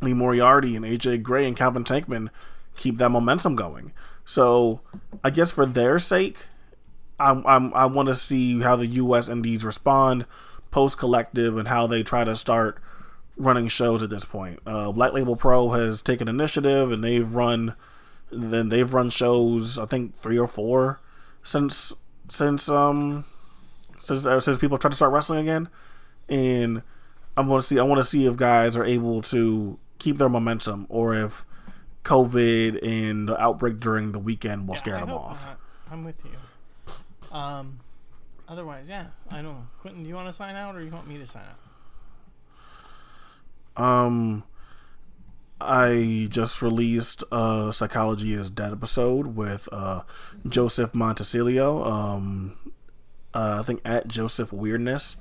[0.00, 2.28] Lee Moriarty and AJ Gray and Calvin Tankman
[2.76, 3.92] keep that momentum going.
[4.24, 4.80] So
[5.24, 6.46] I guess for their sake,
[7.18, 9.28] I'm, I'm I want to see how the U.S.
[9.28, 10.26] Indies respond
[10.70, 12.80] post collective and how they try to start
[13.36, 14.60] running shows at this point.
[14.66, 17.74] Uh, Black Label Pro has taken initiative and they've run
[18.30, 21.00] then they've run shows I think three or four
[21.42, 21.94] since
[22.30, 23.24] since um
[23.98, 25.68] since uh, since people tried to start wrestling again,
[26.28, 26.82] and
[27.36, 30.28] I'm going to see I want to see if guys are able to keep their
[30.28, 31.44] momentum or if
[32.04, 35.48] COVID and the outbreak during the weekend will scare I them off.
[35.48, 35.60] not.
[35.90, 37.36] I'm with you.
[37.36, 37.80] Um,
[38.48, 39.66] otherwise, yeah, I don't know.
[39.80, 41.42] Quentin, do you want to sign out or you want me to sign
[43.76, 43.82] out?
[43.82, 44.44] Um,
[45.60, 50.02] I just released a Psychology is Dead episode with uh,
[50.48, 51.86] Joseph Montecillo.
[51.86, 52.72] Um,
[53.34, 55.16] uh, I think at Joseph Weirdness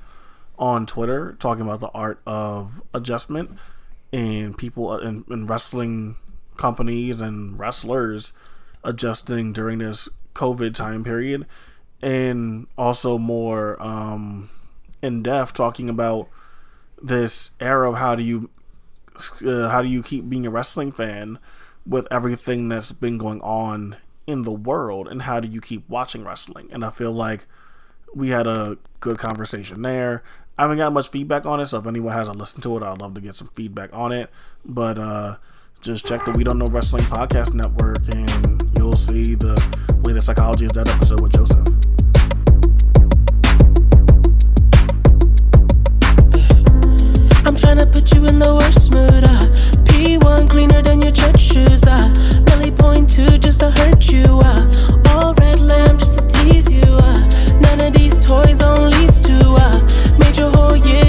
[0.58, 3.52] on Twitter, talking about the art of adjustment
[4.14, 6.16] and people in, in wrestling
[6.56, 8.32] companies and wrestlers
[8.84, 11.46] adjusting during this COVID time period,
[12.02, 14.50] and also more um,
[15.02, 16.30] in depth talking about
[17.02, 18.50] this era of how do you
[19.46, 21.40] uh, how do you keep being a wrestling fan
[21.86, 26.24] with everything that's been going on in the world, and how do you keep watching
[26.24, 26.70] wrestling?
[26.72, 27.46] And I feel like
[28.14, 30.24] we had a good conversation there.
[30.58, 33.00] I haven't got much feedback on it, so if anyone hasn't listened to it, I'd
[33.00, 34.30] love to get some feedback on it.
[34.66, 35.38] But uh,
[35.82, 39.56] just check the We Don't Know Wrestling Podcast Network, and you'll see the
[40.04, 41.66] latest Psychology is Dead episode with Joseph.
[47.78, 49.24] To put you in the worst mood.
[49.24, 49.46] Uh.
[49.86, 51.84] P1 cleaner than your church shoes.
[51.86, 52.10] Uh.
[52.48, 54.26] Millie point two just to hurt you.
[54.44, 54.68] Uh.
[55.12, 56.84] All red lamb just to tease you.
[56.84, 57.60] Uh.
[57.62, 59.56] None of these toys on lease to.
[59.56, 59.80] Uh.
[60.18, 61.06] Made your whole year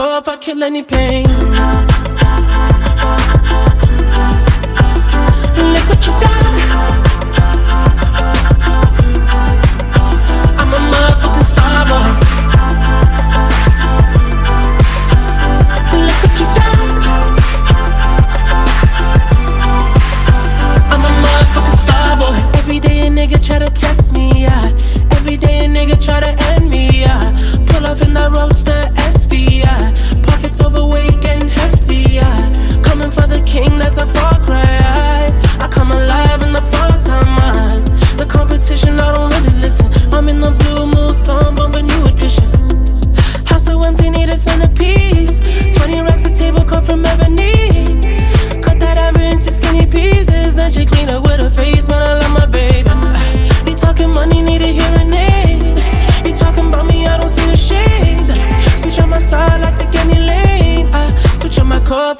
[0.00, 1.26] I kill any pain.
[5.72, 6.56] Look what you done.
[10.56, 12.10] I'm a motherfucking star boy.
[16.06, 16.90] Look what you done.
[20.92, 22.38] I'm a motherfucking star boy.
[22.58, 24.46] Every day a nigga try to test me.
[25.16, 27.34] Every day a nigga try to end me, yeah.
[27.66, 29.17] Pull off in the roadster SV,
[29.68, 30.22] yeah.
[30.22, 31.22] Pockets overweight
[31.60, 32.20] hefty.
[32.82, 35.32] Coming for the king, that's a far cry.
[35.64, 37.84] I come alive in the fall time, man.
[38.16, 39.86] The competition, I don't really listen.
[40.12, 42.48] I'm in the blue moon, song, bumping new edition.
[43.46, 45.38] House so empty, need a centerpiece.
[45.76, 47.47] 20 racks a table come from ebony.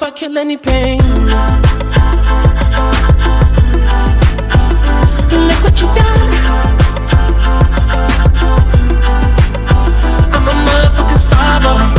[0.01, 0.99] If I kill any pain.
[5.47, 6.29] Look what you done.
[10.33, 11.98] I'm a motherfucking star boy.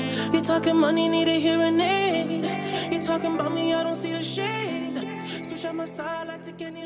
[0.41, 2.91] You talking money, need a hearing aid.
[2.91, 5.45] You talking about me, I don't see the shade.
[5.45, 6.83] Switch on my side, I take any